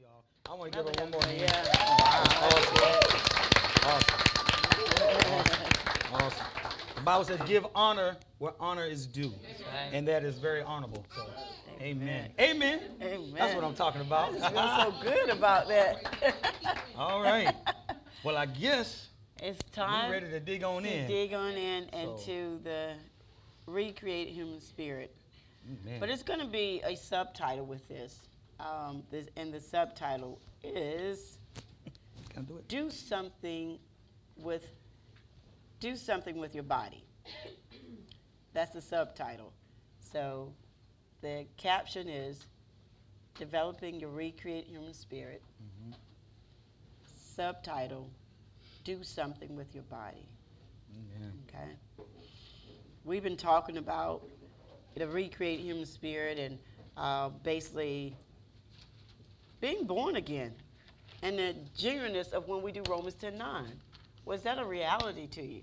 y'all. 0.00 0.24
I 0.50 0.54
want 0.54 0.72
to 0.72 0.78
give 0.78 0.86
her 0.86 1.02
one 1.02 1.10
more 1.10 1.22
hand. 1.22 1.40
Yeah. 1.40 1.64
Awesome. 2.40 2.76
Awesome. 3.84 4.18
Awesome. 6.12 6.46
The 6.94 7.00
Bible 7.02 7.24
says, 7.24 7.40
give 7.46 7.66
honor 7.74 8.16
where 8.38 8.52
honor 8.60 8.84
is 8.84 9.06
due. 9.06 9.28
right. 9.30 9.90
And 9.92 10.06
that 10.08 10.24
is 10.24 10.38
very 10.38 10.62
honorable. 10.62 11.04
So, 11.14 11.26
amen. 11.80 12.30
Amen. 12.40 12.80
Amen. 13.02 13.34
That's 13.34 13.54
what 13.54 13.64
I'm 13.64 13.74
talking 13.74 14.00
about. 14.00 14.30
I 14.34 14.38
just 14.38 14.52
feel 14.52 14.92
so 14.92 14.94
good 15.02 15.28
about 15.30 15.68
that. 15.68 16.44
All 16.96 17.22
right. 17.22 17.54
Well, 18.24 18.36
I 18.36 18.46
guess 18.46 19.08
it's 19.42 19.58
we're 19.76 19.84
time 19.84 20.10
ready 20.10 20.28
to 20.28 20.40
dig 20.40 20.64
on 20.64 20.82
to 20.82 20.92
in. 20.92 21.06
dig 21.06 21.34
on 21.34 21.52
in 21.52 21.88
into 21.90 22.60
the 22.62 22.94
recreate 23.66 24.28
human 24.28 24.60
spirit. 24.60 25.14
Amen. 25.66 26.00
But 26.00 26.08
it's 26.10 26.22
going 26.22 26.40
to 26.40 26.46
be 26.46 26.80
a 26.84 26.96
subtitle 26.96 27.66
with 27.66 27.86
this. 27.88 28.22
Um, 28.60 29.02
this. 29.10 29.26
And 29.36 29.52
the 29.52 29.60
subtitle 29.60 30.40
is 30.62 31.38
Can 32.30 32.44
do 32.44 32.58
it? 32.58 32.68
do 32.68 32.90
something 32.90 33.78
with 34.36 34.66
do 35.80 35.94
something 35.96 36.38
with 36.38 36.54
your 36.54 36.64
body. 36.64 37.04
That's 38.52 38.72
the 38.72 38.80
subtitle. 38.80 39.52
So 40.00 40.52
the 41.20 41.46
caption 41.56 42.08
is 42.08 42.46
developing 43.38 44.00
your 44.00 44.10
recreate 44.10 44.66
human 44.66 44.94
spirit. 44.94 45.42
Mhm. 45.62 45.94
Subtitle 47.06 48.10
do 48.84 49.04
something 49.04 49.54
with 49.54 49.74
your 49.74 49.84
body. 49.84 50.26
Amen. 50.94 51.44
Okay. 51.48 51.76
We've 53.04 53.22
been 53.22 53.36
talking 53.36 53.76
about 53.76 54.22
the 54.96 55.06
recreate 55.06 55.60
human 55.60 55.86
spirit 55.86 56.38
and 56.38 56.58
uh, 56.96 57.28
basically 57.28 58.16
being 59.60 59.84
born 59.86 60.16
again 60.16 60.52
and 61.22 61.38
the 61.38 61.54
genuineness 61.76 62.28
of 62.28 62.48
when 62.48 62.62
we 62.62 62.72
do 62.72 62.82
Romans 62.88 63.14
10 63.14 63.36
9. 63.36 63.64
Was 64.24 64.42
that 64.42 64.58
a 64.58 64.64
reality 64.64 65.26
to 65.28 65.42
you? 65.42 65.62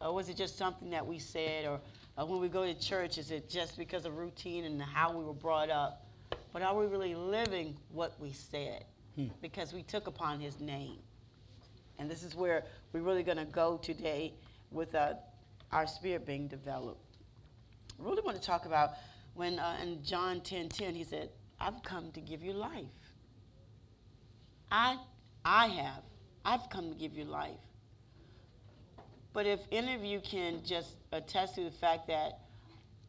Or 0.00 0.14
was 0.14 0.28
it 0.28 0.36
just 0.36 0.56
something 0.56 0.90
that 0.90 1.06
we 1.06 1.18
said? 1.18 1.66
Or, 1.66 1.80
or 2.16 2.26
when 2.26 2.40
we 2.40 2.48
go 2.48 2.64
to 2.64 2.78
church, 2.78 3.18
is 3.18 3.30
it 3.30 3.48
just 3.48 3.76
because 3.76 4.04
of 4.04 4.16
routine 4.16 4.64
and 4.64 4.80
how 4.80 5.12
we 5.12 5.24
were 5.24 5.32
brought 5.32 5.70
up? 5.70 6.06
But 6.52 6.62
are 6.62 6.76
we 6.76 6.86
really 6.86 7.14
living 7.14 7.76
what 7.90 8.18
we 8.20 8.32
said? 8.32 8.84
Hmm. 9.16 9.26
Because 9.40 9.72
we 9.72 9.82
took 9.82 10.06
upon 10.06 10.38
his 10.38 10.60
name. 10.60 10.98
And 11.98 12.08
this 12.08 12.22
is 12.22 12.36
where 12.36 12.64
we're 12.92 13.00
really 13.00 13.24
going 13.24 13.38
to 13.38 13.44
go 13.44 13.78
today 13.78 14.34
with 14.70 14.94
uh, 14.94 15.14
our 15.72 15.86
spirit 15.86 16.24
being 16.24 16.46
developed. 16.46 17.16
I 17.98 18.04
really 18.04 18.22
want 18.22 18.36
to 18.36 18.42
talk 18.42 18.66
about 18.66 18.92
when 19.34 19.58
uh, 19.58 19.78
in 19.82 20.02
John 20.04 20.40
10 20.40 20.68
10, 20.68 20.94
he 20.94 21.04
said, 21.04 21.30
I've 21.60 21.82
come 21.82 22.12
to 22.12 22.20
give 22.20 22.42
you 22.42 22.52
life. 22.52 22.86
I, 24.70 24.98
I 25.44 25.66
have. 25.68 26.02
I've 26.44 26.68
come 26.70 26.90
to 26.90 26.94
give 26.94 27.14
you 27.14 27.24
life. 27.24 27.50
But 29.32 29.46
if 29.46 29.60
any 29.70 29.94
of 29.94 30.04
you 30.04 30.20
can 30.20 30.64
just 30.64 30.96
attest 31.12 31.54
to 31.56 31.64
the 31.64 31.70
fact 31.70 32.08
that 32.08 32.40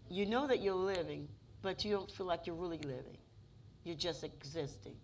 you 0.09 0.25
know 0.25 0.47
that 0.47 0.61
you're 0.61 0.75
living, 0.75 1.27
but 1.61 1.83
you 1.83 1.91
don't 1.91 2.11
feel 2.11 2.25
like 2.25 2.45
you're 2.45 2.55
really 2.55 2.77
living, 2.77 3.17
you're 3.83 3.95
just 3.95 4.23
existing. 4.23 4.95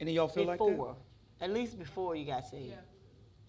Any 0.00 0.12
of 0.12 0.14
y'all 0.16 0.28
feel 0.28 0.46
before, 0.46 0.88
like 0.88 0.96
that? 1.38 1.44
at 1.46 1.52
least 1.52 1.78
before 1.78 2.16
you 2.16 2.26
got 2.26 2.46
saved. 2.48 2.72
that? 2.72 2.84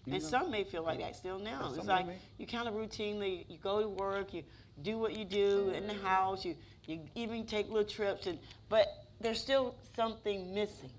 And 0.06 0.22
know? 0.22 0.28
some 0.28 0.50
may 0.50 0.64
feel 0.64 0.82
like 0.82 1.00
that 1.00 1.16
still 1.16 1.38
now. 1.38 1.68
Some 1.68 1.78
It's 1.78 1.88
like 1.88 2.06
may. 2.06 2.16
you 2.38 2.46
kind 2.46 2.66
of 2.68 2.74
routinely 2.74 3.44
you 3.48 3.58
go 3.58 3.82
to 3.82 3.88
work, 3.88 4.32
you 4.32 4.42
do 4.82 4.98
what 4.98 5.16
you 5.16 5.24
do 5.24 5.70
in 5.70 5.86
the 5.86 5.94
house, 5.94 6.44
you 6.44 6.56
you 6.86 7.00
even 7.14 7.44
take 7.44 7.68
little 7.68 7.84
trips, 7.84 8.26
and 8.26 8.38
but 8.68 8.86
there's 9.20 9.40
still 9.40 9.74
something 9.94 10.54
missing. 10.54 10.90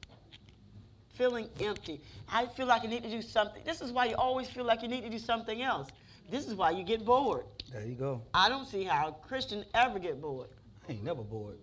Feeling 1.19 1.49
empty. 1.59 1.99
I 2.31 2.45
feel 2.45 2.65
like 2.65 2.85
I 2.85 2.87
need 2.87 3.03
to 3.03 3.09
do 3.09 3.21
something. 3.21 3.61
This 3.65 3.81
is 3.81 3.91
why 3.91 4.05
you 4.05 4.15
always 4.15 4.47
feel 4.47 4.63
like 4.63 4.81
you 4.81 4.87
need 4.87 5.03
to 5.03 5.09
do 5.09 5.19
something 5.19 5.61
else. 5.61 5.89
This 6.31 6.47
is 6.47 6.55
why 6.55 6.71
you 6.71 6.81
get 6.85 7.03
bored. 7.03 7.43
There 7.73 7.85
you 7.85 7.95
go. 7.95 8.21
I 8.33 8.47
don't 8.47 8.65
see 8.65 8.85
how 8.85 9.09
a 9.09 9.27
Christian 9.27 9.65
ever 9.73 9.99
get 9.99 10.21
bored. 10.21 10.47
I 10.87 10.93
ain't 10.93 11.03
never 11.03 11.21
bored. 11.21 11.57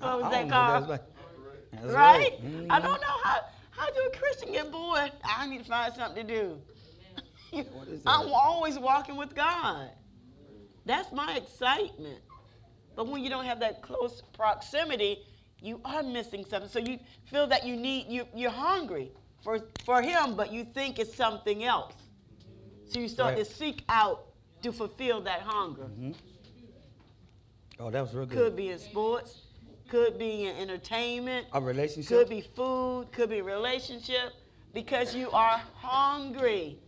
What 0.00 0.16
was 0.16 0.24
I 0.24 0.30
that 0.30 0.46
know 0.48 0.52
called? 0.52 0.88
like- 0.88 1.02
that's 1.70 1.86
right? 1.86 2.42
Mhm. 2.42 2.66
I 2.68 2.80
don't 2.80 3.00
know 3.00 3.16
how 3.22 3.42
how 3.70 3.86
do 3.92 4.00
a 4.12 4.18
Christian 4.18 4.50
get 4.50 4.72
bored? 4.72 5.12
I 5.22 5.46
need 5.46 5.58
to 5.58 5.64
find 5.64 5.94
something 5.94 6.26
to 6.26 6.34
do. 6.34 6.60
I'm 8.06 8.32
always 8.32 8.76
walking 8.76 9.14
with 9.14 9.36
God. 9.36 9.88
That's 10.84 11.12
my 11.12 11.36
excitement. 11.36 12.18
But 12.96 13.06
when 13.06 13.22
you 13.22 13.30
don't 13.30 13.44
have 13.44 13.60
that 13.60 13.82
close 13.82 14.22
proximity, 14.32 15.24
you 15.66 15.80
are 15.84 16.02
missing 16.02 16.44
something. 16.48 16.70
So 16.70 16.78
you 16.78 16.98
feel 17.24 17.46
that 17.48 17.66
you 17.66 17.76
need 17.76 18.06
you 18.08 18.26
you're 18.34 18.50
hungry 18.50 19.10
for 19.42 19.58
for 19.84 20.00
him, 20.00 20.36
but 20.36 20.52
you 20.52 20.64
think 20.64 20.98
it's 20.98 21.14
something 21.14 21.64
else. 21.64 21.94
So 22.88 23.00
you 23.00 23.08
start 23.08 23.34
Right. 23.34 23.44
to 23.44 23.52
seek 23.52 23.82
out 23.88 24.26
to 24.62 24.72
fulfill 24.72 25.20
that 25.22 25.40
hunger. 25.40 25.88
Mhm. 25.98 26.14
Oh, 27.80 27.90
that 27.90 28.00
was 28.00 28.14
real 28.14 28.26
good. 28.26 28.38
Could 28.38 28.56
be 28.56 28.70
in 28.70 28.78
sports, 28.78 29.42
could 29.88 30.18
be 30.18 30.46
in 30.46 30.56
entertainment, 30.56 31.46
A 31.52 31.60
relationship. 31.60 32.08
could 32.08 32.28
be 32.28 32.40
food, 32.40 33.10
could 33.12 33.28
be 33.28 33.42
relationship, 33.42 34.32
because 34.72 35.14
you 35.14 35.30
are 35.32 35.58
hungry. 35.74 36.78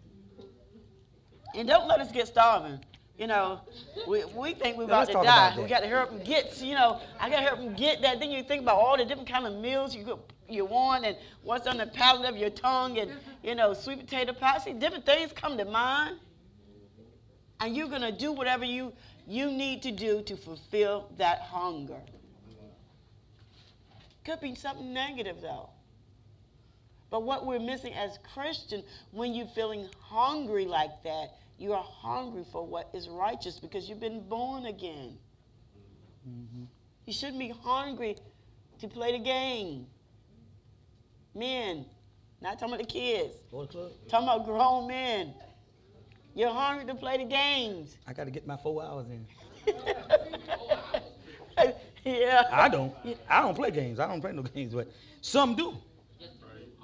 And 1.54 1.66
don't 1.68 1.88
let 1.88 2.00
us 2.00 2.10
get 2.12 2.28
starving. 2.28 2.82
You 3.18 3.26
know, 3.26 3.60
we, 4.06 4.24
we 4.26 4.54
think 4.54 4.78
we're 4.78 4.84
about 4.84 5.08
to 5.08 5.14
die. 5.14 5.22
about. 5.22 5.56
We 5.60 5.68
got 5.68 5.80
to 5.80 5.88
hurry 5.88 6.02
up 6.02 6.12
and 6.12 6.24
get, 6.24 6.56
you 6.62 6.74
know, 6.74 7.00
I 7.18 7.28
got 7.28 7.40
to 7.40 7.42
hurry 7.42 7.52
up 7.52 7.58
and 7.58 7.76
get 7.76 8.00
that. 8.02 8.20
Then 8.20 8.30
you 8.30 8.44
think 8.44 8.62
about 8.62 8.76
all 8.76 8.96
the 8.96 9.04
different 9.04 9.28
kind 9.28 9.44
of 9.44 9.56
meals 9.56 9.92
you 9.92 10.04
could, 10.04 10.18
you 10.48 10.64
want 10.64 11.04
and 11.04 11.16
what's 11.42 11.66
on 11.66 11.78
the 11.78 11.86
palate 11.86 12.30
of 12.30 12.36
your 12.36 12.50
tongue 12.50 12.96
and, 12.98 13.10
you 13.42 13.56
know, 13.56 13.74
sweet 13.74 13.98
potato 13.98 14.32
pie. 14.32 14.58
See, 14.58 14.72
different 14.72 15.04
things 15.04 15.32
come 15.32 15.58
to 15.58 15.64
mind. 15.64 16.18
And 17.60 17.76
you're 17.76 17.88
going 17.88 18.02
to 18.02 18.12
do 18.12 18.30
whatever 18.30 18.64
you, 18.64 18.92
you 19.26 19.50
need 19.50 19.82
to 19.82 19.90
do 19.90 20.22
to 20.22 20.36
fulfill 20.36 21.10
that 21.18 21.40
hunger. 21.40 22.00
Could 24.24 24.40
be 24.40 24.54
something 24.54 24.92
negative 24.92 25.38
though. 25.42 25.70
But 27.10 27.24
what 27.24 27.46
we're 27.46 27.58
missing 27.58 27.94
as 27.94 28.18
Christian, 28.32 28.84
when 29.10 29.34
you're 29.34 29.46
feeling 29.48 29.88
hungry 29.98 30.66
like 30.66 31.02
that, 31.02 31.32
you 31.58 31.72
are 31.72 31.82
hungry 31.82 32.44
for 32.52 32.64
what 32.66 32.88
is 32.94 33.08
righteous 33.08 33.58
because 33.58 33.88
you've 33.88 34.00
been 34.00 34.20
born 34.28 34.66
again. 34.66 35.18
Mhm. 36.28 36.66
You 37.06 37.12
shouldn't 37.12 37.38
be 37.38 37.48
hungry 37.48 38.16
to 38.78 38.88
play 38.88 39.12
the 39.12 39.18
game. 39.24 39.86
Men, 41.34 41.86
not 42.40 42.58
talking 42.58 42.74
about 42.74 42.86
the 42.86 42.92
kids, 42.92 43.34
Go 43.50 43.64
to 43.64 43.66
the 43.66 43.72
club. 43.88 43.92
talking 44.08 44.28
about 44.28 44.44
grown 44.46 44.86
men. 44.88 45.34
You're 46.34 46.50
hungry 46.50 46.86
to 46.86 46.94
play 46.94 47.16
the 47.16 47.24
games. 47.24 47.96
I 48.06 48.12
got 48.12 48.24
to 48.24 48.30
get 48.30 48.46
my 48.46 48.56
four 48.56 48.82
hours 48.82 49.06
in. 49.08 49.26
yeah. 52.04 52.44
I 52.52 52.68
don't. 52.68 52.94
I 53.28 53.42
don't 53.42 53.54
play 53.54 53.70
games. 53.70 53.98
I 53.98 54.06
don't 54.06 54.20
play 54.20 54.32
no 54.32 54.42
games, 54.54 54.74
but 54.74 54.88
some 55.20 55.54
do. 55.56 55.76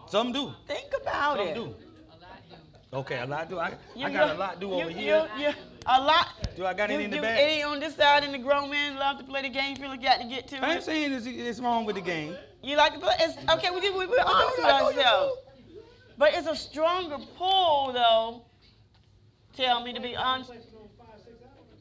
Some 0.09 0.33
do. 0.33 0.53
Think 0.67 0.93
about 1.01 1.39
Some 1.39 1.49
it. 1.49 1.55
do. 1.55 1.75
Okay, 2.95 3.19
a 3.21 3.27
lot 3.27 3.49
do. 3.49 3.59
I, 3.59 3.75
You- 3.97 4.07
I 4.07 4.11
got 4.11 4.37
a 4.37 4.39
lot 4.39 4.61
do 4.61 4.73
over 4.73 4.91
you- 4.91 4.97
here. 4.97 5.29
you- 5.37 5.53
a 5.87 6.01
lot. 6.01 6.29
Do 6.57 6.65
I 6.65 6.73
got 6.75 6.91
any 6.91 7.05
in 7.05 7.11
the 7.11 7.17
do 7.17 7.23
bag? 7.23 7.39
Any 7.41 7.63
on 7.63 7.81
this 7.81 7.97
side, 7.97 8.23
and 8.25 8.33
the 8.33 8.39
grown 8.39 8.71
men 8.71 8.97
love 8.97 9.19
to 9.19 9.25
play 9.25 9.43
the 9.43 9.49
game. 9.51 9.77
Feel 9.77 9.89
like 9.89 10.01
you 10.01 10.09
got 10.09 10.21
to 10.21 10.27
get 10.29 10.47
to 10.49 10.65
I 10.65 10.71
ain't 10.71 10.79
it. 10.79 10.85
saying 10.85 11.13
it's, 11.13 11.27
it's 11.27 11.61
wrong 11.61 11.85
with 11.85 11.97
the 11.97 12.01
game. 12.03 12.37
You 12.63 12.77
like 12.77 12.95
to 12.95 13.01
play? 13.01 13.15
It's, 13.21 13.37
okay, 13.53 13.71
we 13.71 13.81
we 13.91 14.07
we're 14.07 14.17
honest 14.25 14.57
with 14.57 14.67
ourselves. 14.67 15.37
But 16.17 16.33
it's 16.35 16.47
a 16.47 16.55
stronger 16.57 17.19
pull, 17.37 17.93
though. 17.93 18.43
Tell 19.57 19.83
me 19.85 19.93
to 19.93 20.01
be 20.01 20.17
honest. 20.17 20.53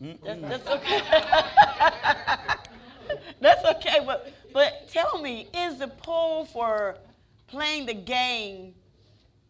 That's, 0.02 0.42
that's 0.42 0.68
okay. 0.68 1.02
that's 3.40 3.64
okay, 3.76 4.00
but 4.06 4.34
but 4.52 4.90
tell 4.92 5.22
me, 5.22 5.48
is 5.56 5.78
the 5.80 5.88
pull 5.88 6.44
for 6.46 6.98
playing 7.48 7.86
the 7.86 7.94
game, 7.94 8.74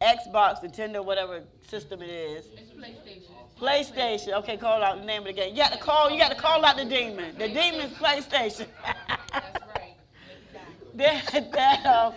Xbox, 0.04 0.62
Nintendo, 0.62 1.04
whatever 1.04 1.42
system 1.68 2.02
it 2.02 2.10
is? 2.10 2.48
It's 2.58 2.72
PlayStation. 2.72 3.32
PlayStation. 3.60 4.34
Okay, 4.40 4.58
call 4.58 4.84
out 4.84 5.00
the 5.00 5.06
name 5.06 5.22
of 5.22 5.28
the 5.28 5.34
game. 5.34 5.56
You 5.56 5.62
got 5.62 5.72
to 5.72 5.80
call. 5.80 6.12
You 6.12 6.20
got 6.20 6.32
to 6.32 6.38
call 6.38 6.66
out 6.66 6.76
the 6.76 6.86
demon. 6.86 7.38
The 7.38 7.48
demon's 7.48 7.94
PlayStation. 7.94 8.68
That's 9.32 9.62
right. 9.76 9.96
that 10.96 11.52
that 11.54 11.86
uh, 11.86 12.12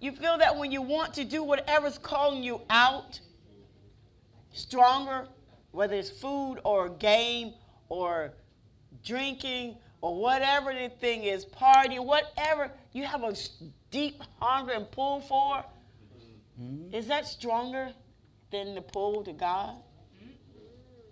you 0.00 0.12
feel 0.12 0.36
that 0.38 0.56
when 0.56 0.70
you 0.70 0.82
want 0.82 1.14
to 1.14 1.24
do 1.24 1.42
whatever's 1.42 1.96
calling 1.96 2.42
you 2.42 2.60
out, 2.68 3.18
stronger, 4.52 5.26
whether 5.70 5.94
it's 5.94 6.10
food 6.10 6.58
or 6.64 6.90
game 6.90 7.54
or 7.88 8.34
drinking 9.04 9.76
or 10.02 10.20
whatever 10.20 10.74
the 10.74 10.90
thing 11.00 11.22
is, 11.22 11.46
party, 11.46 11.98
whatever 11.98 12.70
you 12.92 13.04
have 13.04 13.22
a 13.22 13.34
deep 13.90 14.22
hunger 14.40 14.72
and 14.72 14.90
pull 14.90 15.20
for, 15.20 15.64
Mhm. 16.60 16.92
is 16.94 17.06
that 17.08 17.26
stronger 17.26 17.92
than 18.50 18.74
the 18.74 18.82
pull 18.82 19.22
to 19.24 19.32
God? 19.32 19.76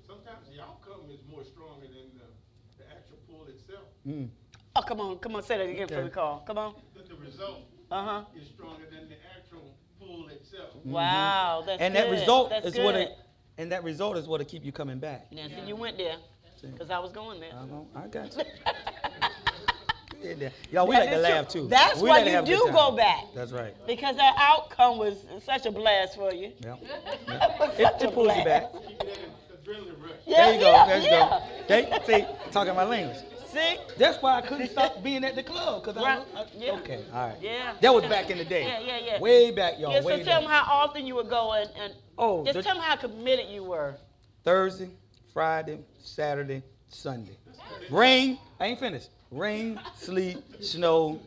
Sometimes 0.06 0.48
the 0.54 0.60
outcome 0.62 1.02
is 1.10 1.20
more 1.30 1.44
stronger 1.44 1.86
than 1.86 2.18
the, 2.18 2.82
the 2.82 2.90
actual 2.90 3.16
pull 3.28 3.46
itself. 3.46 3.84
Mm. 4.06 4.28
Oh, 4.76 4.82
come 4.82 5.00
on, 5.00 5.18
come 5.18 5.36
on, 5.36 5.42
say 5.42 5.56
that 5.58 5.68
again 5.68 5.88
for 5.88 6.02
the 6.02 6.10
call. 6.10 6.40
Come 6.46 6.58
on. 6.58 6.74
The, 6.94 7.02
the 7.14 7.20
result 7.20 7.60
Uh 7.90 8.04
huh. 8.04 8.24
is 8.36 8.48
stronger 8.48 8.84
than 8.90 9.08
the 9.08 9.16
actual 9.36 9.74
pull 9.98 10.28
itself. 10.28 10.74
Wow, 10.84 11.62
that's 11.66 11.80
Mm-hmm. 11.80 11.82
and 11.82 11.94
good. 11.94 12.04
that 12.04 12.10
result 12.10 12.50
that's 12.50 12.66
is 12.66 12.74
good. 12.74 12.84
what 12.84 12.94
it, 12.96 13.16
and 13.58 13.72
that 13.72 13.82
result 13.84 14.16
is 14.16 14.26
what'll 14.26 14.46
keep 14.46 14.64
you 14.64 14.72
coming 14.72 14.98
back. 14.98 15.30
Now, 15.32 15.46
see, 15.48 15.60
you 15.66 15.76
went 15.76 15.96
there 15.96 16.16
because 16.62 16.90
I 16.90 16.98
was 16.98 17.12
going 17.12 17.40
there. 17.40 17.52
I 17.52 17.64
know, 17.66 17.88
I 17.94 18.06
got 18.08 18.36
you. 18.36 18.42
Yeah, 20.22 20.32
yeah. 20.38 20.48
Y'all, 20.70 20.86
we 20.86 20.94
That 20.94 21.00
like 21.06 21.10
to 21.10 21.14
true. 21.16 21.22
laugh 21.22 21.48
too. 21.48 21.68
That's 21.68 22.00
we 22.00 22.08
why 22.08 22.16
like 22.18 22.26
you 22.26 22.32
have 22.32 22.44
a 22.44 22.46
good 22.46 22.66
do 22.66 22.72
go 22.72 22.90
back. 22.92 23.24
That's 23.34 23.52
right. 23.52 23.74
Because 23.86 24.16
that 24.16 24.34
outcome 24.38 24.98
was 24.98 25.24
such 25.44 25.66
a 25.66 25.70
blast 25.70 26.16
for 26.16 26.32
you. 26.32 26.52
Yeah. 26.60 26.76
It, 27.28 27.80
It, 27.80 28.02
it 28.02 28.14
pulls 28.14 28.36
you 28.36 28.44
back. 28.44 28.72
Keep 28.72 29.00
it 29.00 29.08
at 29.08 29.18
an 29.18 29.84
adrenaline 29.84 30.02
rush. 30.02 30.10
Yeah, 30.26 30.36
There 30.46 30.54
you 30.54 30.60
go. 30.60 30.72
yeah, 30.72 30.86
there 30.86 30.98
you 30.98 31.04
yeah. 31.08 31.28
go. 31.28 32.04
They, 32.06 32.18
see, 32.20 32.26
talking 32.50 32.74
my 32.74 32.84
language. 32.84 33.18
See? 33.48 33.76
That's 33.98 34.20
why 34.22 34.36
I 34.36 34.40
couldn't 34.42 34.68
stop 34.70 35.02
being 35.02 35.24
at 35.24 35.34
the 35.34 35.42
club. 35.42 35.82
Cause 35.84 35.96
Right. 35.96 36.20
I, 36.36 36.40
I, 36.40 36.44
Yeah. 36.56 36.72
okay, 36.74 37.00
all 37.12 37.28
right. 37.28 37.36
Yeah. 37.40 37.74
That 37.80 37.94
was 37.94 38.04
back 38.04 38.30
in 38.30 38.38
the 38.38 38.44
day. 38.44 38.64
Yeah, 38.64 38.80
yeah, 38.80 38.98
yeah. 39.14 39.20
Way 39.20 39.50
back, 39.50 39.74
y'all. 39.78 39.92
Yeah, 39.92 40.02
so 40.02 40.08
tell 40.08 40.18
back. 40.18 40.24
them 40.26 40.44
how 40.44 40.62
often 40.70 41.06
you 41.06 41.14
would 41.16 41.28
go 41.30 41.52
and, 41.54 41.70
and 41.80 41.92
Oh, 42.18 42.44
just 42.44 42.56
the- 42.58 42.62
tell 42.62 42.74
them 42.74 42.82
how 42.84 42.96
committed 42.96 43.46
you 43.48 43.64
were. 43.64 43.96
Thursday, 44.44 44.90
Friday, 45.32 45.80
Saturday, 46.02 46.62
Sunday. 46.88 47.36
Rain, 47.90 48.38
I 48.60 48.66
ain't 48.66 48.78
finished. 48.80 49.08
Rain, 49.30 49.80
sleet, 49.96 50.38
snow, 50.60 51.20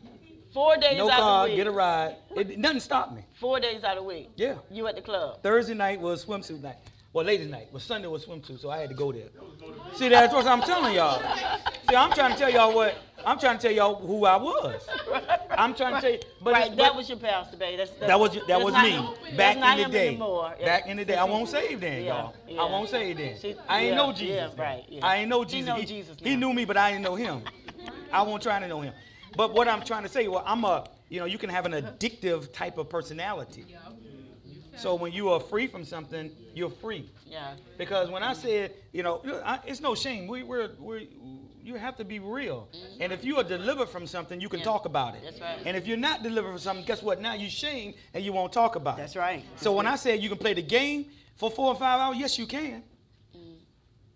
Four 0.53 0.77
days 0.77 0.97
no 0.97 1.09
out 1.09 1.19
car, 1.19 1.43
of 1.45 1.49
the 1.49 1.51
week. 1.55 1.57
get 1.57 1.67
a 1.67 1.71
ride. 1.71 2.15
It, 2.35 2.59
nothing 2.59 2.79
stopped 2.79 3.15
me. 3.15 3.25
Four 3.39 3.59
days 3.59 3.83
out 3.83 3.97
of 3.97 4.03
the 4.03 4.07
week. 4.07 4.29
Yeah. 4.35 4.55
You 4.69 4.85
at 4.87 4.95
the 4.95 5.01
club. 5.01 5.41
Thursday 5.41 5.73
night 5.73 5.99
was 5.99 6.23
swimsuit 6.25 6.61
night. 6.61 6.75
Well, 7.11 7.25
ladies' 7.25 7.49
night. 7.49 7.69
Well, 7.71 7.79
Sunday 7.79 8.07
was 8.07 8.25
swimsuit, 8.25 8.59
so 8.59 8.69
I 8.69 8.79
had 8.79 8.89
to 8.89 8.95
go 8.95 9.11
there. 9.11 9.29
See, 9.95 10.09
that's 10.09 10.33
what 10.33 10.45
I'm 10.47 10.61
telling 10.61 10.95
y'all. 10.95 11.19
See, 11.89 11.95
I'm 11.95 12.11
trying 12.11 12.33
to 12.33 12.37
tell 12.37 12.49
y'all 12.51 12.73
what. 12.75 12.95
I'm 13.25 13.39
trying 13.39 13.57
to 13.57 13.61
tell 13.61 13.71
y'all 13.71 13.95
who 13.95 14.25
I 14.25 14.35
was. 14.35 14.87
I'm 15.51 15.73
trying 15.73 15.95
to 15.95 16.01
tell 16.01 16.11
you. 16.11 16.19
But 16.41 16.53
right, 16.53 16.61
it's- 16.63 16.77
that 16.77 16.89
but- 16.89 16.95
was 16.97 17.09
your 17.09 17.17
pastor, 17.19 17.57
babe. 17.57 17.77
That's, 17.77 17.91
that's, 17.91 18.07
That 18.07 18.19
was 18.19 18.37
that 18.47 18.61
was 18.61 18.73
me 18.75 19.35
back 19.37 19.55
in 19.55 19.83
the 19.83 19.89
day. 19.89 20.07
Anymore. 20.09 20.53
Back 20.63 20.87
in 20.87 20.97
the 20.97 21.05
day, 21.05 21.15
I 21.15 21.23
won't 21.23 21.49
save 21.49 21.79
then, 21.81 22.03
Yeah, 22.03 22.13
y'all. 22.13 22.35
yeah. 22.47 22.61
I 22.61 22.65
won't 22.65 22.89
save 22.89 23.17
then. 23.17 23.37
I 23.69 23.79
ain't 23.79 23.89
yeah, 23.89 23.95
know 23.95 24.11
Jesus. 24.11 24.51
yeah, 24.57 24.63
right. 24.63 24.83
I 25.01 25.17
ain't 25.17 25.29
know 25.29 25.41
He 25.43 25.45
Jesus. 25.49 25.67
know 25.67 25.81
Jesus 25.81 26.17
he 26.21 26.35
knew 26.35 26.53
me, 26.53 26.65
but 26.65 26.77
I 26.77 26.91
didn't 26.91 27.03
know 27.03 27.15
him. 27.15 27.41
I 28.13 28.21
won't 28.21 28.43
try 28.43 28.59
to 28.59 28.67
know 28.67 28.81
him. 28.81 28.93
But 29.35 29.53
what 29.53 29.67
I'm 29.67 29.83
trying 29.83 30.03
to 30.03 30.09
say, 30.09 30.27
well, 30.27 30.43
I'm 30.45 30.63
a, 30.63 30.87
you 31.09 31.19
know, 31.19 31.25
you 31.25 31.37
can 31.37 31.49
have 31.49 31.65
an 31.65 31.73
addictive 31.73 32.53
type 32.53 32.77
of 32.77 32.89
personality. 32.89 33.65
So 34.75 34.95
when 34.95 35.11
you 35.11 35.29
are 35.29 35.39
free 35.39 35.67
from 35.67 35.85
something, 35.85 36.31
you're 36.53 36.69
free. 36.69 37.09
Yeah. 37.27 37.53
Because 37.77 38.09
when 38.09 38.23
I 38.23 38.33
said, 38.33 38.73
you 38.91 39.03
know, 39.03 39.21
I, 39.45 39.59
it's 39.65 39.81
no 39.81 39.93
shame. 39.95 40.27
We, 40.27 40.43
we're, 40.43 40.71
we 40.79 41.09
you 41.63 41.75
have 41.75 41.95
to 41.97 42.03
be 42.03 42.19
real. 42.19 42.67
Mm-hmm. 42.75 43.01
And 43.01 43.13
if 43.13 43.23
you 43.23 43.37
are 43.37 43.43
delivered 43.43 43.87
from 43.87 44.05
something, 44.05 44.41
you 44.41 44.49
can 44.49 44.59
Yeah. 44.59 44.65
talk 44.65 44.85
about 44.85 45.15
it. 45.15 45.21
That's 45.23 45.39
right. 45.39 45.59
And 45.65 45.77
if 45.77 45.87
you're 45.87 45.95
not 45.97 46.21
delivered 46.21 46.49
from 46.49 46.59
something, 46.59 46.85
guess 46.85 47.01
what? 47.01 47.21
Now 47.21 47.35
you 47.35 47.49
shame 47.49 47.93
and 48.13 48.23
you 48.23 48.33
won't 48.33 48.51
talk 48.51 48.75
about 48.75 48.97
That's 48.97 49.15
it. 49.15 49.19
That's 49.19 49.35
right. 49.37 49.45
So 49.57 49.71
when 49.73 49.87
I 49.87 49.95
said 49.95 50.21
you 50.21 50.27
can 50.29 50.37
play 50.37 50.53
the 50.53 50.61
game 50.61 51.05
for 51.37 51.49
four 51.49 51.67
or 51.67 51.75
five 51.75 51.99
hours, 51.99 52.17
yes, 52.17 52.37
you 52.37 52.45
can. 52.47 52.83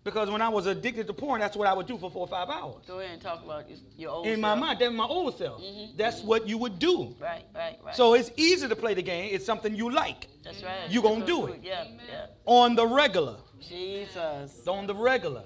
Because 0.08 0.30
when 0.30 0.40
I 0.40 0.48
was 0.48 0.64
addicted 0.64 1.06
to 1.06 1.12
porn, 1.12 1.40
that's 1.40 1.54
what 1.54 1.68
I 1.68 1.74
would 1.74 1.86
do 1.86 1.98
for 1.98 2.10
four 2.10 2.22
or 2.22 2.28
five 2.28 2.48
hours. 2.48 2.86
Go 2.86 3.00
ahead 3.00 3.12
and 3.12 3.20
talk 3.20 3.44
about 3.44 3.68
your, 3.68 3.78
your 3.98 4.10
old 4.10 4.26
In 4.26 4.40
my 4.40 4.54
mind, 4.54 4.78
that's 4.80 4.94
my 4.94 5.04
old 5.04 5.36
self. 5.36 5.60
Mm-hmm. 5.60 5.98
That's 5.98 6.22
what 6.22 6.48
you 6.48 6.56
would 6.56 6.78
do. 6.78 7.14
Right, 7.20 7.44
right, 7.54 7.78
right. 7.84 7.94
So 7.94 8.14
it's 8.14 8.30
easy 8.38 8.66
to 8.66 8.74
play 8.74 8.94
the 8.94 9.02
game. 9.02 9.28
It's 9.34 9.44
something 9.44 9.74
you 9.74 9.90
like 9.90 10.28
that's 10.42 10.62
right. 10.62 10.88
you 10.88 11.02
gonna 11.02 11.26
do 11.26 11.48
it. 11.48 11.60
Yeah, 11.62 11.84
yeah. 12.08 12.26
on 12.46 12.74
the 12.74 12.86
regular. 12.86 13.36
Jesus. 13.60 14.66
on 14.66 14.86
the 14.86 14.94
regular. 14.94 15.42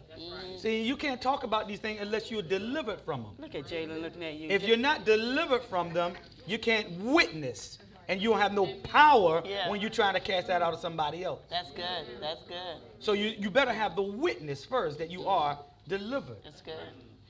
See, 0.59 0.83
you 0.83 0.97
can't 0.97 1.21
talk 1.21 1.43
about 1.43 1.67
these 1.67 1.81
things 1.81 2.01
unless 2.01 2.31
you're 2.31 2.43
delivered 2.43 3.01
from 3.01 3.23
them. 3.23 3.33
Look 3.39 3.55
at 3.57 3.65
Jalen 3.65 4.01
looking 4.01 4.23
at 4.23 4.35
you. 4.35 4.49
If 4.49 4.63
you're 4.63 4.77
not 4.77 5.05
delivered 5.05 5.65
from 5.65 5.93
them, 5.93 6.13
you 6.47 6.59
can't 6.59 6.89
witness, 7.01 7.79
and 8.09 8.21
you 8.21 8.31
don't 8.31 8.41
have 8.41 8.53
no 8.53 8.67
power 8.85 9.43
Yeah. 9.45 9.71
when 9.71 9.81
you're 9.81 9.91
trying 9.91 10.15
to 10.15 10.21
cast 10.21 10.47
that 10.49 10.63
out 10.63 10.73
of 10.75 10.81
somebody 10.81 11.25
else. 11.25 11.41
That's 11.51 11.71
good. 11.71 12.21
That's 12.21 12.43
good. 12.43 12.77
So 13.01 13.13
you, 13.13 13.35
you 13.39 13.51
better 13.51 13.73
have 13.73 13.97
the 13.97 14.03
witness 14.03 14.65
first 14.65 14.99
that 14.99 15.11
you 15.11 15.27
are 15.27 15.59
delivered. 15.89 16.39
That's 16.45 16.61
good. 16.63 16.75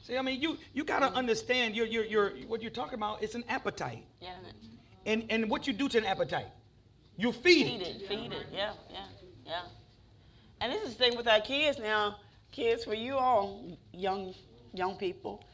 See, 0.03 0.17
I 0.19 0.23
mean, 0.23 0.41
you 0.41 0.59
you 0.75 0.83
gotta 0.85 1.07
understand 1.15 1.77
your 1.77 1.87
your 1.87 2.05
your 2.05 2.31
what 2.49 2.61
you're 2.61 2.73
talking 2.73 2.95
about. 2.95 3.23
It's 3.23 3.37
an 3.37 3.45
appetite, 3.49 4.05
Yeah. 4.21 4.31
and 5.07 5.25
and 5.31 5.49
what 5.49 5.67
you 5.69 5.73
do 5.73 5.89
to 5.91 5.99
an 5.99 6.05
appetite, 6.05 6.49
you 7.17 7.31
feed 7.31 7.67
Feed 7.69 7.83
it. 7.83 8.03
it. 8.03 8.09
Feed 8.09 8.33
it. 8.33 8.47
Yeah, 8.53 8.73
yeah, 8.91 9.05
yeah. 9.47 9.61
And 10.61 10.73
this 10.73 10.83
is 10.83 10.97
the 10.97 11.05
thing 11.05 11.17
with 11.17 11.29
our 11.29 11.41
kids 11.41 11.79
now. 11.79 12.17
Kids, 12.51 12.85
for 12.85 12.95
you 12.95 13.17
all, 13.17 13.65
young 13.93 14.35
young 14.75 14.97
people, 14.97 15.45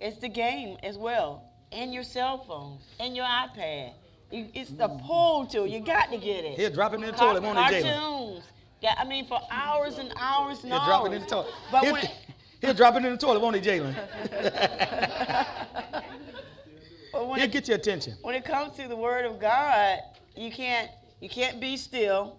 it's 0.00 0.18
the 0.18 0.28
game 0.28 0.76
as 0.84 0.96
well, 0.96 1.42
and 1.72 1.92
your 1.92 2.04
cell 2.04 2.38
phone, 2.44 2.78
and 3.00 3.16
your 3.16 3.26
iPad. 3.26 3.94
It's 4.34 4.70
the 4.70 4.88
pull 4.88 5.46
to. 5.48 5.66
You 5.68 5.80
got 5.80 6.10
to 6.10 6.16
get 6.18 6.44
it. 6.44 6.58
Here, 6.58 6.70
drop 6.70 6.92
it 6.94 6.96
in 6.96 7.02
the 7.02 7.12
toilet, 7.12 7.42
won't 7.42 7.58
it, 7.58 7.62
Jalen? 7.62 7.82
Cartoons. 7.94 8.44
Yeah, 8.80 8.94
I 8.98 9.04
mean, 9.04 9.26
for 9.26 9.38
hours 9.50 9.98
and 9.98 10.12
hours 10.18 10.62
and 10.64 10.72
He'll 10.72 10.80
hours. 10.80 10.88
drop 10.88 11.06
it 11.06 11.12
in 11.12 11.20
the 11.22 11.26
toilet. 11.28 11.52
But 11.70 11.84
He'll, 11.84 11.92
when 11.92 12.06
he'll 12.62 12.74
drop 12.74 12.94
it 12.96 13.04
in 13.04 13.12
the 13.12 13.18
toilet, 13.18 13.40
won't 13.40 13.56
he, 13.56 13.62
Jalen? 13.62 13.94
He'll 17.12 17.34
it, 17.34 17.52
get 17.52 17.68
your 17.68 17.76
attention. 17.76 18.14
when 18.22 18.34
it 18.34 18.44
comes 18.44 18.74
to 18.76 18.88
the 18.88 18.96
Word 18.96 19.26
of 19.26 19.38
God, 19.38 19.98
you 20.34 20.50
can't 20.50 20.90
you 21.20 21.28
can't 21.28 21.60
be 21.60 21.76
still. 21.76 22.38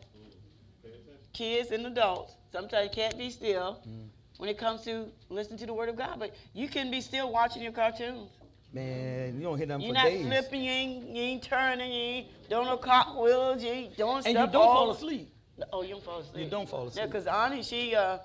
Kids 1.31 1.71
and 1.71 1.85
adults, 1.87 2.33
sometimes 2.51 2.89
you 2.89 2.95
can't 3.03 3.17
be 3.17 3.29
still 3.31 3.79
Mm. 3.87 4.07
when 4.37 4.49
it 4.49 4.57
comes 4.57 4.81
to 4.83 5.07
listening 5.29 5.57
to 5.59 5.65
the 5.65 5.73
Word 5.73 5.89
of 5.89 5.95
God. 5.95 6.19
But 6.19 6.35
you 6.53 6.67
can 6.67 6.91
be 6.91 7.01
still 7.01 7.31
watching 7.31 7.61
your 7.63 7.71
cartoons. 7.71 8.29
Man, 8.73 9.35
you 9.37 9.43
don't 9.43 9.57
hit 9.59 9.67
them 9.67 9.81
You're 9.81 9.89
for 9.89 9.93
not 9.93 10.05
days. 10.05 10.25
flipping, 10.25 10.63
you 10.63 10.71
ain't, 10.71 11.07
you 11.09 11.21
ain't 11.21 11.43
turning, 11.43 11.91
you 11.91 11.99
ain't 12.01 12.49
doing 12.49 12.65
no 12.65 12.77
cartwheels, 12.77 13.63
you 13.63 13.69
ain't 13.69 13.95
doing 13.97 14.17
And 14.25 14.27
you 14.27 14.33
don't 14.33 14.55
all- 14.55 14.73
fall 14.85 14.91
asleep. 14.91 15.29
Oh, 15.71 15.83
you 15.83 15.89
don't 15.89 16.03
fall 16.03 16.19
asleep. 16.19 16.43
You 16.45 16.49
don't 16.49 16.67
fall 16.67 16.87
asleep. 16.87 17.01
Yeah, 17.01 17.05
because 17.05 17.27
Ani, 17.27 17.61
she, 17.61 17.93
uh, 17.95 18.17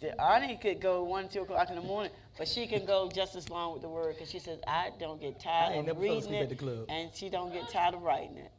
the- 0.00 0.20
Ani 0.22 0.56
could 0.56 0.80
go 0.80 1.02
one, 1.04 1.28
two 1.30 1.40
o'clock 1.42 1.70
in 1.70 1.76
the 1.76 1.80
morning, 1.80 2.12
but 2.36 2.46
she 2.46 2.66
can 2.66 2.84
go 2.84 3.08
just 3.08 3.34
as 3.36 3.48
long 3.48 3.72
with 3.72 3.80
the 3.80 3.88
word 3.88 4.14
because 4.16 4.30
she 4.30 4.38
says, 4.38 4.58
I 4.66 4.90
don't 5.00 5.18
get 5.18 5.40
tired 5.40 5.70
I 5.70 5.76
ain't 5.76 5.80
of 5.80 5.86
never 5.96 6.00
reading 6.00 6.34
it, 6.34 6.42
at 6.42 6.48
the 6.50 6.56
club. 6.56 6.84
and 6.90 7.10
she 7.14 7.30
don't 7.30 7.50
get 7.50 7.70
tired 7.70 7.94
of 7.94 8.02
writing 8.02 8.36
it. 8.36 8.52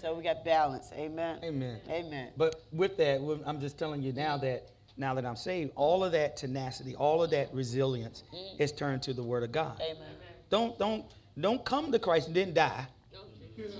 So 0.00 0.14
we 0.14 0.22
got 0.24 0.44
balance. 0.44 0.90
Amen. 0.94 1.38
Amen. 1.44 1.80
Amen. 1.88 2.30
But 2.36 2.62
with 2.72 2.96
that, 2.98 3.20
I'm 3.46 3.60
just 3.60 3.78
telling 3.78 4.02
you 4.02 4.12
now 4.12 4.36
that 4.38 4.68
now 4.98 5.14
that 5.14 5.24
I'm 5.24 5.36
saved, 5.36 5.70
all 5.76 6.04
of 6.04 6.12
that 6.12 6.36
tenacity, 6.36 6.94
all 6.96 7.22
of 7.22 7.30
that 7.30 7.52
resilience 7.54 8.24
mm. 8.34 8.60
is 8.60 8.72
turned 8.72 9.02
to 9.04 9.12
the 9.12 9.22
Word 9.22 9.44
of 9.44 9.52
God. 9.52 9.80
Amen. 9.80 10.08
Don't 10.50 10.78
don't 10.78 11.04
don't 11.40 11.64
come 11.64 11.92
to 11.92 11.98
Christ 11.98 12.26
and 12.26 12.36
then 12.36 12.52
die, 12.52 12.86
Jesus. 13.56 13.76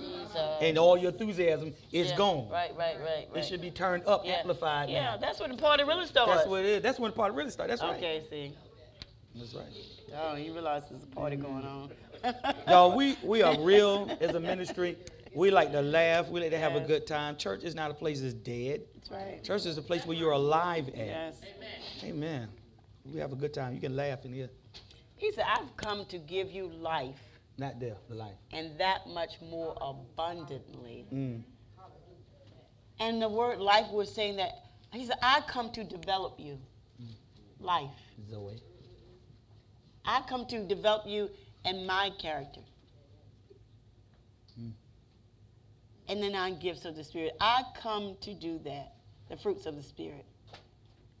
and 0.61 0.77
all 0.77 0.97
your 0.97 1.11
enthusiasm 1.11 1.73
is 1.91 2.09
Yeah, 2.09 2.15
gone. 2.15 2.49
Right, 2.49 2.71
right, 2.77 2.97
right, 2.99 3.27
right. 3.31 3.43
It 3.43 3.45
should 3.45 3.61
be 3.61 3.71
turned 3.71 4.05
up, 4.05 4.25
yeah. 4.25 4.33
amplified. 4.33 4.89
Yeah, 4.89 5.11
now. 5.11 5.17
that's 5.17 5.39
when 5.39 5.51
the 5.51 5.57
party 5.57 5.83
really 5.83 6.05
starts. 6.05 6.31
That's 6.31 6.47
what 6.47 6.61
it 6.61 6.65
is. 6.67 6.81
That's 6.81 6.99
when 6.99 7.11
the 7.11 7.17
party 7.17 7.35
really 7.35 7.51
starts. 7.51 7.69
That's 7.69 7.81
right. 7.81 7.97
Okay, 7.97 8.23
see. 8.29 8.53
That's 9.35 9.53
right. 9.53 9.65
Oh, 10.21 10.35
you 10.35 10.53
realize 10.53 10.83
there's 10.89 11.03
a 11.03 11.07
party 11.07 11.35
going 11.35 11.65
on. 11.65 11.91
Y'all, 12.67 12.95
we 12.95 13.17
we 13.23 13.41
are 13.41 13.59
real 13.61 14.09
as 14.19 14.35
a 14.35 14.39
ministry. 14.39 14.97
We 15.33 15.51
like 15.51 15.71
to 15.71 15.81
laugh. 15.81 16.27
We 16.29 16.39
like 16.41 16.51
to 16.51 16.57
have 16.57 16.75
a 16.75 16.79
good 16.81 17.05
time. 17.05 17.37
Church 17.37 17.63
is 17.63 17.75
not 17.75 17.91
a 17.91 17.93
place 17.93 18.21
that's 18.21 18.33
dead. 18.33 18.81
That's 18.95 19.11
right. 19.11 19.43
Church 19.43 19.65
is 19.65 19.77
a 19.77 19.81
place 19.81 20.05
where 20.05 20.17
you're 20.17 20.31
alive 20.31 20.87
at. 20.89 20.97
Yes. 20.97 21.41
Amen. 22.03 22.49
We 23.05 23.19
have 23.19 23.31
a 23.31 23.35
good 23.35 23.53
time. 23.53 23.73
You 23.73 23.81
can 23.81 23.95
laugh 23.95 24.25
in 24.25 24.33
here. 24.33 24.49
He 25.17 25.31
said, 25.31 25.45
I've 25.47 25.75
come 25.77 26.05
to 26.05 26.17
give 26.17 26.51
you 26.51 26.67
life 26.67 27.19
Not 27.57 27.79
death, 27.79 27.97
the 28.07 28.15
life. 28.15 28.35
and 28.53 28.77
that 28.79 29.07
much 29.07 29.33
more 29.41 29.75
abundantly. 29.81 31.05
Mm. 31.13 31.41
And 33.01 33.21
the 33.21 33.29
word 33.29 33.59
life 33.59 33.89
was 33.91 34.13
saying 34.13 34.37
that 34.37 34.51
he 34.91 35.05
said, 35.05 35.17
I 35.21 35.41
come 35.47 35.71
to 35.71 35.83
develop 35.83 36.35
you. 36.39 36.57
Life. 37.59 37.89
Zoe. 38.29 38.61
I 40.05 40.21
come 40.27 40.45
to 40.47 40.63
develop 40.65 41.03
you 41.05 41.29
in 41.65 41.85
my 41.85 42.11
character. 42.19 42.61
And 46.09 46.21
then 46.21 46.35
I 46.35 46.51
gifts 46.51 46.85
of 46.85 46.95
the 46.95 47.03
Spirit. 47.03 47.37
I 47.39 47.63
come 47.79 48.17
to 48.21 48.33
do 48.33 48.59
that. 48.65 48.95
The 49.29 49.37
fruits 49.37 49.65
of 49.67 49.75
the 49.75 49.83
Spirit. 49.83 50.25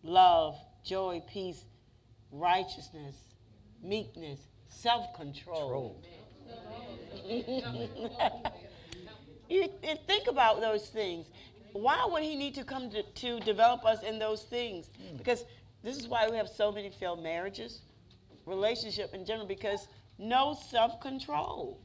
Love, 0.01 0.57
joy, 0.83 1.21
peace, 1.31 1.63
righteousness, 2.31 3.15
meekness, 3.83 4.39
self-control. 4.67 6.03
You, 9.49 9.67
you 9.81 9.95
think 10.05 10.27
about 10.27 10.61
those 10.61 10.89
things. 10.89 11.25
Why 11.73 12.07
would 12.09 12.23
he 12.23 12.35
need 12.35 12.53
to 12.55 12.63
come 12.63 12.89
to, 12.91 13.01
to 13.01 13.39
develop 13.39 13.83
us 13.83 14.03
in 14.03 14.19
those 14.19 14.43
things? 14.43 14.89
Hmm. 14.95 15.17
Because 15.17 15.43
this 15.83 15.97
is 15.97 16.07
why 16.07 16.27
we 16.29 16.37
have 16.37 16.47
so 16.47 16.71
many 16.71 16.89
failed 16.91 17.23
marriages, 17.23 17.81
relationship 18.45 19.13
in 19.13 19.25
general, 19.25 19.47
because 19.47 19.87
no 20.19 20.57
self-control. 20.69 21.79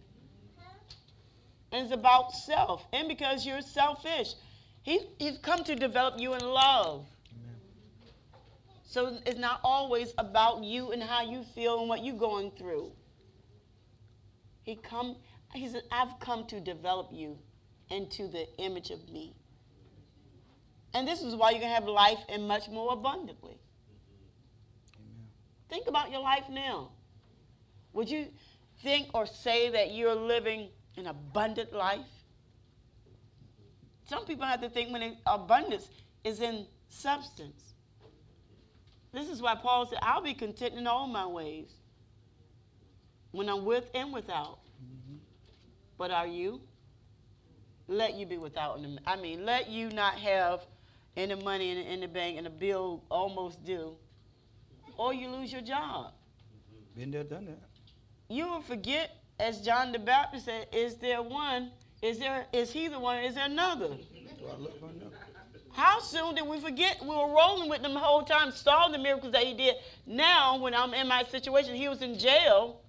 And 1.75 1.83
it's 1.83 1.93
about 1.93 2.33
self. 2.33 2.87
And 2.93 3.09
because 3.09 3.45
you're 3.45 3.61
selfish. 3.61 4.35
He, 4.83 5.01
he's 5.19 5.39
come 5.39 5.65
to 5.65 5.75
develop 5.75 6.21
you 6.21 6.35
in 6.35 6.41
love. 6.41 7.05
So 8.85 9.19
it's 9.27 9.41
not 9.41 9.59
always 9.65 10.15
about 10.17 10.63
you 10.63 10.93
and 10.93 11.03
how 11.03 11.23
you 11.23 11.43
feel 11.43 11.81
and 11.81 11.89
what 11.89 12.05
you're 12.05 12.17
going 12.17 12.53
through. 12.53 12.93
He 14.63 14.77
come. 14.77 15.17
He 15.53 15.69
said, 15.69 15.83
"I've 15.91 16.21
come 16.21 16.47
to 16.47 16.61
develop 16.61 17.09
you 17.11 17.37
into 17.91 18.29
the 18.29 18.47
image 18.59 18.91
of 18.91 19.09
me." 19.09 19.35
And 20.95 21.09
this 21.09 21.23
is 21.23 21.35
why 21.35 21.51
you 21.51 21.59
can 21.59 21.71
have 21.71 21.89
life 21.89 22.21
and 22.29 22.47
much 22.47 22.69
more 22.69 22.93
abundantly. 22.93 23.59
Amen. 24.95 25.27
Think 25.69 25.89
about 25.89 26.13
your 26.13 26.21
life 26.21 26.49
now. 26.49 26.93
Would 27.95 28.09
you 28.09 28.29
think 28.85 29.09
or 29.13 29.27
say 29.27 29.71
that 29.71 29.93
you're 29.93 30.15
living 30.15 30.69
an 30.97 31.07
abundant 31.07 31.73
life? 31.73 32.01
Some 34.07 34.25
people 34.27 34.47
have 34.47 34.61
to 34.61 34.69
think 34.69 34.93
when 34.93 35.03
it, 35.03 35.15
abundance 35.27 35.89
is 36.25 36.41
in 36.41 36.67
substance. 36.89 37.75
This 39.13 39.29
is 39.29 39.41
why 39.41 39.55
Paul 39.55 39.87
said, 39.87 39.99
I'll 40.03 40.23
be 40.23 40.35
content 40.35 40.75
in 40.75 40.87
all 40.87 41.07
my 41.07 41.27
ways 41.27 41.73
when 43.31 43.49
I'm 43.49 43.65
with 43.65 43.89
and 43.95 44.13
without. 44.13 44.59
But 45.97 46.11
are 46.11 46.27
you? 46.27 46.61
Let 47.87 48.15
you 48.15 48.27
be 48.27 48.39
without. 48.39 48.81
I 49.07 49.17
mean, 49.17 49.45
let 49.45 49.69
you 49.69 49.91
not 49.91 50.15
have 50.15 50.61
any 51.17 51.35
money 51.35 51.71
in, 51.71 51.79
in 51.79 52.01
the 52.01 52.09
bank 52.09 52.39
and 52.39 52.47
a 52.47 52.51
bill 52.51 53.05
almost 53.11 53.65
due, 53.65 53.97
or 54.97 55.15
you 55.15 55.29
lose 55.29 55.53
your 55.53 55.63
job. 55.63 56.13
Been 56.97 57.11
there, 57.11 57.25
done 57.25 57.47
that. 57.47 57.59
You 58.29 58.49
will 58.49 58.63
forget, 58.63 59.17
as 59.39 59.61
John 59.61 59.93
the 59.93 59.99
Baptist 59.99 60.47
said, 60.47 60.69
is 60.73 60.97
there 60.97 61.23
one? 61.23 61.71
Is 62.03 62.19
there 62.19 62.47
is 62.53 62.71
he 62.71 62.89
the 62.89 62.99
one? 62.99 63.19
Is 63.25 63.35
there 63.35 63.47
another? 63.47 63.97
How 65.73 66.01
soon 66.01 66.37
did 66.37 66.47
we 66.47 66.61
forget 66.61 66.99
we 67.03 67.09
were 67.09 67.35
rolling 67.35 67.69
with 67.69 67.83
them 67.83 67.95
the 67.95 67.99
whole 67.99 68.23
time, 68.23 68.53
saw 68.53 68.89
the 68.89 68.99
miracles 68.99 69.33
that 69.33 69.43
he 69.43 69.55
did? 69.55 69.75
Now, 70.07 70.59
when 70.59 70.75
I'm 70.75 70.95
in 70.95 71.09
my 71.09 71.25
situation, 71.25 71.75
he 71.75 71.89
was 71.89 72.01
in 72.01 72.19
jail. 72.19 72.81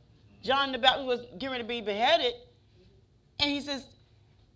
John 0.43 0.71
the 0.71 0.77
Baptist 0.77 1.07
was 1.07 1.21
getting 1.39 1.57
to 1.57 1.63
be 1.63 1.81
beheaded. 1.81 2.33
And 3.39 3.49
he 3.49 3.61
says, 3.61 3.87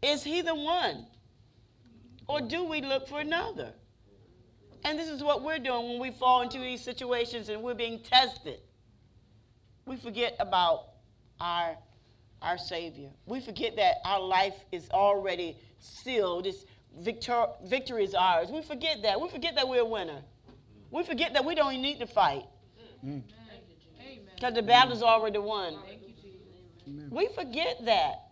Is 0.03 0.23
he 0.23 0.41
the 0.41 0.53
one? 0.53 1.07
Or 2.27 2.41
do 2.41 2.63
we 2.63 2.81
look 2.81 3.07
for 3.07 3.19
another? 3.19 3.73
And 4.83 4.99
this 4.99 5.09
is 5.09 5.23
what 5.23 5.41
we're 5.43 5.57
doing 5.57 5.89
when 5.89 5.99
we 5.99 6.11
fall 6.11 6.41
into 6.41 6.59
these 6.59 6.81
situations 6.81 7.49
and 7.49 7.63
we're 7.63 7.73
being 7.73 7.99
tested. 7.99 8.59
We 9.85 9.97
forget 9.97 10.35
about 10.39 10.88
our, 11.39 11.77
our 12.41 12.57
Savior. 12.57 13.09
We 13.25 13.41
forget 13.41 13.75
that 13.77 13.95
our 14.05 14.21
life 14.21 14.55
is 14.71 14.89
already 14.89 15.57
sealed. 15.79 16.45
It's 16.45 16.65
victor, 16.99 17.45
victory 17.65 18.03
is 18.03 18.13
ours. 18.13 18.49
We 18.51 18.61
forget 18.61 19.01
that. 19.03 19.19
We 19.19 19.29
forget 19.29 19.55
that 19.55 19.67
we're 19.67 19.81
a 19.81 19.85
winner. 19.85 20.21
We 20.91 21.03
forget 21.03 21.33
that 21.33 21.45
we 21.45 21.55
don't 21.55 21.81
need 21.81 21.99
to 21.99 22.07
fight 22.07 22.45
Mm. 23.05 23.21
Because 24.35 24.53
the 24.53 24.61
battle's 24.61 25.01
already 25.01 25.37
won. 25.37 25.77
We 27.09 27.27
forget 27.35 27.85
that 27.85 28.29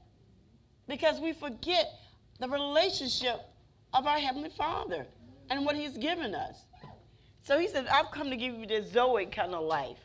because 0.88 1.20
we 1.20 1.34
forget 1.34 1.86
the 2.40 2.48
relationship 2.48 3.42
of 3.94 4.06
our 4.08 4.18
Heavenly 4.18 4.50
Father 4.50 5.06
and 5.50 5.66
what 5.66 5.76
He's 5.76 5.98
given 5.98 6.34
us. 6.34 6.64
So 7.44 7.60
He 7.60 7.68
said, 7.68 7.88
I've 7.88 8.12
come 8.12 8.30
to 8.30 8.36
give 8.36 8.56
you 8.56 8.66
this 8.66 8.92
Zoe 8.92 9.26
kind 9.28 9.54
of 9.54 9.64
life, 9.64 10.00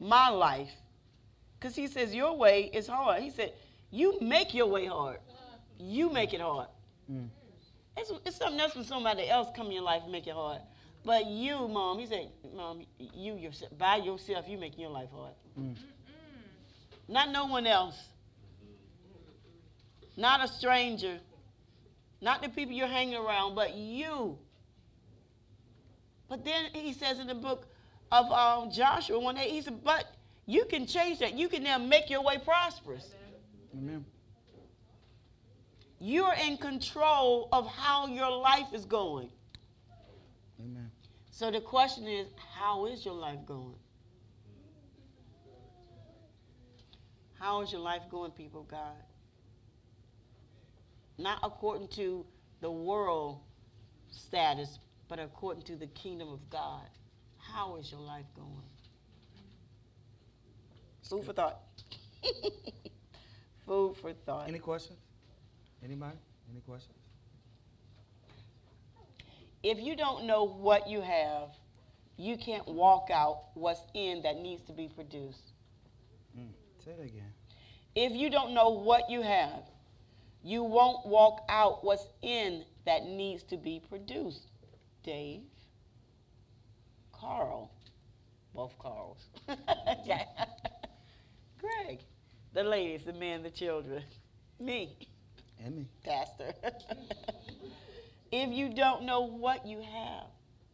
my 0.00 0.28
life. 0.28 0.70
Because 1.58 1.74
He 1.74 1.86
says, 1.86 2.14
Your 2.14 2.36
way 2.36 2.70
is 2.72 2.86
hard. 2.86 3.22
He 3.22 3.30
said, 3.30 3.52
You 3.90 4.18
make 4.20 4.54
your 4.54 4.66
way 4.66 4.86
hard, 4.86 5.18
you 5.78 6.10
make 6.10 6.34
it 6.34 6.40
hard. 6.40 6.68
Mm. 7.10 7.28
It's, 7.96 8.12
it's 8.24 8.36
something 8.36 8.60
else 8.60 8.74
when 8.74 8.84
somebody 8.84 9.28
else 9.28 9.48
come 9.56 9.66
in 9.66 9.72
your 9.72 9.82
life 9.82 10.02
and 10.02 10.12
make 10.12 10.26
it 10.26 10.34
hard. 10.34 10.60
But 11.04 11.26
you, 11.26 11.68
Mom, 11.68 11.98
He 11.98 12.06
said, 12.06 12.30
Mom, 12.54 12.82
you 12.98 13.34
yourself, 13.34 13.76
by 13.76 13.96
yourself, 13.96 14.46
you 14.48 14.58
making 14.58 14.80
your 14.80 14.90
life 14.90 15.08
hard. 15.14 15.32
Mm. 15.58 15.76
Not 17.08 17.30
no 17.30 17.46
one 17.46 17.66
else. 17.66 17.98
Not 20.16 20.44
a 20.44 20.48
stranger. 20.48 21.18
Not 22.20 22.42
the 22.42 22.48
people 22.48 22.74
you're 22.74 22.86
hanging 22.86 23.14
around, 23.14 23.54
but 23.54 23.74
you. 23.74 24.38
But 26.28 26.44
then 26.44 26.66
he 26.74 26.92
says 26.92 27.18
in 27.18 27.26
the 27.26 27.34
book 27.34 27.66
of 28.12 28.30
um, 28.30 28.70
Joshua 28.70 29.18
one 29.18 29.36
day, 29.36 29.48
he 29.48 29.62
said, 29.62 29.82
but 29.82 30.04
you 30.48 30.64
can 30.64 30.86
change 30.86 31.18
that. 31.18 31.34
You 31.34 31.46
can 31.46 31.62
now 31.62 31.76
make 31.76 32.08
your 32.08 32.22
way 32.22 32.38
prosperous. 32.42 33.10
Amen. 33.76 34.02
You're 36.00 36.32
in 36.42 36.56
control 36.56 37.50
of 37.52 37.66
how 37.66 38.06
your 38.06 38.30
life 38.30 38.72
is 38.72 38.86
going. 38.86 39.28
Amen. 40.58 40.90
So 41.30 41.50
the 41.50 41.60
question 41.60 42.06
is, 42.06 42.28
how 42.58 42.86
is 42.86 43.04
your 43.04 43.12
life 43.12 43.40
going? 43.44 43.74
How 47.38 47.60
is 47.60 47.70
your 47.70 47.82
life 47.82 48.02
going, 48.10 48.30
people 48.30 48.62
of 48.62 48.68
God? 48.68 48.96
Not 51.18 51.40
according 51.42 51.88
to 51.88 52.24
the 52.62 52.70
world 52.70 53.40
status, 54.10 54.78
but 55.08 55.18
according 55.18 55.64
to 55.64 55.76
the 55.76 55.88
kingdom 55.88 56.30
of 56.30 56.48
God. 56.48 56.88
How 57.36 57.76
is 57.76 57.92
your 57.92 58.00
life 58.00 58.24
going? 58.34 58.77
Food 61.08 61.24
for 61.24 61.32
thought. 61.32 61.60
Food 63.66 63.96
for 63.96 64.12
thought. 64.12 64.48
Any 64.48 64.58
questions? 64.58 64.98
Anybody? 65.82 66.16
Any 66.50 66.60
questions? 66.60 66.98
if 69.62 69.78
you 69.80 69.96
don't 69.96 70.24
know 70.24 70.44
what 70.44 70.88
you 70.88 71.00
have, 71.00 71.50
you 72.16 72.36
can't 72.36 72.66
walk 72.66 73.08
out 73.12 73.44
what's 73.54 73.82
in 73.94 74.22
that 74.22 74.36
needs 74.36 74.62
to 74.62 74.72
be 74.72 74.88
produced. 74.88 75.52
Mm. 76.38 76.48
Say 76.84 76.92
it 76.92 77.00
again. 77.00 77.32
If 77.94 78.12
you 78.12 78.30
don't 78.30 78.54
know 78.54 78.70
what 78.70 79.10
you 79.10 79.22
have, 79.22 79.62
you 80.42 80.62
won't 80.62 81.06
walk 81.06 81.42
out 81.48 81.84
what's 81.84 82.06
in 82.22 82.64
that 82.86 83.04
needs 83.04 83.42
to 83.44 83.56
be 83.56 83.82
produced. 83.88 84.46
Dave, 85.02 85.42
Carl, 87.12 87.70
both 88.54 88.78
Carls. 88.78 89.28
Yeah. 90.04 90.24
Greg, 91.84 92.00
the 92.54 92.62
ladies, 92.64 93.04
the 93.04 93.12
men, 93.12 93.42
the 93.42 93.50
children, 93.50 94.02
me. 94.60 94.96
And 95.64 95.76
me. 95.76 95.88
Pastor. 96.04 96.52
if 98.32 98.50
you 98.50 98.72
don't 98.72 99.04
know 99.04 99.22
what 99.22 99.66
you 99.66 99.80
have, 99.80 100.26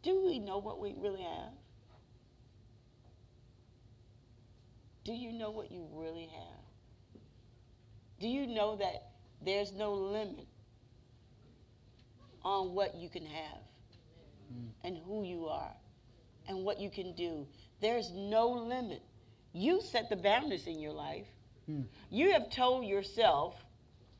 do 0.03 0.25
we 0.25 0.39
know 0.39 0.59
what 0.59 0.79
we 0.79 0.93
really 0.97 1.21
have? 1.23 1.51
Do 5.03 5.13
you 5.13 5.31
know 5.31 5.51
what 5.51 5.71
you 5.71 5.87
really 5.93 6.27
have? 6.33 7.21
Do 8.19 8.27
you 8.27 8.47
know 8.47 8.75
that 8.77 9.09
there's 9.43 9.71
no 9.71 9.93
limit 9.93 10.47
on 12.43 12.73
what 12.73 12.95
you 12.95 13.09
can 13.09 13.25
have 13.25 13.59
Mm. 14.53 14.69
and 14.83 14.97
who 15.07 15.23
you 15.23 15.47
are 15.47 15.73
and 16.47 16.63
what 16.63 16.79
you 16.79 16.89
can 16.91 17.13
do? 17.15 17.47
There's 17.81 18.11
no 18.11 18.47
limit. 18.49 19.01
You 19.55 19.79
set 19.81 20.09
the 20.09 20.17
boundaries 20.17 20.67
in 20.67 20.79
your 20.79 20.91
life. 20.91 21.27
Mm. 21.71 21.85
You 22.09 22.33
have 22.33 22.49
told 22.49 22.85
yourself 22.85 23.55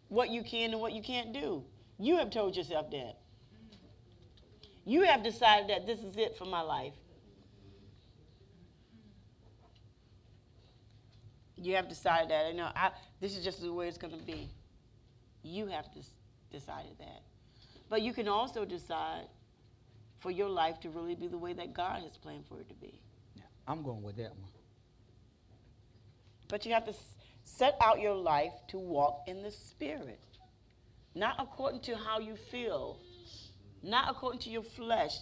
what 0.08 0.30
you 0.30 0.42
can 0.42 0.72
and 0.72 0.80
what 0.80 0.94
you 0.94 1.02
can't 1.02 1.34
do. 1.34 1.66
You 2.00 2.16
have 2.16 2.30
told 2.30 2.56
yourself 2.56 2.90
that. 2.92 3.18
You 4.86 5.02
have 5.02 5.24
decided 5.24 5.70
that 5.70 5.86
this 5.86 6.00
is 6.00 6.16
it 6.16 6.38
for 6.38 6.46
my 6.46 6.62
life. 6.62 6.94
You 11.58 11.76
have 11.76 11.90
decided 11.90 12.30
that. 12.30 12.52
You 12.52 12.56
know, 12.56 12.70
I, 12.74 12.92
this 13.20 13.36
is 13.36 13.44
just 13.44 13.62
the 13.62 13.74
way 13.74 13.90
it's 13.90 13.98
going 13.98 14.18
to 14.18 14.24
be. 14.24 14.48
You 15.44 15.66
have 15.66 15.88
decided 16.50 16.98
that. 17.00 17.24
But 17.90 18.04
you 18.04 18.14
can 18.14 18.30
also 18.30 18.64
decide 18.64 19.26
for 20.20 20.32
your 20.32 20.48
life 20.48 20.80
to 20.80 20.90
really 20.90 21.16
be 21.16 21.28
the 21.28 21.38
way 21.38 21.52
that 21.52 21.74
God 21.74 22.04
has 22.04 22.16
planned 22.16 22.46
for 22.48 22.62
it 22.62 22.70
to 22.70 22.76
be. 22.76 23.02
Yeah, 23.36 23.44
I'm 23.68 23.84
going 23.84 24.02
with 24.02 24.16
that 24.16 24.30
one. 24.30 24.55
But 26.48 26.66
you 26.66 26.74
have 26.74 26.86
to 26.86 26.94
set 27.44 27.78
out 27.82 28.00
your 28.00 28.16
life 28.16 28.54
to 28.70 28.78
walk 28.78 29.24
in 29.28 29.42
the 29.42 29.52
Spirit, 29.52 30.20
not 31.14 31.36
according 31.40 31.82
to 31.82 31.96
how 31.96 32.20
you 32.20 32.36
feel, 32.36 33.00
not 33.84 34.10
according 34.10 34.40
to 34.42 34.50
your 34.50 34.64
flesh, 34.64 35.18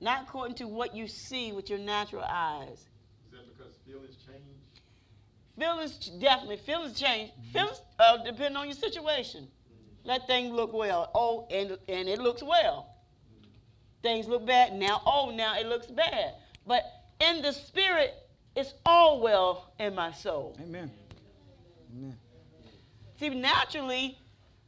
not 0.00 0.24
according 0.24 0.56
to 0.56 0.66
what 0.68 0.94
you 0.94 1.06
see 1.06 1.52
with 1.52 1.70
your 1.70 1.78
natural 1.78 2.24
eyes. 2.24 2.78
Is 2.78 2.86
that 3.32 3.46
because 3.48 3.74
feelings 3.86 4.16
change? 4.26 4.42
Feelings 5.58 6.08
definitely 6.20 6.56
feelings 6.56 6.98
change. 6.98 7.30
Mm-hmm. 7.30 7.52
Feelings 7.52 7.80
uh, 7.98 8.16
depend 8.24 8.56
on 8.56 8.66
your 8.66 8.74
situation. 8.74 9.42
Mm-hmm. 9.42 10.08
Let 10.08 10.26
things 10.26 10.52
look 10.52 10.72
well. 10.72 11.10
Oh, 11.14 11.46
and 11.50 11.78
and 11.88 12.08
it 12.08 12.18
looks 12.18 12.42
well. 12.42 12.88
Mm-hmm. 13.30 13.48
Things 14.02 14.26
look 14.26 14.46
bad 14.46 14.74
now. 14.74 15.02
Oh, 15.06 15.30
now 15.30 15.58
it 15.58 15.66
looks 15.66 15.86
bad. 15.86 16.34
But 16.66 16.84
in 17.20 17.42
the 17.42 17.52
spirit, 17.52 18.14
it's 18.54 18.74
all 18.84 19.20
well 19.20 19.72
in 19.78 19.94
my 19.94 20.12
soul. 20.12 20.56
Amen. 20.60 20.90
Amen. 21.96 22.16
See, 23.18 23.30
naturally, 23.30 24.18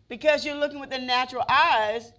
because 0.09 0.45
you're 0.45 0.57
looking 0.57 0.81
with 0.81 0.91
the 0.91 0.99
natural 0.99 1.45
eyes, 1.49 2.13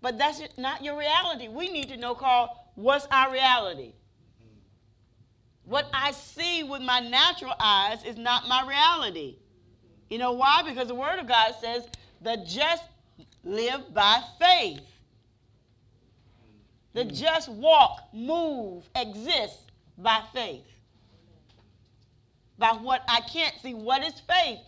but 0.00 0.18
that's 0.18 0.40
not 0.56 0.82
your 0.82 0.98
reality. 0.98 1.48
We 1.48 1.68
need 1.68 1.88
to 1.90 1.96
know, 1.96 2.14
Carl, 2.14 2.70
what's 2.74 3.06
our 3.10 3.32
reality? 3.32 3.92
What 5.64 5.88
I 5.92 6.10
see 6.10 6.64
with 6.64 6.82
my 6.82 7.00
natural 7.00 7.54
eyes 7.60 8.02
is 8.04 8.16
not 8.16 8.48
my 8.48 8.66
reality. 8.66 9.36
You 10.10 10.18
know 10.18 10.32
why? 10.32 10.62
Because 10.66 10.88
the 10.88 10.94
Word 10.94 11.18
of 11.18 11.28
God 11.28 11.54
says 11.60 11.86
the 12.20 12.44
just 12.46 12.82
live 13.44 13.94
by 13.94 14.22
faith. 14.40 14.80
The 16.94 17.04
hmm. 17.04 17.10
just 17.10 17.48
walk, 17.48 18.08
move, 18.12 18.88
exist 18.96 19.70
by 19.96 20.22
faith. 20.34 20.71
By 22.58 22.70
what 22.70 23.02
I 23.08 23.20
can't 23.20 23.54
see. 23.62 23.74
What 23.74 24.02
is 24.04 24.14
faith? 24.20 24.58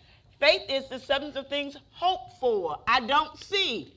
Faith 0.40 0.62
is 0.68 0.88
the 0.88 0.98
substance 0.98 1.36
of 1.36 1.48
things 1.48 1.76
hoped 1.90 2.38
for. 2.40 2.78
I 2.88 3.00
don't 3.00 3.38
see. 3.38 3.94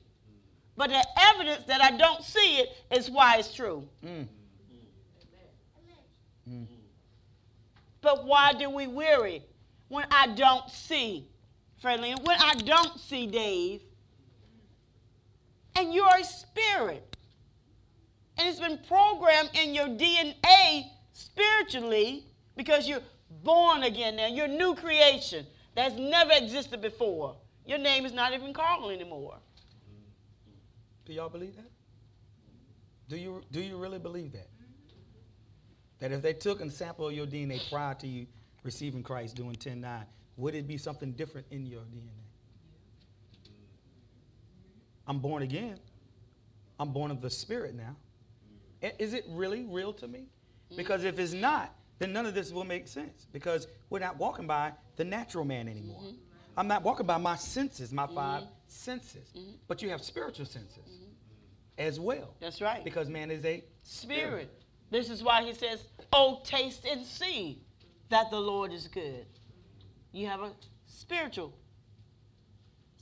But 0.76 0.90
the 0.90 1.04
evidence 1.20 1.64
that 1.66 1.80
I 1.80 1.96
don't 1.96 2.22
see 2.22 2.58
it 2.58 2.68
is 2.90 3.10
why 3.10 3.36
it's 3.38 3.52
true. 3.52 3.88
Mm. 4.04 4.26
But 8.00 8.24
why 8.24 8.52
do 8.52 8.70
we 8.70 8.86
weary 8.86 9.42
when 9.88 10.06
I 10.10 10.28
don't 10.28 10.70
see, 10.70 11.26
friendly? 11.80 12.12
When 12.12 12.36
I 12.38 12.54
don't 12.54 12.98
see 12.98 13.26
Dave, 13.26 13.82
and 15.74 15.92
you're 15.92 16.08
a 16.18 16.24
spirit, 16.24 17.16
and 18.38 18.48
it's 18.48 18.60
been 18.60 18.78
programmed 18.86 19.50
in 19.54 19.74
your 19.74 19.88
DNA 19.88 20.84
spiritually 21.12 22.24
because 22.56 22.88
you're 22.88 23.02
born 23.42 23.82
again 23.82 24.16
now. 24.16 24.26
You're 24.26 24.46
a 24.46 24.48
new 24.48 24.74
creation 24.74 25.46
that's 25.74 25.94
never 25.96 26.32
existed 26.32 26.80
before. 26.80 27.36
Your 27.66 27.78
name 27.78 28.06
is 28.06 28.12
not 28.12 28.32
even 28.32 28.52
Carl 28.52 28.90
anymore. 28.90 29.36
Do 31.04 31.12
y'all 31.12 31.28
believe 31.28 31.56
that? 31.56 31.70
Do 33.08 33.16
you 33.16 33.42
do 33.50 33.60
you 33.60 33.76
really 33.76 33.98
believe 33.98 34.32
that? 34.32 34.48
That 35.98 36.12
if 36.12 36.22
they 36.22 36.32
took 36.32 36.60
a 36.60 36.70
sample 36.70 37.08
of 37.08 37.14
your 37.14 37.26
DNA 37.26 37.68
prior 37.70 37.94
to 37.94 38.06
you 38.06 38.26
receiving 38.62 39.02
Christ 39.02 39.34
doing 39.34 39.56
10-9, 39.56 40.04
would 40.36 40.54
it 40.54 40.68
be 40.68 40.78
something 40.78 41.12
different 41.12 41.46
in 41.50 41.66
your 41.66 41.80
DNA? 41.80 42.18
I'm 45.06 45.18
born 45.18 45.42
again. 45.42 45.78
I'm 46.78 46.92
born 46.92 47.10
of 47.10 47.20
the 47.20 47.30
Spirit 47.30 47.74
now. 47.74 47.96
Is 48.98 49.14
it 49.14 49.24
really 49.28 49.64
real 49.64 49.92
to 49.94 50.06
me? 50.06 50.26
Because 50.76 51.04
if 51.04 51.18
it's 51.18 51.32
not, 51.32 51.74
then 51.98 52.12
none 52.12 52.26
of 52.26 52.34
this 52.34 52.52
will 52.52 52.64
make 52.64 52.88
sense. 52.88 53.26
Because 53.32 53.66
we're 53.90 53.98
not 53.98 54.16
walking 54.18 54.46
by 54.46 54.72
the 54.96 55.04
natural 55.04 55.44
man 55.44 55.68
anymore. 55.68 56.02
I'm 56.56 56.68
not 56.68 56.82
walking 56.82 57.06
by 57.06 57.18
my 57.18 57.36
senses, 57.36 57.92
my 57.92 58.06
5 58.06 58.44
senses. 58.66 59.32
But 59.66 59.82
you 59.82 59.90
have 59.90 60.02
spiritual 60.02 60.46
senses 60.46 60.84
as 61.76 62.00
well. 62.00 62.34
That's 62.40 62.60
right. 62.60 62.82
Because 62.82 63.08
man 63.08 63.30
is 63.30 63.44
a 63.44 63.62
Spirit. 63.82 64.50
This 64.90 65.10
is 65.10 65.22
why 65.22 65.42
he 65.42 65.54
says, 65.54 65.84
Oh, 66.12 66.40
taste 66.44 66.84
and 66.84 67.04
see 67.04 67.62
that 68.08 68.30
the 68.30 68.40
Lord 68.40 68.72
is 68.72 68.88
good. 68.88 69.26
You 70.12 70.26
have 70.26 70.40
a 70.40 70.52
spiritual 70.86 71.52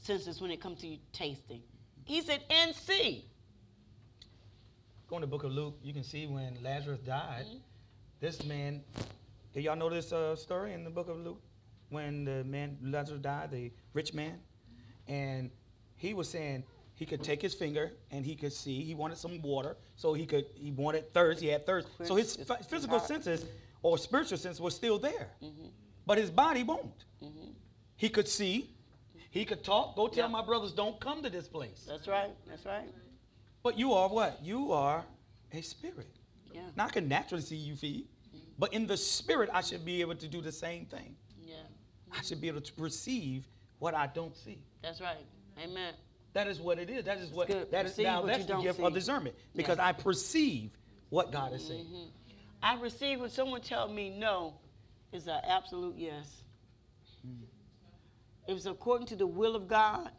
senses 0.02 0.40
when 0.40 0.50
it 0.50 0.60
comes 0.60 0.80
to 0.80 0.86
you 0.86 0.98
tasting. 1.12 1.62
He 2.04 2.20
said, 2.20 2.42
and 2.50 2.74
see. 2.74 3.26
Going 5.08 5.22
to 5.22 5.26
the 5.26 5.30
book 5.30 5.44
of 5.44 5.52
Luke, 5.52 5.78
you 5.82 5.92
can 5.92 6.04
see 6.04 6.26
when 6.26 6.58
Lazarus 6.62 7.00
died, 7.00 7.46
mm-hmm. 7.46 7.58
This 8.20 8.44
man, 8.44 8.82
did 9.52 9.64
y'all 9.64 9.76
know 9.76 9.88
this 9.90 10.12
uh, 10.12 10.36
story 10.36 10.72
in 10.72 10.84
the 10.84 10.90
book 10.90 11.08
of 11.08 11.18
Luke? 11.18 11.40
When 11.88 12.24
the 12.24 12.42
man, 12.44 12.76
Lazarus 12.82 13.20
died, 13.20 13.52
the 13.52 13.70
rich 13.92 14.12
man, 14.12 14.40
and 15.06 15.50
he 15.96 16.14
was 16.14 16.28
saying 16.28 16.64
he 16.94 17.06
could 17.06 17.22
take 17.22 17.40
his 17.40 17.54
finger 17.54 17.92
and 18.10 18.24
he 18.26 18.34
could 18.34 18.52
see. 18.52 18.82
He 18.82 18.94
wanted 18.94 19.18
some 19.18 19.40
water, 19.40 19.76
so 19.94 20.12
he 20.12 20.26
could, 20.26 20.46
he 20.56 20.72
wanted 20.72 21.12
thirst, 21.14 21.40
he 21.40 21.46
had 21.46 21.64
thirst. 21.64 21.86
So 22.02 22.16
his 22.16 22.36
it's 22.36 22.66
physical 22.66 22.98
senses 22.98 23.46
or 23.82 23.98
spiritual 23.98 24.38
sense 24.38 24.58
was 24.58 24.74
still 24.74 24.98
there, 24.98 25.28
but 26.06 26.18
his 26.18 26.28
body 26.28 26.64
won't. 26.64 27.04
He 27.94 28.08
could 28.08 28.26
see, 28.26 28.70
he 29.30 29.44
could 29.44 29.62
talk. 29.62 29.94
Go 29.94 30.08
tell 30.08 30.24
Yeah. 30.26 30.32
my 30.32 30.44
brothers, 30.44 30.72
don't 30.72 30.98
come 30.98 31.22
to 31.22 31.30
this 31.30 31.46
place. 31.46 31.84
That's 31.86 32.08
right. 32.08 32.30
That's 32.48 32.66
right. 32.66 32.88
But 33.62 33.78
you 33.78 33.92
are 33.92 34.08
what? 34.08 34.40
You 34.42 34.72
are 34.72 35.04
a 35.52 35.62
spirit. 35.62 36.15
Yeah. 36.56 36.62
Now 36.74 36.86
I 36.86 36.88
can 36.88 37.06
naturally 37.06 37.42
see 37.42 37.56
you 37.56 37.76
feed, 37.76 38.06
but 38.58 38.72
in 38.72 38.86
the 38.86 38.96
spirit, 38.96 39.50
I 39.52 39.60
should 39.60 39.84
be 39.84 40.00
able 40.00 40.14
to 40.14 40.26
do 40.26 40.40
the 40.40 40.52
same 40.52 40.86
thing. 40.86 41.14
Yeah. 41.38 41.56
I 42.10 42.22
should 42.22 42.40
be 42.40 42.48
able 42.48 42.62
to 42.62 42.72
perceive 42.72 43.46
what 43.78 43.94
I 43.94 44.06
don't 44.06 44.34
see. 44.34 44.58
That's 44.82 45.02
right. 45.02 45.18
Amen. 45.62 45.92
That 46.32 46.46
is 46.46 46.58
what 46.58 46.78
it 46.78 46.88
is. 46.88 47.04
That 47.04 47.18
is 47.18 47.30
what 47.30 47.48
that 47.48 47.84
is 47.86 47.92
Perceive 47.92 48.06
now 48.06 48.22
that's 48.22 48.46
the 48.46 48.56
gift 48.56 48.78
see. 48.78 48.84
of 48.84 48.94
discernment 48.94 49.36
because 49.54 49.78
I 49.78 49.92
perceive 49.92 50.70
what 51.10 51.30
God 51.30 51.52
is 51.52 51.66
saying. 51.66 51.84
Mm-hmm. 51.84 52.08
I 52.62 52.80
receive 52.80 53.20
when 53.20 53.30
someone 53.30 53.60
tells 53.60 53.92
me 53.92 54.10
no 54.10 54.54
is 55.12 55.28
an 55.28 55.40
absolute 55.46 55.94
yes. 55.96 56.42
Mm. 57.26 57.44
If 58.48 58.56
it's 58.56 58.66
according 58.66 59.08
to 59.08 59.16
the 59.16 59.26
will 59.26 59.56
of 59.56 59.68
God, 59.68 60.10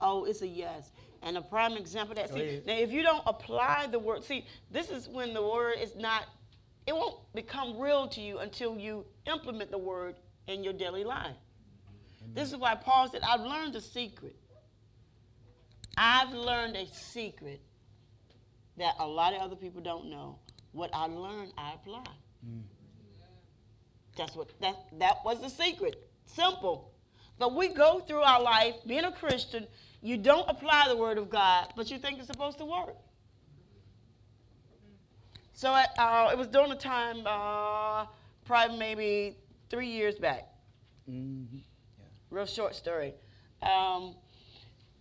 oh, 0.00 0.24
it's 0.24 0.42
a 0.42 0.48
yes. 0.48 0.90
And 1.26 1.36
a 1.36 1.42
prime 1.42 1.72
example 1.72 2.12
of 2.12 2.18
that, 2.18 2.32
see, 2.32 2.40
oh, 2.40 2.44
ahead. 2.44 2.66
now 2.66 2.74
if 2.74 2.92
you 2.92 3.02
don't 3.02 3.22
apply 3.26 3.88
the 3.90 3.98
word, 3.98 4.22
see, 4.22 4.46
this 4.70 4.90
is 4.90 5.08
when 5.08 5.34
the 5.34 5.42
word 5.42 5.74
is 5.80 5.96
not, 5.96 6.24
it 6.86 6.94
won't 6.94 7.16
become 7.34 7.76
real 7.80 8.06
to 8.08 8.20
you 8.20 8.38
until 8.38 8.78
you 8.78 9.04
implement 9.26 9.72
the 9.72 9.78
word 9.78 10.14
in 10.46 10.62
your 10.62 10.72
daily 10.72 11.02
life. 11.02 11.34
This 12.32 12.52
is 12.52 12.56
why 12.56 12.76
Paul 12.76 13.08
said, 13.08 13.22
I've 13.28 13.40
learned 13.40 13.74
a 13.74 13.80
secret. 13.80 14.36
I've 15.96 16.32
learned 16.32 16.76
a 16.76 16.86
secret 16.86 17.60
that 18.76 18.94
a 19.00 19.06
lot 19.06 19.34
of 19.34 19.40
other 19.40 19.56
people 19.56 19.80
don't 19.80 20.08
know. 20.08 20.38
What 20.70 20.90
I 20.92 21.06
learned, 21.06 21.52
I 21.58 21.72
apply. 21.74 22.04
Mm. 22.46 22.62
That's 24.16 24.36
what 24.36 24.50
that 24.60 24.76
that 24.98 25.16
was 25.24 25.40
the 25.40 25.48
secret. 25.48 26.08
Simple. 26.26 26.92
But 27.38 27.54
we 27.54 27.68
go 27.68 28.00
through 28.00 28.22
our 28.22 28.40
life 28.40 28.74
being 28.86 29.04
a 29.04 29.12
Christian, 29.12 29.66
you 30.02 30.16
don't 30.16 30.48
apply 30.48 30.86
the 30.88 30.96
word 30.96 31.18
of 31.18 31.30
God, 31.30 31.72
but 31.76 31.90
you 31.90 31.98
think 31.98 32.18
it's 32.18 32.26
supposed 32.26 32.58
to 32.58 32.64
work. 32.64 32.96
So 35.52 35.70
uh, 35.70 36.28
it 36.32 36.36
was 36.38 36.48
during 36.48 36.68
the 36.68 36.76
time, 36.76 37.22
uh, 37.26 38.06
probably 38.44 38.78
maybe 38.78 39.36
three 39.70 39.88
years 39.88 40.16
back. 40.16 40.48
Mhm. 41.08 41.62
Real 42.30 42.46
short 42.46 42.74
story. 42.74 43.14
Um, 43.62 44.14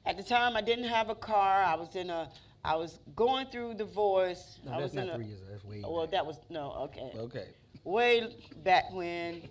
at 0.05 0.15
the 0.17 0.23
time, 0.23 0.55
I 0.55 0.61
didn't 0.61 0.85
have 0.85 1.09
a 1.09 1.15
car. 1.15 1.63
I 1.63 1.75
was 1.75 1.95
in 1.95 2.09
a. 2.09 2.29
I 2.63 2.75
was 2.75 2.99
going 3.15 3.47
through 3.47 3.75
divorce. 3.75 4.59
No, 4.63 4.71
I 4.71 4.79
that's 4.79 4.93
was 4.93 5.01
in 5.01 5.07
not 5.07 5.15
a, 5.15 5.17
three 5.17 5.27
years. 5.27 5.41
That's 5.49 5.63
way. 5.65 5.81
Well, 5.83 6.01
back. 6.03 6.11
that 6.11 6.25
was 6.25 6.37
no. 6.49 6.71
Okay. 6.85 7.11
okay. 7.17 7.47
Way 7.83 8.35
back 8.63 8.91
when, 8.91 9.43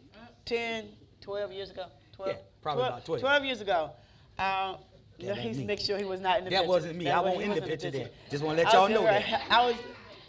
10, 0.45 0.89
12 1.21 1.53
years 1.53 1.71
ago. 1.71 1.85
12, 2.17 2.33
Yeah, 2.33 2.39
probably 2.63 2.85
about 2.85 3.05
12. 3.05 3.21
12 3.21 3.45
years 3.45 3.61
ago. 3.61 3.91
Uh, 4.39 4.77
No, 5.19 5.27
that 5.29 5.39
he's 5.39 5.59
make 5.59 5.81
sure 5.81 5.97
he 5.97 6.05
was 6.05 6.21
not 6.21 6.39
in 6.39 6.45
the 6.45 6.51
picture. 6.51 6.57
That 6.57 6.63
picture. 6.63 6.69
wasn't 6.69 6.97
me. 6.97 7.09
I 7.09 7.21
was- 7.21 7.31
won't 7.31 7.39
he 7.39 7.45
in 7.45 7.49
the 7.51 7.61
wasn't 7.61 7.71
picture 7.71 7.91
then. 7.91 8.09
Just 8.31 8.45
want 8.45 8.59
to 8.59 8.65
let 8.65 8.73
y'all 8.73 8.89
know 8.89 9.03
that. 9.05 9.43
I 9.51 9.65
was 9.67 9.77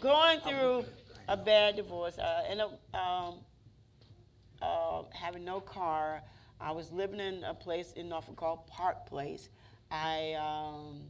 going 0.00 0.40
through 0.40 0.84
a 1.28 1.36
bad 1.36 1.76
divorce 1.76 2.18
uh, 2.18 2.68
um, 2.94 3.34
uh, 4.62 5.02
having 5.12 5.44
no 5.44 5.60
car. 5.60 6.22
I 6.60 6.70
was 6.70 6.90
living 6.92 7.20
in 7.20 7.44
a 7.44 7.54
place 7.54 7.92
in 7.92 8.08
Norfolk 8.08 8.36
called 8.36 8.66
Park 8.66 9.06
Place. 9.06 9.48
I 9.90 10.34
um, 10.34 11.02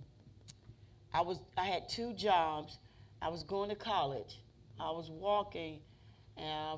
I 1.13 1.21
was 1.21 1.39
I 1.57 1.65
had 1.65 1.89
two 1.89 2.13
jobs. 2.15 2.79
I 3.23 3.29
was 3.29 3.43
going 3.43 3.71
to 3.71 3.77
college. 3.77 4.41
I 4.79 4.91
was 4.91 5.11
walking, 5.11 5.79
uh, 6.37 6.77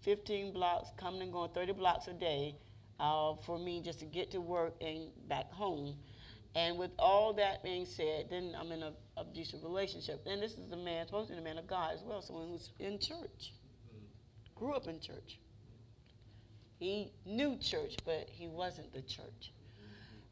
15 0.00 0.52
blocks, 0.52 0.88
coming 0.96 1.22
and 1.22 1.32
going 1.32 1.50
30 1.50 1.72
blocks 1.72 2.08
a 2.08 2.12
day, 2.12 2.56
uh, 2.98 3.34
for 3.46 3.58
me 3.58 3.80
just 3.80 4.00
to 4.00 4.04
get 4.04 4.32
to 4.32 4.40
work 4.40 4.74
and 4.80 5.08
back 5.28 5.52
home. 5.52 5.94
And 6.54 6.78
with 6.78 6.90
all 6.98 7.32
that 7.34 7.62
being 7.62 7.86
said, 7.86 8.26
then 8.30 8.56
I'm 8.58 8.72
in 8.72 8.82
an 8.82 8.94
abusive 9.16 9.62
relationship. 9.62 10.24
And 10.26 10.42
this 10.42 10.52
is 10.52 10.72
a 10.72 10.76
man, 10.76 11.06
supposed 11.06 11.28
to 11.28 11.34
be 11.34 11.40
a 11.40 11.44
man 11.44 11.58
of 11.58 11.66
God 11.66 11.94
as 11.94 12.02
well, 12.02 12.22
someone 12.22 12.48
who's 12.48 12.70
in 12.78 12.98
church, 12.98 13.52
grew 14.54 14.72
up 14.72 14.86
in 14.88 14.98
church. 15.00 15.38
He 16.78 17.12
knew 17.26 17.56
church, 17.56 17.96
but 18.04 18.28
he 18.30 18.46
wasn't 18.46 18.92
the 18.92 19.02
church. 19.02 19.52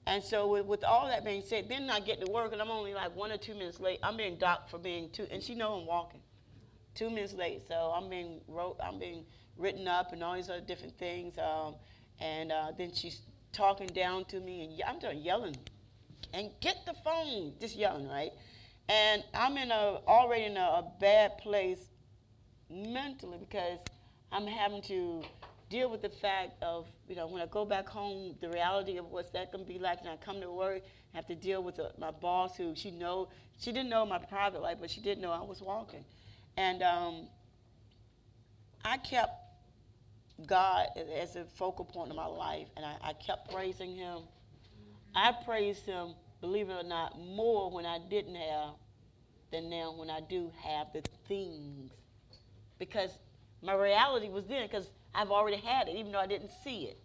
And 0.07 0.23
so, 0.23 0.47
with, 0.47 0.67
with 0.67 0.85
all 0.85 1.09
that 1.09 1.25
being 1.25 1.43
said, 1.43 1.69
then 1.69 1.91
I 1.91 1.99
get 1.99 2.25
to 2.25 2.31
work 2.31 2.53
and 2.53 2.63
I'm 2.63 2.71
only 2.71 2.95
like 2.95 3.15
one 3.17 3.33
or 3.33 3.37
two 3.37 3.55
minutes 3.55 3.81
late. 3.81 3.99
I'm 4.05 4.17
being 4.17 4.37
docked 4.37 4.71
for 4.71 4.79
being 4.79 5.11
two, 5.11 5.27
and 5.33 5.43
she 5.43 5.57
know 5.57 5.75
I'm 5.75 5.87
walking, 5.87 6.21
two 6.95 7.11
minutes 7.11 7.35
late. 7.35 7.67
So 7.67 7.93
I'm 7.95 8.09
being 8.09 8.41
wrote, 8.47 8.77
I'm 8.81 9.01
being 9.01 9.25
written 9.57 9.89
up 9.89 10.13
and 10.13 10.23
all 10.23 10.35
these 10.35 10.49
other 10.49 10.61
different 10.61 10.97
things. 10.97 11.37
Um, 11.39 11.75
and 12.21 12.53
uh, 12.53 12.71
then 12.79 12.93
she's 12.95 13.23
talking 13.53 13.89
down 13.89 14.25
to 14.27 14.39
me, 14.39 14.65
and 14.65 14.81
I'm 14.87 15.01
just 15.01 15.17
yelling, 15.17 15.57
and 16.33 16.51
get 16.61 16.77
the 16.87 16.95
phone, 17.05 17.53
just 17.61 17.77
yelling, 17.77 18.09
right? 18.09 18.33
And 18.89 19.25
I'm 19.35 19.57
in 19.57 19.71
a 19.71 20.01
already 20.07 20.45
in 20.45 20.57
a, 20.57 20.61
a 20.61 20.93
bad 21.01 21.39
place 21.39 21.81
mentally 22.71 23.39
because 23.39 23.79
I'm 24.33 24.47
having 24.47 24.83
to 24.83 25.23
deal 25.69 25.91
with 25.91 26.03
the 26.03 26.09
fact 26.09 26.63
of, 26.63 26.87
you 27.09 27.17
know, 27.17 27.27
when 27.27 27.43
I 27.43 27.47
go 27.47 27.65
back 27.65 27.89
home, 27.89 28.35
the 28.41 28.49
reality 28.49 28.99
of 28.99 29.11
what's 29.11 29.31
that 29.31 29.51
to 29.53 29.59
be 29.59 29.79
like, 29.79 30.01
and 30.01 30.09
I 30.09 30.17
come 30.17 30.41
to 30.41 30.51
work, 30.51 30.83
I 31.13 31.17
have 31.17 31.27
to 31.27 31.35
deal 31.35 31.63
with 31.63 31.81
my 31.99 32.11
boss 32.11 32.57
who 32.57 32.75
she 32.77 32.91
know, 32.91 33.29
she 33.59 33.73
didn't 33.73 33.89
know 33.89 34.07
my 34.07 34.19
private 34.19 34.63
life, 34.63 34.79
but 34.81 34.91
she 34.91 35.01
did 35.01 35.19
know 35.19 35.33
I 35.33 35.43
was 35.43 35.61
walking. 35.61 36.05
And 36.57 36.83
um, 36.83 37.27
I 38.85 38.99
kept 38.99 39.33
God 40.47 40.89
as 41.19 41.37
a 41.37 41.45
focal 41.45 41.85
point 41.85 42.11
of 42.11 42.17
my 42.17 42.27
life, 42.27 42.69
and 42.77 42.85
I, 42.85 42.97
I 43.03 43.13
kept 43.15 43.53
praising 43.53 43.97
Him. 43.97 44.21
I 45.17 45.33
praised 45.45 45.87
Him, 45.87 46.15
believe 46.41 46.69
it 46.69 46.75
or 46.75 46.87
not, 46.87 47.19
more 47.19 47.71
when 47.71 47.87
I 47.87 47.99
didn't 47.99 48.37
have 48.37 48.75
than 49.51 49.71
now 49.71 49.95
when 49.97 50.11
I 50.11 50.21
do 50.21 50.53
have 50.63 50.93
the 50.93 51.03
things. 51.27 51.91
Because 52.79 53.19
my 53.63 53.75
reality 53.75 54.29
was 54.29 54.45
then, 54.45 54.67
because 54.67 54.91
I've 55.15 55.31
already 55.31 55.57
had 55.57 55.89
it, 55.89 55.97
even 55.97 56.13
though 56.13 56.21
I 56.21 56.27
didn't 56.27 56.51
see 56.63 56.85
it. 56.85 56.99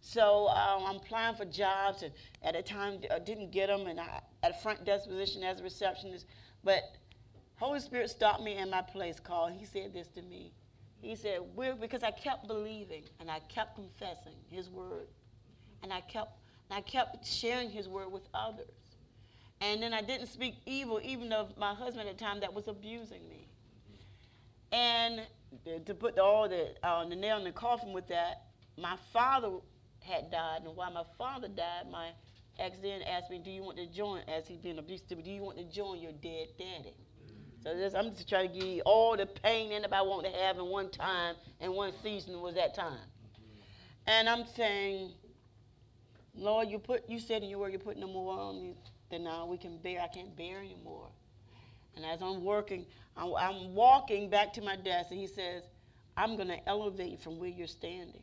So 0.00 0.48
um, 0.48 0.84
I'm 0.86 0.96
applying 0.96 1.36
for 1.36 1.44
jobs, 1.44 2.02
and 2.02 2.12
at 2.42 2.56
a 2.56 2.62
time 2.62 3.00
I 3.14 3.18
didn't 3.18 3.52
get 3.52 3.68
them, 3.68 3.86
and 3.86 4.00
I 4.00 4.20
at 4.42 4.50
a 4.50 4.54
front 4.54 4.84
desk 4.84 5.08
position 5.08 5.42
as 5.42 5.60
a 5.60 5.62
receptionist. 5.62 6.26
But 6.62 6.82
Holy 7.56 7.80
Spirit 7.80 8.10
stopped 8.10 8.42
me 8.42 8.56
in 8.56 8.70
my 8.70 8.82
place 8.82 9.20
call. 9.20 9.48
He 9.48 9.64
said 9.64 9.92
this 9.92 10.08
to 10.08 10.22
me. 10.22 10.52
He 11.00 11.16
said, 11.16 11.40
We're, 11.54 11.74
because 11.74 12.02
I 12.02 12.10
kept 12.10 12.46
believing 12.46 13.04
and 13.20 13.30
I 13.30 13.40
kept 13.48 13.76
confessing 13.76 14.34
His 14.50 14.70
word, 14.70 15.08
and 15.82 15.92
I 15.92 16.00
kept 16.02 16.32
I 16.74 16.80
kept 16.80 17.26
sharing 17.26 17.70
His 17.70 17.88
word 17.88 18.10
with 18.10 18.28
others. 18.34 18.66
And 19.60 19.82
then 19.82 19.94
I 19.94 20.02
didn't 20.02 20.26
speak 20.26 20.56
evil, 20.66 21.00
even 21.02 21.32
of 21.32 21.56
my 21.56 21.72
husband 21.72 22.08
at 22.08 22.18
the 22.18 22.24
time 22.24 22.40
that 22.40 22.52
was 22.52 22.66
abusing 22.68 23.28
me. 23.28 23.48
And 24.72 25.22
to 25.86 25.94
put 25.94 26.18
all 26.18 26.48
the, 26.48 26.74
uh, 26.82 27.08
the 27.08 27.14
nail 27.14 27.38
in 27.38 27.44
the 27.44 27.52
coffin 27.52 27.92
with 27.92 28.08
that, 28.08 28.42
my 28.76 28.96
father 29.12 29.50
had 30.00 30.30
died, 30.30 30.62
and 30.64 30.76
while 30.76 30.90
my 30.90 31.04
father 31.16 31.48
died, 31.48 31.90
my 31.90 32.10
ex 32.58 32.76
then 32.82 33.02
asked 33.02 33.30
me, 33.30 33.38
"Do 33.38 33.50
you 33.50 33.62
want 33.62 33.78
to 33.78 33.86
join?" 33.86 34.22
As 34.28 34.46
he'd 34.48 34.62
been 34.62 34.78
abused, 34.78 35.08
to 35.08 35.16
me, 35.16 35.22
do 35.22 35.30
you 35.30 35.42
want 35.42 35.58
to 35.58 35.64
join 35.64 36.00
your 36.00 36.12
dead 36.12 36.48
daddy? 36.58 36.94
So 37.62 37.70
I'm 37.96 38.14
just 38.14 38.28
trying 38.28 38.52
to 38.52 38.58
give 38.58 38.68
you 38.68 38.82
all 38.82 39.16
the 39.16 39.26
pain 39.26 39.72
anybody 39.72 40.06
want 40.06 40.26
to 40.26 40.32
have 40.32 40.58
in 40.58 40.66
one 40.66 40.90
time 40.90 41.36
and 41.60 41.72
one 41.72 41.92
season 42.02 42.40
was 42.42 42.54
that 42.56 42.74
time. 42.74 43.08
And 44.06 44.28
I'm 44.28 44.44
saying, 44.44 45.12
Lord, 46.36 46.68
you 46.68 46.78
put 46.78 47.08
you 47.08 47.20
said 47.20 47.42
in 47.42 47.48
your 47.48 47.60
word 47.60 47.72
you're 47.72 47.80
putting 47.80 48.00
no 48.00 48.08
more 48.08 48.38
on 48.38 48.60
me 48.60 48.74
than 49.10 49.24
now 49.24 49.46
we 49.46 49.56
can 49.56 49.78
bear. 49.78 50.00
I 50.00 50.08
can't 50.08 50.36
bear 50.36 50.58
anymore. 50.58 51.08
And 51.96 52.04
as 52.04 52.20
I'm 52.22 52.42
working, 52.44 52.86
I'm, 53.16 53.34
I'm 53.34 53.74
walking 53.74 54.28
back 54.28 54.52
to 54.54 54.62
my 54.62 54.76
desk, 54.76 55.10
and 55.10 55.20
he 55.20 55.26
says, 55.26 55.62
I'm 56.16 56.36
going 56.36 56.48
to 56.48 56.68
elevate 56.68 57.12
you 57.12 57.18
from 57.18 57.38
where 57.38 57.48
you're 57.48 57.66
standing. 57.66 58.22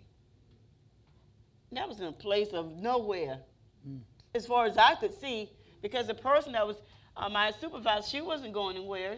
That 1.71 1.87
was 1.87 1.99
in 2.01 2.07
a 2.07 2.11
place 2.11 2.49
of 2.49 2.69
nowhere, 2.73 3.39
mm. 3.87 3.99
as 4.35 4.45
far 4.45 4.65
as 4.65 4.77
I 4.77 4.95
could 4.95 5.13
see, 5.13 5.49
because 5.81 6.07
the 6.07 6.13
person 6.13 6.51
that 6.53 6.67
was 6.67 6.75
uh, 7.15 7.29
my 7.29 7.51
supervisor, 7.51 8.07
she 8.07 8.21
wasn't 8.21 8.53
going 8.53 8.75
anywhere. 8.75 9.17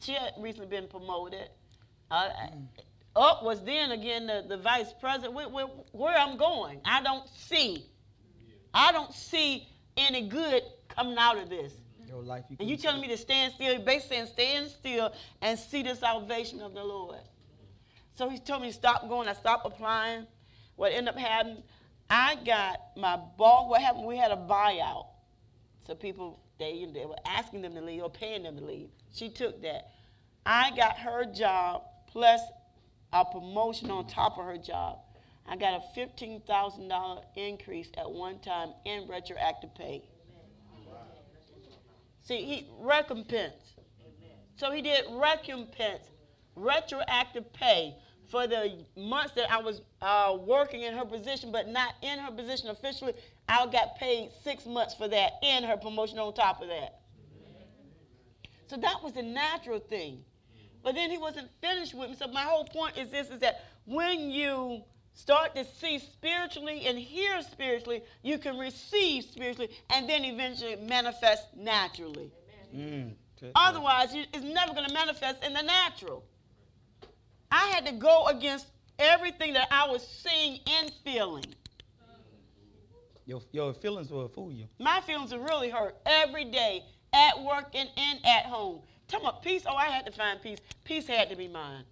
She 0.00 0.12
had 0.12 0.32
recently 0.38 0.66
been 0.66 0.88
promoted. 0.88 1.48
Uh, 2.10 2.30
mm. 2.30 2.66
Up 3.14 3.44
was 3.44 3.62
then 3.62 3.92
again 3.92 4.26
the, 4.26 4.44
the 4.48 4.56
vice 4.56 4.92
president. 5.00 5.34
Where, 5.34 5.48
where, 5.48 5.66
where 5.92 6.16
I'm 6.16 6.36
going, 6.36 6.80
I 6.84 7.02
don't 7.02 7.28
see. 7.28 7.86
I 8.72 8.92
don't 8.92 9.12
see 9.12 9.68
any 9.96 10.28
good 10.28 10.62
coming 10.88 11.16
out 11.18 11.38
of 11.38 11.48
this. 11.48 11.72
Your 12.06 12.22
life, 12.22 12.44
you 12.48 12.56
and 12.58 12.68
you 12.68 12.76
telling 12.76 13.02
me 13.02 13.08
to 13.08 13.18
stand 13.18 13.52
still, 13.52 13.78
basically 13.80 14.16
saying 14.16 14.28
stand 14.28 14.70
still 14.70 15.12
and 15.42 15.58
see 15.58 15.82
the 15.82 15.94
salvation 15.94 16.60
of 16.60 16.72
the 16.72 16.82
Lord. 16.82 17.18
So 18.14 18.28
he 18.28 18.38
told 18.38 18.62
me 18.62 18.68
to 18.68 18.74
stop 18.74 19.08
going. 19.08 19.28
I 19.28 19.34
stopped 19.34 19.66
applying. 19.66 20.26
What 20.76 20.92
ended 20.92 21.14
up 21.14 21.18
happening, 21.20 21.62
I 22.08 22.36
got 22.44 22.96
my 22.96 23.16
boss. 23.36 23.68
What 23.68 23.82
happened? 23.82 24.06
We 24.06 24.16
had 24.16 24.30
a 24.32 24.36
buyout. 24.36 25.06
So 25.86 25.94
people, 25.94 26.40
they, 26.58 26.86
they 26.92 27.04
were 27.04 27.16
asking 27.26 27.62
them 27.62 27.74
to 27.74 27.80
leave 27.80 28.02
or 28.02 28.10
paying 28.10 28.42
them 28.42 28.56
to 28.56 28.64
leave. 28.64 28.88
She 29.12 29.28
took 29.28 29.60
that. 29.62 29.92
I 30.46 30.70
got 30.76 30.98
her 30.98 31.24
job 31.24 31.82
plus 32.06 32.40
a 33.12 33.24
promotion 33.24 33.90
on 33.90 34.06
top 34.06 34.38
of 34.38 34.44
her 34.44 34.58
job. 34.58 34.98
I 35.48 35.56
got 35.56 35.74
a 35.74 35.98
$15,000 35.98 37.22
increase 37.36 37.88
at 37.96 38.10
one 38.10 38.38
time 38.40 38.70
in 38.84 39.08
retroactive 39.08 39.74
pay. 39.74 40.02
See, 42.22 42.44
he 42.44 42.68
recompense. 42.78 43.74
So 44.56 44.70
he 44.70 44.82
did 44.82 45.04
recompense, 45.10 46.10
retroactive 46.54 47.50
pay 47.54 47.96
for 48.30 48.46
the 48.46 48.84
months 48.96 49.32
that 49.36 49.50
I 49.50 49.62
was 49.62 49.80
uh, 50.02 50.36
working 50.38 50.82
in 50.82 50.94
her 50.94 51.06
position, 51.06 51.50
but 51.50 51.68
not 51.68 51.94
in 52.02 52.18
her 52.18 52.30
position 52.30 52.68
officially. 52.68 53.14
I 53.48 53.66
got 53.66 53.96
paid 53.96 54.30
six 54.44 54.66
months 54.66 54.94
for 54.94 55.08
that 55.08 55.32
and 55.42 55.64
her 55.64 55.78
promotion 55.78 56.18
on 56.18 56.34
top 56.34 56.60
of 56.60 56.68
that. 56.68 57.00
So 58.66 58.76
that 58.76 59.02
was 59.02 59.16
a 59.16 59.22
natural 59.22 59.78
thing. 59.78 60.22
But 60.82 60.94
then 60.94 61.10
he 61.10 61.16
wasn't 61.16 61.48
finished 61.62 61.94
with 61.94 62.10
me. 62.10 62.16
So 62.16 62.28
my 62.28 62.42
whole 62.42 62.64
point 62.64 62.98
is 62.98 63.10
this 63.10 63.30
is 63.30 63.40
that 63.40 63.64
when 63.86 64.30
you 64.30 64.82
start 65.18 65.54
to 65.56 65.64
see 65.64 65.98
spiritually 65.98 66.86
and 66.86 66.96
hear 66.96 67.42
spiritually, 67.42 68.02
you 68.22 68.38
can 68.38 68.56
receive 68.56 69.24
spiritually 69.24 69.70
and 69.90 70.08
then 70.08 70.24
eventually 70.24 70.76
manifest 70.76 71.44
naturally. 71.56 72.30
Mm, 72.74 73.14
Otherwise, 73.54 74.10
it's 74.14 74.44
never 74.44 74.72
going 74.74 74.86
to 74.86 74.94
manifest 74.94 75.44
in 75.44 75.52
the 75.54 75.62
natural. 75.62 76.24
I 77.50 77.66
had 77.66 77.84
to 77.86 77.92
go 77.92 78.26
against 78.26 78.66
everything 78.98 79.54
that 79.54 79.68
I 79.70 79.88
was 79.88 80.06
seeing 80.06 80.60
and 80.68 80.92
feeling. 81.04 81.44
Your, 83.26 83.42
your 83.52 83.74
feelings 83.74 84.10
will 84.10 84.28
fool 84.28 84.52
you. 84.52 84.66
My 84.78 85.00
feelings 85.00 85.32
are 85.32 85.40
really 85.40 85.68
hurt 85.68 85.96
every 86.06 86.44
day 86.44 86.84
at 87.12 87.42
work 87.42 87.70
and, 87.74 87.88
and 87.96 88.20
at 88.24 88.46
home. 88.46 88.82
Tell 89.08 89.20
me, 89.20 89.30
peace. 89.42 89.64
Oh, 89.66 89.74
I 89.74 89.86
had 89.86 90.06
to 90.06 90.12
find 90.12 90.40
peace. 90.40 90.58
Peace 90.84 91.06
had 91.06 91.28
to 91.30 91.36
be 91.36 91.48
mine. 91.48 91.84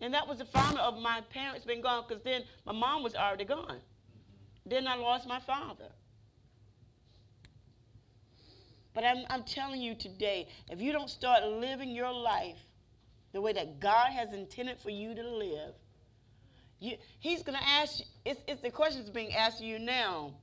And 0.00 0.12
that 0.12 0.28
was 0.28 0.38
the 0.38 0.44
founder 0.44 0.80
of 0.80 0.98
my 1.00 1.22
parents 1.30 1.64
being 1.64 1.80
gone 1.80 2.04
because 2.06 2.22
then 2.22 2.42
my 2.64 2.72
mom 2.72 3.02
was 3.02 3.14
already 3.14 3.44
gone. 3.44 3.80
Then 4.66 4.86
I 4.86 4.96
lost 4.96 5.26
my 5.26 5.40
father. 5.40 5.90
But 8.94 9.04
I'm, 9.04 9.24
I'm 9.30 9.42
telling 9.42 9.80
you 9.80 9.94
today, 9.94 10.48
if 10.70 10.80
you 10.80 10.92
don't 10.92 11.10
start 11.10 11.44
living 11.44 11.90
your 11.90 12.12
life 12.12 12.58
the 13.32 13.40
way 13.40 13.52
that 13.52 13.78
God 13.78 14.10
has 14.10 14.32
intended 14.32 14.78
for 14.80 14.90
you 14.90 15.14
to 15.14 15.22
live, 15.22 15.74
you, 16.80 16.96
He's 17.20 17.42
going 17.42 17.58
to 17.58 17.64
ask 17.64 18.00
you, 18.00 18.04
it's, 18.24 18.40
it's 18.48 18.62
the 18.62 18.70
question 18.70 19.00
that's 19.00 19.10
being 19.10 19.34
asked 19.34 19.60
of 19.60 19.66
you 19.66 19.78
now. 19.78 20.34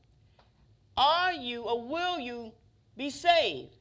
Are 0.95 1.33
you 1.33 1.63
or 1.63 1.81
will 1.81 2.19
you 2.19 2.51
be 2.95 3.09
saved? 3.09 3.75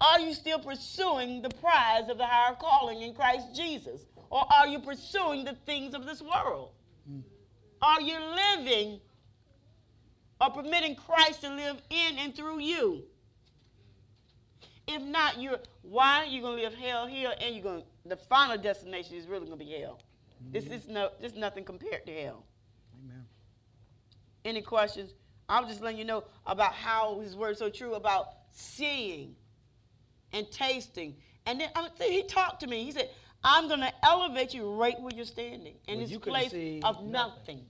Are 0.00 0.18
you 0.18 0.34
still 0.34 0.58
pursuing 0.58 1.42
the 1.42 1.50
prize 1.50 2.08
of 2.08 2.18
the 2.18 2.26
higher 2.26 2.56
calling 2.58 3.02
in 3.02 3.14
Christ 3.14 3.54
Jesus? 3.54 4.00
Or 4.32 4.50
are 4.50 4.66
you 4.66 4.78
pursuing 4.78 5.44
the 5.44 5.52
things 5.66 5.92
of 5.92 6.06
this 6.06 6.22
world? 6.22 6.70
Mm. 7.08 7.22
Are 7.82 8.00
you 8.00 8.18
living 8.18 8.98
or 10.40 10.48
permitting 10.48 10.96
Christ 10.96 11.42
to 11.42 11.54
live 11.54 11.82
in 11.90 12.18
and 12.18 12.34
through 12.34 12.60
you? 12.60 13.02
If 14.88 15.02
not, 15.02 15.38
you're 15.38 15.58
why 15.82 16.22
are 16.22 16.24
you 16.24 16.40
gonna 16.40 16.62
live 16.62 16.72
hell 16.72 17.06
here 17.06 17.34
and 17.42 17.54
you're 17.54 17.62
gonna 17.62 17.82
the 18.06 18.16
final 18.16 18.56
destination 18.56 19.16
is 19.16 19.26
really 19.26 19.44
gonna 19.44 19.56
be 19.56 19.70
hell. 19.70 20.00
Mm-hmm. 20.42 20.52
This 20.52 20.64
is 20.64 20.88
no 20.88 21.10
this 21.20 21.32
is 21.32 21.38
nothing 21.38 21.64
compared 21.64 22.06
to 22.06 22.12
hell. 22.12 22.46
Amen. 23.04 23.26
Any 24.46 24.62
questions? 24.62 25.12
I'm 25.46 25.68
just 25.68 25.82
letting 25.82 25.98
you 25.98 26.06
know 26.06 26.24
about 26.46 26.72
how 26.72 27.20
his 27.20 27.36
word 27.36 27.50
is 27.50 27.58
so 27.58 27.68
true 27.68 27.94
about 27.94 28.28
seeing 28.50 29.36
and 30.32 30.50
tasting. 30.50 31.16
And 31.44 31.60
then 31.60 31.68
I 31.76 31.88
he 31.98 32.22
talked 32.22 32.60
to 32.60 32.66
me. 32.66 32.84
He 32.84 32.92
said, 32.92 33.10
I'm 33.44 33.68
going 33.68 33.80
to 33.80 33.92
elevate 34.04 34.54
you 34.54 34.72
right 34.74 35.00
where 35.00 35.12
you're 35.14 35.24
standing 35.24 35.74
in 35.88 35.98
well, 35.98 36.06
this 36.06 36.18
place 36.18 36.52
of 36.84 37.04
nothing. 37.04 37.10
nothing. 37.10 37.66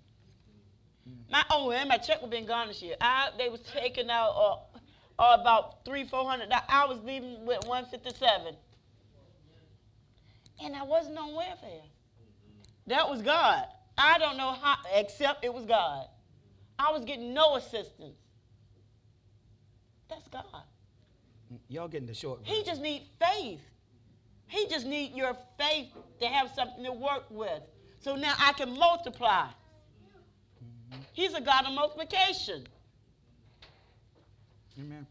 My 1.31 1.45
oh, 1.51 1.71
and 1.73 1.89
my 1.89 1.97
check 1.97 2.21
was 2.21 2.31
being 2.31 2.47
gone 2.47 2.69
this 2.69 2.83
year. 2.83 2.95
I, 3.01 3.31
they 3.39 3.49
was 3.49 3.61
taking 3.61 4.11
out 4.11 4.31
uh, 4.31 5.23
uh, 5.23 5.39
about 5.41 5.85
three, 5.85 6.05
four 6.05 6.29
hundred. 6.29 6.53
I 6.69 6.85
was 6.85 6.99
leaving 7.05 7.45
with 7.47 7.67
one 7.67 7.87
fifty 7.87 8.11
seven, 8.11 8.55
and 10.63 10.77
I 10.77 10.83
wasn't 10.83 11.19
on 11.19 11.35
welfare. 11.35 11.83
That 12.87 13.09
was 13.09 13.23
God. 13.23 13.65
I 13.97 14.19
don't 14.19 14.37
know 14.37 14.53
how, 14.53 14.77
except 14.95 15.45
it 15.45 15.53
was 15.53 15.65
God. 15.65 16.07
I 16.79 16.93
was 16.93 17.05
getting 17.05 17.33
no 17.33 17.57
assistance. 17.57 18.17
That's 20.09 20.29
God. 20.29 20.45
Y'all 21.69 21.89
getting 21.89 22.07
the 22.07 22.15
short. 22.15 22.41
Version. 22.41 22.55
He 22.55 22.65
just 22.65 22.81
need 22.81 23.03
faith. 23.19 23.61
He 24.53 24.69
just 24.69 24.85
need 24.85 25.15
your 25.15 25.35
faith 25.59 25.89
to 26.21 26.27
have 26.27 26.51
something 26.55 26.85
to 26.85 26.93
work 26.93 27.25
with. 27.31 27.63
So 28.01 28.17
now 28.17 28.35
I 28.39 28.53
can 28.53 28.79
multiply. 28.79 29.47
He's 31.15 31.33
a 31.33 31.41
God 31.41 31.65
of 31.65 31.73
multiplication. 31.73 32.67
Amen. 34.79 35.07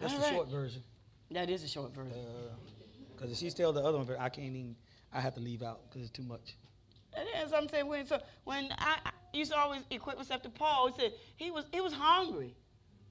That's 0.00 0.14
All 0.14 0.18
the 0.18 0.24
right. 0.24 0.32
short 0.32 0.48
version. 0.48 0.82
That 1.30 1.50
is 1.50 1.62
a 1.62 1.68
short 1.68 1.94
version. 1.94 2.16
Because 3.14 3.28
uh, 3.28 3.32
if 3.32 3.38
she 3.38 3.50
tell 3.50 3.74
the 3.74 3.82
other 3.82 3.98
one, 3.98 4.08
I 4.18 4.30
can't 4.30 4.46
even. 4.46 4.76
I 5.12 5.20
have 5.20 5.34
to 5.34 5.40
leave 5.40 5.62
out 5.62 5.80
because 5.88 6.02
it's 6.08 6.16
too 6.16 6.22
much. 6.22 6.54
It 7.14 7.44
is. 7.44 7.52
I'm 7.52 7.68
saying 7.68 7.86
when 7.86 8.06
so 8.06 8.18
when 8.44 8.68
I, 8.78 8.96
I 9.04 9.10
used 9.34 9.52
to 9.52 9.58
always 9.58 9.82
equip 9.90 10.16
myself 10.16 10.42
to 10.42 10.48
Paul, 10.48 10.88
he 10.88 11.00
said 11.00 11.12
he 11.36 11.50
was 11.50 11.66
he 11.70 11.82
was 11.82 11.92
hungry. 11.92 12.54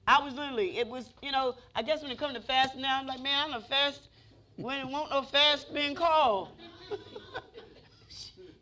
I 0.08 0.20
was 0.20 0.34
literally. 0.34 0.78
It 0.78 0.88
was 0.88 1.12
you 1.22 1.30
know. 1.30 1.54
I 1.76 1.82
guess 1.82 2.02
when 2.02 2.10
it 2.10 2.18
comes 2.18 2.34
to 2.34 2.40
fasting 2.40 2.82
now, 2.82 2.98
I'm 3.00 3.06
like 3.06 3.20
man, 3.20 3.50
I'm 3.50 3.54
a 3.54 3.60
fast 3.60 4.08
when 4.56 4.78
it 4.80 4.86
won't 4.88 5.10
no 5.10 5.22
fast 5.22 5.72
being 5.72 5.94
called. 5.94 6.48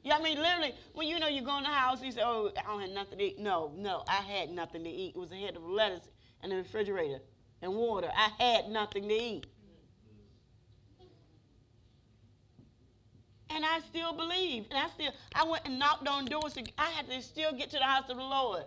Yeah, 0.02 0.16
I 0.16 0.22
mean, 0.22 0.38
literally, 0.38 0.74
when 0.92 1.09
you 1.09 1.18
know 1.18 1.28
you 1.28 1.42
go 1.42 1.57
in 1.57 1.64
the 1.64 1.70
house, 1.70 2.02
you 2.02 2.12
say, 2.12 2.20
"Oh, 2.22 2.50
I 2.59 2.62
don't 2.62 2.80
have 2.83 2.90
nothing 2.90 3.18
to 3.18 3.24
eat." 3.24 3.38
No, 3.38 3.72
no, 3.76 4.04
I 4.07 4.16
had 4.22 4.50
nothing 4.50 4.85
to 4.85 4.90
eat. 4.90 5.14
It 5.16 5.18
was 5.18 5.33
a 5.33 5.37
head 5.37 5.57
of 5.57 5.62
lettuce 5.64 6.09
in 6.42 6.50
the 6.50 6.57
refrigerator 6.57 7.20
and 7.62 7.74
water. 7.74 8.11
I 8.14 8.30
had 8.42 8.68
nothing 8.68 9.09
to 9.09 9.14
eat, 9.14 9.46
and 13.50 13.64
I 13.64 13.80
still 13.80 14.12
believed. 14.12 14.68
And 14.70 14.78
I 14.78 14.88
still, 14.90 15.12
I 15.35 15.44
went 15.44 15.64
and 15.66 15.78
knocked 15.78 16.07
on 16.09 16.26
doors. 16.26 16.54
To, 16.54 16.64
I 16.78 16.90
had 16.90 17.09
to 17.09 17.22
still 17.22 17.52
get 17.52 17.70
to 17.70 17.78
the 17.78 17.85
house 17.85 18.11
of 18.11 18.16
the 18.16 18.22
Lord. 18.22 18.64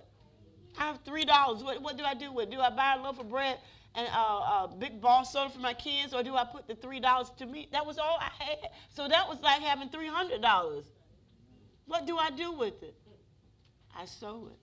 I 0.77 0.87
have 0.87 0.99
three 1.05 1.25
dollars. 1.25 1.63
What, 1.63 1.81
what 1.81 1.97
do 1.97 2.03
I 2.03 2.13
do 2.13 2.31
with? 2.31 2.49
it? 2.49 2.51
Do 2.51 2.59
I 2.61 2.69
buy 2.69 2.95
a 2.97 3.03
loaf 3.03 3.19
of 3.19 3.29
bread 3.29 3.59
and 3.97 4.07
uh, 4.13 4.67
a 4.69 4.75
big 4.77 5.01
ball 5.01 5.25
soda 5.25 5.49
for 5.49 5.59
my 5.59 5.73
kids, 5.73 6.13
or 6.13 6.21
do 6.21 6.35
I 6.35 6.45
put 6.45 6.67
the 6.67 6.75
three 6.75 6.99
dollars 6.99 7.31
to 7.39 7.47
me? 7.47 7.67
That 7.71 7.85
was 7.85 7.97
all 7.97 8.19
I 8.21 8.31
had. 8.43 8.59
So 8.89 9.07
that 9.07 9.27
was 9.27 9.41
like 9.41 9.61
having 9.61 9.89
three 9.89 10.07
hundred 10.07 10.41
dollars. 10.41 10.85
What 11.87 12.05
do 12.05 12.17
I 12.17 12.29
do 12.29 12.51
with 12.51 12.83
it? 12.83 12.95
I 13.97 14.05
sow 14.05 14.49
it. 14.51 14.59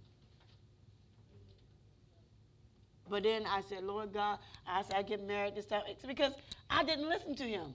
But 3.10 3.24
then 3.24 3.44
I 3.46 3.60
said, 3.68 3.82
Lord 3.82 4.12
God, 4.12 4.38
I 4.66 4.82
said 4.82 4.94
I 4.96 5.02
get 5.02 5.26
married 5.26 5.56
this 5.56 5.66
time. 5.66 5.82
Because 6.06 6.32
I 6.70 6.84
didn't 6.84 7.08
listen 7.08 7.34
to 7.36 7.44
him. 7.44 7.74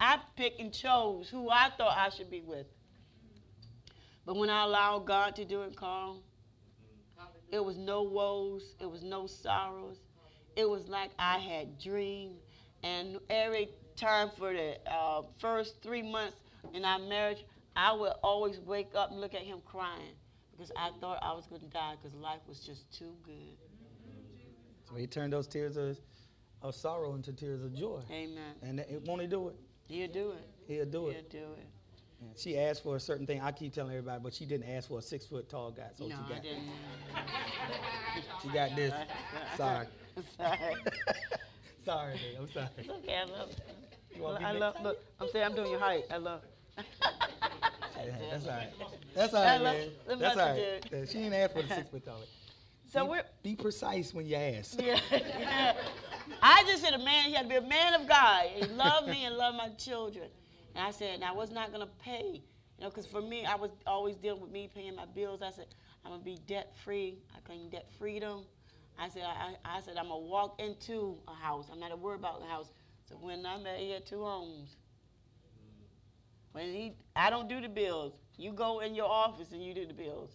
I 0.00 0.18
picked 0.36 0.60
and 0.60 0.72
chose 0.72 1.28
who 1.28 1.50
I 1.50 1.70
thought 1.76 1.96
I 1.96 2.08
should 2.08 2.30
be 2.30 2.40
with. 2.40 2.66
But 4.24 4.36
when 4.36 4.50
I 4.50 4.64
allowed 4.64 5.06
God 5.06 5.36
to 5.36 5.44
do 5.44 5.62
it, 5.62 5.76
Carl, 5.76 6.22
it 7.50 7.64
was 7.64 7.76
no 7.76 8.02
woes, 8.02 8.74
it 8.80 8.90
was 8.90 9.02
no 9.02 9.26
sorrows. 9.26 9.98
It 10.56 10.68
was 10.68 10.88
like 10.88 11.10
I 11.18 11.38
had 11.38 11.78
dreamed. 11.78 12.36
And 12.82 13.18
every 13.30 13.68
time 13.96 14.30
for 14.36 14.52
the 14.52 14.76
uh, 14.90 15.22
first 15.38 15.82
three 15.82 16.02
months 16.02 16.36
in 16.72 16.84
our 16.84 16.98
marriage, 16.98 17.44
I 17.76 17.92
would 17.92 18.12
always 18.22 18.58
wake 18.60 18.88
up 18.94 19.10
and 19.10 19.20
look 19.20 19.34
at 19.34 19.42
him 19.42 19.58
crying 19.64 20.14
because 20.52 20.72
I 20.76 20.90
thought 21.00 21.18
I 21.22 21.32
was 21.32 21.46
going 21.46 21.60
to 21.60 21.68
die 21.68 21.94
because 22.00 22.16
life 22.16 22.40
was 22.48 22.60
just 22.60 22.90
too 22.96 23.12
good. 23.22 23.56
So 24.88 24.94
he 24.94 25.06
turned 25.06 25.32
those 25.32 25.46
tears 25.46 25.76
of, 25.76 25.98
of 26.62 26.74
sorrow 26.74 27.14
into 27.14 27.32
tears 27.32 27.62
of 27.62 27.74
joy. 27.74 28.00
Amen. 28.10 28.54
And 28.62 28.80
it, 28.80 29.02
won't 29.04 29.20
he 29.20 29.26
do 29.26 29.48
it? 29.48 29.56
He'll 29.88 30.08
do 30.08 30.32
it. 30.32 30.48
He'll 30.66 30.86
do 30.86 31.08
it. 31.08 31.26
He'll 31.30 31.42
do 31.42 31.46
it. 31.52 31.66
And 32.20 32.30
she 32.38 32.58
asked 32.58 32.82
for 32.82 32.96
a 32.96 33.00
certain 33.00 33.26
thing. 33.26 33.40
I 33.42 33.52
keep 33.52 33.74
telling 33.74 33.90
everybody, 33.92 34.20
but 34.22 34.32
she 34.32 34.46
didn't 34.46 34.70
ask 34.70 34.88
for 34.88 34.98
a 34.98 35.02
six 35.02 35.26
foot 35.26 35.50
tall 35.50 35.70
guy. 35.70 35.88
So 35.94 36.06
no, 36.06 36.16
she 36.16 36.32
I 36.32 36.34
got 36.36 36.42
didn't. 36.42 36.62
she 38.42 38.48
got 38.48 38.74
this. 38.76 38.94
Sorry. 39.56 39.86
Sorry. 40.36 40.74
sorry, 41.84 42.12
babe. 42.14 42.38
I'm 42.40 42.52
sorry. 42.52 42.68
It's 42.78 42.88
okay. 42.90 43.16
I 43.16 43.24
love. 43.24 43.50
You 44.14 44.22
want 44.22 44.42
I 44.44 44.52
love. 44.52 44.76
Look, 44.82 44.98
I'm 45.20 45.28
saying 45.30 45.44
I'm 45.44 45.54
doing 45.54 45.70
your 45.70 45.80
height. 45.80 46.04
I 46.10 46.16
love. 46.16 46.40
That's 48.30 48.46
all 48.46 48.52
right. 48.52 48.72
That's 49.14 49.34
all 49.34 49.42
I 49.42 49.46
right, 49.46 49.60
love- 49.60 49.76
man. 50.08 50.18
That's 50.18 50.38
all 50.38 50.48
right. 50.48 51.08
She 51.08 51.18
didn't 51.18 51.34
ask 51.34 51.52
for 51.54 51.62
the 51.62 51.68
six 51.74 51.88
foot 51.90 52.04
tall. 52.04 52.20
So 52.92 53.04
be, 53.04 53.10
we're. 53.10 53.22
be 53.42 53.56
precise 53.56 54.14
when 54.14 54.26
you 54.26 54.36
ask. 54.36 54.80
Yeah, 54.80 55.00
yeah. 55.10 55.74
I 56.42 56.62
just 56.66 56.82
said 56.82 56.94
a 56.94 56.98
man, 56.98 57.24
he 57.24 57.34
had 57.34 57.42
to 57.42 57.48
be 57.48 57.56
a 57.56 57.60
man 57.68 57.94
of 58.00 58.08
God. 58.08 58.46
He 58.54 58.64
loved 58.66 59.08
me 59.08 59.24
and 59.24 59.36
loved 59.36 59.56
my 59.56 59.68
children. 59.70 60.28
And 60.74 60.86
I 60.86 60.90
said, 60.92 61.14
and 61.14 61.24
I 61.24 61.32
was 61.32 61.50
not 61.50 61.72
going 61.72 61.80
to 61.86 61.92
pay. 62.02 62.42
You 62.78 62.84
know, 62.84 62.90
because 62.90 63.06
for 63.06 63.20
me, 63.22 63.44
I 63.44 63.54
was 63.56 63.70
always 63.86 64.16
dealing 64.16 64.40
with 64.42 64.50
me 64.52 64.70
paying 64.72 64.94
my 64.94 65.06
bills. 65.06 65.40
I 65.42 65.50
said, 65.50 65.66
I'm 66.04 66.10
going 66.12 66.20
to 66.20 66.24
be 66.24 66.38
debt 66.46 66.74
free. 66.84 67.18
I 67.34 67.40
claim 67.40 67.68
debt 67.70 67.88
freedom. 67.98 68.42
I 68.98 69.08
said, 69.08 69.22
I, 69.24 69.54
I 69.64 69.80
said, 69.80 69.96
I'm 69.96 70.08
going 70.08 70.22
to 70.22 70.28
walk 70.28 70.60
into 70.60 71.16
a 71.28 71.34
house. 71.34 71.66
I'm 71.70 71.80
not 71.80 71.98
worried 71.98 72.20
about 72.20 72.40
the 72.40 72.46
house. 72.46 72.70
So 73.08 73.16
when 73.16 73.44
I'm 73.44 73.64
he 73.78 73.90
had 73.90 74.06
two 74.06 74.22
homes. 74.22 74.76
When 76.52 76.72
he, 76.72 76.94
I 77.14 77.28
don't 77.28 77.48
do 77.48 77.60
the 77.60 77.68
bills. 77.68 78.14
You 78.38 78.52
go 78.52 78.80
in 78.80 78.94
your 78.94 79.08
office 79.08 79.52
and 79.52 79.62
you 79.62 79.74
do 79.74 79.86
the 79.86 79.94
bills. 79.94 80.30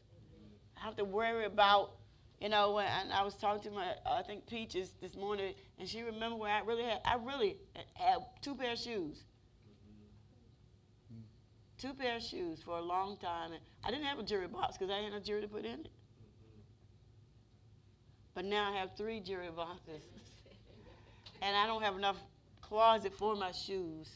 I 0.78 0.86
have 0.86 0.96
to 0.98 1.06
worry 1.06 1.46
about, 1.46 1.94
you 2.40 2.50
know, 2.50 2.74
when 2.74 2.86
and 2.86 3.12
I 3.12 3.24
was 3.24 3.36
talking 3.36 3.64
to 3.64 3.72
my, 3.72 3.90
uh, 4.06 4.20
I 4.20 4.22
think 4.24 4.48
Peaches 4.48 4.94
this 5.02 5.16
morning, 5.16 5.54
and 5.80 5.88
she 5.88 6.02
remembered 6.02 6.40
where 6.40 6.52
I 6.52 6.62
really 6.62 6.84
had, 6.84 7.00
I 7.06 7.16
really 7.16 7.58
had 7.96 8.18
two 8.42 8.56
pair 8.56 8.74
of 8.74 8.80
shoes. 8.80 9.24
Two 11.78 11.94
pair 11.94 12.18
of 12.18 12.24
shoes 12.24 12.62
for 12.64 12.78
a 12.78 12.82
long 12.82 13.18
time. 13.18 13.54
And 13.54 13.62
I 13.84 13.90
didn't 13.90 14.06
have 14.06 14.20
a 14.20 14.24
jewelry 14.24 14.48
box 14.48 14.78
because 14.78 14.92
I 14.92 15.00
had 15.00 15.12
no 15.12 15.20
jewelry 15.20 15.42
to 15.42 15.48
put 15.48 15.66
in 15.66 15.80
it. 15.82 15.90
But 18.34 18.46
now 18.46 18.72
I 18.72 18.78
have 18.78 18.96
three 18.96 19.20
jewelry 19.20 19.50
boxes. 19.56 20.04
and 21.42 21.56
I 21.56 21.66
don't 21.68 21.82
have 21.82 21.96
enough 21.96 22.18
closet 22.62 23.14
for 23.18 23.36
my 23.36 23.52
shoes. 23.52 24.10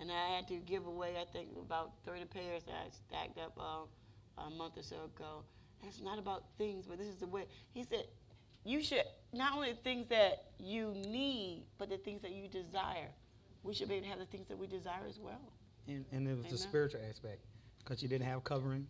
And 0.00 0.10
I 0.12 0.36
had 0.36 0.48
to 0.48 0.54
give 0.56 0.86
away, 0.86 1.14
I 1.20 1.24
think, 1.24 1.48
about 1.60 1.92
30 2.06 2.26
pairs 2.26 2.62
that 2.64 2.74
I 2.74 2.90
stacked 2.90 3.38
up 3.38 3.58
uh, 3.58 4.42
a 4.46 4.50
month 4.50 4.78
or 4.78 4.82
so 4.82 4.96
ago. 4.96 5.42
And 5.80 5.90
it's 5.90 6.00
not 6.00 6.18
about 6.18 6.44
things, 6.56 6.86
but 6.86 6.98
this 6.98 7.08
is 7.08 7.16
the 7.16 7.26
way. 7.26 7.46
He 7.74 7.82
said, 7.82 8.04
you 8.64 8.82
should, 8.82 9.02
not 9.32 9.54
only 9.54 9.72
the 9.72 9.78
things 9.78 10.06
that 10.08 10.44
you 10.58 10.92
need, 10.94 11.64
but 11.78 11.88
the 11.90 11.96
things 11.98 12.22
that 12.22 12.32
you 12.32 12.48
desire. 12.48 13.08
We 13.62 13.74
should 13.74 13.88
be 13.88 13.96
able 13.96 14.04
to 14.04 14.10
have 14.10 14.18
the 14.18 14.26
things 14.26 14.46
that 14.48 14.56
we 14.56 14.66
desire 14.66 15.04
as 15.08 15.18
well. 15.18 15.40
And, 15.88 16.04
and 16.12 16.28
it 16.28 16.36
was 16.36 16.46
the 16.46 16.58
spiritual 16.58 17.00
aspect 17.08 17.40
because 17.78 18.00
she 18.00 18.06
didn't 18.06 18.26
have 18.26 18.44
covering. 18.44 18.86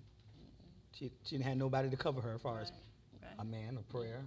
She, 0.93 1.11
she 1.25 1.37
didn't 1.37 1.47
have 1.47 1.57
nobody 1.57 1.89
to 1.91 1.97
cover 1.97 2.21
her 2.21 2.35
as 2.35 2.41
far 2.43 2.61
as 2.61 2.71
Right. 2.71 2.81
A 3.39 3.45
man, 3.45 3.79
a 3.79 3.93
prayer, 3.93 4.25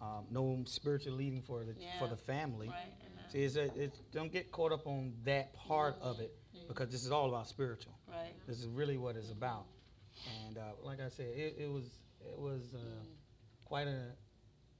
um, 0.00 0.26
no 0.30 0.62
spiritual 0.66 1.14
leading 1.14 1.42
for 1.42 1.64
the 1.64 1.74
for 1.98 2.08
the 2.08 2.16
family. 2.16 2.68
Right. 2.68 3.32
See, 3.32 3.42
it's, 3.42 3.56
a, 3.56 3.64
it's 3.74 3.98
don't 4.12 4.32
get 4.32 4.50
caught 4.50 4.72
up 4.72 4.86
on 4.86 5.12
that 5.24 5.52
part 5.54 5.96
of 6.00 6.20
it 6.20 6.34
because 6.66 6.88
this 6.88 7.04
is 7.04 7.10
all 7.10 7.28
about 7.28 7.46
spiritual. 7.46 7.92
Right. 8.08 8.32
This 8.46 8.58
is 8.58 8.66
really 8.66 8.96
what 8.96 9.16
it's 9.16 9.30
about. 9.30 9.66
And 10.46 10.58
uh, 10.58 10.62
like 10.82 11.00
I 11.00 11.08
said, 11.08 11.26
it, 11.34 11.56
it 11.58 11.70
was 11.70 11.84
it 12.20 12.38
was 12.38 12.74
uh, 12.74 12.78
quite 13.64 13.86
a, 13.86 14.06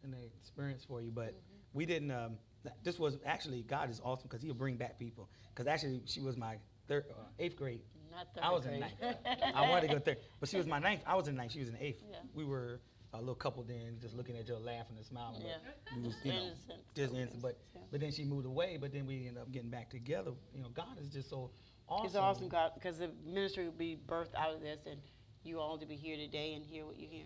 an 0.03 0.15
experience 0.41 0.85
for 0.85 1.01
you. 1.01 1.11
But 1.11 1.35
we 1.73 1.87
didn't. 1.87 2.11
Um, 2.11 2.39
this 2.83 2.99
was 2.99 3.19
actually 3.25 3.63
God 3.63 3.91
is 3.91 4.01
awesome 4.05 4.29
because 4.29 4.43
He'll 4.43 4.55
bring 4.55 4.77
back 4.77 4.99
people. 4.99 5.29
Because 5.55 5.67
actually, 5.67 6.03
she 6.07 6.21
was 6.21 6.37
my 6.37 6.57
third, 6.87 7.05
uh, 7.11 7.25
eighth 7.39 7.57
grade. 7.57 7.81
Not 8.11 8.27
I 8.43 8.51
was 8.51 8.65
in 8.65 8.73
third 8.73 8.81
ninth. 8.81 9.01
grade. 9.01 9.17
I 9.55 9.69
wanted 9.69 9.89
to 9.89 9.95
go 9.95 10.01
third, 10.01 10.19
but 10.41 10.49
she 10.49 10.57
was 10.57 10.67
my 10.75 10.79
ninth. 10.79 11.03
I 11.07 11.15
was 11.17 11.29
in 11.29 11.37
ninth. 11.37 11.53
She 11.53 11.61
was 11.61 11.69
in 11.69 11.77
eighth. 11.79 12.03
Yeah. 12.09 12.17
We 12.35 12.45
were 12.45 12.81
a 13.15 13.19
little 13.19 13.35
couple 13.35 13.63
then, 13.63 13.99
just 14.01 14.15
looking 14.15 14.37
at 14.37 14.45
each 14.45 14.51
other, 14.51 14.61
laughing 14.61 14.97
and 14.97 15.07
smiling. 15.07 15.43
Yeah. 15.45 15.55
But 15.95 16.03
was, 16.03 16.15
you 16.25 16.33
know, 16.33 16.39
Innocent. 16.39 16.81
just 16.95 17.15
innocent. 17.15 17.43
But 17.43 17.59
Yeah. 17.75 17.81
but 17.91 18.01
then 18.01 18.13
she 18.13 18.25
moved 18.25 18.47
away. 18.47 18.77
But 18.77 18.93
then 18.93 19.07
we 19.07 19.27
ended 19.27 19.39
up 19.43 19.51
getting 19.51 19.71
back 19.71 19.91
together. 19.91 20.33
You 20.55 20.63
know, 20.63 20.69
God 20.71 20.99
is 21.01 21.09
just 21.09 21.31
so 21.31 21.51
awesome. 21.89 22.07
It's 22.07 22.17
awesome, 22.17 22.49
God, 22.49 22.73
because 22.75 22.99
the 22.99 23.11
ministry 23.25 23.65
will 23.65 23.73
be 23.73 23.99
birthed 24.07 24.35
out 24.37 24.55
of 24.55 24.61
this, 24.61 24.81
and 24.87 25.01
you 25.43 25.59
all 25.61 25.79
to 25.79 25.87
be 25.87 25.97
here 25.97 26.17
today 26.17 26.55
and 26.55 26.65
hear 26.65 26.85
what 26.85 26.99
you 26.99 27.09
hear. 27.09 27.25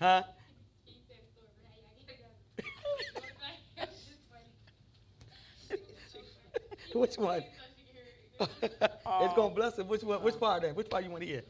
Huh? 0.00 0.22
Which 6.94 7.16
one? 7.18 7.44
it's 8.40 9.34
gonna 9.34 9.54
bless 9.54 9.78
it. 9.78 9.86
Which 9.86 10.02
one? 10.02 10.22
Which 10.22 10.38
part 10.38 10.58
of 10.58 10.62
that? 10.68 10.76
Which 10.76 10.90
part 10.90 11.04
you 11.04 11.10
want 11.10 11.22
to 11.22 11.26
hear? 11.28 11.42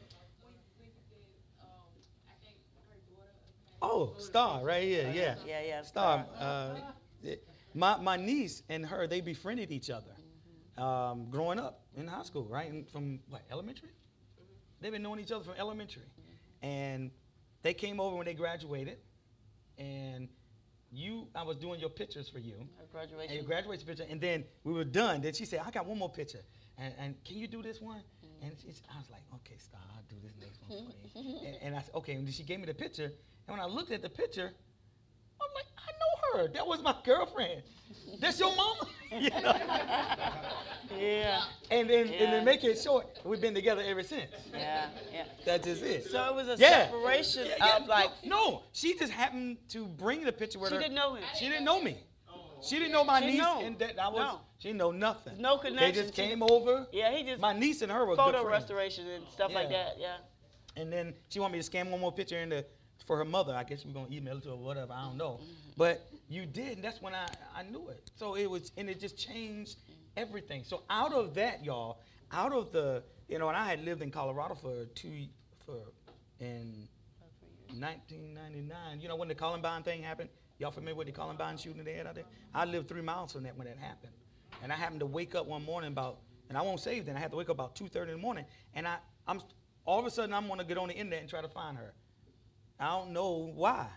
Oh, 3.81 4.13
Star, 4.17 4.63
right 4.63 4.83
here, 4.83 5.11
yeah. 5.13 5.35
Yeah, 5.45 5.61
yeah, 5.61 5.81
Star. 5.81 6.25
Uh, 6.39 6.75
my 7.73 7.97
my 7.97 8.17
niece 8.17 8.63
and 8.69 8.85
her, 8.85 9.07
they 9.07 9.21
befriended 9.21 9.71
each 9.71 9.89
other, 9.89 10.15
um, 10.83 11.29
growing 11.29 11.59
up 11.59 11.81
in 11.95 12.07
high 12.07 12.23
school, 12.23 12.45
right? 12.45 12.69
And 12.71 12.89
from 12.89 13.19
what 13.29 13.43
elementary? 13.51 13.89
They've 14.81 14.91
been 14.91 15.03
knowing 15.03 15.19
each 15.19 15.31
other 15.31 15.43
from 15.43 15.55
elementary, 15.57 16.09
and 16.61 17.11
they 17.61 17.73
came 17.73 17.99
over 17.99 18.15
when 18.15 18.25
they 18.25 18.33
graduated, 18.33 18.97
and 19.77 20.27
you, 20.91 21.27
I 21.35 21.43
was 21.43 21.57
doing 21.57 21.79
your 21.79 21.89
pictures 21.89 22.29
for 22.29 22.39
you, 22.39 22.55
and 22.79 22.91
graduation. 22.91 23.35
your 23.35 23.43
graduation 23.43 23.85
picture, 23.85 24.05
and 24.09 24.19
then 24.21 24.45
we 24.63 24.73
were 24.73 24.85
done. 24.85 25.21
Then 25.21 25.33
she 25.33 25.45
said, 25.45 25.61
"I 25.65 25.69
got 25.71 25.85
one 25.85 25.97
more 25.99 26.09
picture, 26.09 26.43
and, 26.77 26.93
and 26.97 27.23
can 27.25 27.37
you 27.37 27.47
do 27.47 27.61
this 27.61 27.79
one?" 27.81 28.01
And 28.41 28.51
she, 28.61 28.67
I 28.93 28.97
was 28.97 29.09
like, 29.11 29.21
"Okay, 29.35 29.55
Star, 29.57 29.81
I'll 29.95 30.03
do 30.09 30.15
this 30.23 30.33
next 30.39 30.59
one 30.67 30.85
for 31.13 31.19
you." 31.19 31.37
and, 31.47 31.57
and 31.61 31.75
I 31.75 31.81
said, 31.81 31.95
"Okay." 31.95 32.13
And 32.13 32.25
then 32.25 32.33
she 32.33 32.43
gave 32.43 32.59
me 32.59 32.65
the 32.65 32.73
picture, 32.73 33.05
and 33.47 33.57
when 33.57 33.59
I 33.59 33.65
looked 33.65 33.91
at 33.91 34.01
the 34.01 34.09
picture, 34.09 34.51
I'm 35.41 35.49
like, 35.55 35.65
"I 35.77 35.91
know 36.37 36.43
her. 36.43 36.47
That 36.53 36.65
was 36.67 36.81
my 36.81 36.95
girlfriend. 37.03 37.63
That's 38.19 38.39
your 38.39 38.55
mama." 38.55 38.87
you 39.11 39.29
know? 39.29 39.55
yeah, 40.99 41.41
And 41.71 41.89
then 41.89 42.07
and 42.07 42.11
Yeah. 42.11 42.39
to 42.39 42.41
make 42.41 42.63
it 42.63 42.77
short, 42.79 43.19
we've 43.23 43.39
been 43.41 43.53
together 43.55 43.81
ever 43.85 44.03
since. 44.03 44.29
yeah, 44.53 44.87
yeah. 45.13 45.23
That's 45.45 45.65
just 45.65 45.83
it. 45.83 46.05
So 46.11 46.23
it 46.29 46.35
was 46.35 46.47
a 46.47 46.61
Yeah. 46.61 46.87
separation 46.89 47.47
Yeah, 47.57 47.77
of 47.77 47.87
like, 47.87 48.11
no, 48.25 48.63
she 48.73 48.97
just 48.97 49.11
happened 49.13 49.57
to 49.69 49.85
bring 49.87 50.23
the 50.25 50.31
picture 50.33 50.59
with 50.59 50.69
she 50.69 50.75
her. 50.75 50.81
didn't 50.81 50.95
know 50.95 51.15
him. 51.15 51.23
She 51.39 51.47
didn't 51.47 51.63
know 51.65 51.81
me. 51.81 52.03
She 52.61 52.77
didn't 52.77 52.91
know 52.91 53.03
my 53.03 53.19
She 53.19 53.27
niece, 53.27 53.37
know. 53.37 53.61
and 53.63 53.77
that 53.79 53.99
I 53.99 54.07
was. 54.07 54.19
No. 54.19 54.39
She 54.59 54.69
didn't 54.69 54.79
know 54.79 54.91
nothing. 54.91 55.39
No 55.39 55.57
connection. 55.57 55.93
They 55.93 56.01
just 56.01 56.13
came 56.13 56.41
over. 56.41 56.87
Yeah, 56.91 57.15
he 57.15 57.23
just 57.23 57.39
My 57.39 57.53
niece 57.53 57.81
and 57.81 57.91
her 57.91 58.05
were 58.05 58.15
photo 58.15 58.45
restoration 58.47 59.07
and 59.07 59.23
stuff 59.29 59.53
like 59.53 59.69
that. 59.69 59.97
Yeah. 59.99 60.17
And 60.75 60.91
then 60.91 61.13
she 61.29 61.39
wanted 61.39 61.53
me 61.53 61.59
to 61.59 61.63
scan 61.63 61.89
one 61.89 61.99
more 61.99 62.11
picture 62.11 62.37
in 62.37 62.49
the 62.49 62.65
for 63.05 63.17
her 63.17 63.25
mother. 63.25 63.53
I 63.53 63.63
guess 63.63 63.83
was 63.85 63.93
gonna 63.93 64.07
email 64.11 64.37
it 64.37 64.43
to 64.43 64.49
her 64.49 64.55
or 64.55 64.59
whatever. 64.59 64.93
I 64.93 65.03
don't 65.03 65.17
know. 65.17 65.39
Mm-hmm. 65.41 65.71
But 65.77 66.07
you 66.29 66.45
did, 66.45 66.73
and 66.73 66.83
that's 66.83 67.01
when 67.01 67.13
I, 67.15 67.27
I 67.55 67.63
knew 67.63 67.89
it. 67.89 68.11
So 68.15 68.35
it 68.35 68.49
was 68.49 68.71
and 68.77 68.89
it 68.89 68.99
just 68.99 69.17
changed 69.17 69.77
everything. 70.15 70.63
So 70.63 70.83
out 70.89 71.13
of 71.13 71.33
that, 71.35 71.63
y'all, 71.63 71.99
out 72.31 72.51
of 72.53 72.71
the 72.71 73.03
You 73.27 73.39
know, 73.39 73.47
and 73.47 73.57
I 73.57 73.65
had 73.65 73.83
lived 73.83 74.01
in 74.01 74.11
Colorado 74.11 74.55
for 74.55 74.85
two 74.95 75.27
for 75.65 75.77
in 76.39 76.87
1999. 77.69 79.01
You 79.01 79.07
know 79.07 79.15
when 79.15 79.27
the 79.27 79.35
Columbine 79.35 79.83
thing 79.83 80.01
happened? 80.03 80.29
Y'all 80.59 80.71
familiar 80.71 80.95
with 80.95 81.07
the 81.07 81.13
Columbine 81.13 81.57
shooting 81.57 81.83
the 81.83 81.91
head 81.91 82.07
out 82.07 82.15
there? 82.15 82.23
I 82.53 82.65
lived 82.65 82.87
three 82.87 83.01
miles 83.01 83.31
from 83.33 83.43
that 83.43 83.55
when 83.57 83.67
that 83.67 83.77
happened, 83.77 84.13
and 84.63 84.71
I 84.71 84.75
happened 84.75 85.01
to 85.01 85.05
wake 85.05 85.35
up 85.35 85.45
one 85.45 85.63
morning 85.63 85.89
about, 85.91 86.19
and 86.49 86.57
I 86.57 86.61
won't 86.61 86.79
say 86.79 86.99
then. 86.99 87.15
I 87.15 87.19
had 87.19 87.31
to 87.31 87.37
wake 87.37 87.49
up 87.49 87.55
about 87.55 87.75
2:30 87.75 88.01
in 88.03 88.07
the 88.13 88.17
morning, 88.17 88.45
and 88.73 88.87
I 88.87 88.97
I'm 89.27 89.41
all 89.85 89.99
of 89.99 90.05
a 90.05 90.11
sudden 90.11 90.33
I'm 90.33 90.47
gonna 90.47 90.63
get 90.63 90.77
on 90.77 90.87
the 90.87 90.95
internet 90.95 91.19
and 91.21 91.29
try 91.29 91.41
to 91.41 91.47
find 91.47 91.77
her. 91.77 91.93
I 92.79 92.87
don't 92.89 93.11
know 93.11 93.51
why. 93.55 93.87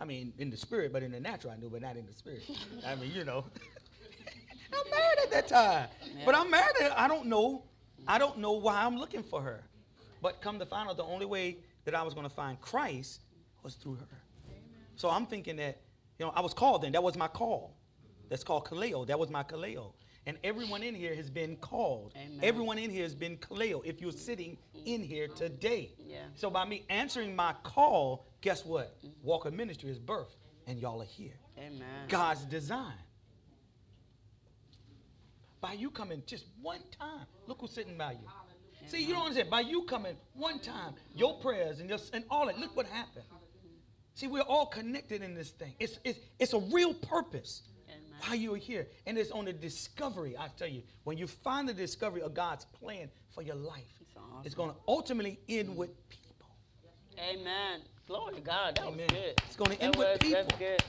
I 0.00 0.04
mean, 0.04 0.32
in 0.38 0.50
the 0.50 0.56
spirit, 0.56 0.92
but 0.92 1.02
in 1.02 1.12
the 1.12 1.20
natural 1.20 1.52
I 1.52 1.56
knew, 1.56 1.70
but 1.70 1.80
not 1.80 1.96
in 1.96 2.06
the 2.06 2.12
spirit. 2.12 2.42
I 2.86 2.94
mean, 2.96 3.12
you 3.12 3.24
know. 3.24 3.44
I'm 4.74 4.90
married 4.90 5.18
at 5.24 5.30
that 5.30 5.48
time. 5.48 5.88
But 6.24 6.34
I'm 6.34 6.50
married. 6.50 6.74
at- 6.80 6.98
I 6.98 7.06
don't 7.08 7.26
know. 7.26 7.64
I 8.08 8.18
don't 8.18 8.38
know 8.38 8.52
why 8.52 8.82
I'm 8.84 8.96
looking 8.96 9.22
for 9.22 9.40
her. 9.42 9.62
But 10.20 10.40
come 10.40 10.58
to 10.58 10.66
find 10.66 10.88
out, 10.88 10.96
the 10.96 11.04
only 11.04 11.26
way 11.26 11.58
that 11.84 11.94
I 11.94 12.02
was 12.02 12.14
going 12.14 12.28
to 12.28 12.34
find 12.34 12.60
Christ 12.60 13.20
was 13.62 13.74
through 13.74 13.96
her. 13.96 14.21
So 14.96 15.10
I'm 15.10 15.26
thinking 15.26 15.56
that, 15.56 15.80
you 16.18 16.26
know, 16.26 16.32
I 16.34 16.40
was 16.40 16.54
called 16.54 16.82
then. 16.82 16.92
That 16.92 17.02
was 17.02 17.16
my 17.16 17.28
call. 17.28 17.76
That's 18.28 18.44
called 18.44 18.66
kaleo. 18.66 19.06
That 19.06 19.18
was 19.18 19.30
my 19.30 19.42
kaleo. 19.42 19.92
And 20.26 20.38
everyone 20.44 20.82
in 20.82 20.94
here 20.94 21.14
has 21.14 21.28
been 21.28 21.56
called. 21.56 22.12
Amen. 22.16 22.38
Everyone 22.42 22.78
in 22.78 22.90
here 22.90 23.02
has 23.02 23.14
been 23.14 23.36
kaleo. 23.38 23.84
If 23.84 24.00
you're 24.00 24.12
sitting 24.12 24.56
in 24.84 25.02
here 25.02 25.26
today. 25.26 25.92
Yeah. 25.98 26.18
So 26.34 26.48
by 26.48 26.64
me 26.64 26.84
answering 26.88 27.34
my 27.34 27.54
call, 27.64 28.26
guess 28.40 28.64
what? 28.64 28.96
Mm-hmm. 28.98 29.26
Walker 29.26 29.50
Ministry 29.50 29.90
is 29.90 29.98
birth, 29.98 30.36
and 30.66 30.78
y'all 30.78 31.02
are 31.02 31.06
here. 31.06 31.34
Amen. 31.58 32.08
God's 32.08 32.44
design. 32.44 32.94
By 35.60 35.74
you 35.74 35.90
coming 35.90 36.22
just 36.26 36.46
one 36.60 36.80
time, 36.98 37.26
look 37.46 37.60
who's 37.60 37.70
sitting 37.70 37.96
by 37.96 38.12
you. 38.12 38.28
See, 38.86 39.02
you 39.04 39.14
don't 39.14 39.22
understand. 39.22 39.50
By 39.50 39.60
you 39.60 39.82
coming 39.82 40.16
one 40.34 40.58
time, 40.58 40.94
your 41.14 41.38
prayers 41.38 41.78
and 41.78 41.88
just 41.88 42.14
and 42.14 42.24
all 42.30 42.46
that, 42.46 42.58
look 42.58 42.76
what 42.76 42.86
happened. 42.86 43.24
See, 44.14 44.26
we're 44.26 44.42
all 44.42 44.66
connected 44.66 45.22
in 45.22 45.34
this 45.34 45.50
thing. 45.50 45.74
It's 45.80 45.98
it's 46.04 46.18
it's 46.38 46.52
a 46.52 46.58
real 46.58 46.92
purpose 46.94 47.62
Amen. 47.88 48.00
why 48.26 48.34
you're 48.34 48.56
here. 48.56 48.86
And 49.06 49.16
it's 49.16 49.30
on 49.30 49.46
the 49.46 49.52
discovery, 49.52 50.36
I 50.38 50.48
tell 50.56 50.68
you, 50.68 50.82
when 51.04 51.16
you 51.18 51.26
find 51.26 51.68
the 51.68 51.74
discovery 51.74 52.22
of 52.22 52.34
God's 52.34 52.64
plan 52.66 53.08
for 53.34 53.42
your 53.42 53.54
life, 53.56 53.84
It's 54.00 54.16
awesome. 54.16 54.42
it's 54.44 54.54
going 54.54 54.70
to 54.70 54.76
ultimately 54.86 55.38
end 55.48 55.76
with 55.76 55.90
people. 56.08 56.48
Amen. 57.18 57.80
Glory 58.06 58.34
to 58.34 58.40
God. 58.40 58.76
That 58.76 58.84
Amen. 58.86 58.98
was 58.98 59.12
good. 59.12 59.34
It's 59.46 59.56
gonna 59.56 59.70
That 59.76 59.82
end 59.82 59.96
with 59.96 60.22
was- 60.22 60.32
That's 60.32 60.56
good. 60.58 60.82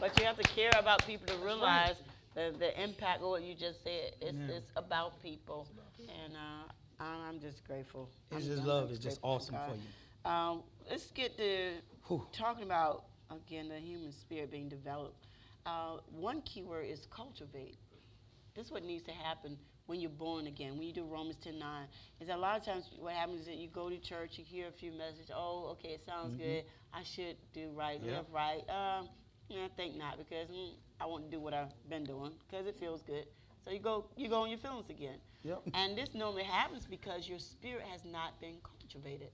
But 0.00 0.16
you 0.18 0.24
have 0.26 0.36
to 0.36 0.44
care 0.44 0.70
about 0.78 1.04
people 1.06 1.26
to 1.26 1.36
realize 1.44 1.96
the, 2.34 2.54
the 2.58 2.80
impact 2.80 3.20
of 3.22 3.30
what 3.30 3.42
you 3.42 3.54
just 3.54 3.82
said. 3.82 4.12
It's, 4.20 4.30
Amen. 4.30 4.50
it's 4.50 4.70
about 4.76 5.20
people. 5.22 5.66
And 5.98 6.34
uh, 6.36 7.02
I'm 7.02 7.20
I'm 7.28 7.40
just 7.40 7.64
grateful. 7.66 8.08
It's 8.30 8.46
just 8.46 8.62
love. 8.64 8.90
It's 8.90 8.98
just 9.00 9.18
awesome 9.22 9.56
for 9.68 9.74
you. 9.74 9.80
Um, 10.28 10.62
let's 10.90 11.10
get 11.12 11.36
to 11.38 11.72
Whew. 12.06 12.26
talking 12.32 12.64
about, 12.64 13.04
again, 13.30 13.68
the 13.68 13.76
human 13.78 14.12
spirit 14.12 14.50
being 14.50 14.68
developed. 14.68 15.26
Uh, 15.64 15.98
one 16.12 16.42
key 16.42 16.62
word 16.62 16.86
is 16.88 17.06
cultivate. 17.10 17.76
This 18.54 18.66
is 18.66 18.72
what 18.72 18.84
needs 18.84 19.04
to 19.04 19.12
happen 19.12 19.56
when 19.86 20.00
you're 20.00 20.10
born 20.10 20.46
again. 20.46 20.72
When 20.76 20.86
you 20.86 20.92
do 20.92 21.04
Romans 21.04 21.36
10 21.42 21.58
9, 21.58 21.86
is 22.20 22.28
a 22.28 22.36
lot 22.36 22.58
of 22.58 22.64
times 22.64 22.90
what 22.98 23.14
happens 23.14 23.40
is 23.40 23.46
that 23.46 23.56
you 23.56 23.68
go 23.68 23.88
to 23.88 23.96
church, 23.98 24.32
you 24.38 24.44
hear 24.44 24.68
a 24.68 24.72
few 24.72 24.92
messages. 24.92 25.30
Oh, 25.34 25.68
okay, 25.72 25.90
it 25.94 26.02
sounds 26.04 26.36
good. 26.36 26.64
I 26.92 27.02
should 27.04 27.36
do 27.54 27.70
right, 27.74 27.98
Mm-hmm. 27.98 28.08
Yeah. 28.10 28.16
live 28.18 28.26
right. 28.32 28.62
Um, 28.68 29.08
yeah, 29.48 29.64
I 29.64 29.68
think 29.76 29.96
not 29.96 30.18
because 30.18 30.48
mm, 30.50 30.72
I 31.00 31.06
want 31.06 31.24
to 31.24 31.30
do 31.30 31.40
what 31.40 31.54
I've 31.54 31.72
been 31.88 32.04
doing 32.04 32.32
because 32.50 32.66
it 32.66 32.76
feels 32.78 33.00
good. 33.02 33.24
So 33.64 33.70
you 33.70 33.78
go, 33.80 34.04
you 34.16 34.28
go 34.28 34.42
on 34.42 34.50
your 34.50 34.58
feelings 34.58 34.90
again. 34.90 35.16
Yep. 35.42 35.62
And 35.72 35.96
this 35.96 36.14
normally 36.14 36.42
happens 36.44 36.86
because 36.86 37.26
your 37.28 37.38
spirit 37.38 37.82
has 37.90 38.04
not 38.04 38.38
been 38.40 38.56
cultivated. 38.62 39.30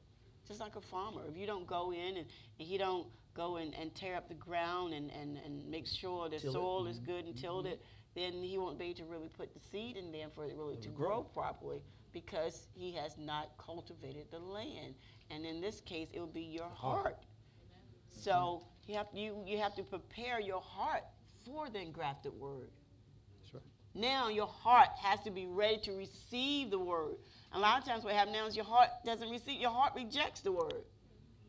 Just 0.47 0.61
like 0.61 0.77
a 0.77 0.81
farmer. 0.81 1.23
If 1.29 1.37
you 1.37 1.47
don't 1.47 1.67
go 1.67 1.93
in 1.93 2.17
and, 2.17 2.27
and 2.59 2.69
he 2.69 2.77
don't 2.77 3.07
go 3.35 3.57
and, 3.57 3.75
and 3.75 3.95
tear 3.95 4.17
up 4.17 4.29
the 4.29 4.35
ground 4.35 4.95
and, 4.95 5.11
and, 5.11 5.39
and 5.45 5.69
make 5.69 5.87
sure 5.87 6.29
the 6.29 6.39
Till 6.39 6.53
soil 6.53 6.87
is 6.87 6.99
mm-hmm. 6.99 7.13
good 7.13 7.25
and 7.25 7.37
tilled 7.37 7.67
it, 7.67 7.81
mm-hmm. 7.81 8.33
then 8.33 8.43
he 8.43 8.59
won't 8.59 8.79
be 8.79 8.87
able 8.87 8.99
to 8.99 9.05
really 9.05 9.29
put 9.29 9.53
the 9.55 9.61
seed 9.61 9.97
in 9.97 10.13
there 10.13 10.29
for 10.35 10.45
it 10.45 10.55
really 10.57 10.77
to 10.77 10.89
grow. 10.89 11.09
grow 11.09 11.23
properly 11.23 11.81
because 12.13 12.69
he 12.75 12.93
has 12.93 13.17
not 13.19 13.51
cultivated 13.59 14.27
the 14.31 14.39
land. 14.39 14.95
And 15.31 15.45
in 15.45 15.61
this 15.61 15.81
case, 15.81 16.09
it 16.13 16.21
would 16.21 16.35
be 16.35 16.43
your 16.43 16.69
heart. 16.69 17.19
So 18.13 18.63
you 18.87 18.95
have, 18.95 19.07
you, 19.13 19.43
you 19.47 19.59
have 19.59 19.75
to 19.77 19.83
prepare 19.83 20.41
your 20.41 20.61
heart 20.61 21.03
for 21.45 21.69
the 21.69 21.81
engrafted 21.81 22.33
word. 22.33 22.71
That's 23.43 23.55
right. 23.55 23.63
Now 23.95 24.29
your 24.29 24.47
heart 24.47 24.91
has 25.03 25.21
to 25.25 25.31
be 25.31 25.47
ready 25.47 25.79
to 25.83 25.93
receive 25.93 26.71
the 26.71 26.79
word. 26.79 27.17
A 27.55 27.59
lot 27.59 27.79
of 27.79 27.85
times 27.85 28.05
what 28.05 28.15
happens 28.15 28.37
now 28.37 28.47
is 28.47 28.57
your 28.57 28.65
heart 28.65 28.89
doesn't 29.07 29.31
receive, 29.31 29.61
your 29.61 29.71
heart 29.71 29.93
rejects 29.95 30.41
the 30.41 30.53
word 30.53 30.85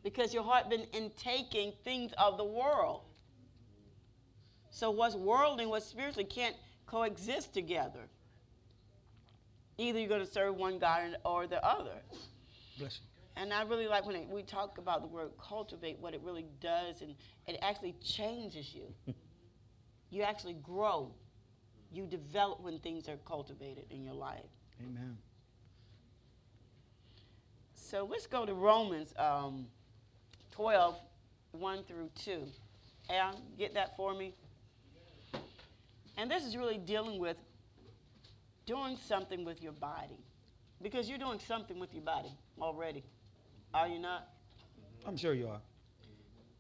because 0.04 0.34
your 0.34 0.44
heart 0.44 0.70
been 0.70 0.86
intaking 0.94 1.74
things 1.84 2.14
of 2.20 2.38
the 2.38 2.46
world. 2.46 3.02
So 4.70 4.92
what's 4.92 5.16
worldly 5.16 5.64
and 5.64 5.72
what's 5.72 5.86
spiritually 5.86 6.26
can't 6.26 6.56
coexist 6.86 7.54
together. 7.54 8.08
Either 9.78 10.00
you're 10.00 10.08
going 10.08 10.26
to 10.26 10.32
serve 10.32 10.56
one 10.56 10.78
God 10.78 11.18
or 11.26 11.48
the 11.48 11.64
other. 11.66 12.02
Bless 12.78 13.00
you. 13.00 13.42
And 13.42 13.52
I 13.52 13.64
really 13.64 13.88
like 13.88 14.06
when 14.06 14.16
it, 14.16 14.30
we 14.30 14.44
talk 14.44 14.78
about 14.78 15.02
the 15.02 15.08
word 15.08 15.32
cultivate, 15.42 16.00
what 16.00 16.14
it 16.14 16.22
really 16.24 16.46
does, 16.62 17.02
and 17.02 17.16
it 17.48 17.58
actually 17.62 17.96
changes 18.02 18.74
you. 18.74 18.94
you 20.10 20.22
actually 20.22 20.54
grow. 20.54 21.12
You 21.92 22.06
develop 22.06 22.62
when 22.62 22.80
things 22.80 23.10
are 23.10 23.18
cultivated 23.26 23.86
in 23.90 24.04
your 24.04 24.14
life. 24.14 24.40
Amen. 24.82 25.18
So 27.86 28.08
let's 28.10 28.26
go 28.26 28.48
to 28.48 28.54
Romans 28.56 29.14
um, 29.20 29.68
12, 30.54 30.96
1 31.52 31.84
through 31.84 32.10
2. 32.16 32.44
Al, 33.12 33.40
get 33.60 33.76
that 33.76 33.96
for 33.96 34.16
me. 34.16 34.34
And 36.18 36.32
this 36.32 36.44
is 36.44 36.58
really 36.58 36.80
dealing 36.80 37.20
with 37.20 37.38
doing 38.66 38.98
something 39.08 39.46
with 39.46 39.62
your 39.62 39.74
body. 39.74 40.18
Because 40.82 41.08
you're 41.08 41.20
doing 41.20 41.38
something 41.38 41.80
with 41.80 41.94
your 41.94 42.02
body 42.02 42.32
already. 42.60 43.04
Are 43.72 43.88
you 43.88 44.00
not? 44.00 44.30
I'm 45.06 45.16
sure 45.16 45.36
you 45.36 45.48
are. 45.48 45.62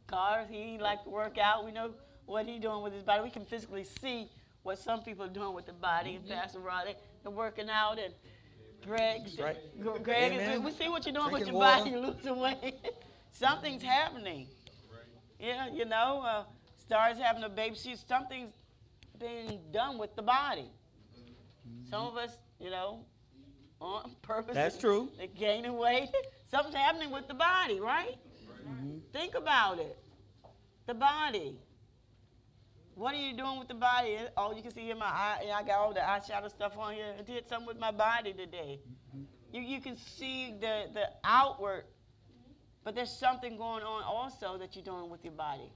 Cars, 0.06 0.48
he 0.48 0.78
like 0.78 1.06
to 1.06 1.10
work 1.10 1.40
out. 1.40 1.66
We 1.66 1.72
know 1.72 1.90
what 2.28 2.46
he 2.46 2.60
doing 2.60 2.84
with 2.84 2.94
his 2.94 3.02
body. 3.02 3.24
We 3.24 3.32
can 3.32 3.46
physically 3.46 3.84
see 3.84 4.30
what 4.62 4.78
some 4.78 5.02
people 5.02 5.26
are 5.26 5.30
doing 5.30 5.56
with 5.56 5.66
the 5.66 5.74
body. 5.74 6.18
And 6.18 6.28
Pastor 6.28 6.60
Roddy, 6.60 6.94
they're 7.24 7.32
working 7.32 7.68
out, 7.68 7.98
and 7.98 8.14
Greg, 8.86 9.22
right. 9.40 10.04
Greg, 10.04 10.34
is- 10.34 10.60
we 10.60 10.72
see 10.72 10.88
what 10.90 11.06
you're 11.06 11.14
doing 11.14 11.32
with 11.32 11.48
your 11.48 11.56
water. 11.56 11.80
body. 11.80 11.92
You're 11.92 12.00
losing 12.02 12.40
weight. 12.40 12.76
Something's 13.32 13.82
happening. 13.84 14.48
Yeah, 15.40 15.68
you 15.74 15.86
know, 15.86 16.22
uh, 16.26 16.44
Star's 16.78 17.18
having 17.18 17.44
a 17.44 17.50
baby. 17.50 17.76
She's 17.76 18.04
something's 18.08 18.54
being 19.20 19.60
done 19.74 19.98
with 19.98 20.16
the 20.16 20.22
body. 20.22 20.70
Some 21.90 22.06
of 22.08 22.16
us, 22.16 22.38
you 22.60 22.70
know, 22.70 23.00
on 23.82 24.12
purpose. 24.22 24.54
That's 24.54 24.78
true. 24.78 25.10
They're 25.18 25.28
gaining 25.28 25.78
weight. 25.78 26.10
Something's 26.52 26.76
happening 26.76 27.12
with 27.12 27.28
the 27.28 27.34
body, 27.34 27.80
right? 27.80 28.16
Think 29.12 29.36
about 29.36 29.80
it. 29.80 29.98
The 30.86 30.94
body. 30.94 31.58
What 32.96 33.14
are 33.14 33.18
you 33.18 33.36
doing 33.36 33.60
with 33.60 33.68
the 33.68 33.76
body? 33.76 34.18
Oh, 34.38 34.56
you 34.56 34.62
can 34.62 34.74
see 34.74 34.90
in 34.90 34.98
my 34.98 35.06
eye. 35.06 35.40
and 35.44 35.52
I 35.52 35.64
got 35.64 35.80
all 35.80 35.94
the 35.94 36.00
eyeshadow 36.00 36.50
stuff 36.50 36.78
on 36.78 36.94
here. 36.94 37.14
I 37.20 37.22
did 37.22 37.48
something 37.48 37.68
with 37.68 37.80
my 37.80 37.92
body 37.92 38.34
today. 38.34 38.80
You, 39.52 39.62
you 39.62 39.82
can 39.82 39.98
see 39.98 40.54
the, 40.60 40.86
the 40.94 41.10
outward, 41.24 41.84
but 42.84 42.96
there's 42.96 43.12
something 43.12 43.58
going 43.58 43.84
on 43.84 44.04
also 44.04 44.58
that 44.58 44.76
you're 44.76 44.86
doing 44.86 45.10
with 45.10 45.24
your 45.24 45.34
body 45.34 45.72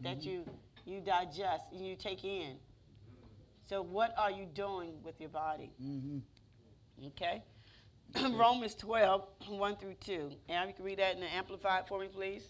that 0.00 0.22
you, 0.22 0.44
you 0.84 1.00
digest 1.00 1.64
and 1.72 1.86
you 1.86 1.96
take 1.96 2.24
in. 2.24 2.56
So, 3.66 3.82
what 3.82 4.14
are 4.18 4.30
you 4.30 4.46
doing 4.46 4.92
with 5.02 5.20
your 5.20 5.30
body? 5.30 5.70
Mm-hmm. 5.82 6.18
Okay? 7.08 7.42
Romans 8.36 8.74
12, 8.74 9.26
1 9.48 9.76
through 9.76 9.94
2. 10.00 10.30
And 10.48 10.68
you 10.68 10.74
can 10.74 10.84
read 10.84 10.98
that 10.98 11.14
in 11.14 11.20
the 11.20 11.32
Amplified 11.34 11.88
for 11.88 11.98
me, 11.98 12.08
please. 12.08 12.44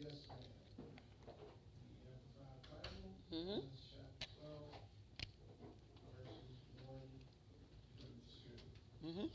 Yes, 0.00 0.12
ma'am. 0.28 0.38
The 0.78 0.84
Amplified 0.84 1.26
Bible, 1.26 1.54
Mm-hmm. 3.32 3.64
chapter 3.64 4.28
12, 4.44 4.76
verses 6.20 6.60
1 6.84 7.00
through 7.96 8.20
2. 8.28 9.08
Mm-hmm. 9.08 9.28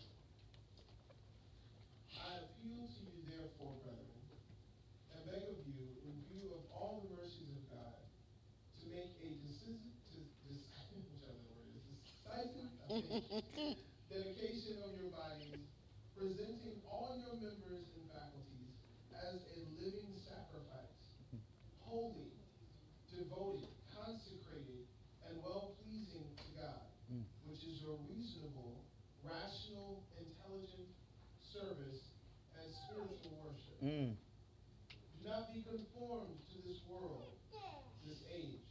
I 2.14 2.32
appeal 2.46 2.86
to 2.94 3.02
you 3.10 3.26
therefore, 3.26 3.74
brethren, 3.82 4.22
and 5.18 5.22
beg 5.26 5.50
of 5.50 5.66
you, 5.66 5.98
in 6.06 6.14
view 6.30 6.46
of 6.54 6.70
all 6.70 7.10
the 7.10 7.18
mercies 7.18 7.50
of 7.58 7.66
God, 7.74 7.98
to 8.78 8.84
make 8.94 9.18
a 9.18 9.30
decisive, 9.42 9.82
to, 10.14 10.22
dis, 10.46 10.62
whichever 10.94 11.42
the 11.42 11.58
word 11.58 11.74
is, 11.82 11.98
decisive 12.06 12.70
dedication 14.14 14.78
of 14.86 14.94
your 14.94 15.10
bodies, 15.10 15.58
presenting 16.14 16.86
all 16.86 17.18
your 17.18 17.34
members 17.42 17.90
and 17.98 18.06
faculties 18.14 18.78
as 19.26 19.42
a 19.58 19.60
living 19.82 20.14
sacrifice, 20.22 21.02
holy, 21.82 22.30
devoted, 23.10 23.74
consecrated, 23.92 24.86
and 25.28 25.42
well-pleasing 25.44 26.30
to 26.38 26.48
God, 26.56 26.86
Mm. 27.12 27.24
which 27.50 27.64
is 27.66 27.82
your 27.82 27.98
reasonable, 28.08 28.84
rational, 29.26 30.04
intelligent 30.16 30.92
service 31.52 32.04
and 32.56 32.68
spiritual 32.88 33.36
worship. 33.44 33.67
Mm. 33.84 34.18
Do 34.18 35.30
not 35.30 35.54
be 35.54 35.62
conformed 35.62 36.38
to 36.50 36.58
this 36.66 36.82
world, 36.90 37.38
this 38.08 38.24
age, 38.34 38.66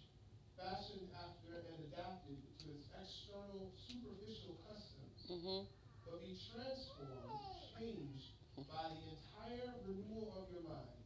fashioned 0.59 1.07
after 1.15 1.63
and 1.71 1.79
adapted 1.93 2.41
to 2.65 2.67
its 2.75 2.89
external, 2.91 3.71
superficial 3.77 4.57
customs, 4.67 5.05
Mm-hmm. 5.27 5.67
but 6.07 6.23
be 6.23 6.39
transformed, 6.55 7.43
changed 7.75 8.31
by 8.71 8.95
the 8.95 9.03
entire 9.11 9.75
renewal 9.83 10.31
of 10.39 10.47
your 10.55 10.63
mind, 10.63 11.03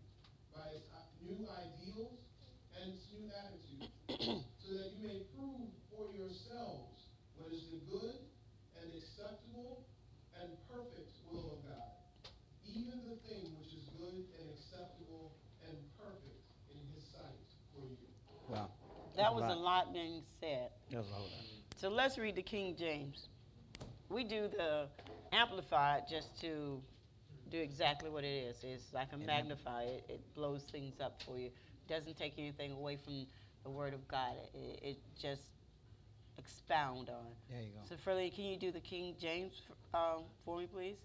by 0.53 0.77
its 0.77 0.85
uh, 0.93 1.01
new 1.25 1.49
ideals 1.49 2.21
and 2.77 2.93
its 2.93 3.09
new 3.17 3.25
attitude, 3.33 3.89
so 4.61 4.69
that 4.77 4.93
you 4.93 5.01
may 5.09 5.25
prove 5.33 5.73
for 5.89 6.13
yourselves 6.13 7.09
what 7.41 7.49
is 7.49 7.65
the 7.73 7.81
good 7.89 8.29
and 8.77 8.93
acceptable 8.93 9.89
and 10.37 10.53
perfect 10.69 11.17
will 11.33 11.57
of 11.57 11.65
God, 11.65 11.97
even 12.69 13.01
the 13.09 13.17
thing 13.25 13.57
which 13.57 13.73
is 13.73 13.89
good 13.97 14.29
and 14.37 14.47
acceptable 14.53 15.33
and 15.65 15.81
perfect 15.97 16.45
in 16.69 16.77
His 16.93 17.09
sight 17.09 17.41
for 17.73 17.89
you. 17.89 18.05
Wow. 18.53 18.69
That 19.21 19.35
was 19.35 19.45
a 19.45 19.49
lot. 19.49 19.87
lot 19.87 19.93
being 19.93 20.23
said. 20.41 20.71
A 20.93 20.97
lot. 20.97 21.07
So 21.77 21.89
let's 21.89 22.19
read 22.19 22.37
the 22.37 22.43
King 22.43 22.75
James. 22.79 23.29
We 24.09 24.25
do 24.25 24.49
the 24.49 24.87
amplified 25.33 26.03
just 26.09 26.41
to 26.41 26.81
do 27.51 27.59
exactly 27.59 28.11
what 28.11 28.25
it 28.25 28.29
is. 28.29 28.57
It's 28.63 28.93
like 28.93 29.09
a 29.13 29.15
Amen. 29.15 29.27
magnifier. 29.27 29.87
It, 29.87 30.05
it 30.09 30.35
blows 30.35 30.63
things 30.63 31.01
up 31.01 31.21
for 31.25 31.39
you. 31.39 31.51
Doesn't 31.89 32.17
take 32.19 32.35
anything 32.39 32.73
away 32.73 32.97
from 33.03 33.27
the 33.65 33.71
Word 33.71 33.95
of 33.95 34.07
God. 34.09 34.35
It, 34.55 34.81
it 34.83 34.99
just 35.21 35.43
expound 36.39 37.09
on. 37.09 37.27
There 37.51 37.61
you 37.63 37.71
go. 37.75 37.81
So, 37.89 37.97
Freddie, 38.03 38.31
can 38.31 38.45
you 38.45 38.57
do 38.57 38.71
the 38.73 38.81
King 38.81 39.15
James 39.21 39.63
um, 39.95 40.25
for 40.45 40.59
me, 40.59 40.67
please? 40.73 40.97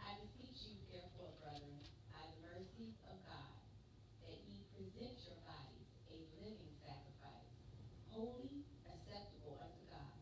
I 0.00 0.14
beseech 0.18 0.70
you, 0.70 0.76
therefore, 0.90 1.30
brethren, 1.42 1.78
by 2.10 2.22
the 2.26 2.38
mercies 2.42 2.96
of 3.10 3.18
God, 3.26 3.54
that 4.26 4.38
ye 4.48 4.62
present 4.74 5.18
your 5.28 5.38
bodies 5.46 5.86
a 6.10 6.16
living 6.42 6.74
sacrifice, 6.82 7.50
holy, 8.10 8.64
acceptable 8.88 9.58
unto 9.60 9.82
God, 9.90 10.16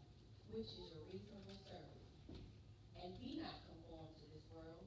which 0.53 0.73
is 0.75 0.89
your 0.93 1.05
reasonable 1.13 1.57
service. 1.69 2.09
And 2.99 3.15
be 3.23 3.39
not 3.39 3.63
conformed 3.71 4.19
to 4.19 4.27
this 4.35 4.45
world, 4.51 4.83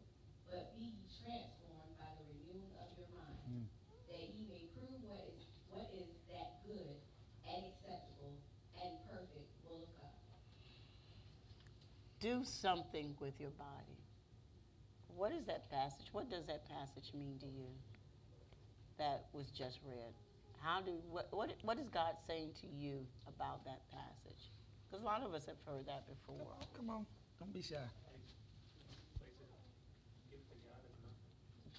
but 0.51 0.75
be 0.75 0.91
ye 0.91 1.07
transformed 1.23 1.95
by 1.95 2.11
the 2.19 2.25
renewing 2.35 2.75
of 2.83 2.91
your 2.99 3.07
mind, 3.15 3.39
Mm. 3.47 3.65
that 4.11 4.27
ye 4.35 4.43
may 4.51 4.67
prove 4.75 4.99
what 5.07 5.23
is, 5.31 5.47
what 5.71 5.87
is 5.95 6.11
that 6.27 6.59
good 6.67 6.99
and 7.47 7.65
acceptable 7.71 8.35
and 8.83 8.91
perfect 9.09 9.49
will 9.65 9.81
of 9.83 9.91
God. 9.97 10.13
Do 12.21 12.41
something 12.45 13.15
with 13.19 13.33
your 13.39 13.49
body. 13.57 13.97
What 15.17 15.31
is 15.31 15.43
that 15.45 15.69
passage? 15.71 16.05
What 16.11 16.29
does 16.29 16.45
that 16.45 16.69
passage 16.69 17.11
mean 17.15 17.39
to 17.39 17.47
you? 17.47 17.65
That 18.99 19.25
was 19.33 19.47
just 19.47 19.79
read. 19.83 20.13
How 20.61 20.81
do 20.81 20.91
what 21.09 21.27
what 21.31 21.49
what 21.63 21.79
is 21.79 21.89
God 21.89 22.13
saying 22.27 22.51
to 22.61 22.67
you 22.67 23.05
about 23.27 23.65
that 23.65 23.81
passage? 23.89 24.51
Because 24.85 25.01
a 25.01 25.05
lot 25.05 25.23
of 25.23 25.33
us 25.33 25.47
have 25.47 25.57
heard 25.65 25.87
that 25.87 26.05
before. 26.07 26.53
Come 26.77 26.91
on. 26.91 27.05
Don't 27.39 27.51
be 27.51 27.61
shy. 27.63 27.77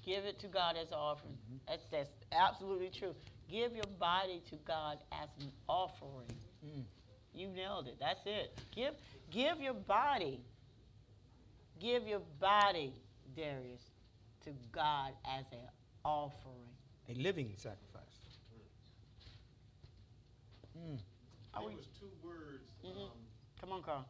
Give 0.05 0.25
it 0.25 0.41
to 0.41 0.49
God 0.49 0.77
as 0.77 0.89
an 0.89 0.99
offering. 0.99 1.39
Mhm. 1.49 1.61
That's 1.69 1.87
that's 1.93 2.11
absolutely 2.33 2.91
true. 2.91 3.15
Give 3.49 3.73
your 3.77 3.87
body 4.01 4.43
to 4.51 4.57
God 4.67 4.99
as 5.13 5.29
an 5.39 5.53
offering. 5.69 6.35
Mm. 6.65 6.85
You 7.35 7.49
nailed 7.49 7.87
it. 7.89 7.97
That's 7.99 8.21
it. 8.27 8.59
Give 8.75 8.95
give 9.31 9.61
your 9.61 9.75
body. 9.75 10.41
Give 11.81 12.07
your 12.07 12.21
body, 12.41 12.93
Darius, 13.37 13.83
to 14.45 14.51
God 14.71 15.13
as 15.25 15.45
an 15.53 15.67
offering. 16.05 16.69
A 17.09 17.15
living 17.15 17.53
sacrifice. 17.57 18.03
Mm. 20.79 20.99
There 21.55 21.63
was 21.63 21.87
two 21.99 22.11
words, 22.23 22.71
Mhm. 22.83 23.11
um, 23.11 23.11
Come 23.61 23.73
on, 23.73 23.83
Carl. 23.83 24.05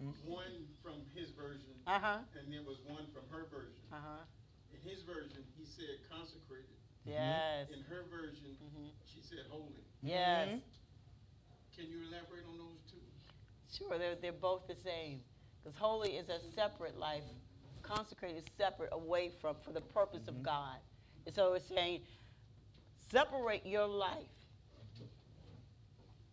Mhm. 0.00 0.14
one 0.28 0.68
from 0.82 1.04
his 1.14 1.30
version, 1.30 1.74
Uh 1.86 1.98
huh. 1.98 2.24
and 2.38 2.52
there 2.52 2.62
was 2.62 2.78
one 2.82 3.06
from 3.12 3.28
her 3.28 3.44
version. 3.46 3.80
Uh 3.92 4.00
huh. 4.00 4.24
In 4.72 4.80
his 4.80 5.02
version, 5.02 5.44
he 5.56 5.64
said 5.64 5.98
consecrated. 6.08 6.76
Yes. 7.04 7.68
In 7.70 7.82
her 7.82 8.02
version, 8.04 8.56
hmm 8.56 8.88
she 9.06 9.20
said 9.20 9.46
holy. 9.50 9.84
Yes. 10.02 10.60
Can 11.76 11.86
you 11.90 11.98
elaborate 12.08 12.44
on 12.48 12.58
those 12.58 12.78
two? 12.90 12.98
Sure, 13.72 13.98
they're, 13.98 14.14
they're 14.20 14.32
both 14.32 14.66
the 14.66 14.76
same. 14.84 15.20
Because 15.62 15.76
holy 15.78 16.10
is 16.16 16.28
a 16.28 16.38
separate 16.54 16.98
life, 16.98 17.24
consecrated 17.82 18.38
is 18.38 18.44
separate 18.56 18.90
away 18.92 19.30
from, 19.40 19.56
for 19.62 19.72
the 19.72 19.80
purpose 19.80 20.28
of 20.28 20.34
Mhm. 20.36 20.42
God. 20.42 20.78
And 21.26 21.34
so 21.34 21.54
it's 21.54 21.66
saying, 21.66 22.02
separate 23.10 23.64
your 23.66 23.86
life 23.86 24.28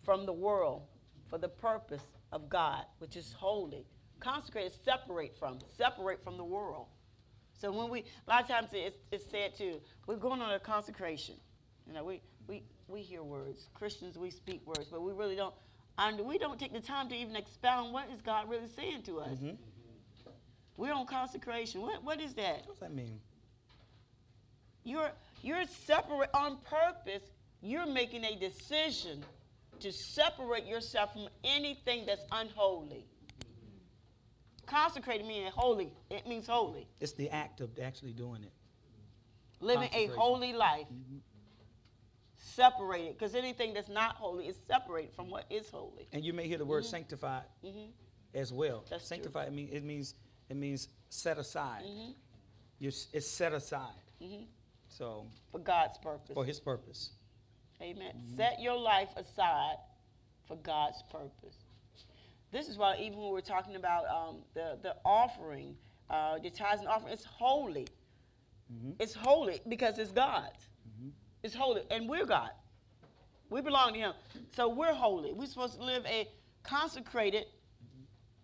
from 0.04 0.26
the 0.26 0.34
world 0.34 0.88
for 1.30 1.38
the 1.38 1.50
purpose 1.50 2.04
of 2.32 2.50
God, 2.50 2.86
which 3.00 3.16
is 3.16 3.34
holy. 3.34 3.86
Consecrate 4.20 4.68
is 4.68 4.78
separate 4.84 5.38
from, 5.38 5.60
separate 5.78 6.24
from 6.24 6.38
the 6.38 6.44
world. 6.44 6.88
So 7.54 7.72
when 7.72 7.90
we, 7.90 8.02
a 8.02 8.30
lot 8.30 8.42
of 8.44 8.48
times 8.48 8.70
it's, 8.74 8.98
it's 9.12 9.30
said 9.30 9.56
too, 9.56 9.82
we're 10.08 10.16
going 10.16 10.42
on 10.42 10.52
a 10.52 10.60
consecration. 10.60 11.36
You 11.88 11.94
know, 11.94 12.04
we, 12.04 12.22
we, 12.48 12.64
we 12.92 13.02
hear 13.02 13.24
words. 13.24 13.70
Christians, 13.74 14.18
we 14.18 14.30
speak 14.30 14.62
words, 14.68 14.88
but 14.92 15.02
we 15.02 15.14
really 15.14 15.36
don't, 15.36 15.54
and 15.98 16.20
we 16.22 16.38
don't 16.38 16.60
take 16.60 16.74
the 16.74 16.80
time 16.82 17.08
to 17.10 17.16
even 17.16 17.36
expound 17.36 17.94
what 17.94 18.10
is 18.14 18.22
God 18.22 18.50
really 18.50 18.68
saying 18.68 19.04
to 19.04 19.20
us. 19.22 19.38
Mhm. 19.40 19.58
We're 20.78 20.94
on 20.94 21.06
consecration. 21.06 21.82
What, 21.82 22.04
what 22.04 22.20
is 22.20 22.34
that? 22.36 22.66
What 22.66 22.68
does 22.68 22.80
that 22.80 22.94
mean? 22.94 23.20
You're, 24.84 25.12
you're 25.44 25.66
separate 25.66 26.30
on 26.34 26.58
purpose. 26.58 27.24
You're 27.62 27.86
making 27.86 28.24
a 28.26 28.36
decision 28.36 29.24
to 29.80 29.92
separate 29.92 30.66
yourself 30.66 31.14
from 31.14 31.28
anything 31.44 32.06
that's 32.06 32.24
unholy. 32.32 33.06
Consecrated 34.66 35.28
meaning 35.28 35.52
holy. 35.54 35.94
It 36.10 36.26
means 36.28 36.48
holy. 36.48 36.88
It's 37.00 37.14
the 37.14 37.30
act 37.30 37.62
of 37.62 37.78
actually 37.80 38.14
doing 38.14 38.44
it. 38.44 38.52
Living 39.60 39.90
a 39.94 40.08
holy 40.08 40.54
life. 40.54 40.88
Mhm. 40.92 41.20
Separated. 42.56 43.18
Because 43.18 43.36
anything 43.36 43.74
that's 43.74 43.90
not 43.90 44.16
holy 44.16 44.48
is 44.48 44.58
separated 44.68 45.14
from 45.14 45.30
what 45.30 45.46
is 45.50 45.70
holy. 45.70 46.08
And 46.12 46.24
you 46.24 46.34
may 46.34 46.48
hear 46.48 46.58
the 46.58 46.66
word 46.66 46.84
Mhm. 46.84 46.88
sanctified 46.88 47.46
hmm 47.62 47.86
as 48.34 48.52
well. 48.54 48.84
That's 48.90 49.04
true. 49.08 49.18
sanctified 49.18 49.48
it 49.50 49.54
means 49.54 49.72
it 49.74 49.84
means 49.84 50.16
it 50.50 50.56
means 50.58 50.88
set 51.10 51.38
aside. 51.38 51.84
hmm 51.86 52.12
You're, 52.80 52.94
it's 53.14 53.28
set 53.28 53.54
aside. 53.54 53.94
hmm 54.20 54.44
So 54.90 55.26
For 55.52 55.60
God's 55.60 55.98
purpose. 56.00 56.34
for 56.34 56.44
His 56.46 56.60
purpose. 56.60 57.12
Amen. 57.82 58.14
Mm-hmm. 58.16 58.36
Set 58.36 58.60
your 58.62 58.78
life 58.78 59.10
aside 59.16 59.78
for 60.46 60.56
God's 60.58 61.02
purpose. 61.12 61.58
This 62.52 62.68
is 62.68 62.78
why 62.78 62.98
even 62.98 63.18
when 63.20 63.32
we're 63.32 63.42
talking 63.42 63.76
about 63.76 64.06
um, 64.08 64.44
the 64.54 64.78
the 64.82 64.96
offering, 65.06 65.78
uh, 66.10 66.38
the 66.40 66.50
tithes 66.50 66.80
and 66.82 66.90
offering, 66.90 67.14
it's 67.14 67.24
holy. 67.26 67.88
Mhm. 68.72 68.96
It's 69.00 69.14
holy 69.14 69.62
because 69.68 69.98
it's 70.00 70.12
God's. 70.12 70.68
It's 71.44 71.56
holy, 71.56 71.82
and 71.90 72.08
we're 72.08 72.26
God. 72.26 72.52
We 73.50 73.62
belong 73.62 73.94
to 73.94 74.00
Him, 74.00 74.14
so 74.56 74.70
we're 74.70 74.94
holy. 74.94 75.34
We're 75.34 75.48
supposed 75.48 75.76
to 75.80 75.84
live 75.84 76.06
a 76.06 76.28
consecrated 76.64 77.46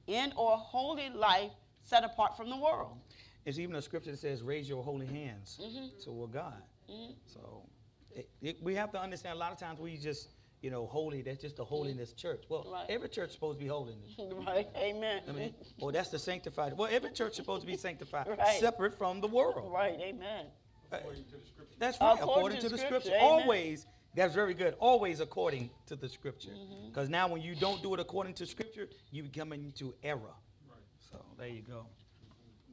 in 0.08 0.34
or 0.36 0.58
holy 0.58 1.10
life 1.10 1.52
set 1.84 2.04
apart 2.04 2.36
from 2.36 2.50
the 2.50 2.58
world. 2.58 2.98
There's 3.44 3.60
even 3.60 3.76
a 3.76 3.82
scripture 3.82 4.12
that 4.12 4.18
says, 4.20 4.42
"Raise 4.42 4.68
your 4.68 4.84
holy 4.84 5.06
hands 5.06 5.60
Mhm. 5.62 6.04
toward 6.04 6.32
God." 6.34 6.62
Mhm. 6.90 7.16
So 7.26 7.64
it, 8.12 8.30
it, 8.42 8.64
we 8.64 8.74
have 8.76 8.92
to 8.92 9.00
understand. 9.00 9.36
A 9.36 9.40
lot 9.40 9.52
of 9.54 9.58
times 9.58 9.80
we 9.80 9.96
just, 9.98 10.30
you 10.62 10.70
know, 10.72 10.86
holy. 10.88 11.22
That's 11.22 11.42
just 11.42 11.56
the 11.56 11.64
holiness 11.64 12.12
church. 12.14 12.44
Well, 12.50 12.66
Right. 12.70 12.90
every 12.90 13.08
church 13.10 13.30
is 13.30 13.36
supposed 13.36 13.60
to 13.60 13.64
be 13.64 13.70
holiness. 13.70 14.12
right? 14.48 14.68
Amen. 14.76 15.24
I 15.28 15.32
mean, 15.32 15.54
well, 15.80 15.92
that's 15.92 16.10
the 16.10 16.20
sanctified. 16.20 16.74
Well, 16.78 16.90
every 16.92 17.12
church 17.12 17.32
is 17.32 17.36
supposed 17.38 17.62
to 17.62 17.68
be 17.68 17.78
sanctified, 17.78 18.28
Right. 18.38 18.60
separate 18.60 18.96
from 18.98 19.22
the 19.22 19.28
world. 19.28 19.72
right. 19.72 19.98
Amen. 20.02 20.48
According 20.92 21.26
to 21.26 21.32
the 21.38 21.46
scripture. 21.46 21.76
That's 21.80 22.00
right, 22.02 22.14
According 22.14 22.38
according, 22.38 22.58
to 22.60 22.64
to 22.64 22.70
the 22.70 22.78
Scripture, 22.78 23.02
scripture. 23.02 23.18
amen. 23.18 23.42
Always, 23.42 23.86
that's 24.16 24.34
very 24.34 24.54
good. 24.54 24.76
Always 24.80 25.20
according 25.20 25.70
to 25.88 25.96
the 25.96 26.10
scripture. 26.10 26.50
Mm-hmm. 26.50 26.88
Because 26.88 27.10
now, 27.10 27.28
when 27.28 27.42
you 27.42 27.56
don't 27.56 27.82
do 27.84 27.94
it 27.94 28.00
according 28.00 28.34
to 28.36 28.46
scripture, 28.46 28.88
you 29.12 29.24
become 29.24 29.54
into 29.54 29.94
error. 30.04 30.34
Right. 30.68 30.80
So 31.12 31.24
there 31.38 31.48
you 31.50 31.62
go. 31.62 31.86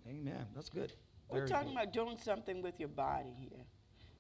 Amen. 0.09 0.47
That's 0.55 0.69
good. 0.69 0.93
We're 1.29 1.39
Very 1.39 1.49
talking 1.49 1.69
good. 1.75 1.83
about 1.83 1.93
doing 1.93 2.17
something 2.23 2.63
with 2.63 2.79
your 2.79 2.89
body 2.91 3.35
here. 3.39 3.65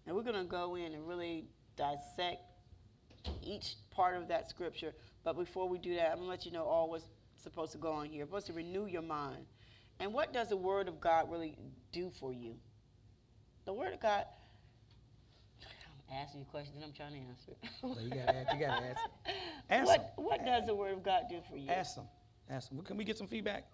And 0.07 0.15
we're 0.17 0.23
going 0.23 0.37
to 0.37 0.45
go 0.45 0.75
in 0.75 0.93
and 0.95 1.07
really 1.07 1.47
dissect 1.77 2.43
each 3.43 3.77
part 3.91 4.17
of 4.17 4.29
that 4.29 4.51
scripture. 4.51 4.93
But 5.25 5.37
before 5.37 5.69
we 5.69 5.79
do 5.79 5.95
that, 5.97 6.11
I'm 6.11 6.17
going 6.17 6.27
to 6.27 6.31
let 6.31 6.45
you 6.47 6.53
know 6.53 6.65
all 6.65 6.91
what's 6.91 7.05
supposed 7.43 7.73
to 7.73 7.79
go 7.79 7.93
on 7.93 8.07
here. 8.11 8.23
It's 8.23 8.31
supposed 8.31 8.47
to 8.49 8.53
renew 8.53 8.87
your 8.87 9.03
mind. 9.03 9.47
And 10.01 10.13
what 10.13 10.33
does 10.33 10.49
the 10.49 10.57
Word 10.57 10.89
of 10.89 11.01
God 11.01 11.31
really 11.31 11.57
do 11.93 12.11
for 12.11 12.33
you? 12.33 12.57
The 13.65 13.73
Word 13.73 13.95
of 13.95 14.01
God. 14.01 14.25
I'm 16.11 16.17
asking 16.19 16.41
you 16.41 16.47
a 16.47 16.51
question, 16.51 16.75
and 16.77 16.85
I'm 16.85 16.93
trying 16.93 17.13
to 17.13 17.19
answer 17.19 17.53
it. 17.53 17.59
Well, 17.83 17.99
you 18.01 18.11
gotta 18.11 18.37
ask- 18.37 18.53
you 18.55 18.61
gotta 18.61 18.87
ask. 18.87 19.01
Ask 19.71 19.87
what, 19.87 20.17
them. 20.17 20.25
what 20.25 20.45
does 20.45 20.67
the 20.67 20.75
Word 20.75 20.93
of 20.93 21.03
God 21.03 21.23
do 21.31 21.41
for 21.49 21.57
you? 21.57 21.71
Ask 21.71 21.97
them. 21.97 22.05
Ask 22.51 22.69
them. 22.69 22.83
Can 22.83 22.97
we 22.97 23.05
get 23.05 23.17
some 23.17 23.27
feedback? 23.27 23.65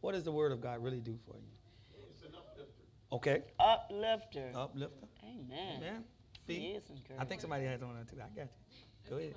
What 0.00 0.12
does 0.12 0.22
the 0.22 0.30
word 0.30 0.52
of 0.52 0.60
God 0.60 0.82
really 0.84 1.00
do 1.00 1.18
for 1.26 1.34
you? 1.36 1.98
It's 2.12 2.22
an 2.22 2.28
uplifter. 2.36 2.72
Okay. 3.10 3.42
Uplifter. 3.58 4.52
Uplifter. 4.54 5.06
Amen. 5.24 5.76
Amen. 5.78 6.04
He 6.46 6.54
See, 6.54 6.78
I 7.18 7.24
think 7.24 7.40
somebody 7.40 7.64
has 7.64 7.82
on 7.82 7.96
that 7.96 8.08
too. 8.08 8.16
I 8.22 8.28
got 8.38 8.46
you. 8.46 9.10
Go 9.10 9.16
ahead. 9.16 9.34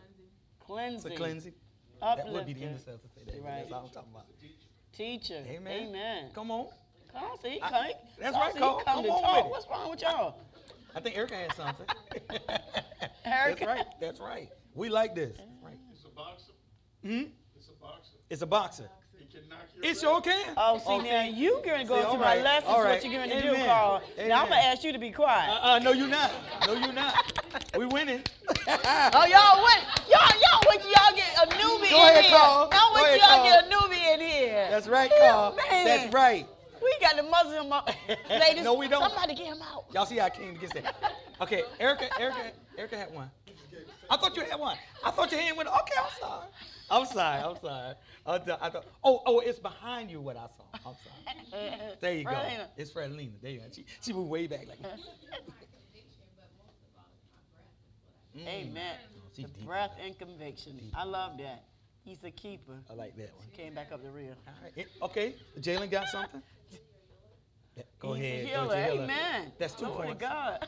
Cleansing. 0.60 0.96
It's 0.98 1.04
Cleansing. 1.04 1.12
a 1.14 1.16
cleansing. 1.16 1.54
Uplifter. 2.02 2.32
That 2.32 2.34
would 2.34 2.46
be 2.46 2.54
the 2.54 2.66
Uplifter. 2.66 2.92
intercessor 2.92 3.08
say 3.16 3.22
that. 3.26 3.42
but 3.42 3.44
Right. 3.50 3.60
That's 3.62 3.74
all 3.74 3.86
I'm 3.86 3.90
talking 3.90 4.12
about. 4.14 4.26
Teacher. 4.94 5.44
Amen. 5.48 5.88
Amen. 5.90 6.30
Come 6.34 6.52
on. 6.52 6.68
Come 7.14 7.24
on, 7.24 7.40
see, 7.42 7.50
he 7.52 7.62
I- 7.62 7.70
come. 7.70 7.86
that's 8.20 8.32
come 8.34 8.42
right, 8.42 8.54
see, 8.54 8.60
Cole. 8.60 8.76
Come 8.86 8.96
Come 8.96 9.04
to 9.04 9.10
on 9.12 9.22
talk. 9.22 9.36
with 9.38 9.46
it. 9.46 9.50
What's 9.52 9.68
wrong 9.70 9.90
with 9.92 10.02
y'all? 10.02 10.36
I 10.96 11.00
think 11.00 11.18
Erica 11.18 11.36
has 11.36 11.56
something. 11.56 11.86
That's 13.24 13.62
right. 13.62 13.86
That's 14.02 14.20
right. 14.20 14.50
We 14.74 14.90
like 14.90 15.16
this. 15.16 15.38
Right. 15.64 15.78
It's 15.94 16.04
a 16.06 16.10
boxer. 16.10 16.52
Hmm? 17.06 17.24
It's 17.56 17.68
a 17.70 17.72
boxer. 17.82 18.12
It's 18.30 18.42
a 18.42 18.46
boxer. 18.46 18.90
It 19.18 19.32
can 19.32 19.48
knock 19.48 19.60
you 19.76 19.84
It 19.84 19.92
out. 19.92 19.98
sure 20.02 20.22
can. 20.22 20.54
Oh, 20.58 20.80
see 20.80 21.08
now 21.10 21.24
you 21.24 21.62
gonna 21.66 21.86
go 21.86 21.94
See, 21.96 22.00
into 22.00 22.08
all 22.10 22.18
my 22.18 22.36
right, 22.36 22.44
lessons. 22.44 22.68
all 22.70 22.78
What 22.80 22.86
right. 22.86 23.04
you 23.06 23.12
going 23.12 23.30
to 23.30 23.42
do, 23.42 23.50
Amen. 23.52 23.66
Carl? 23.68 24.02
Now 24.28 24.42
I'm 24.44 24.50
gonna 24.50 24.62
ask 24.62 24.84
you 24.84 24.92
to 24.92 25.00
be 25.00 25.12
quiet. 25.12 25.50
Uh, 25.50 25.60
uh, 25.76 25.80
no, 25.80 25.92
you're 25.94 26.08
not. 26.10 26.32
No, 26.68 26.74
you're 26.74 26.94
not. 26.94 27.16
We 27.78 27.86
winning. 27.86 28.22
Oh, 28.68 29.26
y'all 29.26 29.64
win. 29.64 29.80
Y'all, 30.10 30.28
y'all 30.42 30.64
wait 30.70 30.82
y'all 30.84 31.16
get 31.16 31.38
a 31.38 31.48
newbie 31.56 31.90
Go 31.90 32.04
in 32.08 32.10
ahead, 32.12 32.26
here. 32.26 32.38
Carl. 32.38 32.70
Y'all 32.72 32.90
Go 32.90 32.96
wait 32.96 33.04
ahead, 33.04 33.20
till 33.20 33.30
y'all 33.30 33.38
Carl. 33.38 33.44
get 33.44 33.66
a 33.66 33.76
newbie 33.76 34.14
in 34.14 34.20
here. 34.22 34.68
That's 34.70 34.88
right, 34.88 35.12
Yeah, 35.18 35.32
Carl. 35.32 35.56
man. 35.72 35.86
That's 35.86 36.14
right. 36.14 36.48
We 36.82 36.96
got 37.00 37.16
to 37.18 37.24
muzzle 37.24 37.64
him 37.64 37.72
up. 37.74 37.90
Ladies, 38.30 38.64
No, 38.64 38.74
we 38.74 38.88
don't. 38.88 39.02
Somebody 39.04 39.36
get 39.36 39.48
him 39.48 39.62
out. 39.62 39.86
Y'all 39.94 40.06
see 40.06 40.18
how 40.18 40.26
I 40.26 40.30
came 40.30 40.56
against 40.56 40.74
that. 40.76 40.96
Okay, 41.40 41.64
Erica, 41.80 42.10
Erica, 42.20 42.52
Erica 42.78 42.98
had 42.98 43.14
one. 43.14 43.30
I 44.10 44.18
thought 44.18 44.36
you 44.36 44.44
had 44.44 44.60
one. 44.60 44.78
I 45.04 45.12
thought 45.12 45.32
your 45.32 45.40
hand 45.40 45.58
went. 45.58 45.70
Okay, 45.70 45.94
I'm 46.00 46.10
sorry. 46.20 46.48
I'm 46.90 47.06
sorry. 47.06 47.42
I'm 47.42 47.56
sorry. 47.62 47.96
I 48.26 48.38
thought, 48.40 48.60
I 48.62 48.70
thought. 48.70 48.86
Oh, 49.04 49.22
oh, 49.26 49.40
it's 49.40 49.60
behind 49.60 50.12
you. 50.12 50.20
What 50.22 50.36
I 50.38 50.48
saw. 50.58 50.90
I'm 50.90 50.96
sorry. 51.04 51.96
There 52.02 52.14
you 52.14 52.26
go. 52.26 52.32
Fredlina. 52.32 52.68
It's 52.78 52.92
Fredlina. 52.92 53.32
There 53.42 53.52
you 53.52 53.60
go. 53.60 53.66
She, 53.74 53.86
she 54.02 54.14
moved 54.14 54.30
way 54.30 54.48
back 54.48 54.68
like. 54.68 54.80
Mm. 58.38 58.48
Amen. 58.48 58.96
She 59.36 59.42
The 59.44 59.50
deep. 59.50 59.66
breath 59.68 59.92
and 60.02 60.18
conviction. 60.18 60.80
I 60.96 61.04
love 61.04 61.38
that. 61.40 61.66
He's 62.04 62.24
a 62.24 62.32
keeper. 62.32 62.74
I 62.90 62.94
like 62.94 63.16
that 63.18 63.32
one. 63.38 63.48
Came 63.56 63.74
back 63.76 63.92
up 63.92 64.04
the 64.04 64.10
rear. 64.10 64.36
All 64.48 64.54
right. 64.64 64.72
It- 64.76 64.88
okay, 65.02 65.36
Jalen 65.60 65.92
got 65.92 66.08
something. 66.08 66.42
Yeah, 67.78 67.84
go 68.00 68.14
He's 68.14 68.26
ahead. 68.26 68.40
a 68.40 68.44
Go 68.44 68.50
healer. 68.64 68.74
ahead, 68.74 68.92
healer. 68.92 69.04
Amen. 69.06 69.52
That's 69.58 69.74
two 69.76 69.86
Glory 69.86 70.00
to 70.10 70.16
points. 70.16 70.22
God. 70.22 70.68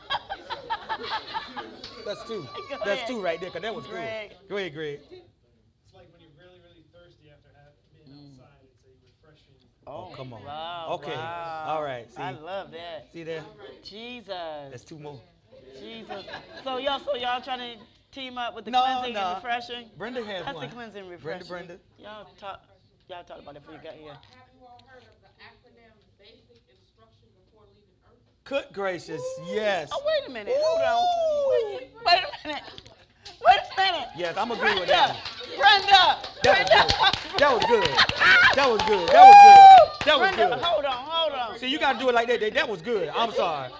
That's 2.06 2.22
two. 2.28 2.42
Go 2.42 2.48
That's 2.70 2.86
ahead. 2.86 3.08
two 3.08 3.20
right 3.22 3.40
there. 3.40 3.50
Cause 3.50 3.62
that 3.62 3.74
was 3.74 3.86
Greg. 3.86 4.30
good. 4.30 4.48
Go 4.48 4.56
ahead, 4.56 4.72
Greg. 4.74 5.00
It's 5.10 5.94
like 5.94 6.10
when 6.12 6.22
you're 6.22 6.30
really, 6.38 6.60
really 6.62 6.84
thirsty 6.94 7.30
after 7.30 7.50
having 7.54 7.74
been 8.06 8.14
mm. 8.14 8.40
outside. 8.40 8.64
It's 8.64 8.84
a 8.84 8.88
refreshing. 9.04 9.54
Oh, 9.86 10.08
oh, 10.12 10.16
come 10.16 10.32
on. 10.32 10.44
Wow, 10.44 10.86
Okay. 10.92 11.10
wow. 11.14 11.64
All 11.68 11.82
right. 11.82 12.10
See. 12.10 12.22
I 12.22 12.30
love 12.30 12.70
that. 12.70 13.08
See 13.12 13.22
there? 13.24 13.44
Jesus. 13.82 14.26
That's 14.70 14.84
two 14.84 14.98
more. 14.98 15.20
Jesus. 15.78 16.24
So 16.62 16.78
y'all, 16.78 17.00
so 17.00 17.16
y'all 17.16 17.42
trying 17.42 17.76
to 17.78 17.84
team 18.14 18.38
up 18.38 18.54
with 18.54 18.64
the 18.64 18.70
No, 18.70 18.80
cleansing 18.82 19.14
no. 19.14 19.20
and 19.20 19.36
refreshing? 19.44 19.90
Brenda 19.98 20.24
has 20.24 20.44
That's 20.44 20.54
one. 20.54 20.68
the 20.68 20.74
cleansing 20.74 21.00
and 21.10 21.20
Brenda, 21.20 21.44
refreshing. 21.44 21.66
Brenda. 21.66 21.78
Y'all 21.98 22.26
talk. 22.38 22.62
Y'all 23.10 23.24
talk 23.24 23.40
about 23.40 23.56
it 23.56 23.60
before 23.62 23.74
you 23.74 23.82
got 23.82 23.94
here. 23.94 24.12
Have 24.12 24.48
you 24.58 24.64
all 24.66 24.80
heard 24.86 25.02
of 25.02 25.12
the 25.20 25.28
acronym 25.42 25.92
Basic 26.18 26.62
Instruction 26.70 27.28
Before 27.44 27.66
Leaving 27.74 27.98
Earth? 28.08 28.22
Good 28.44 28.64
gracious, 28.72 29.20
yes. 29.46 29.90
Oh 29.92 30.00
wait 30.06 30.28
a 30.28 30.32
minute. 30.32 30.54
Hold 30.56 30.80
on. 30.80 31.80
Wait, 31.80 31.90
wait 32.06 32.24
a 32.44 32.48
minute. 32.48 32.62
Wait 33.44 33.56
a 33.60 33.80
minute. 33.92 34.08
Yes, 34.16 34.36
I'm 34.38 34.50
agree 34.52 34.74
with 34.78 34.88
that. 34.88 35.16
Brenda. 35.58 36.16
That 36.44 36.68
Brenda. 36.70 36.86
was 36.86 36.94
good. 37.34 37.38
That 37.40 37.50
was 37.52 37.64
good. 37.66 37.84
That 38.54 38.68
was 38.70 38.82
good. 38.82 39.08
That 39.10 39.26
was 39.26 39.36
good. 39.42 40.06
That 40.06 40.18
was 40.20 40.30
Brenda, 40.36 40.54
good. 40.56 40.64
hold 40.64 40.84
on, 40.84 40.92
hold 40.92 41.32
on. 41.32 41.58
See, 41.58 41.66
you 41.68 41.78
gotta 41.78 41.98
do 41.98 42.08
it 42.08 42.14
like 42.14 42.28
that. 42.28 42.40
That- 42.40 42.54
That 42.54 42.68
was 42.68 42.80
good. 42.80 43.08
I'm 43.08 43.32
sorry. 43.32 43.70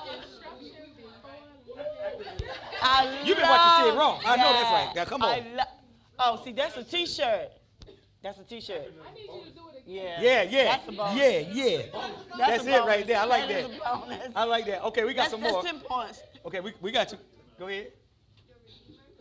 I 2.85 3.22
You 3.24 3.35
been 3.35 3.49
watching 3.49 3.87
Sid 3.87 3.95
love 3.95 3.97
wrong. 3.99 4.20
I 4.26 4.37
know 4.37 4.53
that's 4.53 4.72
right. 4.72 4.93
Now, 4.95 5.05
come 5.05 5.22
I 5.22 5.41
on. 5.41 5.57
lo- 5.57 5.62
oh, 6.18 6.43
see, 6.45 6.53
that's 6.53 6.76
a 6.76 6.85
T-shirt. 6.85 7.51
That's 8.22 8.39
a 8.39 8.45
T-shirt. 8.45 8.93
I 9.07 9.14
need 9.14 9.22
you 9.22 9.26
to 9.26 9.51
do 9.51 9.61
it 9.74 9.82
again. 9.82 10.20
Yeah. 10.20 10.20
Yeah, 10.20 10.43
yeah, 10.43 10.64
That's 10.64 10.89
a 10.89 10.93
bonus. 10.93 11.16
yeah, 11.16 11.39
yeah. 11.53 11.82
That's 12.39 12.64
a 12.64 12.68
it 12.68 12.78
right 12.78 12.87
bonus. 12.87 13.07
there. 13.07 13.18
I 13.20 13.24
like 13.24 13.49
That 13.49 13.51
is 13.51 13.70
that. 13.70 13.76
a 13.76 13.97
bonus. 13.99 14.28
I 14.37 14.45
like 14.45 14.66
that. 14.66 14.85
Okay, 14.85 15.05
we 15.05 15.12
got 15.14 15.22
That's, 15.22 15.30
some 15.32 15.41
that's 15.41 15.53
more. 15.53 15.62
ten 15.62 15.80
points. 15.80 16.22
Okay, 16.47 16.61
we, 16.61 16.72
we 16.80 16.93
got 16.93 17.11
you. 17.12 17.18
Go 17.59 17.68
ahead. 17.68 17.93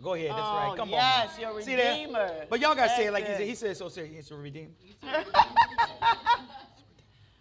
Go 0.02 0.14
ahead. 0.16 0.32
That's 0.32 0.40
oh, 0.42 0.56
right. 0.56 0.78
Come 0.78 0.90
on. 0.90 0.90
yes, 0.92 1.36
on. 1.36 1.42
your 1.42 1.62
See 1.62 1.76
that? 1.76 1.92
redeemer. 1.98 2.46
But 2.50 2.60
y'all 2.60 2.76
gotta 2.76 2.90
say 2.90 3.08
it 3.08 3.12
That's 3.12 3.14
like 3.14 3.26
he 3.26 3.32
it. 3.32 3.38
said. 3.38 3.48
He 3.48 3.56
said 3.56 3.72
it 3.72 3.78
so 3.78 3.88
serious. 3.90 4.16
He's 4.16 4.30
your 4.30 4.40
redeemer. 4.40 4.72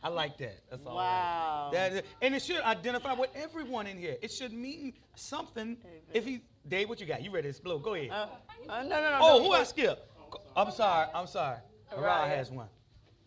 I 0.02 0.08
like 0.08 0.36
that. 0.38 0.58
That's 0.70 0.84
all. 0.84 0.96
right. 0.96 1.02
Wow. 1.04 1.70
That 1.72 1.92
is- 1.92 2.02
and 2.20 2.34
it 2.34 2.42
should 2.42 2.60
identify 2.62 3.12
with 3.14 3.30
everyone 3.34 3.86
in 3.86 3.96
here. 3.98 4.16
It 4.20 4.32
should 4.32 4.52
mean 4.52 4.94
something. 5.14 5.76
If 6.12 6.24
he, 6.24 6.42
Dave, 6.68 6.88
what 6.88 7.00
you 7.00 7.06
got? 7.06 7.22
You 7.22 7.30
ready 7.30 7.44
to 7.44 7.48
explode? 7.50 7.82
Go 7.82 7.94
ahead. 7.94 8.10
Uh, 8.10 8.26
uh, 8.68 8.82
no, 8.82 8.88
no, 8.88 9.00
no. 9.10 9.18
oh, 9.20 9.38
no, 9.38 9.44
who 9.44 9.52
I 9.52 9.58
first- 9.58 9.70
skip? 9.70 10.10
I'm 10.56 10.70
sorry. 10.72 11.08
I'm 11.14 11.26
sorry. 11.26 11.58
Mariah 11.90 12.00
Mariah. 12.26 12.36
has 12.36 12.50
one. 12.50 12.68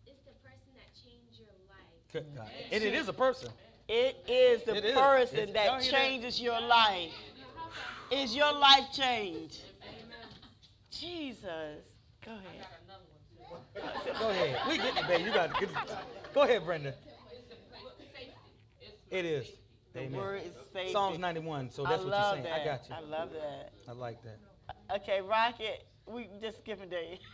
It's 0.08 0.24
the 0.24 0.32
person 0.42 0.72
that 0.76 0.90
changed 1.04 1.40
your 1.40 1.50
life. 1.70 2.26
God. 2.36 2.50
And 2.72 2.84
it 2.84 2.94
is 2.94 3.08
a 3.08 3.14
person. 3.14 3.50
It 3.90 4.18
is 4.28 4.64
the 4.64 4.76
It 4.76 4.86
is. 4.86 4.94
person 4.94 5.38
It's- 5.40 5.48
y'all 5.66 5.76
that 5.76 5.84
hear 5.84 5.92
that? 5.92 5.98
changes 6.00 6.42
your 6.42 6.60
life. 6.60 7.14
Is 8.12 8.36
your 8.36 8.52
life 8.54 8.86
changed? 8.94 9.60
Jesus. 10.92 11.84
Go 12.26 12.32
ahead. 12.32 12.68
Go 14.20 14.30
ahead. 14.30 14.60
We 14.68 14.78
getting 14.78 14.98
it, 14.98 15.08
baby. 15.08 15.24
You 15.24 15.34
got 15.34 15.62
it. 15.62 15.70
Go 16.34 16.42
ahead, 16.44 16.66
Brenda. 16.66 16.94
It 19.10 19.26
is. 19.26 19.48
The 19.94 20.02
Amen. 20.02 20.20
word 20.20 20.42
is 20.44 20.52
safety. 20.74 20.92
Psalms 20.92 21.18
91. 21.18 21.72
So 21.72 21.86
I 21.86 21.90
that's 21.90 22.04
what 22.04 22.14
you're 22.14 22.32
saying. 22.34 22.44
that. 22.44 22.62
I 22.62 22.66
got 22.66 22.90
you. 22.90 22.96
I 22.96 23.00
love 23.00 23.30
that. 23.32 23.72
I 23.88 23.92
like 23.94 24.18
that. 24.24 24.38
Okay, 24.96 25.22
Rocket. 25.22 25.86
We 26.06 26.28
just 26.42 26.60
skipping 26.60 26.90
day. 26.90 27.20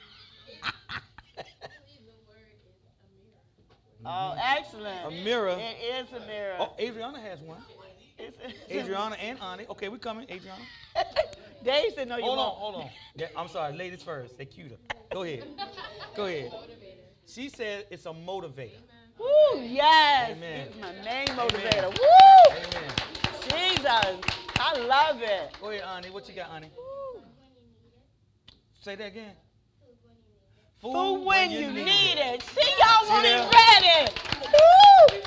Oh, 4.06 4.36
excellent. 4.38 4.88
Mm-hmm. 5.06 5.22
A 5.22 5.24
mirror. 5.24 5.58
It 5.58 6.06
is 6.06 6.12
a 6.12 6.26
mirror. 6.26 6.58
Oh, 6.60 6.74
Adriana 6.78 7.22
has 7.22 7.40
one. 7.40 7.60
It's, 8.24 8.38
it's 8.70 8.84
Adriana 8.86 9.16
and 9.16 9.40
Ani. 9.42 9.66
Okay, 9.70 9.90
we 9.90 9.98
coming. 9.98 10.26
Adriana. 10.30 10.62
Dave 11.64 11.94
said 11.96 12.08
no, 12.10 12.18
you 12.18 12.24
Hold 12.24 12.40
on, 12.40 12.46
won't. 12.46 12.58
hold 12.58 12.76
on. 12.76 12.90
Yeah, 13.16 13.28
I'm 13.38 13.48
sorry. 13.48 13.74
Ladies 13.76 14.04
first. 14.04 14.38
They 14.38 14.46
cuter. 14.46 14.76
Go 15.12 15.24
ahead. 15.24 15.46
Go 16.16 16.26
ahead. 16.26 16.52
She 17.28 17.50
said 17.50 17.86
it's 17.92 18.06
a 18.06 18.10
motivator. 18.10 18.82
Woo, 19.20 19.62
yes. 19.62 20.32
Amen. 20.32 20.68
It's 20.68 20.80
my 20.82 20.92
main 21.06 21.30
Amen. 21.30 21.38
motivator. 21.50 21.90
Woo! 21.98 22.58
Amen. 22.58 22.92
Jesus. 23.50 24.22
I 24.58 24.78
love 24.88 25.22
it. 25.22 25.52
Go 25.62 25.70
ahead, 25.70 25.84
Ani. 25.84 26.10
What 26.10 26.28
you 26.28 26.34
got, 26.36 26.50
Ani? 26.52 26.70
Say 28.82 28.96
that 28.96 29.08
again. 29.08 29.32
Food 30.82 31.24
when 31.24 31.52
you 31.52 31.72
need 31.72 32.18
it. 32.18 32.42
See, 32.42 32.62
See 32.62 32.72
y'all 32.80 33.10
want 33.10 33.24
there? 33.24 33.48
it 33.48 33.56
ready. 33.56 34.12
Woo! 34.52 35.22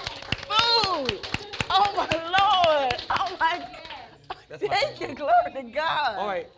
Food. 0.50 1.26
Oh, 1.70 1.92
my 1.96 2.08
Lord. 2.24 2.55
Oh, 3.10 3.36
my 3.40 3.66
That's 4.48 4.62
my 4.62 4.68
Thank 4.68 5.00
you. 5.00 5.14
Glory 5.14 5.32
to 5.54 5.62
God. 5.62 6.18
All 6.18 6.26
right. 6.26 6.48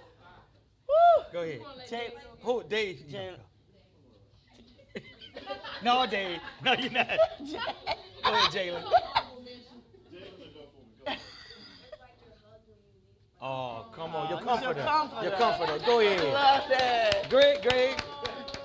Woo. 0.88 1.24
Go 1.32 1.42
ahead. 1.42 1.60
Jay, 1.88 2.12
Who? 2.42 2.62
Dave. 2.68 3.00
you 3.00 3.12
Jay. 3.12 3.30
No, 5.84 6.06
Dave. 6.06 6.40
No, 6.64 6.72
you're 6.72 6.90
not. 6.90 7.06
Jay. 7.46 7.58
Go 8.24 8.32
ahead, 8.32 8.50
Jalen. 8.52 8.82
Oh, 13.40 13.86
come 13.94 14.16
on. 14.16 14.28
Your 14.28 14.40
Oh, 14.42 14.54
he's 14.56 14.62
your 14.66 14.74
comforter. 14.74 14.82
comforter. 14.84 15.22
Your 15.28 15.38
comforter. 15.38 15.78
Go 15.86 16.00
I 16.00 16.04
ahead. 16.10 16.24
love 16.34 16.64
that. 16.74 17.30
Greg, 17.30 17.62
Greg. 17.62 17.94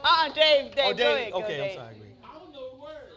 Uh, 0.03 0.33
Dave, 0.33 0.73
Dave, 0.73 0.85
Oh, 0.85 0.89
go 0.89 0.97
Dave. 0.97 1.13
ahead. 1.13 1.31
go, 1.31 1.37
Okay, 1.45 1.57
Dave. 1.57 1.69
I'm 1.69 1.77
sorry, 1.77 1.95
Greg. 2.01 2.13
I 2.25 2.33
don't 2.41 2.51
know 2.57 2.69
the 2.73 2.81
word. 2.81 3.13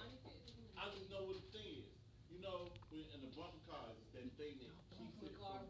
I 0.77 0.85
just 0.93 1.09
know 1.09 1.25
what 1.25 1.41
the 1.41 1.49
thing 1.57 1.81
is. 1.81 1.89
You 2.29 2.45
know, 2.45 2.69
when 2.93 3.09
in 3.17 3.25
the 3.25 3.33
bumper 3.33 3.57
cars, 3.65 3.97
that 4.13 4.29
thing 4.37 4.61
that 4.61 4.69
keeps 5.01 5.17
it 5.25 5.33
from 5.41 5.65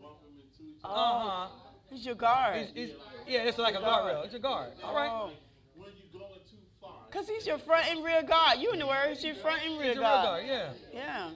bumping 0.89 1.27
into 1.27 1.27
each 1.27 1.29
other. 1.29 1.31
Uh-huh. 1.31 1.49
He's 1.91 2.05
your 2.07 2.15
guard. 2.15 2.57
It's, 2.57 2.73
it's, 2.75 2.93
yeah, 3.29 3.43
it's 3.49 3.59
like 3.59 3.75
a 3.75 3.79
guardrail. 3.79 4.25
It's 4.25 4.33
your 4.33 4.41
guard. 4.41 4.73
All 4.83 4.95
right. 4.95 5.11
Oh. 5.11 5.31
When 5.75 5.91
you're 5.97 6.21
going 6.21 6.41
too 6.51 6.57
far. 6.81 7.07
Cause 7.13 7.29
he's 7.29 7.47
your 7.47 7.59
front 7.59 7.89
and 7.91 8.05
rear 8.05 8.23
guard. 8.23 8.59
You 8.59 8.73
in 8.73 8.79
the 8.79 8.87
word, 8.87 9.11
he's 9.11 9.25
your 9.25 9.35
front 9.37 9.63
and 9.65 9.79
rear 9.79 9.91
It's 9.91 9.99
a 9.99 10.01
real 10.01 10.09
guard. 10.11 10.47
guard, 10.47 10.47
yeah. 10.47 10.73
Yeah. 10.93 11.31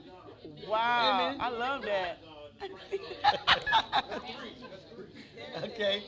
Wow. 0.67 1.29
Amen. 1.29 1.41
I 1.41 1.49
love 1.49 1.81
that. 1.83 2.17
Okay. 5.63 6.03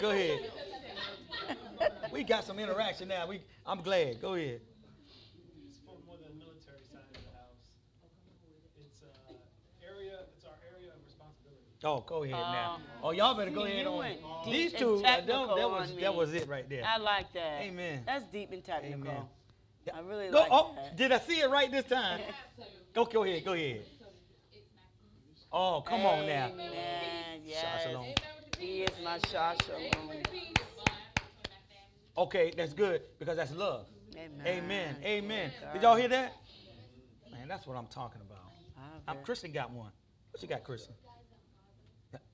Go 0.00 0.10
ahead. 0.10 0.50
We 2.12 2.24
got 2.24 2.44
some 2.44 2.58
interaction 2.58 3.08
now. 3.08 3.26
We, 3.26 3.40
I'm 3.64 3.80
glad. 3.82 4.20
Go 4.20 4.34
ahead. 4.34 4.60
It's 5.66 5.78
for 5.86 5.96
more 6.06 6.16
than 6.20 6.38
the 6.38 6.44
military 6.44 6.82
side 6.92 7.08
of 7.08 7.12
the 7.16 7.30
house. 7.32 7.56
It's 8.76 9.00
uh, 9.02 9.32
area. 9.82 10.26
It's 10.36 10.44
our 10.44 10.58
area 10.76 10.90
of 10.92 11.00
responsibility. 11.06 11.71
Oh, 11.84 12.00
go 12.06 12.22
ahead 12.22 12.36
now. 12.36 12.74
Um, 12.74 12.82
Oh, 13.02 13.10
y'all 13.10 13.34
better 13.34 13.50
go 13.50 13.64
ahead 13.64 13.82
you 13.82 13.88
on. 13.88 13.98
went 13.98 14.20
deep 14.44 14.52
These 14.52 14.70
and 14.72 14.78
two, 14.80 14.96
uh, 14.98 15.02
that, 15.02 15.26
that 15.26 15.48
was 15.48 15.90
on 15.90 16.00
that 16.00 16.14
was 16.14 16.32
it 16.34 16.48
right 16.48 16.68
there. 16.68 16.84
I 16.86 16.98
like 16.98 17.32
that. 17.32 17.62
Amen. 17.62 18.02
That's 18.06 18.24
deep 18.26 18.52
and 18.52 18.64
technical. 18.64 19.00
Amen. 19.10 19.22
I 19.92 20.00
really 20.00 20.28
Go, 20.30 20.38
like 20.40 20.48
oh, 20.52 20.74
that. 20.76 20.96
did 20.96 21.10
I 21.10 21.18
see 21.18 21.40
it 21.40 21.50
right 21.50 21.70
this 21.70 21.84
time? 21.86 22.20
Go, 22.94 23.04
go 23.04 23.24
ahead, 23.24 23.44
go 23.44 23.54
ahead. 23.54 23.82
Oh, 25.52 25.82
come 25.86 26.02
on 26.06 26.26
now. 26.26 26.50
Amen. 26.52 27.40
Yes. 27.44 27.82
Shalom. 27.84 28.06
He 28.58 28.82
is 28.82 28.90
my 29.04 29.18
Shah 29.30 29.54
Shalom. 29.66 30.22
Okay, 32.16 32.52
that's 32.56 32.74
good 32.74 33.02
because 33.18 33.36
that's 33.36 33.52
love. 33.54 33.86
Amen. 34.16 34.46
Amen. 34.46 34.96
Amen. 35.02 35.50
God. 35.60 35.72
Did 35.72 35.82
y'all 35.82 35.96
hear 35.96 36.08
that? 36.08 36.32
Man, 37.30 37.48
that's 37.48 37.66
what 37.66 37.76
I'm 37.76 37.86
talking 37.86 38.20
about. 38.20 38.38
I'm, 39.08 39.16
Okay. 39.16 39.24
Kristen 39.24 39.50
got 39.52 39.70
one. 39.70 39.90
What 40.30 40.42
you 40.42 40.48
got, 40.48 40.62
Kristen? 40.64 40.94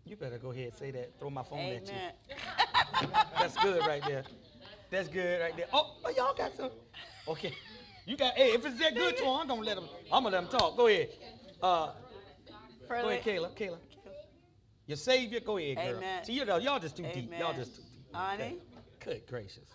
You 0.08 0.16
better 0.16 0.38
go 0.38 0.50
ahead 0.52 0.64
and 0.68 0.74
say 0.74 0.90
that. 0.92 1.18
Throw 1.20 1.28
my 1.28 1.42
phone 1.42 1.58
at 1.60 1.86
you. 1.86 1.92
That's 3.38 3.56
good 3.58 3.86
right 3.86 4.02
there. 4.06 4.24
That's 4.90 5.06
good 5.08 5.40
right 5.42 5.54
there. 5.54 5.66
Oh, 5.72 5.96
oh, 6.02 6.10
y'all 6.16 6.34
got 6.34 6.56
some. 6.56 6.70
Okay. 7.28 7.52
You 8.06 8.16
got. 8.16 8.32
Hey, 8.34 8.52
if 8.52 8.64
it's 8.64 8.78
that 8.78 8.94
good 8.94 9.18
to 9.18 9.24
'em, 9.24 9.28
I'm 9.40 9.48
gonna 9.48 9.60
let 9.60 9.76
them. 9.76 9.86
I'm 10.10 10.22
gonna 10.24 10.36
let 10.36 10.50
them 10.50 10.58
talk. 10.60 10.78
Go 10.78 10.86
ahead. 10.86 11.10
Uh, 11.62 11.90
go 12.88 12.94
ahead, 13.10 13.22
Kayla. 13.22 13.54
Kayla. 13.54 13.76
Your 14.86 14.96
savior. 14.96 15.40
Go 15.40 15.58
ahead, 15.58 15.76
girl. 15.76 15.98
Amen. 15.98 16.24
See, 16.24 16.32
y'all, 16.32 16.58
y'all 16.58 16.78
just 16.80 16.96
too 16.96 17.06
deep. 17.12 17.30
Y'all 17.38 17.52
just 17.52 17.76
too 17.76 17.82
deep. 17.82 18.14
Honey? 18.14 18.58
Good 19.04 19.26
gracious. 19.28 19.68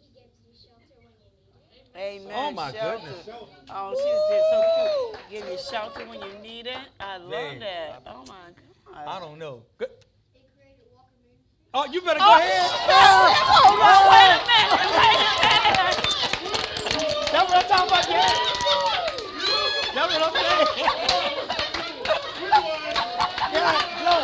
He 0.00 0.08
gives 0.14 0.32
you 0.42 0.54
shelter 0.54 0.96
when 0.96 1.60
you 1.70 1.76
need 1.76 1.80
it. 1.82 1.85
Amen. 1.96 2.28
Oh, 2.34 2.50
my 2.52 2.72
shelter. 2.72 2.98
goodness. 2.98 3.28
Oh, 3.70 3.94
she 3.96 4.04
just 4.04 4.28
did 4.28 4.42
so 4.52 4.58
cute. 4.76 5.16
Give 5.30 5.48
you 5.50 5.58
shelter 5.58 6.04
when 6.06 6.20
you 6.20 6.38
need 6.42 6.66
it. 6.66 6.76
I 7.00 7.16
love 7.16 7.30
Man. 7.30 7.60
that. 7.60 8.02
Oh 8.06 8.22
my 8.28 8.34
God. 8.92 9.06
I 9.06 9.18
don't 9.18 9.38
know. 9.38 9.62
Good. 9.78 9.88
They 10.34 10.40
created 10.58 10.92
Walker 10.92 11.16
Ministries. 11.24 11.72
Oh, 11.72 11.86
you 11.86 12.02
better 12.02 12.18
go 12.18 12.26
oh, 12.28 12.36
ahead. 12.36 12.68
Hold 12.84 13.80
on, 13.80 14.12
wait 14.12 14.28
a 14.28 14.44
minute, 14.44 14.76
wait 14.76 15.16
a 15.16 15.72
minute. 15.84 16.04
That's 17.32 17.48
what 17.48 17.56
I'm 17.56 17.68
talking 17.70 17.88
about, 17.88 18.04
yeah. 18.10 18.28
That's 19.94 20.12
what 20.12 20.22
I'm 20.22 20.32
saying. 20.36 20.68
yeah, 23.52 23.72
no, 24.04 24.16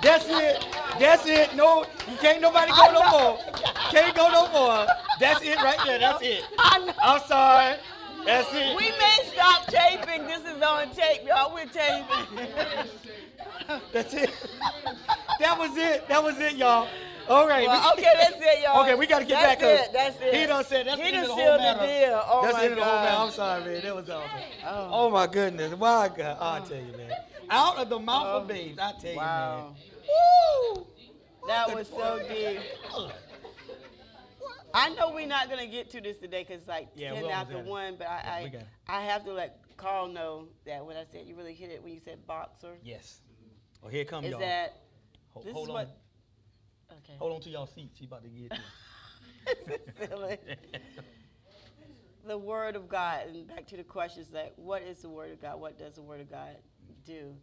that's 0.00 0.26
it. 0.28 0.56
That's 0.98 1.26
it. 1.26 1.54
No, 1.54 1.84
you 2.10 2.16
can't 2.16 2.40
nobody 2.40 2.72
go 2.72 2.90
no 2.90 3.04
more. 3.10 3.38
Can't 3.90 4.16
go 4.16 4.30
no 4.30 4.48
more. 4.50 4.86
That's 5.20 5.42
it 5.42 5.56
right 5.56 5.78
there. 5.84 5.98
That's 5.98 6.22
it. 6.22 6.44
I 6.58 6.78
know. 6.84 6.92
I'm 7.02 7.20
sorry. 7.26 7.76
That's 8.24 8.48
it. 8.52 8.76
We 8.76 8.90
may 8.90 9.18
stop 9.32 9.66
taping. 9.66 10.26
This 10.26 10.40
is 10.44 10.62
on 10.62 10.90
tape, 10.90 11.22
y'all. 11.26 11.54
We're 11.54 11.66
taping. 11.66 12.48
That's 13.92 14.14
it. 14.14 14.30
That 15.40 15.58
was 15.58 15.76
it. 15.76 16.08
That 16.08 16.22
was 16.22 16.38
it, 16.38 16.54
y'all. 16.56 16.88
All 17.28 17.46
right. 17.46 17.66
Well, 17.68 17.92
we- 17.96 18.02
okay, 18.02 18.12
that's 18.16 18.36
it, 18.36 18.62
y'all. 18.64 18.80
Okay, 18.82 18.94
we 18.94 19.06
got 19.06 19.18
to 19.18 19.24
get 19.26 19.40
that's 19.42 19.60
back 19.62 19.80
up. 19.80 19.86
It, 19.86 19.92
that's 19.92 20.20
it. 20.22 20.34
He 20.34 20.46
done 20.46 20.64
said 20.64 20.86
that's 20.86 20.96
He 20.98 21.10
the 21.10 21.16
end 21.18 21.26
done 21.26 21.30
of 21.30 21.36
the 21.36 21.42
whole 21.42 21.58
the 21.58 21.86
deal. 21.86 22.22
Oh 22.26 22.40
that's 22.42 22.54
my 22.54 22.60
the 22.60 22.64
end 22.64 22.72
of 22.72 22.78
the 22.78 22.84
whole 22.84 23.02
matter. 23.02 23.16
I'm 23.18 23.30
sorry, 23.30 23.64
man. 23.64 23.82
That 23.82 23.96
was 23.96 24.08
awesome. 24.10 24.30
Oh. 24.64 24.88
Oh, 24.92 25.10
my 25.10 25.26
goodness. 25.26 25.70
My 25.78 26.10
God. 26.16 26.36
I'll 26.40 26.62
tell 26.62 26.78
you, 26.78 26.92
man. 26.96 27.10
Out 27.50 27.76
of 27.76 27.88
the 27.90 27.98
mouth 27.98 28.26
of 28.26 28.44
Oh. 28.44 28.46
babes, 28.46 28.78
I 28.78 28.92
tell 29.00 29.14
Wow. 29.16 29.74
you, 29.76 29.92
man. 30.00 30.76
Woo! 30.76 30.86
That 31.48 31.74
was 31.74 31.88
so 31.88 32.18
deep. 32.28 32.60
I 34.78 34.88
know 34.90 35.10
we're 35.12 35.26
not 35.26 35.50
gonna 35.50 35.66
get 35.66 35.90
to 35.90 36.00
this 36.00 36.18
today 36.18 36.44
because 36.48 36.66
like 36.68 36.88
Yeah, 36.94 37.12
ten 37.12 37.22
we 37.24 37.30
almost 37.30 37.52
after 37.52 37.58
one, 37.58 37.96
but 37.98 38.06
I 38.06 38.40
we 38.44 38.50
got 38.50 38.62
it. 38.62 38.68
I, 38.86 38.98
I 38.98 39.02
have 39.02 39.24
to 39.24 39.32
let 39.32 39.60
Carl 39.76 40.08
know 40.08 40.48
that 40.66 40.84
when 40.84 40.96
I 40.96 41.04
said 41.10 41.26
you 41.26 41.34
really 41.36 41.54
hit 41.54 41.70
it 41.70 41.82
when 41.82 41.92
you 41.92 42.00
said 42.00 42.26
boxer 42.26 42.76
Yes. 42.82 43.20
Oh, 43.82 43.88
here 43.88 44.04
comes 44.04 44.26
is 44.26 44.32
y'all. 44.32 44.40
that 44.40 44.80
Ho- 45.34 45.42
this 45.44 45.52
hold 45.52 45.66
is 45.66 45.70
on. 45.70 45.74
what 45.74 45.98
okay 46.92 47.14
Hold 47.18 47.32
on 47.32 47.40
to 47.42 47.50
y'all 47.50 47.66
seats. 47.66 47.98
He 47.98 48.06
about 48.06 48.22
to 48.22 48.28
get 48.28 48.52
Silly. 50.08 50.38
the 52.26 52.36
word 52.38 52.76
of 52.76 52.88
God 52.88 53.26
and 53.28 53.46
back 53.46 53.66
to 53.68 53.76
the 53.76 53.84
questions 53.84 54.28
that 54.28 54.52
what 54.56 54.82
is 54.82 54.98
the 55.02 55.08
word 55.08 55.32
of 55.32 55.40
God? 55.40 55.60
What 55.60 55.78
does 55.78 55.94
the 55.94 56.02
word 56.02 56.20
of 56.20 56.30
God 56.30 56.56
do? 57.06 57.34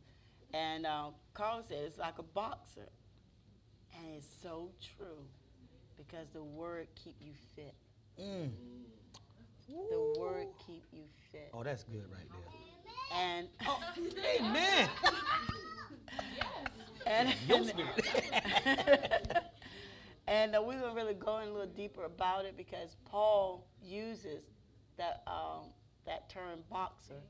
And 0.54 0.86
uh, 0.86 1.10
Carl 1.34 1.64
said 1.68 1.80
it's 1.86 1.98
like 1.98 2.20
a 2.20 2.24
boxer, 2.24 2.88
and 3.98 4.16
it's 4.18 4.28
so 4.42 4.70
true 4.96 5.26
because 5.98 6.28
the 6.34 6.44
word 6.44 6.88
keep 6.96 7.16
you 7.20 7.34
fit. 7.56 7.74
Mm. 8.20 8.52
The 9.68 10.20
word 10.20 10.48
keep 10.66 10.84
you 10.92 11.04
fit. 11.32 11.50
Oh, 11.54 11.64
that's 11.64 11.84
good 11.84 12.06
right 12.12 12.30
there. 12.30 13.20
And 13.20 13.48
Oh, 13.68 13.82
amen. 14.40 14.90
and 17.08 17.30
spirit. 17.68 18.08
and 20.28 20.56
uh, 20.56 20.62
we're 20.62 20.80
gonna 20.80 20.94
really 20.94 21.14
go 21.14 21.40
in 21.40 21.50
a 21.50 21.52
little 21.52 21.68
deeper 21.68 22.04
about 22.06 22.46
it 22.46 22.56
because 22.58 22.96
Paul 23.06 23.68
uses 23.84 24.44
that 24.98 25.24
um, 25.28 25.70
that 26.06 26.30
term 26.30 26.60
boxer. 26.70 27.22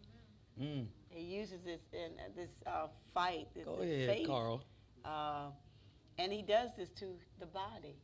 Mm. 0.62 0.86
He 1.10 1.24
uses 1.24 1.62
this 1.64 1.82
in 1.94 2.12
uh, 2.20 2.30
this 2.36 2.50
uh, 2.68 2.88
fight. 3.14 3.48
This, 3.56 3.66
Go 3.66 3.78
this 3.78 3.90
ahead, 3.90 4.10
faith, 4.18 4.28
Carl. 4.28 4.62
Uh, 5.04 5.48
and 6.18 6.32
he 6.32 6.42
does 6.42 6.70
this 6.78 6.90
to 7.00 7.06
the 7.40 7.46
body. 7.46 7.96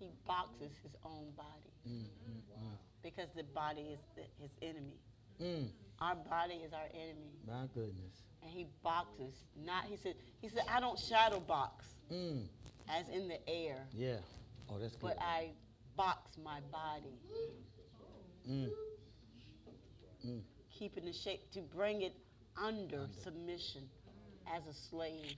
He 0.00 0.08
boxes 0.26 0.72
his 0.82 0.92
own 1.04 1.30
body 1.36 1.70
Mm, 1.88 2.04
mm, 2.04 2.76
because 3.02 3.28
the 3.36 3.44
body 3.44 3.82
is 3.92 4.00
the, 4.16 4.22
his 4.42 4.50
enemy. 4.62 4.98
mm. 5.40 5.68
Our 6.00 6.14
body 6.16 6.54
is 6.54 6.72
our 6.72 6.88
enemy, 6.94 7.30
My 7.46 7.66
goodness. 7.74 8.22
and 8.42 8.50
he 8.50 8.66
boxes. 8.82 9.34
Not 9.64 9.84
he 9.84 9.96
said. 9.96 10.14
He 10.40 10.48
said, 10.48 10.64
"I 10.68 10.80
don't 10.80 10.98
shadow 10.98 11.38
box 11.40 11.84
Mm. 12.10 12.46
as 12.88 13.08
in 13.10 13.28
the 13.28 13.38
air, 13.48 13.86
Yeah. 13.92 14.18
Oh, 14.70 14.78
that's 14.78 14.96
good. 14.96 15.02
but 15.02 15.18
I 15.20 15.50
box 15.96 16.38
my 16.38 16.60
body, 16.72 17.14
Mm. 18.48 18.70
Mm. 20.26 20.42
keeping 20.70 21.04
the 21.04 21.12
shape 21.12 21.50
to 21.52 21.60
bring 21.60 22.02
it 22.02 22.14
under 22.56 23.06
submission 23.22 23.88
as 24.46 24.66
a 24.66 24.72
slave. 24.72 25.36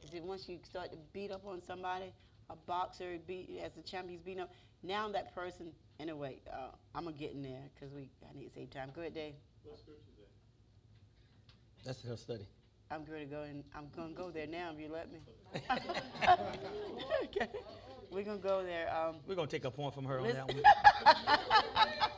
Because 0.00 0.20
once 0.22 0.48
you 0.48 0.58
start 0.64 0.90
to 0.92 0.96
beat 1.12 1.30
up 1.30 1.44
on 1.46 1.62
somebody, 1.62 2.12
a 2.50 2.56
boxer 2.56 3.18
beat 3.26 3.60
as 3.62 3.76
a 3.76 3.82
champion, 3.82 4.18
he's 4.18 4.22
beating 4.22 4.42
up. 4.42 4.52
Now 4.82 5.08
that 5.08 5.34
person, 5.34 5.72
anyway, 5.98 6.40
uh, 6.52 6.68
I'm 6.94 7.04
gonna 7.04 7.16
get 7.16 7.32
in 7.32 7.42
there 7.42 7.70
because 7.74 7.94
we 7.94 8.10
I 8.28 8.38
need 8.38 8.48
to 8.48 8.54
save 8.54 8.70
time. 8.70 8.90
Go 8.94 9.00
ahead, 9.00 9.14
Dave. 9.14 9.34
What 9.64 9.78
scripture 9.78 10.02
is 10.10 10.18
that? 10.18 11.86
That's 11.86 12.02
her 12.02 12.16
study. 12.16 12.46
I'm 12.90 13.04
going 13.04 13.20
to 13.20 13.26
go 13.26 13.42
and 13.42 13.64
I'm 13.74 13.88
gonna 13.96 14.12
go 14.12 14.30
there 14.30 14.46
now 14.46 14.72
if 14.72 14.80
you 14.80 14.88
let 14.92 15.10
me. 15.10 15.18
okay. 17.24 17.48
We're 18.10 18.22
gonna 18.22 18.38
go 18.38 18.62
there. 18.62 18.94
Um, 18.94 19.16
We're 19.26 19.34
gonna 19.34 19.48
take 19.48 19.64
a 19.64 19.70
point 19.70 19.94
from 19.94 20.04
her 20.04 20.20
on 20.20 20.28
that 20.28 20.46
one. 20.46 20.62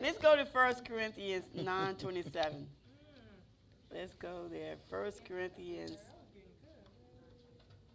Let's 0.00 0.18
go 0.18 0.34
to 0.34 0.44
1 0.44 0.74
Corinthians 0.84 1.44
9:27. 1.56 2.64
Let's 3.92 4.14
go 4.14 4.48
there. 4.50 4.74
1 4.90 5.12
Corinthians 5.26 5.98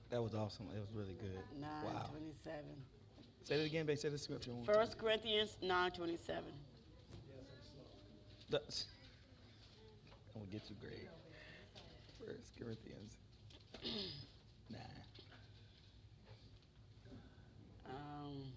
That 0.09 0.23
was 0.23 0.33
awesome. 0.33 0.67
It 0.75 0.79
was 0.79 0.91
really 0.93 1.13
good. 1.19 1.39
9:27. 1.61 1.93
Wow. 1.93 2.09
Say 3.43 3.55
it 3.61 3.65
again, 3.65 3.85
babe. 3.85 3.97
Say 3.97 4.09
the 4.09 4.17
scripture. 4.17 4.51
one 4.51 4.65
1 4.65 4.75
time. 4.87 4.97
Corinthians 4.97 5.57
9:27. 5.61 6.43
That's- 8.49 8.85
I'm 10.35 10.41
gonna 10.41 10.51
get 10.51 10.69
you, 10.69 10.75
Greg. 10.81 11.09
First 12.25 12.57
Corinthians 12.57 13.17
nine. 14.69 14.79
Um, 17.89 18.53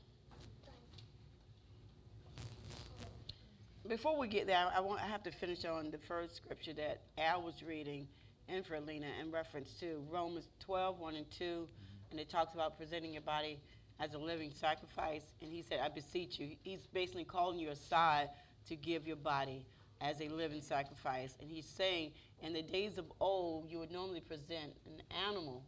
before 3.89 4.17
we 4.19 4.29
get 4.29 4.47
there, 4.47 4.71
I 4.75 4.81
want 4.81 5.01
I 5.03 5.07
have 5.07 5.23
to 5.25 5.31
finish 5.31 5.65
on 5.65 5.91
the 5.91 5.99
first 5.99 6.37
scripture 6.37 6.73
that 6.75 7.03
Al 7.19 7.43
was 7.43 7.63
reading 7.63 8.09
and 8.49 8.65
for 8.65 8.81
Lena 8.81 9.07
in 9.21 9.31
reference 9.31 9.73
to 9.81 10.03
Romans 10.11 10.49
12, 10.61 10.99
1 10.99 11.15
and 11.15 11.31
2, 11.31 11.69
and 12.11 12.21
it 12.21 12.29
talks 12.29 12.55
about 12.55 12.77
presenting 12.77 13.13
your 13.13 13.23
body 13.23 13.59
as 14.01 14.15
a 14.15 14.19
living 14.19 14.51
sacrifice. 14.53 15.23
And 15.41 15.51
he 15.51 15.63
said, 15.63 15.81
I 15.83 15.89
beseech 15.89 16.39
you. 16.39 16.57
He's 16.63 16.87
basically 16.93 17.25
calling 17.25 17.59
you 17.59 17.71
aside 17.71 18.29
to 18.69 18.77
give 18.77 19.07
your 19.07 19.17
body 19.17 19.65
as 20.01 20.21
a 20.21 20.29
living 20.29 20.61
sacrifice. 20.61 21.37
And 21.41 21.51
he's 21.51 21.67
saying, 21.67 22.13
in 22.43 22.53
the 22.53 22.63
days 22.63 22.99
of 22.99 23.07
old, 23.21 23.71
you 23.71 23.79
would 23.79 23.93
normally 23.93 24.21
present 24.21 24.75
an 24.87 25.03
animal, 25.29 25.63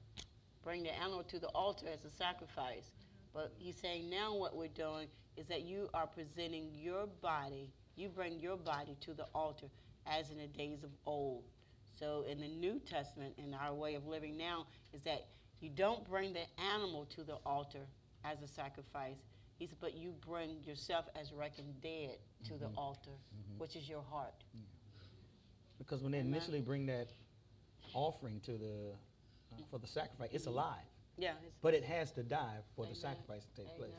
bring 0.63 0.83
the 0.83 0.95
animal 0.95 1.23
to 1.25 1.39
the 1.39 1.49
altar 1.49 1.87
as 1.93 2.05
a 2.05 2.11
sacrifice. 2.11 2.91
But 3.33 3.53
he's 3.57 3.77
saying 3.77 4.11
now 4.11 4.35
what 4.35 4.57
we're 4.57 4.69
doing 4.69 5.09
is 5.37 5.47
that 5.47 5.63
you 5.63 5.89
are 5.95 6.07
presenting 6.07 6.71
your 6.73 7.07
body, 7.23 7.71
you 7.97 8.09
bring 8.09 8.39
your 8.39 8.57
body 8.57 8.97
to 9.03 9.15
the 9.15 9.27
altar 9.35 9.67
as 10.07 10.31
in 10.31 10.39
the 10.39 10.47
days 10.47 10.83
of 10.83 10.91
old. 11.07 11.45
So 11.99 12.25
in 12.29 12.41
the 12.41 12.49
New 12.49 12.81
Testament, 12.81 13.35
in 13.39 13.55
our 13.55 13.75
way 13.75 13.95
of 13.95 14.07
living 14.07 14.37
now, 14.37 14.67
is 14.93 15.03
that 15.03 15.27
you 15.61 15.71
don't 15.71 16.09
bring 16.09 16.33
the 16.33 16.45
animal 16.75 17.07
to 17.17 17.23
the 17.23 17.37
altar 17.47 17.87
as 18.25 18.43
a 18.43 18.49
sacrifice. 18.49 19.17
He 19.59 19.67
said, 19.67 19.77
but 19.81 19.95
you 19.95 20.13
bring 20.27 20.63
yourself 20.65 21.07
as 21.19 21.33
reckoned 21.33 21.81
dead 21.81 22.19
to 22.49 22.55
the 22.55 22.69
altar, 22.77 23.13
which 23.59 23.77
is 23.77 23.89
your 23.89 24.03
heart. 24.03 24.35
Because 25.79 26.03
when 26.03 26.13
they 26.13 26.19
Amen. 26.19 26.33
initially 26.35 26.61
bring 26.61 26.87
that 26.87 27.09
offering 27.95 28.41
to 28.41 28.53
the 28.53 28.93
uh, 29.53 29.57
for 29.71 29.79
the 29.79 29.87
sacrifice. 29.87 30.31
It's 30.33 30.47
alive, 30.47 30.83
Yeah. 31.17 31.35
It's, 31.47 31.55
but 31.63 31.75
it 31.75 31.85
has 31.85 32.11
to 32.13 32.23
die 32.23 32.59
for 32.75 32.87
the 32.87 32.95
sacrifice 32.95 33.45
to 33.45 33.63
take 33.63 33.77
place. 33.77 33.91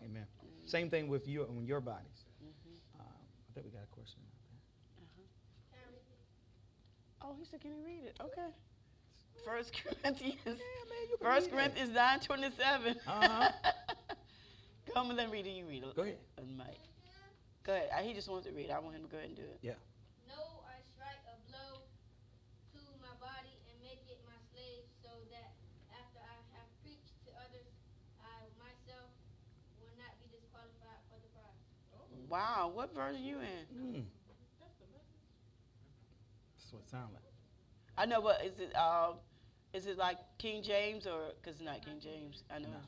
Amen. 0.00 0.26
Amen. 0.40 0.66
Same 0.66 0.88
thing 0.88 1.08
with 1.08 1.26
you 1.26 1.42
on 1.42 1.66
your 1.66 1.80
bodies. 1.80 2.24
Mhm. 2.42 3.00
Um, 3.00 3.06
I 3.06 3.52
think 3.54 3.66
we 3.66 3.72
got 3.72 3.82
a 3.82 3.86
question. 3.94 4.22
Oh, 7.22 7.34
he 7.38 7.44
said, 7.44 7.60
can 7.60 7.70
you 7.70 7.82
read 7.84 8.04
it? 8.04 8.16
Okay. 8.20 8.48
First 9.44 9.72
Corinthians. 9.72 10.38
Yeah, 10.46 10.52
man, 10.52 11.04
you 11.10 11.16
can 11.16 11.26
First 11.26 11.50
read 11.50 11.52
it. 11.52 11.56
Corinthians 11.56 11.90
nine 11.94 12.20
twenty 12.20 12.50
seven. 12.56 12.96
Uh-huh. 13.06 13.50
Come 14.94 15.08
and 15.10 15.16
let 15.16 15.30
me 15.30 15.38
read 15.38 15.46
it. 15.46 15.50
You 15.56 15.64
read 15.66 15.82
it. 15.84 15.96
Go 15.96 16.02
ahead. 16.02 16.18
Mike. 16.58 16.80
Go 17.64 17.72
ahead. 17.72 17.88
He 18.04 18.12
just 18.12 18.28
wants 18.28 18.46
to 18.46 18.52
read. 18.52 18.70
I 18.70 18.78
want 18.80 18.96
him 18.96 19.02
to 19.04 19.08
go 19.08 19.16
ahead 19.16 19.28
and 19.30 19.36
do 19.36 19.42
it. 19.48 19.58
Yeah. 19.62 19.78
No, 20.28 20.36
I 20.68 20.76
strike 20.92 21.22
a 21.30 21.36
blow 21.48 21.80
to 22.74 22.80
my 23.00 23.12
body 23.22 23.54
and 23.70 23.76
make 23.80 24.02
it 24.10 24.20
my 24.28 24.36
slave, 24.52 24.84
so 25.00 25.08
that 25.32 25.52
after 25.94 26.20
I 26.20 26.36
have 26.58 26.68
preached 26.84 27.14
to 27.28 27.30
others, 27.40 27.68
I 28.20 28.44
myself 28.60 29.08
will 29.80 29.94
not 29.96 30.12
be 30.20 30.26
disqualified 30.32 31.00
for 31.08 31.16
the 31.22 31.30
prize. 31.32 31.60
Wow. 32.28 32.72
What 32.74 32.94
verse 32.94 33.16
are 33.16 33.18
you 33.18 33.38
in? 33.40 33.64
Mm. 33.72 34.04
That's 36.70 36.72
what 36.74 36.82
it 36.86 36.90
sounds 36.90 37.12
like. 37.14 37.22
I 37.98 38.06
know, 38.06 38.22
but 38.22 38.44
is 38.44 38.60
it 38.60 38.72
um, 38.76 39.14
is 39.74 39.86
it 39.86 39.98
like 39.98 40.18
King 40.38 40.62
James 40.62 41.04
or 41.06 41.32
because 41.42 41.56
it's 41.58 41.64
not 41.66 41.84
King 41.84 41.98
James? 42.00 42.44
I 42.50 42.58
know. 42.60 42.68
No. 42.68 42.78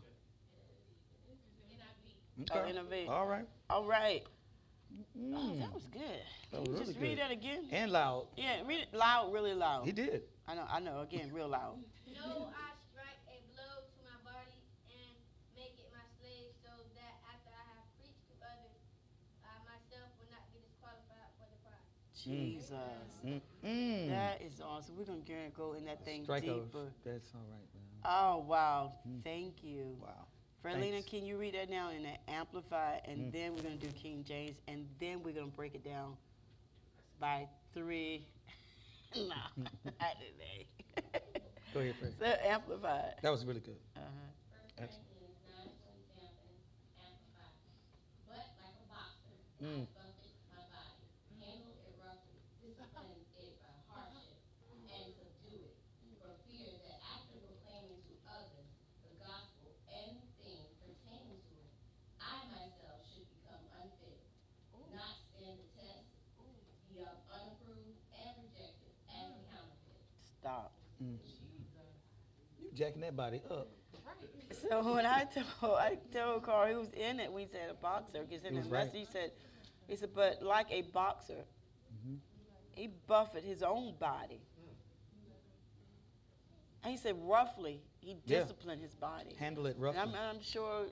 Oh, 2.51 2.59
Okay. 2.59 2.73
NIV. 2.73 3.09
All 3.09 3.27
right. 3.27 3.47
All 3.71 3.85
right. 3.85 4.23
Oh, 5.33 5.53
Mm. 5.53 5.59
that 5.61 5.73
was 5.75 5.85
good. 5.91 6.23
That 6.53 6.63
Can 6.63 6.71
was 6.73 6.81
you 6.81 6.87
just 6.87 7.01
read 7.01 7.17
good. 7.17 7.19
that 7.19 7.31
again? 7.33 7.65
And 7.73 7.91
loud. 7.93 8.29
Yeah, 8.37 8.61
read 8.67 8.83
it 8.89 8.95
loud, 8.95 9.33
really 9.33 9.55
loud. 9.55 9.85
He 9.85 9.93
did. 9.93 10.23
I 10.47 10.55
know, 10.55 10.67
I 10.69 10.81
know. 10.81 11.01
Again, 11.01 11.31
real 11.33 11.49
loud. 11.49 11.77
No, 12.13 12.53
I 12.55 12.77
strike 12.93 13.19
a 13.33 13.41
blow 13.57 13.83
to 13.89 13.99
my 14.05 14.15
body 14.23 14.61
and 14.93 15.17
make 15.57 15.75
it 15.81 15.89
my 15.91 16.05
slave, 16.21 16.53
so 16.61 16.69
that 16.95 17.15
after 17.25 17.51
I 17.51 17.65
have 17.73 17.89
preached 17.99 18.21
to 18.31 18.35
others, 18.47 18.79
I 19.43 19.57
myself 19.65 20.13
will 20.21 20.29
not 20.29 20.45
be 20.53 20.61
disqualified 20.61 21.33
for 21.41 21.49
the 21.51 21.59
prize. 22.25 22.35
Jesus. 22.35 22.73
Mm-mm. 23.65 24.09
That 24.09 24.43
is 24.43 24.61
awesome. 24.61 24.97
We're 24.97 25.05
gonna 25.05 25.21
go 25.57 25.75
in 25.75 25.85
that 25.87 26.05
thing 26.05 26.25
Strike 26.25 26.45
a- 26.45 26.47
deeper. 26.55 26.87
That's 27.05 27.29
all 27.35 27.41
right, 27.51 27.69
man. 27.75 27.83
Oh 28.05 28.45
wow! 28.49 28.93
Mm. 29.09 29.23
Thank 29.25 29.63
you, 29.63 29.97
Wow. 30.01 30.27
Frelina. 30.65 30.93
Thanks. 30.93 31.09
Can 31.09 31.25
you 31.27 31.37
read 31.39 31.55
that 31.55 31.71
now 31.71 31.91
in 31.91 32.03
the 32.03 32.31
Amplified, 32.33 33.03
and 33.07 33.19
Mm. 33.19 33.33
then 33.33 33.55
we're 33.55 33.63
gonna 33.63 33.77
do 33.77 33.89
King 33.93 34.25
James, 34.25 34.57
and 34.69 34.87
then 35.01 35.23
we're 35.23 35.35
gonna 35.35 35.47
break 35.47 35.75
it 35.75 35.85
down 35.85 36.17
by 37.21 37.49
three. 37.75 38.27
no, 39.17 39.23
not 39.85 40.17
today. 40.19 40.67
Go 41.75 41.81
ahead, 41.81 41.95
Fred. 41.99 42.15
so 42.19 42.27
Amplified. 42.49 43.15
That 43.23 43.31
was 43.31 43.45
really 43.45 43.61
good. 43.61 43.79
Uh-huh. 43.97 44.07
First 44.51 44.77
That's- 44.77 44.99
Corinthians 44.99 45.39
nine 45.49 45.71
twenty-seven, 45.83 46.49
amplified. 46.99 47.57
But 48.27 48.47
like 48.63 48.77
a 48.83 48.87
boxer, 48.91 49.35
Mm. 49.63 49.87
I 49.87 49.95
buffet 49.95 50.35
my 50.53 50.63
body, 50.75 51.07
handle 51.39 51.75
it 51.87 51.95
roughly, 52.03 52.39
discipline 52.61 53.25
it 53.39 53.55
by 53.63 53.73
hardship, 53.89 54.37
and 54.91 55.07
subdue 55.17 55.65
it, 55.71 55.77
for 56.21 56.35
fear 56.51 56.71
that 56.83 56.99
after 57.15 57.39
proclaiming 57.41 58.03
to 58.11 58.15
others 58.29 58.69
the 59.07 59.13
gospel 59.23 59.71
and 59.89 60.19
things 60.43 60.69
pertaining 60.83 61.41
to 61.47 61.55
it, 61.63 61.73
I 62.21 62.37
myself 62.53 63.01
should 63.09 63.29
become 63.33 63.65
unfit, 63.81 64.21
not 64.93 65.15
stand 65.33 65.57
the 65.57 65.69
test, 65.79 66.05
be 66.93 67.01
unapproved 67.01 67.97
and 68.13 68.33
rejected 68.45 68.93
as 69.09 69.31
a 69.41 69.43
counterfeit. 69.49 70.05
Stop. 70.21 70.75
You 71.01 72.62
jacking 72.75 73.01
that 73.03 73.17
body 73.17 73.41
up. 73.51 73.69
So 74.69 74.95
when 74.95 75.07
I 75.07 75.25
told 75.25 75.77
I 75.79 75.99
told 76.13 76.43
Carl 76.43 76.69
he 76.69 76.75
was 76.75 76.91
in 76.93 77.21
it, 77.21 77.33
we 77.33 77.47
said 77.47 77.71
a 77.71 77.75
boxer 77.75 78.25
because 78.29 78.45
in 78.45 78.55
the 78.55 78.61
right. 78.63 78.71
message 78.71 78.95
he 78.95 79.05
said, 79.07 79.31
he 79.89 79.97
said, 79.97 80.11
but 80.15 80.43
like 80.43 80.67
a 80.71 80.83
boxer, 80.83 81.45
Mhm. 82.07 82.19
he 82.73 82.89
buffeted 83.07 83.45
his 83.45 83.63
own 83.63 83.95
body. 83.99 84.41
And 86.85 86.91
he 86.91 86.97
said 86.99 87.17
roughly 87.23 87.81
he 88.01 88.17
Yeah. 88.27 88.41
disciplined 88.41 88.83
his 88.83 88.95
body. 88.95 89.35
Handle 89.39 89.67
it 89.67 89.75
And 89.77 89.83
roughly. 89.83 90.01
I'm, 90.01 90.15
I'm 90.15 90.43
sure 90.43 90.87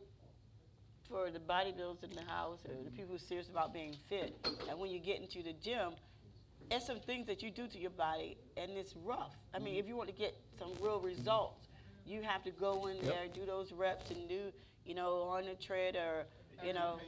for 1.08 1.30
the 1.30 1.40
bodybuilders 1.40 2.04
in 2.04 2.10
the 2.14 2.22
house 2.22 2.60
or 2.66 2.82
the 2.84 2.90
people 2.90 3.08
who 3.08 3.14
are 3.16 3.18
serious 3.18 3.48
about 3.48 3.72
being 3.72 3.94
fit, 4.08 4.34
and 4.68 4.78
when 4.78 4.90
you 4.90 5.00
get 5.00 5.20
into 5.20 5.42
the 5.42 5.52
gym, 5.54 5.94
there's 6.68 6.86
some 6.86 7.00
things 7.00 7.26
that 7.26 7.42
you 7.42 7.50
do 7.50 7.66
to 7.66 7.78
your 7.78 7.90
body, 7.90 8.38
and 8.56 8.70
it's 8.70 8.94
rough. 8.96 9.34
I 9.52 9.58
mean, 9.58 9.74
if 9.76 9.88
you 9.88 9.96
want 9.96 10.08
to 10.08 10.14
get 10.14 10.36
some 10.56 10.72
real 10.80 11.00
results, 11.00 11.66
you 12.06 12.22
have 12.22 12.42
to 12.44 12.50
go 12.50 12.86
in 12.86 12.96
Yep. 12.96 13.04
there, 13.04 13.28
do 13.34 13.44
those 13.46 13.72
reps, 13.72 14.10
and 14.10 14.28
do, 14.28 14.52
you 14.84 14.94
know, 14.94 15.22
on 15.22 15.44
the 15.44 15.54
tread 15.54 15.96
or, 15.96 16.26
you 16.64 16.72
know, 16.72 16.98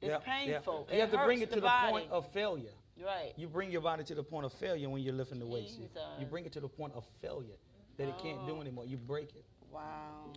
it's 0.00 0.08
Yeah, 0.08 0.08
yeah. 0.10 0.18
painful. 0.18 0.88
You 0.92 1.00
have 1.00 1.10
to 1.10 1.18
bring 1.18 1.40
it 1.40 1.48
to 1.50 1.56
the, 1.56 1.60
body. 1.62 1.90
point 1.92 2.10
of 2.10 2.30
failure. 2.32 2.72
right. 3.00 3.32
You 3.36 3.46
bring 3.48 3.70
your 3.70 3.80
body 3.80 4.02
to 4.04 4.14
the 4.14 4.24
point 4.24 4.44
of 4.46 4.52
failure 4.54 4.88
when 4.88 5.02
you're 5.02 5.14
lifting 5.14 5.38
the 5.38 5.46
weights. 5.46 5.76
You- 5.78 5.88
You 6.18 6.26
bring 6.26 6.44
it 6.46 6.52
to 6.54 6.60
the 6.60 6.68
point 6.68 6.94
of 6.94 7.04
failure 7.20 7.56
that 7.96 8.08
it 8.08 8.18
can't 8.18 8.44
do 8.46 8.56
Oh. 8.56 8.60
anymore. 8.60 8.86
You 8.86 8.96
break 8.96 9.34
it. 9.36 9.44
Wow. 9.70 10.32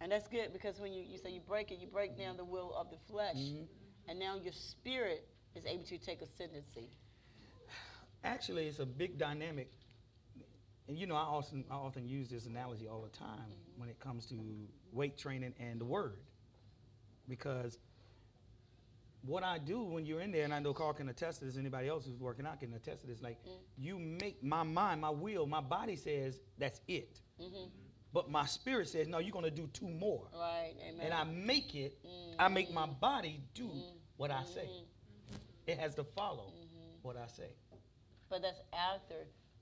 And 0.00 0.10
that's 0.12 0.28
good 0.28 0.52
because 0.52 0.78
when 0.80 0.92
you, 0.92 1.02
you 1.02 1.18
say 1.18 1.30
you 1.30 1.40
break 1.40 1.70
it, 1.72 1.78
you 1.78 1.86
break 1.88 2.16
down 2.16 2.36
the 2.36 2.44
will 2.44 2.72
of 2.74 2.90
the 2.90 2.98
flesh, 3.08 3.36
Mhm. 3.36 3.66
and 4.08 4.18
now 4.18 4.36
your 4.36 4.52
spirit 4.52 5.26
is 5.54 5.64
able 5.66 5.84
to 5.84 5.98
take 5.98 6.22
ascendancy. 6.22 6.88
Actually, 8.24 8.68
it's 8.68 8.78
a 8.78 8.86
big 8.86 9.18
dynamic. 9.18 9.70
And 10.88 10.98
you 10.98 11.06
know, 11.06 11.14
I 11.14 11.20
often 11.22 11.64
I 11.70 11.74
often 11.74 12.08
use 12.08 12.28
this 12.28 12.46
analogy 12.46 12.88
all 12.88 13.02
the 13.02 13.16
time 13.16 13.54
when 13.76 13.88
it 13.88 13.98
comes 14.00 14.26
to 14.26 14.36
weight 14.92 15.16
training 15.16 15.54
and 15.60 15.80
the 15.80 15.84
word, 15.84 16.18
because 17.28 17.78
what 19.24 19.44
I 19.44 19.58
do 19.58 19.82
when 19.82 20.04
you're 20.04 20.20
in 20.20 20.32
there, 20.32 20.44
and 20.44 20.52
I 20.52 20.58
know 20.58 20.74
Carl 20.74 20.92
can 20.92 21.08
attest 21.08 21.38
to 21.38 21.44
this. 21.44 21.56
Anybody 21.56 21.88
else 21.88 22.04
who's 22.04 22.18
working 22.18 22.46
out 22.46 22.58
can 22.60 22.74
attest 22.74 23.02
to 23.02 23.06
this. 23.06 23.22
Like, 23.22 23.40
mm-hmm. 23.42 23.58
you 23.78 23.98
make 23.98 24.42
my 24.42 24.64
mind, 24.64 25.00
my 25.00 25.10
will, 25.10 25.46
my 25.46 25.60
body 25.60 25.96
says 25.96 26.40
that's 26.58 26.80
it, 26.88 27.20
hmm 27.40 27.66
but 28.12 28.30
my 28.30 28.44
spirit 28.44 28.88
says 28.88 29.08
no. 29.08 29.18
You're 29.18 29.32
gonna 29.32 29.50
do 29.50 29.68
two 29.72 29.88
more, 29.88 30.28
Right. 30.34 30.74
Amen. 30.86 31.00
and 31.00 31.14
I 31.14 31.24
make 31.24 31.74
it. 31.74 31.98
I 32.38 32.48
make 32.48 32.72
my 32.72 32.82
mm-hmm. 32.82 33.00
body 33.00 33.40
do 33.54 33.64
mm-hmm. 33.64 33.96
what 34.16 34.30
I 34.30 34.44
say. 34.44 34.68
It 35.66 35.78
has 35.78 35.94
to 35.94 36.04
follow 36.04 36.52
what 37.02 37.16
I 37.16 37.26
say. 37.26 37.50
But 38.28 38.42
that's 38.42 38.60
after 38.72 39.14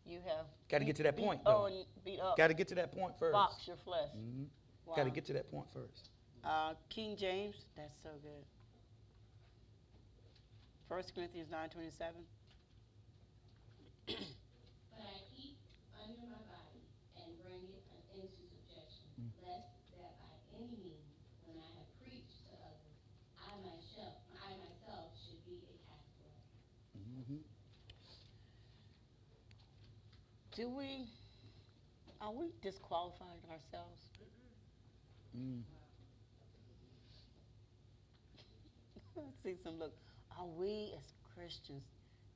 you 0.06 0.18
have. 0.26 0.46
Gotta 0.68 0.84
get 0.84 0.96
to 0.96 1.02
that 1.04 1.16
beat- 1.16 1.24
point, 1.24 1.40
Oh, 1.46 1.66
and 1.66 1.84
beat 2.04 2.20
up. 2.20 2.36
Got 2.36 2.48
to 2.48 2.54
get 2.54 2.68
to 2.68 2.74
that 2.76 2.92
point 2.92 3.14
first. 3.18 3.32
box 3.32 3.66
your 3.66 3.76
flesh. 3.76 4.10
hmm 4.12 4.44
Wow. 4.86 4.96
Got 4.96 5.04
to 5.04 5.10
get 5.10 5.24
to 5.26 5.32
that 5.34 5.50
point 5.50 5.66
first. 5.72 6.08
Uh, 6.42 6.74
King 6.88 7.16
James. 7.16 7.54
That's 7.76 7.94
so 8.02 8.10
good. 8.22 8.44
First 10.88 11.14
Corinthians 11.14 11.50
nine 11.50 11.68
twenty 11.70 11.90
seven. 11.90 12.22
But 14.06 14.16
I 15.06 15.20
keep 15.36 15.54
under 15.94 16.26
my 16.26 16.42
body 16.50 16.82
and 17.14 17.30
bring 17.44 17.62
it 17.70 17.84
into 18.16 18.26
subjection, 18.34 19.06
lest 19.46 19.70
that 19.94 20.18
by 20.18 20.34
any 20.58 20.74
means, 20.82 21.14
when 21.46 21.58
I 21.62 21.70
have 21.78 21.86
preached 22.02 22.42
to 22.50 22.54
others, 22.66 22.98
I 23.38 23.54
myself, 23.62 24.18
I 24.42 24.50
myself 24.58 25.14
should 25.22 25.38
be 25.46 25.62
a 25.62 25.76
castaway. 25.86 26.34
Mm-hmm. 26.98 27.42
Do 30.60 30.68
we? 30.68 31.06
Are 32.20 32.32
we 32.32 32.52
disqualifying 32.60 33.40
ourselves? 33.50 34.02
Mm. 35.34 35.62
I 39.16 39.20
see 39.42 39.54
some 39.64 39.78
look. 39.78 39.94
Are 40.38 40.44
we 40.44 40.92
as 40.98 41.14
Christians 41.34 41.84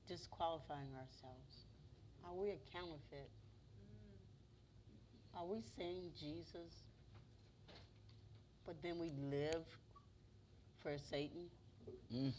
disqualifying 0.09 0.89
ourselves? 0.95 1.67
Are 2.25 2.33
we 2.33 2.49
a 2.49 2.57
counterfeit? 2.73 3.29
Are 5.37 5.45
we 5.45 5.59
saying 5.77 6.13
Jesus, 6.19 6.73
but 8.65 8.77
then 8.83 8.99
we 8.99 9.13
live 9.31 9.67
for 10.83 10.97
Satan? 11.11 11.45
Mm. 12.11 12.33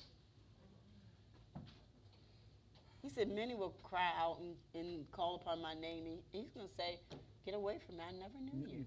He 3.05 3.11
said, 3.11 3.29
Many 3.29 3.53
will 3.53 3.75
cry 3.83 4.09
out 4.19 4.39
and, 4.39 4.55
and 4.73 5.09
call 5.11 5.35
upon 5.35 5.61
my 5.61 5.75
name. 5.75 6.05
And 6.07 6.17
he's 6.31 6.49
going 6.49 6.67
to 6.67 6.73
say, 6.73 6.99
Get 7.45 7.53
away 7.53 7.77
from 7.85 7.97
me. 7.97 8.03
I 8.07 8.11
never 8.13 8.39
knew 8.41 8.67
you. 8.67 8.85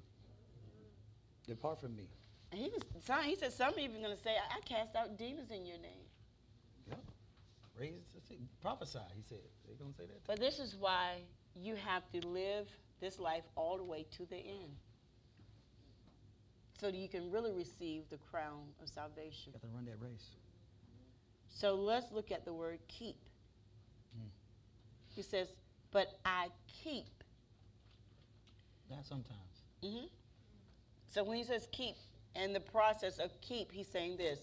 Depart 1.46 1.80
from 1.80 1.94
me. 1.94 2.08
And 2.50 2.60
he, 2.60 2.68
was, 2.68 2.82
some, 3.04 3.22
he 3.22 3.36
said, 3.36 3.52
Some 3.52 3.74
even 3.78 4.02
going 4.02 4.16
to 4.16 4.20
say, 4.20 4.30
I, 4.30 4.56
I 4.56 4.60
cast 4.62 4.96
out 4.96 5.16
demons 5.16 5.52
in 5.52 5.64
your 5.64 5.78
name. 5.78 6.02
Yep. 6.88 7.00
Raise, 7.78 7.92
prophesy. 8.60 8.98
He 9.14 9.22
said. 9.28 9.38
They 9.68 9.74
gonna 9.74 9.94
say 9.96 10.06
that. 10.06 10.26
But 10.26 10.40
this 10.40 10.58
is 10.58 10.74
why 10.74 11.20
you 11.54 11.76
have 11.76 12.02
to 12.10 12.26
live 12.26 12.66
this 13.00 13.20
life 13.20 13.44
all 13.54 13.76
the 13.76 13.84
way 13.84 14.04
to 14.16 14.26
the 14.26 14.36
end. 14.36 14.74
So 16.80 16.90
that 16.90 16.96
you 16.96 17.08
can 17.08 17.30
really 17.30 17.52
receive 17.52 18.02
the 18.10 18.18
crown 18.18 18.62
of 18.82 18.88
salvation. 18.88 19.52
You 19.52 19.60
Got 19.60 19.62
to 19.62 19.74
run 19.74 19.84
that 19.84 20.00
race. 20.00 20.30
So 21.48 21.76
let's 21.76 22.10
look 22.10 22.32
at 22.32 22.44
the 22.44 22.52
word 22.52 22.80
keep. 22.88 23.16
He 25.18 25.24
says, 25.24 25.48
But 25.90 26.06
I 26.24 26.46
keep 26.84 27.24
Not 28.88 29.04
sometimes. 29.04 29.64
hmm 29.82 30.06
So 31.08 31.24
when 31.24 31.36
he 31.36 31.42
says 31.42 31.66
keep, 31.72 31.96
and 32.36 32.54
the 32.54 32.60
process 32.60 33.18
of 33.18 33.32
keep, 33.40 33.72
he's 33.72 33.88
saying 33.88 34.16
this. 34.16 34.38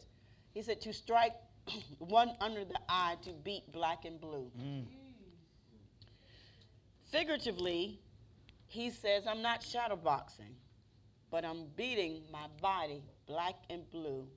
He 0.54 0.62
said 0.62 0.82
to 0.82 0.92
strike 0.92 1.32
one 2.00 2.32
under 2.42 2.66
the 2.66 2.78
eye 2.90 3.16
to 3.24 3.32
beat 3.46 3.72
black 3.72 4.04
and 4.04 4.20
blue. 4.20 4.52
Mm. 4.62 4.84
Figuratively, 7.10 7.98
he 8.68 8.90
says, 8.90 9.24
I'm 9.26 9.42
not 9.42 9.64
shadow 9.64 9.96
boxing, 9.96 10.58
but 11.32 11.46
I'm 11.46 11.68
beating 11.78 12.24
my 12.34 12.48
body 12.62 13.02
black 13.28 13.56
and 13.70 13.90
blue 13.92 14.28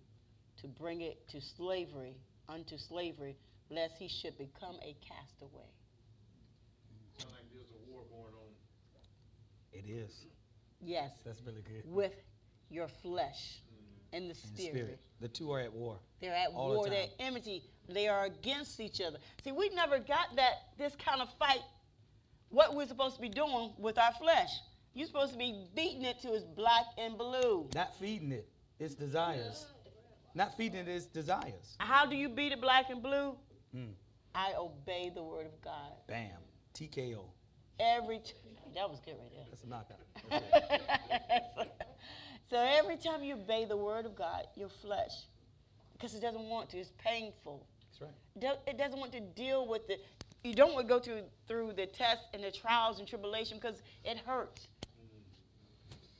to 0.61 0.69
bring 0.69 1.01
it 1.01 1.27
to 1.31 1.41
slavery, 1.41 2.15
unto 2.49 2.79
slavery, 2.79 3.37
lest 3.71 3.99
he 3.99 4.07
should 4.07 4.39
become 4.39 4.77
a 4.85 4.95
castaway. 5.05 5.67
Sound 7.19 7.35
like 7.35 7.51
there's 7.51 7.67
a 7.75 7.83
war 7.91 8.07
going 8.15 8.31
on. 8.31 8.55
It 9.73 9.85
is. 9.89 10.27
Yes, 10.81 11.13
That's 11.25 11.41
really 11.45 11.63
good. 11.63 11.83
with 11.93 12.15
your 12.71 12.89
flesh 12.89 13.61
and 14.13 14.25
the 14.25 14.29
And 14.31 14.37
spirit. 14.37 14.75
spirit. 14.75 14.99
The 15.21 15.29
two 15.29 15.51
are 15.53 15.61
at 15.61 15.73
war. 15.73 15.99
They're 16.21 16.35
at 16.35 16.51
All 16.55 16.71
the 16.71 16.77
war. 16.79 16.89
They're 16.89 17.07
enmity. 17.19 17.65
They 17.89 18.07
are 18.09 18.25
against 18.27 18.79
each 18.81 19.01
other. 19.01 19.19
See, 19.43 19.53
we 19.53 19.69
never 19.71 19.99
got 19.99 20.37
that 20.37 20.55
this 20.77 20.95
kind 20.97 21.21
of 21.21 21.29
fight. 21.39 21.63
What 22.51 22.75
we're 22.75 22.87
supposed 22.87 23.17
to 23.17 23.21
be 23.21 23.29
doing 23.29 23.73
with 23.79 23.99
our 23.99 24.13
flesh? 24.13 24.51
You're 24.95 25.07
supposed 25.07 25.33
to 25.33 25.39
be 25.39 25.67
beating 25.75 26.03
it 26.03 26.21
to 26.21 26.33
its 26.35 26.45
black 26.45 26.85
and 26.97 27.19
blue. 27.19 27.69
Not 27.75 27.95
feeding 27.99 28.33
it, 28.33 28.49
its 28.79 28.95
desires. 28.95 29.67
Not 30.35 30.57
feeding 30.57 30.81
it 30.81 30.89
its 30.89 31.07
desires. 31.07 31.77
How 31.79 32.07
do 32.07 32.17
you 32.17 32.29
beat 32.29 32.53
it 32.53 32.61
black 32.61 32.91
and 32.91 33.03
blue? 33.03 33.35
Mm. 33.77 33.93
I 34.35 34.55
obey 34.57 35.11
the 35.15 35.23
word 35.23 35.47
of 35.47 35.61
God 35.63 35.93
Bam. 36.07 36.31
TKO. 36.75 37.25
every. 37.81 38.19
T- 38.21 38.33
that 38.75 38.89
was 38.89 39.01
good 39.01 39.17
right 39.19 39.31
there. 39.33 39.45
That's 39.51 39.63
a 39.63 39.69
knockout. 39.69 40.01
so 42.51 42.57
every 42.57 42.97
time 42.97 43.23
you 43.23 43.35
obey 43.35 43.65
the 43.65 43.77
word 43.77 44.07
of 44.07 44.17
God, 44.17 44.47
your 44.57 44.69
flesh, 44.69 45.27
because 45.93 46.15
it 46.15 46.21
doesn't 46.21 46.49
want 46.49 46.71
to, 46.71 46.79
it's 46.79 46.93
painful. 46.99 47.67
That's 47.91 48.01
right. 48.01 48.15
it 48.67 48.79
doesn't 48.79 48.99
want 48.99 49.13
to 49.13 49.21
deal 49.21 49.67
with 49.67 49.89
it. 49.91 50.05
you 50.45 50.55
don't 50.55 50.73
want 50.75 50.87
to 50.87 50.95
go 50.95 51.01
through 51.01 51.23
through 51.47 51.73
the 51.77 51.87
tests 51.87 52.27
and 52.33 52.43
the 52.45 52.51
trials 52.51 52.99
and 52.99 53.09
tribulation 53.09 53.59
because 53.59 53.83
it 54.05 54.19
hurts 54.19 54.69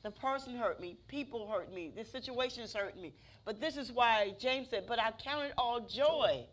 the 0.03 0.11
person 0.11 0.55
hurt 0.55 0.79
me 0.79 0.97
people 1.07 1.47
hurt 1.47 1.73
me 1.73 1.91
the 1.95 2.05
situations 2.05 2.73
hurt 2.73 2.97
me 2.99 3.13
but 3.45 3.59
this 3.59 3.77
is 3.77 3.91
why 3.91 4.33
james 4.39 4.69
said 4.69 4.85
but 4.87 4.99
i 4.99 5.11
count 5.23 5.45
it 5.45 5.53
all 5.57 5.79
joy 5.81 6.43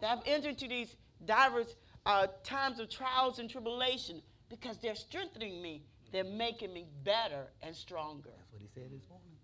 that 0.00 0.10
i've 0.10 0.22
entered 0.26 0.50
into 0.50 0.68
these 0.68 0.96
diverse 1.24 1.74
uh, 2.06 2.26
times 2.42 2.80
of 2.80 2.88
trials 2.88 3.38
and 3.38 3.50
tribulation 3.50 4.22
because 4.50 4.76
they're 4.78 4.94
strengthening 4.96 5.62
me 5.62 5.82
they're 6.12 6.24
making 6.24 6.72
me 6.72 6.84
better 7.04 7.46
and 7.62 7.74
stronger 7.74 8.30
That's 8.36 8.52
what 8.52 8.60
he 8.60 8.68
said 8.74 8.90
this 8.90 9.08
morning. 9.08 9.36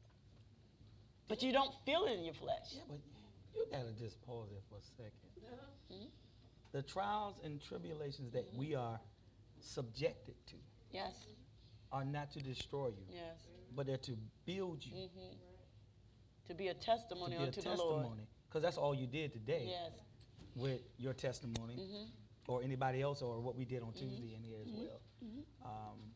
but 1.28 1.42
you 1.42 1.52
don't 1.52 1.72
feel 1.86 2.04
it 2.06 2.12
in 2.18 2.24
your 2.24 2.34
flesh 2.34 2.72
Yeah, 2.74 2.82
but 2.88 2.98
you 3.54 3.66
gotta 3.70 3.92
just 3.98 4.20
pause 4.26 4.48
there 4.50 4.60
for 4.68 4.76
a 4.78 5.02
2nd 5.02 5.12
Mhm. 5.92 6.08
The 6.72 6.82
trials 6.82 7.36
and 7.44 7.62
tribulations 7.62 8.32
that 8.32 8.52
we 8.54 8.74
are 8.74 9.00
subjected 9.60 10.34
to 10.48 10.56
yes 10.90 11.14
are 11.92 12.04
not 12.04 12.30
to 12.32 12.40
destroy 12.40 12.88
you, 12.88 13.06
yes 13.14 13.46
but 13.74 13.86
they're 13.86 13.96
to 13.98 14.16
build 14.44 14.84
you. 14.84 14.94
hmm 15.08 15.34
to 16.46 16.54
be 16.54 16.68
a 16.68 16.74
testimony 16.74 17.34
To 17.34 17.36
testimony 17.36 17.36
be 17.36 17.42
a 17.42 17.46
unto 17.46 17.60
the 17.60 17.68
Lord. 17.76 17.78
testimony. 18.02 18.22
Because 18.48 18.62
that's 18.62 18.76
all 18.78 18.94
you 18.94 19.06
did 19.08 19.32
today 19.32 19.66
Yes. 19.68 19.92
with 20.54 20.80
your 20.98 21.12
testimony 21.12 21.74
hmm 21.74 22.04
or 22.48 22.62
anybody 22.62 23.00
else 23.02 23.22
or 23.22 23.40
what 23.40 23.56
we 23.56 23.64
did 23.64 23.82
on 23.82 23.92
Tuesday 23.92 24.34
in 24.34 24.42
here 24.42 24.58
as 24.60 24.68
Mhm. 24.68 24.78
well. 24.88 25.00
Mhm. 25.24 25.44
Um, 25.64 26.14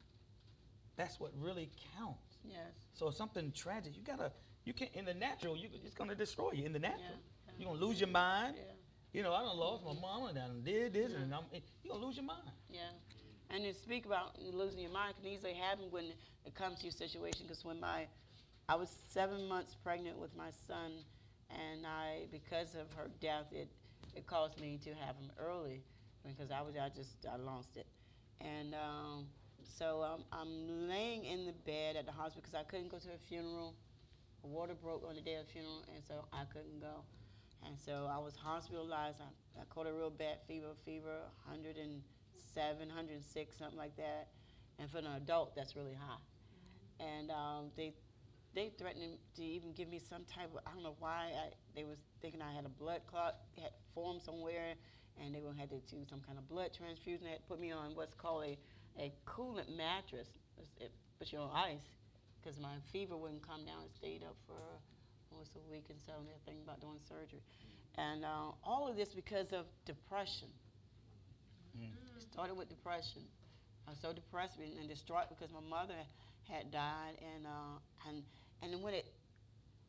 that's 0.97 1.18
what 1.18 1.33
really 1.37 1.70
counts. 1.97 2.39
Yes. 2.45 2.72
So 2.95 3.09
if 3.09 3.14
something 3.16 3.53
tragic, 3.53 3.97
you 3.97 4.03
gotta, 4.03 4.33
you 4.64 4.72
can't. 4.72 4.93
in 4.95 5.05
the 5.05 5.14
natural, 5.14 5.57
you, 5.57 5.68
it's 5.85 5.95
gonna 5.95 6.14
destroy 6.14 6.53
you 6.53 6.64
in 6.64 6.72
the 6.72 6.78
natural. 6.78 7.03
Yeah. 7.47 7.53
You're 7.59 7.68
gonna 7.70 7.85
lose 7.85 8.01
your 8.01 8.09
mind. 8.11 8.57
Yeah. 8.57 8.72
You 9.12 9.22
know, 9.22 9.35
I 9.35 9.43
done 9.43 9.57
lost 9.57 9.85
my 9.85 9.93
mama, 9.93 10.26
and 10.26 10.39
I 10.39 10.47
done 10.47 10.62
did 10.62 10.93
this, 10.93 11.12
and 11.12 11.35
I'm, 11.35 11.45
you're 11.83 11.95
gonna 11.95 12.07
lose 12.07 12.16
your 12.16 12.24
mind. 12.26 12.51
Yeah. 12.68 12.91
And 13.51 13.64
to 13.64 13.74
speak 13.74 14.07
about 14.07 14.41
losing 14.41 14.78
your 14.81 14.93
mind 14.93 15.16
can 15.16 15.26
easily 15.26 15.55
happen 15.55 15.91
when 15.91 16.05
it 16.45 16.55
comes 16.55 16.78
to 16.78 16.85
your 16.85 16.93
situation. 16.93 17.47
Because 17.47 17.64
when 17.64 17.81
my, 17.81 18.07
I 18.68 18.76
was 18.76 18.89
seven 19.09 19.49
months 19.49 19.74
pregnant 19.74 20.16
with 20.18 20.35
my 20.37 20.51
son, 20.68 21.05
and 21.51 21.85
I, 21.87 22.26
because 22.31 22.76
of 22.76 22.93
her 22.93 23.09
death, 23.20 23.47
it, 23.53 23.68
it 24.14 24.26
caused 24.26 24.61
me 24.61 24.78
to 24.85 24.95
have 24.95 25.16
him 25.16 25.33
early, 25.37 25.83
because 26.26 26.50
I 26.50 26.60
was, 26.62 26.74
I 26.76 26.88
just, 26.88 27.26
I 27.30 27.36
lost 27.36 27.76
it, 27.76 27.86
and 28.40 28.74
um, 28.74 29.26
so 29.62 30.02
um, 30.02 30.24
I'm 30.32 30.88
laying 30.88 31.24
in 31.24 31.46
the 31.46 31.52
bed 31.52 31.96
at 31.96 32.06
the 32.06 32.12
hospital 32.12 32.42
because 32.42 32.54
I 32.54 32.64
couldn't 32.64 32.90
go 32.90 32.98
to 32.98 33.08
a 33.14 33.18
funeral. 33.28 33.74
Water 34.42 34.74
broke 34.74 35.04
on 35.08 35.14
the 35.16 35.20
day 35.20 35.34
of 35.34 35.46
the 35.46 35.52
funeral, 35.52 35.84
and 35.94 36.02
so 36.04 36.26
I 36.32 36.44
couldn't 36.52 36.80
go. 36.80 37.04
And 37.66 37.76
so 37.78 38.08
I 38.10 38.18
was 38.18 38.36
hospitalized. 38.36 39.18
I, 39.20 39.60
I 39.60 39.64
caught 39.68 39.86
a 39.86 39.92
real 39.92 40.10
bad 40.10 40.38
fever, 40.46 40.68
fever 40.84 41.20
107, 41.46 42.88
106, 42.88 43.56
something 43.58 43.78
like 43.78 43.96
that. 43.96 44.28
And 44.78 44.90
for 44.90 44.98
an 44.98 45.06
adult, 45.16 45.54
that's 45.54 45.76
really 45.76 45.94
high. 45.94 46.20
And 47.00 47.30
um, 47.30 47.70
they 47.76 47.94
they 48.54 48.70
threatened 48.78 49.18
to 49.36 49.42
even 49.44 49.72
give 49.72 49.88
me 49.88 49.98
some 49.98 50.24
type 50.24 50.50
of 50.54 50.60
I 50.66 50.72
don't 50.74 50.82
know 50.82 50.96
why 50.98 51.30
I, 51.34 51.50
they 51.74 51.84
was 51.84 51.98
thinking 52.20 52.42
I 52.42 52.52
had 52.52 52.66
a 52.66 52.68
blood 52.70 53.02
clot 53.06 53.36
had 53.60 53.72
formed 53.94 54.22
somewhere, 54.22 54.74
and 55.18 55.34
they 55.34 55.40
were 55.40 55.52
had 55.52 55.70
to 55.70 55.80
do 55.88 56.04
some 56.08 56.20
kind 56.20 56.38
of 56.38 56.48
blood 56.48 56.70
transfusion. 56.76 57.24
They 57.24 57.32
had 57.32 57.46
put 57.48 57.61
me 57.61 57.72
on 57.72 57.94
what's 57.94 58.14
called 58.14 58.44
a 58.44 58.58
a 58.98 59.12
coolant 59.26 59.74
mattress, 59.76 60.28
it 60.78 60.90
puts 61.18 61.32
you 61.32 61.38
on 61.38 61.50
ice, 61.54 61.86
because 62.40 62.58
my 62.58 62.74
fever 62.92 63.16
wouldn't 63.16 63.46
come 63.46 63.64
down. 63.64 63.84
It 63.86 63.94
stayed 63.94 64.22
up 64.22 64.36
for 64.46 64.58
almost 65.30 65.52
a 65.54 65.70
week 65.70 65.86
and 65.88 65.98
so. 66.04 66.12
And 66.18 66.26
they're 66.26 66.42
thinking 66.44 66.64
about 66.64 66.80
doing 66.80 66.98
surgery, 67.08 67.42
and 67.96 68.24
uh, 68.24 68.52
all 68.64 68.88
of 68.88 68.96
this 68.96 69.11
because 69.11 69.52
of 69.52 69.66
depression. 69.86 70.48
Mm. 71.78 71.94
It 72.16 72.22
started 72.22 72.56
with 72.56 72.68
depression. 72.68 73.22
I 73.86 73.90
was 73.90 73.98
so 74.00 74.12
depressed 74.12 74.58
and 74.58 74.76
and 74.78 74.88
distraught 74.88 75.28
because 75.28 75.52
my 75.52 75.64
mother 75.64 75.94
had 76.48 76.70
died, 76.70 77.14
and 77.34 77.46
uh, 77.46 78.08
and 78.08 78.22
and 78.62 78.82
when 78.82 78.94
it 78.94 79.06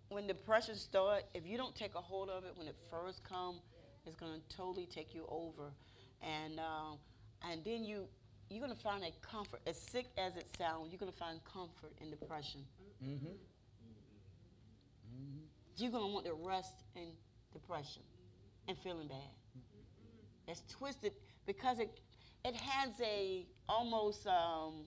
when 0.09 0.28
depression 0.28 0.76
starts, 0.76 1.24
if 1.34 1.45
you 1.45 1.57
don't 1.57 1.76
take 1.76 1.95
a 1.95 2.01
hold 2.01 2.30
of 2.30 2.43
it 2.43 2.51
when 2.55 2.67
it 2.67 2.76
first 2.89 3.24
comes, 3.24 3.61
it's 4.06 4.16
going 4.16 4.34
to 4.34 4.56
totally 4.56 4.86
take 4.86 5.14
you 5.14 5.26
over, 5.30 5.72
and 6.22 6.60
um, 6.60 6.97
and 7.49 7.64
then 7.64 7.84
you 7.84 8.08
you're 8.49 8.62
going 8.62 8.76
to 8.76 8.82
find 8.82 9.04
a 9.04 9.12
comfort. 9.26 9.62
As 9.66 9.78
sick 9.78 10.08
as 10.18 10.36
it 10.36 10.47
sounds, 10.58 10.91
you're 10.91 10.99
going 10.99 11.12
to 11.12 11.18
find 11.18 11.39
comfort 11.45 11.93
in 12.02 12.10
depression. 12.10 12.62
Mm-hmm. 13.04 13.28
Mm-hmm. 15.14 15.38
You're 15.78 15.91
going 15.91 16.04
to 16.04 16.14
want 16.14 16.26
to 16.26 16.34
rest 16.34 16.84
in 16.95 17.08
depression 17.54 18.02
and 18.68 18.78
feeling 18.78 19.08
bad. 19.08 19.18
It's 20.47 20.64
twisted 20.70 21.14
because 21.45 21.80
it 21.80 21.99
it 22.43 22.56
has 22.56 22.89
a 23.02 23.45
almost 23.70 24.28
um, 24.28 24.86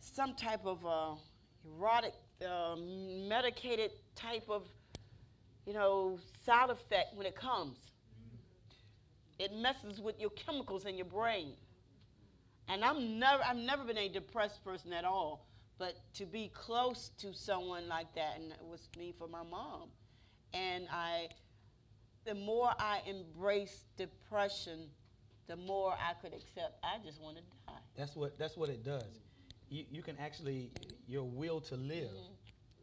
some 0.00 0.34
type 0.34 0.64
of 0.64 0.84
uh, 0.84 1.14
erotic, 1.64 2.14
uh, 2.44 2.76
medicated 3.28 3.92
type 4.14 4.48
of 4.48 4.68
you 5.68 5.74
know 5.74 6.18
side 6.46 6.70
effect 6.70 7.14
when 7.14 7.26
it 7.26 7.36
comes. 7.36 7.76
It 9.38 9.52
messes 9.54 10.00
with 10.00 10.18
your 10.18 10.30
chemicals 10.30 10.86
in 10.86 10.96
your 10.96 11.06
brain. 11.06 11.52
And 12.68 12.82
I'm 12.82 13.18
never 13.18 13.42
I've 13.44 13.56
never 13.56 13.84
been 13.84 13.98
a 13.98 14.08
depressed 14.08 14.64
person 14.64 14.92
at 14.94 15.04
all. 15.04 15.46
But 15.78 15.94
to 16.14 16.26
be 16.26 16.50
close 16.52 17.10
to 17.18 17.32
someone 17.32 17.86
like 17.86 18.12
that, 18.16 18.36
and 18.40 18.50
it 18.50 18.66
was 18.68 18.88
me 18.98 19.14
for 19.16 19.28
my 19.28 19.44
mom. 19.48 19.90
And 20.54 20.88
I 20.90 21.28
the 22.24 22.34
more 22.34 22.70
I 22.78 23.00
embraced 23.08 23.84
depression, 23.96 24.88
the 25.46 25.56
more 25.56 25.92
I 25.92 26.14
could 26.14 26.32
accept 26.32 26.78
I 26.82 26.96
just 27.04 27.20
want 27.20 27.36
to 27.36 27.42
die. 27.66 27.78
That's 27.94 28.16
what 28.16 28.38
that's 28.38 28.56
what 28.56 28.70
it 28.70 28.82
does. 28.84 29.20
You, 29.68 29.84
you 29.90 30.02
can 30.02 30.16
actually 30.18 30.70
your 31.06 31.24
will 31.24 31.60
to 31.60 31.76
live. 31.76 32.08
Mm-hmm. 32.08 32.32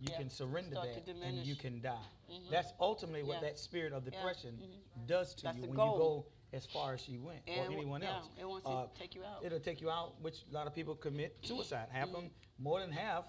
You 0.01 0.09
Yeah. 0.11 0.17
can 0.17 0.29
surrender 0.29 0.75
Start 0.75 1.05
that, 1.05 1.15
and 1.23 1.37
you 1.37 1.55
can 1.55 1.81
die. 1.81 1.97
Mhm. 2.29 2.49
That's 2.49 2.73
ultimately 2.79 3.23
what 3.23 3.35
Yeah. 3.35 3.49
that 3.49 3.59
spirit 3.59 3.93
of 3.93 4.03
Yeah. 4.05 4.11
depression 4.11 4.57
Mhm. 4.57 5.07
does 5.07 5.33
to 5.35 5.43
That's 5.43 5.57
you 5.57 5.63
when 5.63 5.73
goal. 5.75 5.93
you 5.93 5.99
go 5.99 6.25
as 6.53 6.65
far 6.65 6.93
as 6.93 7.01
she 7.01 7.17
went, 7.17 7.43
And 7.47 7.69
or 7.69 7.71
anyone 7.77 8.01
yeah, 8.01 8.15
else. 8.17 8.29
it 8.39 8.45
wants 8.45 8.67
Uh, 8.67 8.87
to 8.87 8.93
take 8.93 9.13
you 9.15 9.23
out. 9.23 9.43
It'll 9.43 9.59
take 9.59 9.81
you 9.81 9.89
out, 9.91 10.19
which 10.21 10.43
a 10.49 10.53
lot 10.53 10.67
of 10.67 10.73
people 10.73 10.95
commit 10.95 11.37
suicide. 11.45 11.89
Half 11.89 12.07
of 12.09 12.13
them, 12.13 12.33
more 12.57 12.79
than 12.79 12.91
half, 12.91 13.27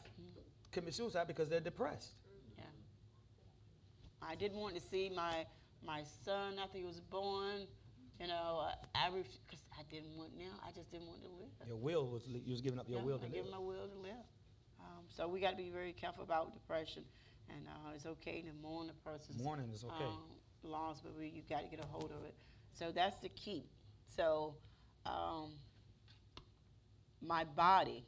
commit 0.71 0.95
suicide 0.95 1.27
because 1.27 1.49
they're 1.49 1.61
depressed. 1.61 2.15
Yeah. 2.57 2.65
I 4.23 4.35
didn't 4.35 4.59
want 4.59 4.75
to 4.75 4.81
see 4.81 5.09
my 5.11 5.47
my 5.83 6.03
son 6.03 6.59
after 6.59 6.79
he 6.79 6.85
was 6.85 7.01
born. 7.01 7.69
You 8.19 8.27
know, 8.29 8.59
I, 8.61 8.75
I 8.95 9.11
because 9.11 9.63
I 9.79 9.83
didn't 9.85 10.17
want 10.17 10.35
now. 10.37 10.59
I 10.65 10.73
just 10.73 10.91
didn't 10.91 11.07
want 11.07 11.23
to 11.23 11.29
live. 11.29 11.51
Your 11.69 11.77
will 11.77 12.09
was 12.09 12.27
li- 12.27 12.43
you 12.45 12.53
was 12.53 12.61
giving 12.63 12.79
up 12.79 12.89
your 12.89 13.01
Yeah, 13.01 13.05
will 13.05 13.19
to 13.19 13.25
I 13.25 13.29
live. 13.29 13.35
give 13.45 13.51
my 13.51 13.59
will 13.59 13.89
to 13.89 13.95
live. 13.99 14.25
Um, 14.81 15.05
so 15.11 15.29
we 15.29 15.39
got 15.41 15.51
to 15.51 15.57
be 15.57 15.71
very 15.71 15.93
careful 15.93 16.23
about 16.25 16.55
depression, 16.55 17.05
and 17.49 17.67
uh, 17.69 17.93
it's 17.95 18.07
okay 18.07 18.43
to 18.43 18.49
mourn 18.63 18.87
the 18.89 18.93
person's 19.11 19.43
Mourning 19.43 19.71
is 19.73 19.85
okay. 19.85 20.05
um, 20.05 20.19
loss, 20.63 21.01
but 21.03 21.13
we, 21.19 21.29
you 21.29 21.43
got 21.49 21.63
to 21.63 21.69
get 21.69 21.81
a 21.81 21.87
hold 21.87 22.11
of 22.11 22.25
it. 22.25 22.35
So 22.73 22.91
that's 22.95 23.17
the 23.19 23.29
key. 23.31 23.65
So 24.17 24.55
um, 25.05 25.53
my 27.21 27.45
body. 27.45 28.05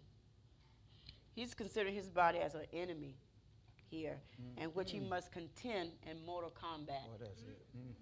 He's 1.35 1.55
considering 1.55 1.95
his 1.95 2.09
body 2.09 2.39
as 2.41 2.55
an 2.57 2.63
enemy 2.73 3.15
here, 3.91 4.19
Mm. 4.43 4.63
and 4.65 4.75
which 4.75 4.91
he 4.91 4.99
must 4.99 5.31
contend 5.33 5.91
in 6.11 6.25
mortal 6.27 6.51
combat. 6.51 7.05
Boy, 7.07 7.25
that's 7.25 7.41
it. 7.43 7.65
Mm. 7.77 7.95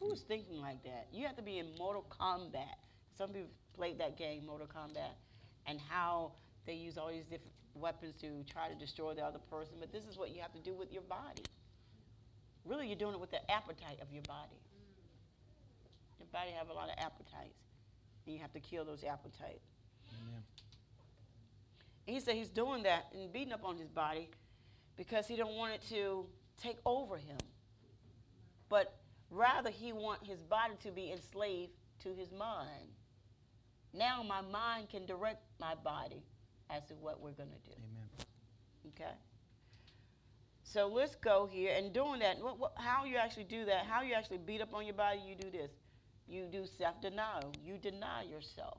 Who's 0.00 0.22
thinking 0.22 0.60
like 0.60 0.82
that? 0.84 1.08
You 1.12 1.26
have 1.26 1.36
to 1.36 1.42
be 1.42 1.58
in 1.58 1.66
Mortal 1.78 2.04
Kombat. 2.08 2.74
Some 3.16 3.30
people 3.30 3.50
played 3.76 3.98
that 3.98 4.16
game, 4.16 4.46
Mortal 4.46 4.66
Kombat, 4.66 5.14
and 5.66 5.78
how 5.88 6.32
they 6.66 6.72
use 6.74 6.98
all 6.98 7.08
these 7.10 7.24
different 7.24 7.51
weapons 7.74 8.14
to 8.20 8.44
try 8.50 8.68
to 8.68 8.74
destroy 8.74 9.14
the 9.14 9.22
other 9.22 9.38
person. 9.50 9.74
But 9.80 9.92
this 9.92 10.04
is 10.04 10.16
what 10.16 10.34
you 10.34 10.40
have 10.40 10.52
to 10.52 10.60
do 10.60 10.74
with 10.74 10.92
your 10.92 11.02
body. 11.02 11.42
Really, 12.64 12.86
you're 12.86 12.96
doing 12.96 13.14
it 13.14 13.20
with 13.20 13.30
the 13.30 13.50
appetite 13.50 13.98
of 14.00 14.12
your 14.12 14.22
body. 14.22 14.60
Your 16.18 16.28
body 16.32 16.50
have 16.56 16.68
a 16.68 16.72
lot 16.72 16.88
of 16.88 16.94
appetites, 16.98 17.58
and 18.26 18.34
you 18.34 18.40
have 18.40 18.52
to 18.52 18.60
kill 18.60 18.84
those 18.84 19.02
appetites. 19.04 19.66
Amen. 20.22 20.42
And 22.06 22.14
he 22.14 22.20
said 22.20 22.34
he's 22.34 22.50
doing 22.50 22.84
that 22.84 23.06
and 23.12 23.32
beating 23.32 23.52
up 23.52 23.64
on 23.64 23.76
his 23.76 23.88
body 23.88 24.28
because 24.96 25.26
he 25.26 25.36
don't 25.36 25.56
want 25.56 25.74
it 25.74 25.82
to 25.88 26.26
take 26.62 26.78
over 26.86 27.16
him. 27.16 27.38
But 28.68 28.96
rather 29.30 29.70
he 29.70 29.92
want 29.92 30.24
his 30.24 30.40
body 30.42 30.74
to 30.84 30.90
be 30.90 31.10
enslaved 31.10 31.72
to 32.02 32.14
his 32.14 32.30
mind. 32.32 32.88
Now 33.92 34.22
my 34.22 34.40
mind 34.40 34.88
can 34.90 35.04
direct 35.06 35.42
my 35.60 35.74
body 35.74 36.22
as 36.74 36.84
to 36.86 36.94
what 36.94 37.20
we're 37.20 37.32
going 37.32 37.50
to 37.50 37.70
do. 37.70 37.76
Amen. 37.76 38.08
Okay? 38.88 39.12
So 40.62 40.88
let's 40.88 41.14
go 41.16 41.48
here 41.50 41.74
and 41.76 41.92
doing 41.92 42.20
that. 42.20 42.40
What, 42.40 42.58
what, 42.58 42.72
how 42.76 43.04
you 43.04 43.16
actually 43.16 43.44
do 43.44 43.64
that? 43.66 43.84
How 43.84 44.02
you 44.02 44.14
actually 44.14 44.38
beat 44.38 44.62
up 44.62 44.72
on 44.74 44.86
your 44.86 44.94
body? 44.94 45.20
You 45.26 45.34
do 45.34 45.50
this. 45.50 45.70
You 46.26 46.46
do 46.50 46.64
self-denial. 46.78 47.52
You 47.62 47.76
deny 47.76 48.22
yourself. 48.22 48.78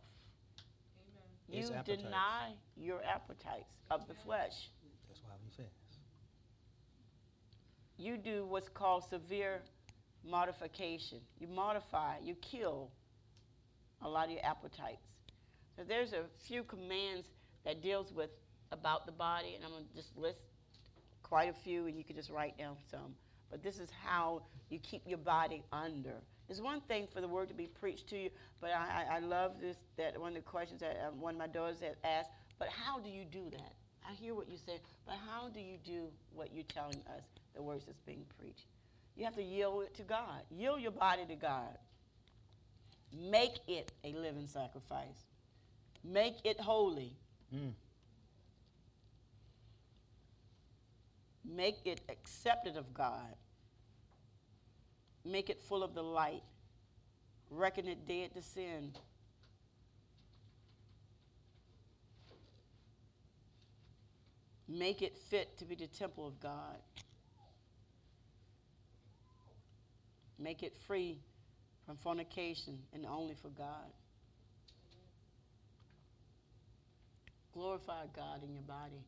Amen. 0.98 1.60
It's 1.62 1.70
You 1.70 1.76
appetites. 1.76 2.04
deny 2.04 2.54
your 2.76 3.02
appetites 3.04 3.70
of 3.92 4.08
the 4.08 4.16
flesh. 4.26 4.70
That's 5.08 5.22
why 5.24 5.34
we 5.44 5.64
fast. 5.64 5.70
You 7.98 8.18
do 8.18 8.46
what's 8.46 8.70
called 8.70 9.04
severe 9.08 9.62
modification. 10.28 11.20
You 11.40 11.48
modify, 11.48 12.18
you 12.24 12.36
kill 12.36 12.90
a 14.02 14.10
lot 14.10 14.26
of 14.26 14.32
your 14.32 14.44
appetites. 14.44 15.06
So 15.76 15.84
there's 15.88 16.14
a 16.14 16.24
few 16.48 16.64
commands 16.64 17.28
that 17.66 17.82
deals 17.82 18.14
with 18.14 18.30
about 18.72 19.06
the 19.06 19.12
body, 19.12 19.54
and 19.56 19.64
I'm 19.64 19.72
gonna 19.72 19.86
just 19.96 20.16
list 20.18 20.40
quite 21.22 21.50
a 21.50 21.54
few, 21.54 21.88
and 21.88 21.98
you 21.98 22.04
can 22.04 22.16
just 22.16 22.30
write 22.30 22.58
down 22.58 22.76
some. 22.90 23.16
But 23.50 23.64
this 23.64 23.80
is 23.80 23.90
how 24.04 24.42
you 24.70 24.80
keep 24.80 25.04
your 25.06 25.20
body 25.20 25.64
under. 25.72 26.16
It's 26.50 26.60
one 26.60 26.82
thing 26.82 27.08
for 27.14 27.22
the 27.22 27.28
word 27.28 27.48
to 27.50 27.54
be 27.54 27.68
preached 27.68 28.08
to 28.10 28.18
you, 28.18 28.30
but 28.60 28.72
I, 28.72 29.06
I, 29.10 29.16
I 29.16 29.20
love 29.20 29.54
this. 29.62 29.78
That 29.98 30.20
one 30.20 30.30
of 30.30 30.36
the 30.36 30.42
questions 30.42 30.82
that 30.82 31.02
um, 31.08 31.20
one 31.22 31.36
of 31.36 31.40
my 31.40 31.48
daughters 31.48 31.80
had 31.80 31.96
asked. 32.04 32.30
But 32.60 32.68
how 32.70 33.00
do 33.00 33.10
you 33.10 33.26
do 33.26 33.50
that? 33.52 33.74
I 34.08 34.14
hear 34.14 34.36
what 34.36 34.50
you 34.50 34.58
say, 34.58 34.80
but 35.06 35.16
how 35.30 35.50
do 35.50 35.60
you 35.60 35.78
do 35.86 36.08
what 36.34 36.54
you're 36.54 36.66
telling 36.66 37.02
us? 37.16 37.24
The 37.56 37.62
words 37.62 37.86
that's 37.86 38.02
being 38.02 38.26
preached. 38.40 38.66
You 39.16 39.26
have 39.26 39.36
to 39.36 39.44
yield 39.44 39.84
it 39.84 39.96
to 39.96 40.04
God. 40.04 40.42
Yield 40.50 40.82
your 40.82 40.92
body 40.92 41.26
to 41.28 41.36
God. 41.36 41.78
Make 43.16 43.60
it 43.68 43.92
a 44.04 44.14
living 44.14 44.48
sacrifice. 44.48 45.26
Make 46.04 46.36
it 46.44 46.60
holy. 46.60 47.16
Mm. 47.54 47.74
Make 51.46 51.86
it 51.86 52.02
accepted 52.10 52.78
of 52.78 52.94
God. 52.94 53.36
Make 55.26 55.50
it 55.50 55.62
full 55.62 55.84
of 55.84 55.94
the 55.94 56.02
light. 56.02 56.44
Reckon 57.50 57.88
it 57.88 58.08
dead 58.08 58.34
to 58.34 58.42
sin. 58.42 58.92
Make 64.68 65.02
it 65.02 65.18
fit 65.30 65.56
to 65.60 65.66
be 65.66 65.76
the 65.76 65.88
temple 65.88 66.26
of 66.26 66.40
God. 66.40 66.78
Make 70.40 70.64
it 70.64 70.76
free 70.88 71.20
from 71.86 71.98
fornication 71.98 72.80
and 72.94 73.06
only 73.06 73.36
for 73.36 73.50
God. 73.50 73.92
Glorify 77.54 78.06
God 78.16 78.44
in 78.44 78.54
your 78.54 78.64
body. 78.64 79.06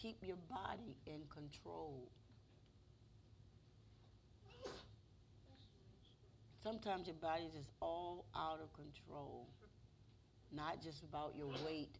Keep 0.00 0.24
your 0.26 0.38
body 0.48 0.96
in 1.06 1.20
control. 1.32 2.08
Sometimes 6.62 7.06
your 7.06 7.16
body 7.16 7.44
is 7.44 7.52
just 7.52 7.70
all 7.80 8.24
out 8.36 8.60
of 8.62 8.72
control. 8.72 9.48
Not 10.52 10.82
just 10.82 11.02
about 11.02 11.34
your 11.36 11.48
weight, 11.66 11.96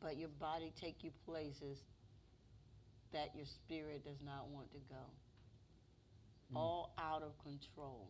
but 0.00 0.16
your 0.16 0.28
body 0.40 0.72
take 0.80 1.02
you 1.02 1.10
places 1.26 1.78
that 3.12 3.34
your 3.34 3.46
spirit 3.46 4.04
does 4.04 4.20
not 4.24 4.48
want 4.48 4.70
to 4.72 4.78
go. 4.88 5.04
Mm. 6.52 6.56
All 6.56 6.94
out 6.98 7.22
of 7.22 7.32
control. 7.42 8.08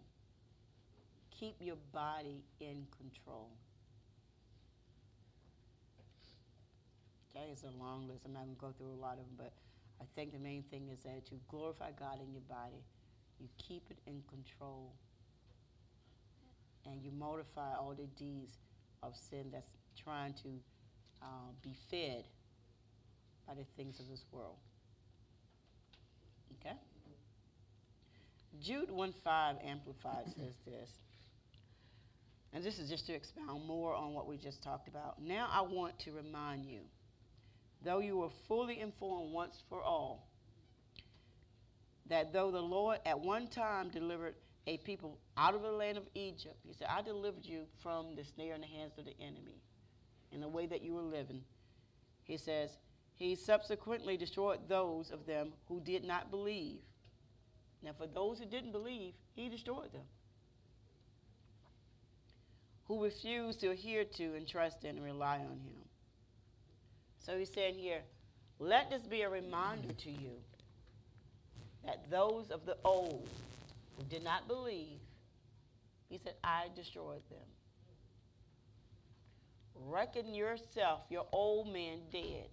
Keep 1.39 1.57
your 1.61 1.77
body 1.93 2.45
in 2.61 2.87
control. 2.97 3.51
Okay, 7.35 7.47
it's 7.51 7.65
a 7.65 7.83
long 7.83 8.07
list. 8.09 8.25
I'm 8.27 8.35
not 8.35 8.45
going 8.45 8.55
to 8.55 8.61
go 8.61 8.73
through 8.77 8.93
a 8.93 9.01
lot 9.01 9.13
of 9.13 9.25
them, 9.25 9.35
but 9.37 9.53
I 10.01 10.05
think 10.15 10.33
the 10.33 10.39
main 10.39 10.63
thing 10.71 10.89
is 10.93 11.01
that 11.05 11.31
you 11.31 11.39
glorify 11.49 11.91
God 11.99 12.19
in 12.21 12.33
your 12.33 12.43
body, 12.49 12.83
you 13.41 13.49
keep 13.59 13.85
it 13.91 13.99
in 14.07 14.23
control, 14.29 14.93
and 16.85 17.03
you 17.03 17.11
mortify 17.11 17.75
all 17.79 17.95
the 17.97 18.07
deeds 18.23 18.59
of 19.03 19.15
sin 19.17 19.47
that's 19.53 19.71
trying 20.03 20.35
to 20.35 20.49
uh, 21.23 21.51
be 21.63 21.75
fed 21.91 22.25
by 23.47 23.55
the 23.55 23.65
things 23.77 24.01
of 24.01 24.09
this 24.09 24.25
world. 24.33 24.57
Okay? 26.61 26.77
Jude 28.61 28.91
1 28.91 29.15
5 29.25 29.57
Amplified 29.65 30.27
says 30.37 30.55
this. 30.67 30.91
And 32.53 32.63
this 32.63 32.79
is 32.79 32.89
just 32.91 33.07
to 33.07 33.15
expound 33.15 33.67
more 33.67 33.95
on 33.95 34.13
what 34.13 34.27
we 34.27 34.37
just 34.37 34.63
talked 34.63 34.89
about. 34.89 35.21
Now 35.23 35.49
I 35.51 35.63
want 35.63 35.99
to 36.01 36.13
remind 36.13 36.67
you, 36.67 36.81
though 37.83 38.01
you 38.01 38.19
were 38.19 38.31
fully 38.47 38.81
informed 38.81 39.33
once 39.33 39.63
for 39.69 39.83
all, 39.83 40.29
that 42.07 42.33
though 42.33 42.51
the 42.51 42.61
Lord 42.61 42.99
at 43.07 43.19
one 43.19 43.47
time 43.47 43.89
delivered 43.89 44.35
a 44.67 44.77
people 44.79 45.19
out 45.37 45.55
of 45.55 45.63
the 45.63 45.73
land 45.73 45.97
of 45.97 46.05
Egypt, 46.15 46.57
He 46.67 46.75
said, 46.75 46.89
I 46.91 47.03
delivered 47.03 47.45
you 47.45 47.63
from 47.83 48.15
the 48.15 48.25
snare 48.25 48.55
in 48.55 48.61
the 48.61 48.67
hands 48.67 48.93
of 48.99 49.07
the 49.07 49.17
enemy 49.19 49.63
in 50.31 50.41
the 50.41 50.49
way 50.49 50.67
that 50.67 50.83
you 50.83 50.95
were 50.95 51.03
living. 51.03 51.43
He 52.25 52.37
says, 52.37 52.71
He 53.17 53.35
subsequently 53.35 54.17
destroyed 54.17 54.61
those 54.69 55.11
of 55.11 55.27
them 55.27 55.53
who 55.69 55.81
did 55.81 56.05
not 56.05 56.31
believe. 56.31 56.81
Now, 57.83 57.93
for 57.97 58.07
those 58.07 58.39
who 58.39 58.47
didn't 58.47 58.73
believe, 58.73 59.15
He 59.35 59.49
destroyed 59.49 59.93
them. 59.93 60.03
Who 62.93 63.05
refused 63.05 63.61
to 63.61 63.71
adhere 63.71 64.05
to 64.05 64.35
and 64.35 64.47
trust 64.47 64.85
in 64.85 64.97
and 64.97 65.03
rely 65.03 65.37
on 65.37 65.59
Him. 65.65 65.81
So 67.21 67.39
He's 67.39 67.51
saying 67.51 67.79
here, 67.79 68.03
let 68.59 68.91
this 68.91 69.01
be 69.07 69.23
a 69.23 69.31
reminder 69.31 69.95
to 69.95 70.11
you 70.11 70.33
that 71.87 72.11
those 72.11 72.51
of 72.51 72.67
the 72.67 72.77
old 72.85 73.31
who 73.97 74.05
did 74.05 74.23
not 74.23 74.47
believe, 74.47 74.99
he 76.11 76.19
said, 76.19 76.35
I 76.45 76.67
destroyed 76.77 77.23
them. 77.31 77.49
Reckon 79.75 80.35
yourself, 80.35 81.01
your 81.09 81.25
old 81.33 81.73
man, 81.73 82.01
dead, 82.13 82.51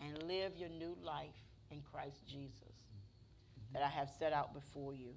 and 0.00 0.20
live 0.24 0.56
your 0.56 0.68
new 0.68 0.96
life 1.04 1.28
in 1.70 1.80
Christ 1.92 2.26
Jesus 2.26 2.74
that 3.72 3.84
I 3.84 3.88
have 3.88 4.10
set 4.18 4.32
out 4.32 4.52
before 4.52 4.94
you. 4.94 5.14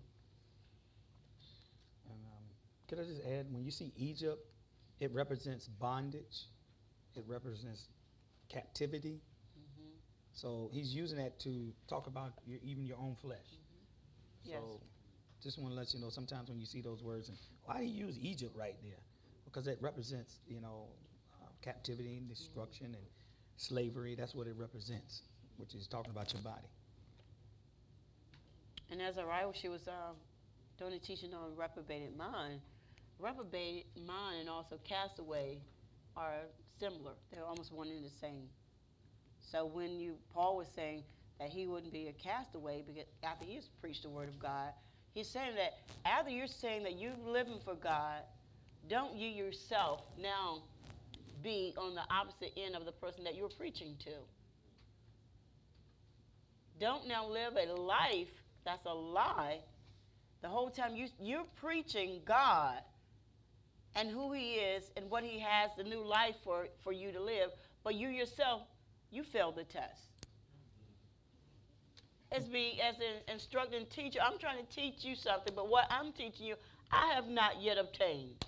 Could 2.91 2.99
I 2.99 3.03
just 3.03 3.21
add, 3.21 3.45
when 3.53 3.63
you 3.63 3.71
see 3.71 3.93
Egypt, 3.95 4.45
it 4.99 5.13
represents 5.13 5.69
bondage, 5.69 6.49
it 7.15 7.23
represents 7.25 7.87
captivity. 8.49 9.21
Mhm. 9.57 9.93
So 10.33 10.69
he's 10.73 10.93
using 10.93 11.17
that 11.17 11.39
to 11.39 11.73
talk 11.87 12.07
about 12.07 12.33
your, 12.45 12.59
even 12.61 12.85
your 12.85 12.97
own 12.97 13.15
flesh. 13.15 13.47
Yes. 14.43 14.59
So 14.59 14.81
just 15.41 15.57
want 15.57 15.71
to 15.71 15.77
let 15.77 15.93
you 15.93 16.01
know, 16.01 16.09
sometimes 16.09 16.49
when 16.49 16.59
you 16.59 16.65
see 16.65 16.81
those 16.81 17.01
words, 17.01 17.29
and 17.29 17.37
why 17.63 17.77
do 17.77 17.85
you 17.85 18.07
use 18.07 18.19
Egypt 18.19 18.57
right 18.57 18.75
there? 18.83 18.99
Because 19.45 19.67
it 19.67 19.77
represents, 19.81 20.41
you 20.45 20.59
know, 20.59 20.89
uh, 21.41 21.47
captivity 21.61 22.17
and 22.17 22.27
destruction 22.27 22.87
and 22.87 23.05
slavery. 23.55 24.15
That's 24.15 24.35
what 24.35 24.47
it 24.47 24.57
represents, 24.57 25.21
which 25.55 25.75
is 25.75 25.87
talking 25.87 26.11
about 26.11 26.33
your 26.33 26.41
body. 26.41 26.67
And 28.89 29.01
as 29.01 29.15
a 29.15 29.25
writer, 29.25 29.53
she 29.53 29.69
was 29.69 29.87
um, 29.87 30.17
doing 30.77 30.91
a 30.91 30.99
teaching 30.99 31.33
on 31.33 31.55
reprobated 31.55 32.17
mind. 32.17 32.59
Reprobated 33.21 33.85
mind 34.05 34.41
and 34.41 34.49
also 34.49 34.79
castaway 34.83 35.59
are 36.17 36.33
similar. 36.79 37.13
They're 37.31 37.45
almost 37.45 37.71
one 37.71 37.87
and 37.87 38.03
the 38.03 38.09
same. 38.19 38.47
So 39.39 39.65
when 39.65 39.99
you 39.99 40.15
Paul 40.33 40.57
was 40.57 40.67
saying 40.75 41.03
that 41.39 41.49
he 41.49 41.67
wouldn't 41.67 41.93
be 41.93 42.07
a 42.07 42.13
castaway 42.13 42.83
because 42.85 43.03
after 43.23 43.45
he's 43.45 43.69
preached 43.79 44.03
the 44.03 44.09
word 44.09 44.27
of 44.27 44.39
God, 44.39 44.71
He's 45.13 45.27
saying 45.27 45.55
that 45.55 45.73
after 46.05 46.31
you're 46.31 46.47
saying 46.47 46.83
that 46.83 46.97
you're 46.97 47.17
living 47.25 47.59
for 47.65 47.75
God, 47.75 48.21
don't 48.89 49.15
you 49.15 49.27
yourself 49.27 50.03
now 50.17 50.63
be 51.43 51.73
on 51.77 51.95
the 51.95 52.03
opposite 52.09 52.53
end 52.57 52.75
of 52.75 52.85
the 52.85 52.91
person 52.93 53.23
that 53.25 53.35
you're 53.35 53.49
preaching 53.49 53.95
to. 54.05 54.11
Don't 56.79 57.07
now 57.07 57.27
live 57.27 57.57
a 57.57 57.73
life 57.73 58.29
that's 58.65 58.85
a 58.85 58.93
lie 58.93 59.59
the 60.41 60.47
whole 60.47 60.69
time 60.69 60.95
you, 60.95 61.07
you're 61.19 61.45
preaching 61.59 62.21
God 62.25 62.79
and 63.95 64.09
who 64.09 64.31
He 64.33 64.53
is 64.53 64.91
and 64.95 65.09
what 65.09 65.23
He 65.23 65.39
has, 65.39 65.71
the 65.77 65.83
new 65.83 66.03
life 66.03 66.35
for, 66.43 66.67
for 66.83 66.91
you 66.91 67.11
to 67.11 67.21
live, 67.21 67.51
but 67.83 67.95
you 67.95 68.09
yourself, 68.09 68.61
you 69.11 69.23
failed 69.23 69.55
the 69.55 69.63
test. 69.63 70.01
As 72.31 72.47
me, 72.47 72.79
as 72.81 72.95
an 72.95 73.33
instructing 73.33 73.85
teacher, 73.87 74.19
I'm 74.23 74.37
trying 74.37 74.65
to 74.65 74.75
teach 74.75 75.03
you 75.03 75.15
something, 75.15 75.53
but 75.55 75.67
what 75.69 75.85
I'm 75.89 76.13
teaching 76.13 76.45
you, 76.47 76.55
I 76.91 77.13
have 77.13 77.27
not 77.27 77.61
yet 77.61 77.77
obtained. 77.77 78.45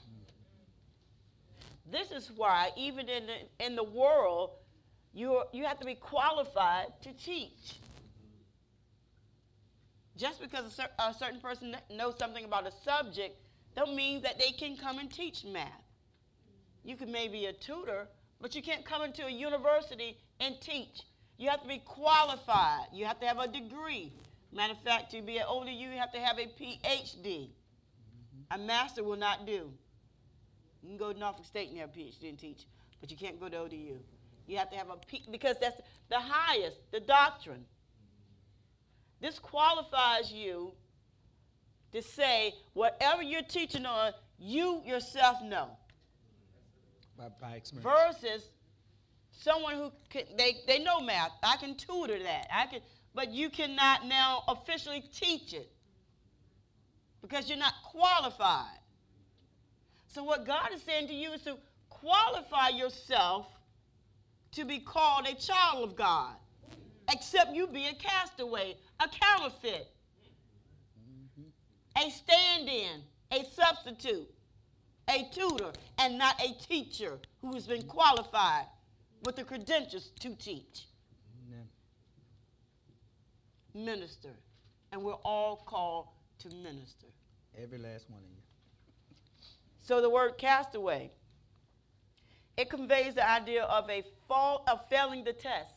This 1.91 2.11
is 2.11 2.31
why, 2.35 2.69
even 2.77 3.09
in 3.09 3.23
the, 3.27 3.65
in 3.65 3.75
the 3.75 3.83
world, 3.83 4.51
you 5.13 5.43
you 5.51 5.65
have 5.65 5.79
to 5.79 5.85
be 5.85 5.95
qualified 5.95 6.87
to 7.01 7.13
teach. 7.13 7.79
Just 10.15 10.41
because 10.41 10.65
a, 10.65 10.71
cer- 10.71 10.89
a 10.99 11.13
certain 11.13 11.39
person 11.39 11.75
knows 11.91 12.17
something 12.17 12.45
about 12.45 12.67
a 12.67 12.71
subject, 12.71 13.35
don't 13.75 13.95
mean 13.95 14.21
that 14.21 14.39
they 14.39 14.51
can 14.51 14.77
come 14.77 14.99
and 14.99 15.11
teach 15.11 15.43
math. 15.45 15.69
You 16.83 16.95
can 16.95 17.11
maybe 17.11 17.45
a 17.45 17.53
tutor, 17.53 18.07
but 18.41 18.55
you 18.55 18.61
can't 18.61 18.85
come 18.85 19.01
into 19.03 19.25
a 19.25 19.31
university 19.31 20.17
and 20.39 20.59
teach. 20.61 21.01
You 21.37 21.49
have 21.49 21.61
to 21.61 21.67
be 21.67 21.79
qualified. 21.79 22.87
You 22.93 23.05
have 23.05 23.19
to 23.21 23.25
have 23.25 23.39
a 23.39 23.47
degree. 23.47 24.11
Matter 24.51 24.73
of 24.73 24.79
fact, 24.81 25.11
to 25.11 25.21
be 25.21 25.37
an 25.37 25.45
you, 25.67 25.89
you 25.89 25.97
have 25.97 26.11
to 26.11 26.19
have 26.19 26.37
a 26.37 26.45
PhD. 26.45 27.49
A 28.51 28.57
master 28.57 29.03
will 29.03 29.17
not 29.17 29.47
do. 29.47 29.71
You 30.83 30.89
can 30.89 30.97
go 30.97 31.13
to 31.13 31.19
Norfolk 31.19 31.45
State 31.45 31.69
and 31.69 31.79
have 31.79 31.89
a 31.89 31.97
PhD 31.97 32.29
and 32.29 32.37
teach, 32.37 32.65
but 33.01 33.09
you 33.09 33.17
can't 33.17 33.39
go 33.39 33.49
to 33.49 33.57
ODU. 33.57 33.97
You 34.45 34.57
have 34.57 34.69
to 34.71 34.75
have 34.75 34.89
a 34.89 34.97
P 35.07 35.23
because 35.31 35.55
that's 35.59 35.81
the 36.09 36.19
highest, 36.19 36.77
the 36.91 36.99
doctrine. 36.99 37.65
This 39.21 39.39
qualifies 39.39 40.31
you 40.31 40.73
to 41.93 42.01
say 42.01 42.55
whatever 42.73 43.21
you're 43.21 43.43
teaching 43.43 43.85
on, 43.85 44.11
you 44.37 44.81
yourself 44.85 45.41
know. 45.43 45.69
By, 47.17 47.27
by 47.39 47.51
experience. 47.53 48.19
Versus 48.21 48.49
someone 49.31 49.75
who 49.75 49.91
can, 50.09 50.23
they, 50.37 50.57
they 50.67 50.79
know 50.79 50.99
math. 50.99 51.31
I 51.43 51.57
can 51.57 51.75
tutor 51.75 52.17
that. 52.21 52.47
I 52.51 52.65
can, 52.65 52.81
but 53.13 53.31
you 53.31 53.49
cannot 53.49 54.07
now 54.07 54.43
officially 54.47 55.03
teach 55.13 55.53
it 55.53 55.71
because 57.21 57.47
you're 57.47 57.57
not 57.57 57.73
qualified. 57.83 58.79
So 60.07 60.23
what 60.23 60.45
God 60.45 60.69
is 60.73 60.81
saying 60.81 61.07
to 61.07 61.13
you 61.13 61.31
is 61.31 61.41
to 61.43 61.57
qualify 61.89 62.69
yourself 62.69 63.47
to 64.51 64.65
be 64.65 64.79
called 64.79 65.27
a 65.27 65.35
child 65.35 65.89
of 65.89 65.95
God. 65.95 66.35
Except 67.11 67.53
you 67.53 67.67
be 67.67 67.87
a 67.87 67.93
castaway, 67.93 68.75
a 68.99 69.07
counterfeit, 69.07 69.89
a 71.97 72.09
stand-in, 72.09 73.01
a 73.31 73.45
substitute, 73.45 74.29
a 75.09 75.27
tutor, 75.33 75.71
and 75.99 76.17
not 76.17 76.41
a 76.41 76.53
teacher 76.65 77.19
who 77.41 77.53
has 77.53 77.67
been 77.67 77.83
qualified 77.83 78.65
with 79.23 79.35
the 79.35 79.43
credentials 79.43 80.11
to 80.19 80.35
teach. 80.35 80.87
Amen. 81.47 81.67
Minister. 83.73 84.31
And 84.91 85.01
we're 85.01 85.13
all 85.13 85.63
called 85.65 86.07
to 86.39 86.49
minister. 86.49 87.07
Every 87.61 87.77
last 87.77 88.09
one 88.09 88.19
of 88.19 88.29
you. 88.29 88.41
So 89.81 90.01
the 90.01 90.09
word 90.09 90.37
castaway, 90.37 91.11
it 92.55 92.69
conveys 92.69 93.15
the 93.15 93.29
idea 93.29 93.63
of 93.63 93.89
a 93.89 94.03
fall 94.27 94.63
of 94.67 94.87
failing 94.89 95.23
the 95.23 95.33
test. 95.33 95.73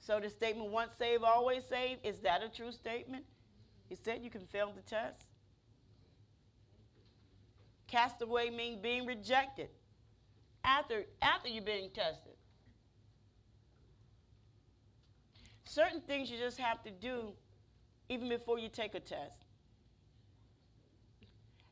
So 0.00 0.18
the 0.18 0.30
statement 0.30 0.70
once 0.70 0.92
saved, 0.98 1.22
always 1.24 1.62
saved, 1.68 2.04
is 2.04 2.18
that 2.20 2.42
a 2.42 2.48
true 2.48 2.72
statement? 2.72 3.24
He 3.88 3.96
said 3.96 4.22
you 4.22 4.30
can 4.30 4.46
fail 4.46 4.72
the 4.74 4.82
test. 4.82 5.26
Castaway 7.86 8.50
means 8.50 8.80
being 8.80 9.04
rejected 9.04 9.68
after, 10.64 11.04
after 11.20 11.48
you're 11.48 11.64
being 11.64 11.90
tested. 11.90 12.32
Certain 15.64 16.00
things 16.00 16.30
you 16.30 16.38
just 16.38 16.58
have 16.58 16.82
to 16.82 16.90
do 16.90 17.32
even 18.08 18.28
before 18.28 18.58
you 18.58 18.68
take 18.68 18.94
a 18.94 19.00
test. 19.00 19.44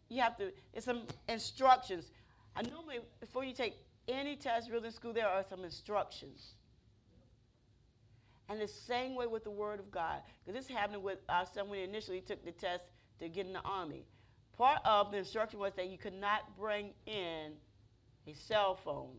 You 0.09 0.23
have 0.23 0.37
to, 0.39 0.53
it's 0.73 0.87
some 0.87 1.03
instructions. 1.29 2.11
I 2.55 2.63
normally, 2.63 2.99
before 3.21 3.45
you 3.45 3.53
take 3.53 3.77
any 4.07 4.37
test 4.37 4.71
really 4.71 4.87
in 4.87 4.93
school, 4.93 5.13
there 5.13 5.29
are 5.29 5.45
some 5.49 5.65
instructions. 5.65 6.55
And 8.49 8.61
the 8.61 8.69
same 8.69 9.15
way 9.15 9.27
with 9.27 9.45
the 9.45 9.51
Word 9.51 9.79
of 9.79 9.91
God. 9.91 10.23
Because 10.45 10.67
this 10.67 10.75
happened 10.75 11.03
with 11.03 11.19
our 11.29 11.45
son 11.55 11.69
when 11.69 11.81
he 11.81 11.85
initially 11.85 12.21
took 12.21 12.45
the 12.45 12.53
test 12.53 12.85
to 13.21 13.29
get 13.29 13.47
in 13.47 13.53
the 13.53 13.61
Army. 13.61 14.07
Part 14.57 14.79
of 14.85 15.11
the 15.11 15.19
instruction 15.19 15.61
was 15.61 15.73
that 15.77 15.89
you 15.89 15.99
could 15.99 16.19
not 16.19 16.57
bring 16.59 16.91
in 17.07 17.53
a 18.27 18.35
cell 18.35 18.75
phone. 18.75 19.17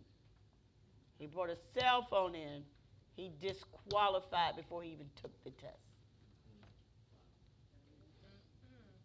He 1.17 1.27
brought 1.27 1.49
a 1.49 1.57
cell 1.80 2.07
phone 2.09 2.34
in. 2.34 2.63
He 3.15 3.32
disqualified 3.41 4.55
before 4.55 4.82
he 4.82 4.91
even 4.91 5.07
took 5.21 5.32
the 5.43 5.51
test. 5.51 5.77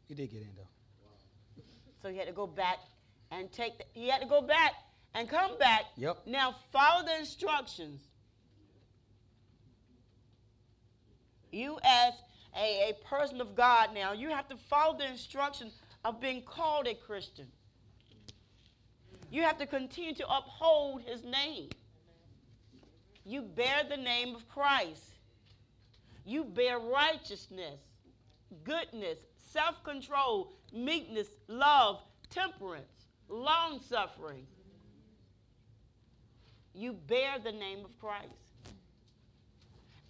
He 0.09 0.15
did 0.15 0.31
get 0.31 0.43
in 0.43 0.49
though. 0.57 1.63
So 2.03 2.11
he 2.11 2.19
had 2.19 2.27
to 2.27 2.33
go 2.33 2.47
back 2.47 2.79
and 3.31 3.51
take. 3.51 3.79
The, 3.79 3.85
he 3.93 4.09
had 4.09 4.21
to 4.21 4.29
go 4.29 4.43
back 4.43 4.73
and 5.15 5.29
come 5.29 5.57
back. 5.59 5.85
Yep. 5.97 6.27
Now 6.27 6.55
follow 6.73 7.05
the 7.05 7.19
instructions. 7.19 8.01
You 11.55 11.79
as 11.85 12.15
a, 12.57 12.91
a 12.91 13.07
person 13.07 13.41
of 13.41 13.55
God 13.55 13.91
now, 13.95 14.13
you 14.13 14.29
have 14.31 14.49
to 14.49 14.57
follow 14.57 14.99
the 14.99 15.09
instructions 15.09 15.81
of 16.05 16.21
being 16.21 16.43
called 16.43 16.87
a 16.87 16.95
Christian. 16.95 17.47
You 19.31 19.43
have 19.43 19.59
to 19.59 19.67
continue 19.67 20.15
to 20.15 20.29
uphold 20.29 21.03
his 21.03 21.23
name. 21.25 21.71
You 23.25 23.43
bear 23.43 23.83
the 23.89 23.97
name 23.97 24.35
of 24.35 24.49
Christ. 24.49 25.03
You 26.27 26.45
bear 26.45 26.79
righteousness, 26.79 27.81
goodness, 28.65 29.19
self 29.51 29.83
control, 29.85 30.53
meekness, 30.73 31.29
love, 31.49 32.01
temperance, 32.31 33.07
long 33.29 33.81
suffering. 33.81 34.47
You 36.75 36.93
bear 36.93 37.39
the 37.43 37.53
name 37.53 37.85
of 37.85 37.99
Christ. 38.01 38.44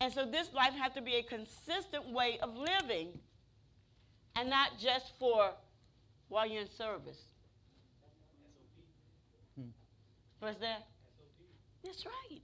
And 0.05 0.13
so 0.13 0.27
this 0.27 0.53
life 0.53 0.75
has 0.75 0.93
to 0.93 1.01
be 1.01 1.15
a 1.15 1.23
consistent 1.23 2.13
way 2.13 2.39
of 2.43 2.55
living 2.55 3.09
and 4.37 4.51
not 4.51 4.73
just 4.79 5.15
for 5.19 5.53
while 6.29 6.47
you're 6.47 6.61
in 6.61 6.71
service. 6.71 7.23
Hmm. 9.59 9.69
What's 10.41 10.61
that? 10.61 10.89
That's 11.83 12.05
right. 12.05 12.43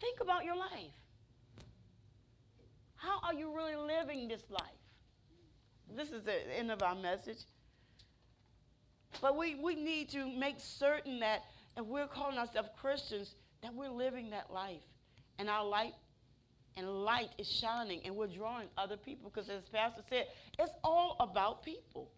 Think 0.00 0.20
about 0.22 0.46
your 0.46 0.56
life. 0.56 0.94
How 2.96 3.20
are 3.24 3.34
you 3.34 3.54
really 3.54 3.76
living 3.76 4.26
this 4.26 4.44
life? 4.48 4.62
This 5.94 6.12
is 6.12 6.22
the 6.22 6.58
end 6.58 6.70
of 6.70 6.82
our 6.82 6.94
message. 6.94 7.44
But 9.20 9.36
we, 9.36 9.56
we 9.56 9.74
need 9.74 10.08
to 10.12 10.26
make 10.34 10.54
certain 10.56 11.20
that 11.20 11.42
if 11.76 11.84
we're 11.84 12.06
calling 12.06 12.38
ourselves 12.38 12.70
Christians, 12.80 13.34
that 13.62 13.74
we're 13.74 13.90
living 13.90 14.30
that 14.30 14.50
life. 14.50 14.80
And 15.38 15.50
our 15.50 15.66
light 15.66 15.92
and 16.76 16.88
light 17.04 17.30
is 17.38 17.50
shining 17.50 18.00
and 18.04 18.16
we're 18.16 18.26
drawing 18.26 18.68
other 18.78 18.96
people. 18.96 19.30
Because 19.30 19.48
as 19.48 19.62
Pastor 19.72 20.02
said, 20.08 20.26
it's 20.58 20.72
all 20.82 21.16
about 21.20 21.64
people. 21.64 22.10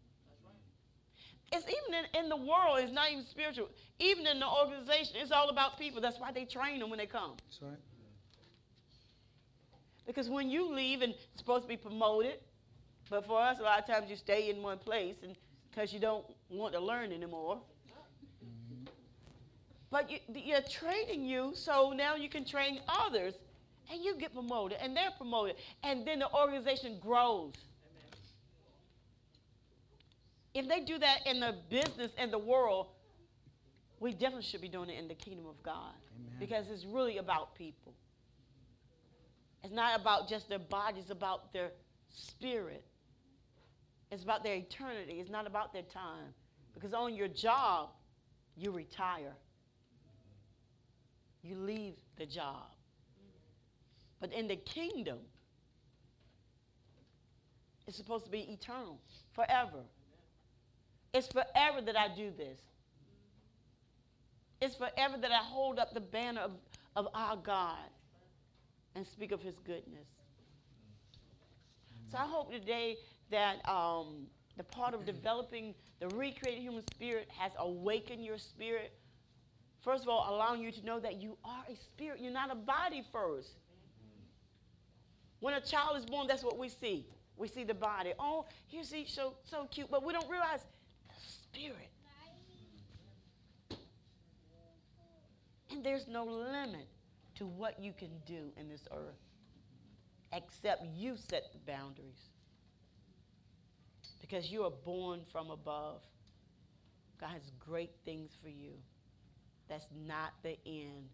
It's 1.53 1.67
even 1.67 2.05
in, 2.05 2.25
in 2.25 2.29
the 2.29 2.37
world, 2.37 2.79
it's 2.81 2.93
not 2.93 3.11
even 3.13 3.25
spiritual. 3.27 3.69
Even 3.99 4.27
in 4.27 4.41
the 4.41 4.49
organization, 4.49 5.17
it's 5.17 5.31
all 5.31 5.51
about 5.51 5.79
people. 5.79 6.01
That's 6.01 6.19
why 6.19 6.33
they 6.33 6.45
train 6.45 6.81
them 6.81 6.91
when 6.91 6.99
they 6.99 7.07
come. 7.07 7.35
That's 7.47 7.63
right. 7.63 7.79
Because 10.07 10.29
when 10.29 10.51
you 10.51 10.75
leave 10.75 11.03
and 11.03 11.13
it's 11.13 11.39
supposed 11.39 11.63
to 11.63 11.69
be 11.69 11.77
promoted, 11.77 12.39
but 13.09 13.27
for 13.27 13.41
us, 13.41 13.59
a 13.59 13.63
lot 13.63 13.79
of 13.79 13.87
times 13.87 14.11
you 14.11 14.17
stay 14.17 14.51
in 14.51 14.63
one 14.63 14.79
place 14.79 15.17
and 15.23 15.37
because 15.71 15.93
you 15.93 16.01
don't 16.01 16.25
want 16.51 16.73
to 16.73 16.81
learn 16.81 17.13
anymore. 17.13 17.61
Mm-hmm. 18.45 18.85
But 19.91 20.11
you, 20.11 20.19
you're 20.35 20.61
training 20.63 21.25
you 21.25 21.53
so 21.55 21.93
now 21.93 22.15
you 22.15 22.29
can 22.29 22.45
train 22.45 22.81
others 22.89 23.35
and 23.91 24.03
you 24.03 24.17
get 24.17 24.33
promoted 24.33 24.79
and 24.81 24.97
they're 24.97 25.11
promoted 25.17 25.57
and 25.83 26.07
then 26.07 26.21
the 26.21 26.33
organization 26.33 26.99
grows. 27.01 27.55
If 30.55 30.69
they 30.69 30.81
do 30.81 30.99
that 30.99 31.27
in 31.27 31.41
the 31.41 31.57
business 31.69 32.13
and 32.17 32.33
the 32.33 32.39
world, 32.39 32.89
we 33.99 34.13
definitely 34.13 34.43
should 34.43 34.61
be 34.61 34.69
doing 34.69 34.89
it 34.91 34.99
in 34.99 35.09
the 35.09 35.15
kingdom 35.15 35.47
of 35.47 35.61
God 35.63 35.95
Amen. 36.15 36.37
because 36.39 36.67
it's 36.71 36.85
really 36.85 37.19
about 37.19 37.55
people. 37.55 37.95
It's 39.65 39.73
not 39.73 39.99
about 39.99 40.29
just 40.29 40.49
their 40.49 40.59
body, 40.59 41.01
it's 41.01 41.11
about 41.11 41.53
their 41.53 41.71
spirit. 42.11 42.85
It's 44.11 44.23
about 44.23 44.45
their 44.45 44.55
eternity. 44.55 45.15
It's 45.15 45.31
not 45.31 45.47
about 45.47 45.73
their 45.73 45.83
time. 45.83 46.33
Because 46.73 46.95
on 46.95 47.15
your 47.15 47.29
job, 47.29 47.91
you 48.57 48.71
retire. 48.71 49.35
You 51.43 51.57
leave 51.57 51.95
the 52.17 52.27
job. 52.27 52.74
But 54.21 54.33
in 54.33 54.49
the 54.49 54.57
kingdom, 54.57 55.19
it's 57.87 57.97
supposed 57.97 58.25
to 58.25 58.31
be 58.31 58.41
eternal, 58.41 58.99
forever. 59.33 59.81
It's 61.13 61.29
forever 61.29 61.81
that 61.83 61.97
I 61.97 62.09
do 62.15 62.33
this. 62.37 62.59
It's 64.61 64.75
forever 64.75 65.19
that 65.21 65.31
I 65.31 65.43
hold 65.43 65.79
up 65.79 65.93
the 65.93 66.01
banner 66.01 66.41
of, 66.41 66.53
of 66.97 67.09
our 67.15 67.37
God 67.37 67.77
and 68.95 69.07
speak 69.07 69.33
of 69.33 69.43
his 69.43 69.55
goodness. 69.67 70.09
So 72.11 72.19
I 72.19 72.27
hope 72.27 72.53
today 72.53 72.97
that 73.31 73.67
um, 73.69 74.27
the 74.57 74.65
part 74.65 74.95
of 74.95 75.05
developing 75.05 75.75
the 76.01 76.09
recreated 76.09 76.63
human 76.63 76.85
spirit 76.87 77.29
has 77.37 77.53
awakened 77.59 78.25
your 78.25 78.39
spirit. 78.39 78.93
First 79.83 80.05
of 80.05 80.09
all, 80.09 80.35
allowing 80.35 80.63
you 80.63 80.73
to 80.73 80.85
know 80.85 80.99
that 81.01 81.21
you 81.21 81.37
are 81.45 81.65
a 81.69 81.77
spirit. 81.77 82.21
You're 82.21 82.33
not 82.33 82.51
a 82.51 82.55
body 82.55 83.05
first. 83.13 83.51
When 85.41 85.55
a 85.55 85.61
child 85.61 85.97
is 85.99 86.07
born, 86.07 86.27
that's 86.27 86.43
what 86.43 86.59
we 86.59 86.69
see. 86.69 87.07
We 87.37 87.49
see 87.49 87.65
the 87.65 87.75
body. 87.75 88.13
Oh, 88.19 88.47
here's 88.69 88.93
he 88.93 89.05
so 89.07 89.35
so 89.45 89.67
cute, 89.71 89.91
but 89.91 90.05
we 90.05 90.13
don't 90.13 90.31
realize 90.31 90.61
the 91.09 91.15
spirit. 91.27 91.91
And 95.71 95.85
there's 95.85 96.07
no 96.07 96.25
limit 96.25 96.87
to 97.37 97.47
what 97.47 97.81
you 97.81 97.93
can 97.93 98.11
do 98.27 98.53
in 98.57 98.69
this 98.69 98.87
earth 98.93 99.17
except 100.35 100.85
you 100.97 101.17
set 101.17 101.53
the 101.53 101.59
boundaries. 101.73 102.31
Because 104.21 104.51
you 104.51 104.65
are 104.65 104.73
born 104.85 105.21
from 105.31 105.51
above. 105.51 106.01
God 107.21 107.31
has 107.31 107.53
great 107.61 107.93
things 108.05 108.33
for 108.43 108.49
you. 108.49 108.73
That's 109.69 109.87
not 110.07 110.33
the 110.43 110.57
end 110.67 111.09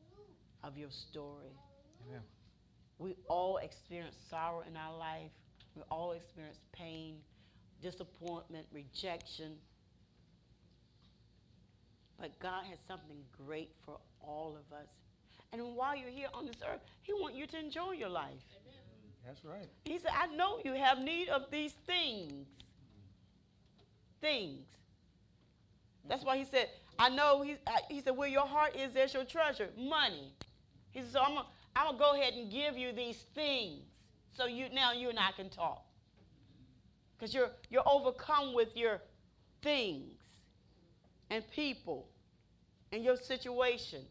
of 0.64 0.76
your 0.76 0.90
story. 0.90 1.52
Amen. 2.08 2.22
We 3.00 3.16
all 3.28 3.56
experience 3.56 4.14
sorrow 4.28 4.62
in 4.68 4.76
our 4.76 4.96
life. 4.96 5.30
We 5.74 5.82
all 5.90 6.12
experience 6.12 6.60
pain, 6.72 7.16
disappointment, 7.82 8.66
rejection. 8.72 9.52
But 12.20 12.38
God 12.40 12.64
has 12.68 12.78
something 12.86 13.16
great 13.46 13.70
for 13.86 13.96
all 14.20 14.54
of 14.54 14.76
us. 14.76 14.86
And 15.52 15.74
while 15.74 15.96
you're 15.96 16.10
here 16.10 16.28
on 16.34 16.44
this 16.44 16.56
earth, 16.70 16.82
He 17.00 17.14
wants 17.14 17.38
you 17.38 17.46
to 17.46 17.58
enjoy 17.58 17.92
your 17.92 18.10
life. 18.10 18.44
That's 19.26 19.44
right. 19.44 19.68
He 19.86 19.98
said, 19.98 20.12
I 20.14 20.26
know 20.36 20.60
you 20.62 20.74
have 20.74 20.98
need 20.98 21.30
of 21.30 21.50
these 21.50 21.72
things. 21.86 22.46
Things. 24.20 24.66
That's 26.06 26.24
why 26.24 26.36
he 26.36 26.44
said, 26.44 26.68
I 26.98 27.08
know, 27.08 27.42
he, 27.42 27.56
I, 27.66 27.80
he 27.88 28.00
said, 28.00 28.16
where 28.16 28.28
your 28.28 28.46
heart 28.46 28.76
is, 28.76 28.92
there's 28.92 29.14
your 29.14 29.24
treasure. 29.24 29.68
Money. 29.78 30.32
He 30.90 31.00
said, 31.00 31.12
so 31.12 31.20
I'm 31.20 31.34
going 31.34 31.46
I'm 31.76 31.86
going 31.86 31.98
to 31.98 32.04
go 32.04 32.14
ahead 32.14 32.34
and 32.34 32.50
give 32.50 32.76
you 32.76 32.92
these 32.92 33.24
things. 33.34 33.82
So 34.32 34.46
you 34.46 34.68
now 34.72 34.92
you 34.92 35.08
and 35.08 35.18
I 35.18 35.32
can 35.32 35.50
talk. 35.50 35.84
Because 37.18 37.34
you're, 37.34 37.50
you're 37.68 37.86
overcome 37.86 38.54
with 38.54 38.76
your 38.76 39.02
things 39.62 40.18
and 41.28 41.48
people 41.50 42.08
and 42.92 43.04
your 43.04 43.16
situation. 43.16 44.02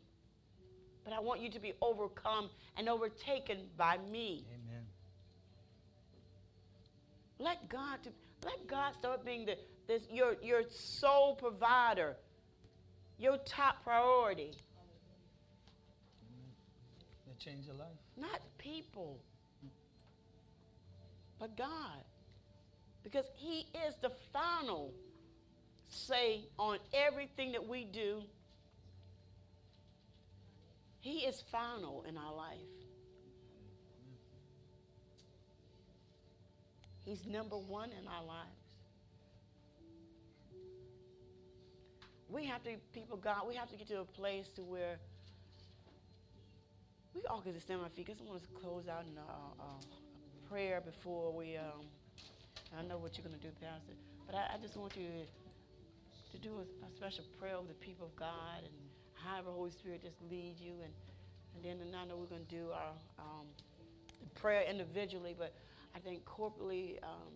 But 1.04 1.14
I 1.14 1.20
want 1.20 1.42
you 1.42 1.50
to 1.50 1.60
be 1.60 1.74
overcome 1.82 2.50
and 2.78 2.88
overtaken 2.88 3.62
by 3.78 3.98
me. 4.12 4.46
Amen. 4.48 4.84
Let 7.40 7.70
God 7.70 8.04
to, 8.04 8.10
let 8.46 8.68
God 8.68 8.94
start 9.00 9.26
being 9.26 9.46
the 9.46 9.58
this 9.88 10.04
your 10.12 10.36
your 10.44 10.62
sole 10.70 11.36
provider, 11.36 12.16
your 13.18 13.38
top 13.38 13.84
priority, 13.84 14.52
change 17.40 17.66
your 17.66 17.76
life. 17.76 17.88
not 18.18 18.42
people, 18.58 19.20
but 21.40 21.56
God, 21.58 22.04
because 23.04 23.26
He 23.36 23.68
is 23.88 23.96
the 24.02 24.12
final 24.32 24.94
say 25.90 26.42
on 26.58 26.78
everything 26.94 27.52
that 27.54 27.68
we 27.68 27.84
do. 27.84 28.22
He 31.02 31.20
is 31.20 31.44
final 31.52 32.04
in 32.08 32.18
our 32.18 32.36
life. 32.36 32.58
He's 37.06 37.26
number 37.26 37.56
one 37.58 37.90
in 37.90 38.08
our 38.08 38.24
lives. 38.24 38.50
We 42.30 42.46
have 42.46 42.64
to, 42.66 42.72
people, 42.94 43.18
God, 43.18 43.48
we 43.48 43.56
have 43.56 43.72
to 43.72 43.76
get 43.76 43.88
to 43.88 44.02
a 44.02 44.06
place 44.06 44.48
to 44.56 44.62
where 44.62 45.00
we 47.14 47.22
all 47.30 47.42
get 47.42 47.54
to 47.56 47.62
stand 47.62 47.80
on 47.80 47.86
our 47.86 47.90
feet. 47.92 48.06
Because 48.06 48.22
I 48.22 48.30
want 48.30 48.42
to 48.42 48.60
close 48.60 48.88
out 48.88 49.06
in 49.06 49.18
a, 49.18 49.22
a, 49.22 49.66
a 49.66 50.50
prayer 50.50 50.82
before 50.82 51.32
we. 51.34 51.58
Um, 51.58 51.86
I 52.78 52.84
know 52.84 52.98
what 52.98 53.18
you're 53.18 53.26
going 53.26 53.40
to 53.40 53.42
do, 53.42 53.52
Pastor, 53.60 53.94
but 54.28 54.36
I, 54.36 54.54
I 54.54 54.58
just 54.62 54.78
want 54.78 54.96
you 54.96 55.08
to, 56.32 56.38
do 56.38 56.56
a, 56.56 56.86
a 56.86 56.90
special 56.96 57.26
prayer 57.38 57.56
over 57.56 57.68
the 57.68 57.74
people 57.74 58.06
of 58.06 58.16
God 58.16 58.64
and 58.64 58.72
have 59.28 59.46
the 59.46 59.52
Holy 59.52 59.72
Spirit 59.72 60.02
just 60.02 60.16
lead 60.32 60.56
you. 60.58 60.74
And, 60.84 60.94
and 61.56 61.64
then 61.66 61.86
and 61.86 61.96
I 61.96 62.06
know 62.06 62.16
we're 62.16 62.32
going 62.32 62.46
to 62.46 62.56
do 62.56 62.70
our 62.72 62.94
um, 63.18 63.46
prayer 64.36 64.64
individually, 64.70 65.36
but 65.38 65.54
I 65.96 66.00
think 66.00 66.24
corporately, 66.26 67.02
um, 67.04 67.34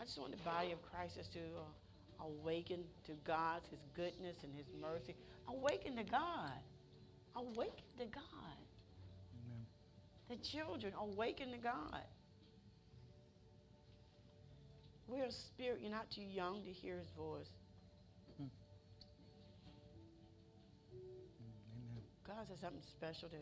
I 0.00 0.04
just 0.04 0.18
want 0.18 0.30
the 0.30 0.44
body 0.44 0.72
of 0.72 0.82
Christ 0.82 1.16
just 1.16 1.32
to 1.32 1.40
uh, 1.40 2.24
awaken 2.24 2.84
to 3.06 3.12
God's 3.24 3.66
His 3.68 3.80
goodness 3.96 4.36
and 4.44 4.52
His 4.54 4.66
mercy. 4.80 5.16
Awaken 5.48 5.96
to 5.96 6.04
God. 6.04 6.60
Awaken 7.34 7.84
to 7.98 8.04
God. 8.06 8.63
The 10.28 10.36
children 10.36 10.92
awaken 10.98 11.50
to 11.52 11.58
God. 11.58 12.04
We're 15.06 15.24
a 15.24 15.32
spirit. 15.32 15.80
You're 15.82 15.90
not 15.90 16.10
too 16.10 16.22
young 16.24 16.64
to 16.64 16.72
hear 16.72 16.96
His 16.96 17.10
voice. 17.10 17.52
Mm, 18.40 18.48
Amen. 20.88 22.02
God 22.26 22.46
has 22.48 22.60
something 22.60 22.80
special 22.82 23.28
to 23.28 23.36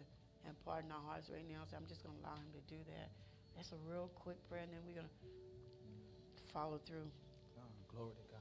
impart 0.48 0.84
in 0.84 0.90
our 0.90 1.00
hearts 1.06 1.30
right 1.30 1.46
now, 1.48 1.62
so 1.70 1.76
I'm 1.76 1.86
just 1.86 2.02
going 2.02 2.16
to 2.18 2.20
allow 2.26 2.34
Him 2.34 2.50
to 2.50 2.74
do 2.74 2.80
that. 2.90 3.10
That's 3.54 3.70
a 3.70 3.78
real 3.88 4.10
quick 4.16 4.36
prayer, 4.48 4.62
and 4.62 4.72
then 4.72 4.80
we're 4.84 4.98
going 4.98 5.06
to 5.06 6.52
follow 6.52 6.80
through. 6.84 7.06
Oh, 7.58 7.62
glory 7.94 8.14
to 8.16 8.32
God. 8.32 8.40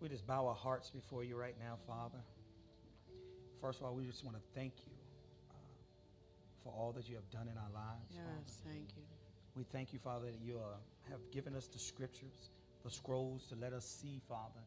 We 0.00 0.08
just 0.08 0.26
bow 0.26 0.46
our 0.46 0.54
hearts 0.54 0.90
before 0.90 1.24
you 1.24 1.36
right 1.36 1.54
now, 1.58 1.78
Father. 1.86 2.18
First 3.60 3.80
of 3.80 3.86
all, 3.86 3.94
we 3.94 4.04
just 4.04 4.24
want 4.24 4.36
to 4.36 4.42
thank 4.54 4.74
you 4.84 4.95
for 6.66 6.72
all 6.76 6.90
that 6.92 7.08
you 7.08 7.14
have 7.14 7.30
done 7.30 7.46
in 7.48 7.56
our 7.56 7.70
lives, 7.72 8.10
Yes, 8.10 8.24
Father. 8.24 8.74
thank 8.74 8.96
you. 8.96 9.02
We 9.54 9.62
thank 9.64 9.92
you, 9.92 10.00
Father, 10.00 10.26
that 10.26 10.40
you 10.42 10.58
uh, 10.58 10.74
have 11.10 11.20
given 11.30 11.54
us 11.54 11.68
the 11.68 11.78
scriptures, 11.78 12.50
the 12.84 12.90
scrolls 12.90 13.46
to 13.50 13.54
let 13.54 13.72
us 13.72 13.86
see, 13.86 14.20
Father, 14.28 14.64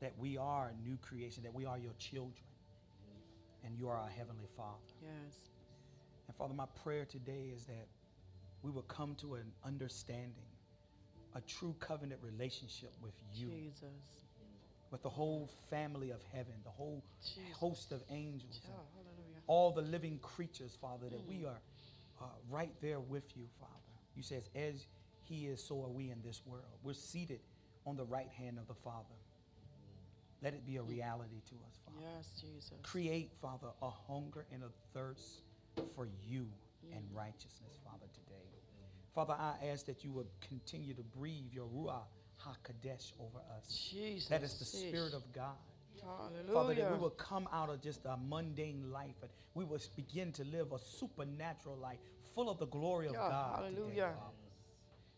that 0.00 0.12
we 0.18 0.36
are 0.36 0.72
a 0.74 0.82
new 0.88 0.98
creation, 0.98 1.42
that 1.44 1.54
we 1.54 1.64
are 1.64 1.78
your 1.78 1.94
children, 1.98 2.44
and 3.64 3.78
you 3.78 3.88
are 3.88 3.96
our 3.96 4.08
Heavenly 4.08 4.48
Father. 4.56 4.90
Yes. 5.00 5.34
And 6.26 6.36
Father, 6.36 6.52
my 6.54 6.66
prayer 6.82 7.04
today 7.04 7.50
is 7.54 7.64
that 7.66 7.86
we 8.62 8.70
will 8.72 8.82
come 8.82 9.14
to 9.20 9.34
an 9.36 9.52
understanding, 9.64 10.50
a 11.36 11.40
true 11.42 11.74
covenant 11.78 12.20
relationship 12.22 12.92
with 13.00 13.14
you, 13.32 13.48
Jesus. 13.48 13.88
with 14.90 15.02
the 15.02 15.08
whole 15.08 15.48
family 15.70 16.10
of 16.10 16.20
heaven, 16.32 16.54
the 16.64 16.70
whole 16.70 17.02
Jesus. 17.22 17.56
host 17.56 17.92
of 17.92 18.02
angels. 18.10 18.60
All 19.46 19.70
the 19.70 19.82
living 19.82 20.18
creatures, 20.20 20.76
Father, 20.80 21.08
that 21.08 21.26
we 21.28 21.36
mm. 21.36 21.46
are 21.46 21.60
uh, 22.20 22.24
right 22.50 22.72
there 22.80 23.00
with 23.00 23.36
you, 23.36 23.44
Father. 23.60 23.72
You 24.16 24.22
says, 24.22 24.48
as 24.54 24.86
he 25.22 25.46
is, 25.46 25.62
so 25.62 25.82
are 25.82 25.88
we 25.88 26.10
in 26.10 26.20
this 26.24 26.42
world. 26.46 26.64
We're 26.82 26.94
seated 26.94 27.40
on 27.86 27.96
the 27.96 28.04
right 28.04 28.30
hand 28.36 28.58
of 28.58 28.66
the 28.66 28.74
Father. 28.74 29.14
Let 30.42 30.54
it 30.54 30.66
be 30.66 30.76
a 30.76 30.82
mm. 30.82 30.90
reality 30.90 31.40
to 31.48 31.54
us, 31.66 31.78
Father. 31.84 32.06
Yes, 32.16 32.30
Jesus. 32.40 32.72
Create, 32.82 33.32
Father, 33.40 33.68
a 33.82 33.90
hunger 33.90 34.46
and 34.52 34.62
a 34.62 34.70
thirst 34.92 35.42
for 35.94 36.08
you 36.26 36.46
and 36.92 37.02
mm. 37.02 37.16
righteousness, 37.16 37.78
Father, 37.84 38.06
today. 38.12 38.46
Father, 39.14 39.34
I 39.38 39.54
ask 39.72 39.86
that 39.86 40.04
you 40.04 40.12
would 40.12 40.26
continue 40.46 40.92
to 40.92 41.02
breathe 41.02 41.50
your 41.50 41.64
Ruach 41.66 42.04
HaKodesh 42.38 43.12
over 43.18 43.38
us. 43.56 43.88
Jesus. 43.90 44.28
That 44.28 44.42
is 44.42 44.58
the 44.58 44.64
Spirit 44.66 45.14
of 45.14 45.22
God. 45.32 45.56
Hallelujah. 46.02 46.52
Father, 46.52 46.74
that 46.74 46.92
we 46.92 46.98
will 46.98 47.10
come 47.10 47.48
out 47.52 47.68
of 47.70 47.80
just 47.80 48.04
a 48.04 48.16
mundane 48.28 48.90
life 48.92 49.14
and 49.22 49.30
we 49.54 49.64
will 49.64 49.80
begin 49.96 50.32
to 50.32 50.44
live 50.44 50.72
a 50.72 50.78
supernatural 50.78 51.76
life 51.76 51.98
full 52.34 52.50
of 52.50 52.58
the 52.58 52.66
glory 52.66 53.06
of 53.06 53.14
Yeah, 53.14 53.18
God. 53.28 53.56
today, 53.62 53.74
hallelujah. 53.76 54.12
Father. 54.16 54.32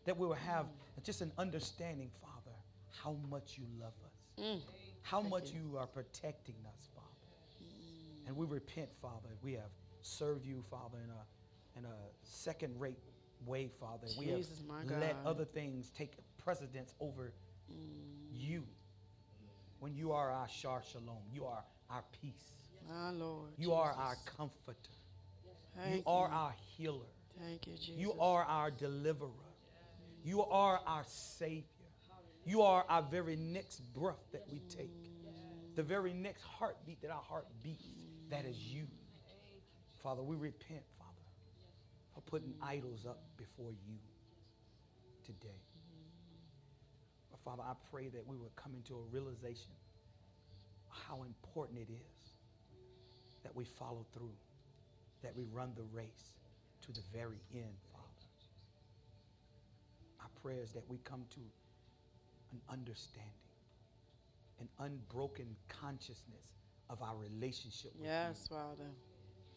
That 0.05 0.17
we 0.17 0.25
will 0.27 0.33
have 0.33 0.65
just 1.03 1.21
an 1.21 1.31
understanding, 1.37 2.09
Father, 2.21 2.55
how 3.03 3.13
much 3.29 3.57
you 3.57 3.65
love 3.79 3.93
us, 4.05 4.43
Mm. 4.43 4.61
how 5.01 5.21
much 5.21 5.51
you 5.51 5.77
are 5.77 5.87
protecting 5.87 6.55
us, 6.65 6.87
Father. 6.95 7.05
And 8.25 8.35
we 8.35 8.45
repent, 8.45 8.89
Father, 9.01 9.29
we 9.41 9.53
have 9.53 9.71
served 10.01 10.45
you, 10.45 10.63
Father, 10.69 10.99
in 11.03 11.09
a 11.09 11.25
in 11.77 11.85
a 11.85 11.95
second-rate 12.23 12.99
way, 13.45 13.67
Father. 13.79 14.07
We 14.17 14.27
have 14.27 14.45
let 14.99 15.15
other 15.25 15.45
things 15.45 15.91
take 15.91 16.17
precedence 16.37 16.93
over 16.99 17.31
you. 18.31 18.67
When 19.79 19.95
you 19.95 20.11
are 20.11 20.31
our 20.31 20.47
Sar 20.49 20.81
Shalom, 20.91 21.23
you 21.33 21.45
are 21.45 21.63
our 21.89 22.03
peace. 22.21 22.33
My 22.87 23.11
Lord. 23.11 23.51
You 23.57 23.73
are 23.73 23.93
our 23.93 24.15
Jesus. 24.15 24.29
comforter. 24.37 24.77
Thank 25.75 25.95
You 25.95 26.03
are 26.05 26.27
our 26.27 26.55
healer. 26.77 27.05
Thank 27.39 27.67
you, 27.67 27.73
Jesus. 27.73 27.95
You 27.95 28.13
are 28.19 28.43
our 28.43 28.71
deliverer. 28.71 29.29
You 30.23 30.43
are 30.43 30.81
our 30.85 31.05
Savior. 31.07 31.63
You 32.45 32.61
are 32.61 32.85
our 32.89 33.03
very 33.03 33.35
next 33.35 33.79
breath 33.93 34.23
that 34.31 34.45
we 34.51 34.59
take. 34.69 34.91
The 35.75 35.83
very 35.83 36.13
next 36.13 36.43
heartbeat 36.43 37.01
that 37.01 37.11
our 37.11 37.21
heart 37.21 37.47
beats. 37.63 37.85
That 38.29 38.45
is 38.45 38.57
you. 38.57 38.87
Father, 40.03 40.21
we 40.21 40.35
repent, 40.35 40.83
Father, 40.97 41.11
for 42.13 42.21
putting 42.21 42.53
idols 42.61 43.05
up 43.07 43.21
before 43.37 43.71
you 43.71 43.95
today. 45.25 45.61
Father, 47.43 47.63
I 47.63 47.73
pray 47.91 48.09
that 48.09 48.25
we 48.27 48.37
would 48.37 48.55
come 48.55 48.73
into 48.75 48.95
a 48.95 49.01
realization 49.11 49.71
how 50.89 51.23
important 51.23 51.79
it 51.79 51.91
is 51.91 52.29
that 53.43 53.55
we 53.55 53.63
follow 53.63 54.05
through, 54.13 54.33
that 55.23 55.35
we 55.35 55.45
run 55.51 55.71
the 55.75 55.83
race 55.93 56.33
to 56.81 56.91
the 56.91 57.01
very 57.13 57.39
end, 57.53 57.75
Father. 57.91 58.05
My 60.19 60.25
prayer 60.41 60.61
is 60.63 60.71
that 60.71 60.83
we 60.89 60.97
come 61.03 61.23
to 61.31 61.39
an 62.51 62.59
understanding, 62.69 63.31
an 64.59 64.67
unbroken 64.79 65.55
consciousness 65.67 66.57
of 66.89 67.01
our 67.01 67.15
relationship 67.15 67.91
with 67.97 68.07
Yes, 68.07 68.47
you. 68.49 68.55
Father. 68.57 68.89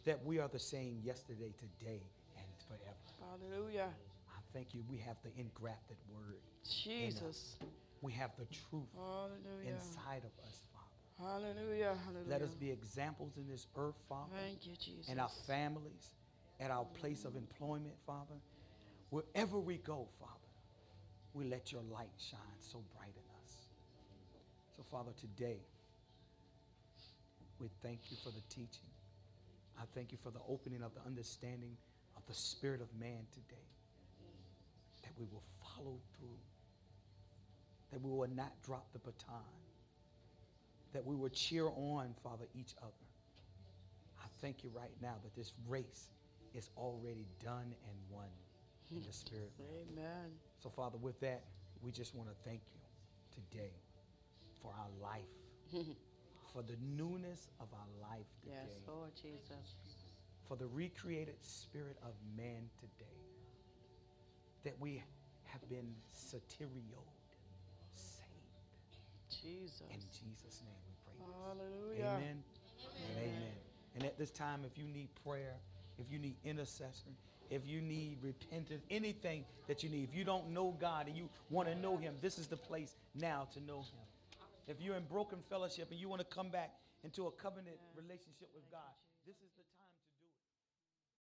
That 0.04 0.24
we 0.24 0.38
are 0.38 0.48
the 0.48 0.58
same 0.58 1.00
yesterday, 1.02 1.52
today, 1.58 2.02
and 2.36 2.46
forever. 2.68 3.40
Hallelujah. 3.40 3.88
Thank 4.52 4.74
you. 4.74 4.82
We 4.88 4.98
have 4.98 5.16
the 5.22 5.30
engrafted 5.40 5.96
word. 6.10 6.36
Uh, 6.42 6.68
Jesus. 6.84 7.56
We 8.02 8.12
have 8.12 8.30
the 8.38 8.46
truth 8.46 8.88
Hallelujah. 8.94 9.74
inside 9.74 10.22
of 10.24 10.32
us, 10.44 10.66
Father. 10.72 11.44
Hallelujah. 11.44 11.94
Hallelujah. 12.04 12.28
Let 12.28 12.42
us 12.42 12.54
be 12.54 12.70
examples 12.70 13.36
in 13.36 13.48
this 13.48 13.66
earth, 13.76 13.96
Father. 14.08 14.32
Thank 14.36 14.66
you, 14.66 14.74
Jesus. 14.74 15.08
and 15.08 15.20
our 15.20 15.30
families, 15.46 16.10
at 16.60 16.70
our 16.70 16.84
place 17.00 17.24
of 17.24 17.36
employment, 17.36 17.94
Father. 18.06 18.34
Wherever 19.10 19.58
we 19.58 19.76
go, 19.78 20.08
Father, 20.18 20.32
we 21.34 21.44
let 21.44 21.70
your 21.70 21.82
light 21.82 22.10
shine 22.18 22.58
so 22.60 22.82
bright 22.96 23.14
in 23.14 23.22
us. 23.42 23.52
So, 24.76 24.82
Father, 24.90 25.12
today, 25.20 25.60
we 27.58 27.68
thank 27.82 28.00
you 28.10 28.16
for 28.24 28.30
the 28.30 28.40
teaching. 28.48 28.90
I 29.78 29.84
thank 29.94 30.12
you 30.12 30.18
for 30.22 30.30
the 30.30 30.40
opening 30.48 30.82
of 30.82 30.94
the 30.94 31.00
understanding 31.06 31.76
of 32.16 32.22
the 32.26 32.34
spirit 32.34 32.80
of 32.80 32.88
man 32.98 33.26
today. 33.32 33.71
That 35.12 35.20
we 35.20 35.26
will 35.30 35.42
follow 35.62 35.98
through. 36.16 36.38
That 37.92 38.00
we 38.00 38.10
will 38.10 38.28
not 38.34 38.52
drop 38.64 38.86
the 38.92 38.98
baton. 38.98 39.44
That 40.94 41.04
we 41.04 41.14
will 41.14 41.28
cheer 41.28 41.68
on, 41.68 42.14
Father, 42.22 42.46
each 42.54 42.74
other. 42.82 42.92
I 44.18 44.26
thank 44.40 44.64
you 44.64 44.70
right 44.74 44.92
now 45.02 45.14
that 45.22 45.34
this 45.36 45.52
race 45.68 46.08
is 46.54 46.70
already 46.76 47.26
done 47.44 47.74
and 47.88 47.96
won 48.10 48.28
in 48.90 49.02
the 49.02 49.12
spirit. 49.12 49.52
Amen. 49.60 50.30
So, 50.62 50.70
Father, 50.70 50.98
with 50.98 51.18
that, 51.20 51.42
we 51.82 51.90
just 51.92 52.14
want 52.14 52.28
to 52.28 52.34
thank 52.48 52.60
you 52.74 52.80
today 53.34 53.72
for 54.62 54.72
our 54.78 54.90
life, 55.02 55.28
for 56.52 56.62
the 56.62 56.76
newness 56.96 57.48
of 57.60 57.68
our 57.72 58.08
life 58.10 58.26
today, 58.42 58.56
Yes, 58.62 58.76
Lord 58.86 59.10
Jesus. 59.14 59.74
for 60.46 60.56
the 60.56 60.66
recreated 60.66 61.36
spirit 61.40 61.96
of 62.02 62.12
man 62.36 62.68
today, 62.78 63.16
that 64.64 64.74
we 64.80 65.02
have 65.44 65.68
been 65.68 65.94
satirioed, 66.14 67.12
saved. 67.94 68.28
Jesus. 69.28 69.82
In 69.90 70.00
Jesus' 70.00 70.62
name 70.64 70.80
we 70.86 70.94
pray. 71.04 71.14
this. 71.18 71.34
Hallelujah. 71.46 72.16
Amen. 72.16 72.42
And 73.08 73.18
amen. 73.18 73.52
And 73.94 74.04
at 74.04 74.18
this 74.18 74.30
time, 74.30 74.60
if 74.64 74.78
you 74.78 74.84
need 74.84 75.08
prayer, 75.24 75.56
if 75.98 76.10
you 76.10 76.18
need 76.18 76.36
intercession, 76.44 77.14
if 77.50 77.66
you 77.66 77.80
need 77.82 78.18
repentance, 78.22 78.82
anything 78.90 79.44
that 79.68 79.82
you 79.82 79.90
need, 79.90 80.08
if 80.10 80.14
you 80.14 80.24
don't 80.24 80.50
know 80.50 80.74
God 80.80 81.06
and 81.06 81.16
you 81.16 81.28
want 81.50 81.68
to 81.68 81.74
know 81.74 81.96
Him, 81.96 82.14
this 82.22 82.38
is 82.38 82.46
the 82.46 82.56
place 82.56 82.96
now 83.14 83.46
to 83.52 83.60
know 83.60 83.80
Him. 83.80 84.06
If 84.68 84.80
you're 84.80 84.96
in 84.96 85.04
broken 85.04 85.38
fellowship 85.50 85.90
and 85.90 86.00
you 86.00 86.08
want 86.08 86.20
to 86.20 86.34
come 86.34 86.48
back 86.48 86.70
into 87.04 87.26
a 87.26 87.30
covenant 87.32 87.76
relationship 87.94 88.48
with 88.54 88.70
God, 88.70 88.80
this 89.26 89.36
is 89.36 89.50
the. 89.56 89.61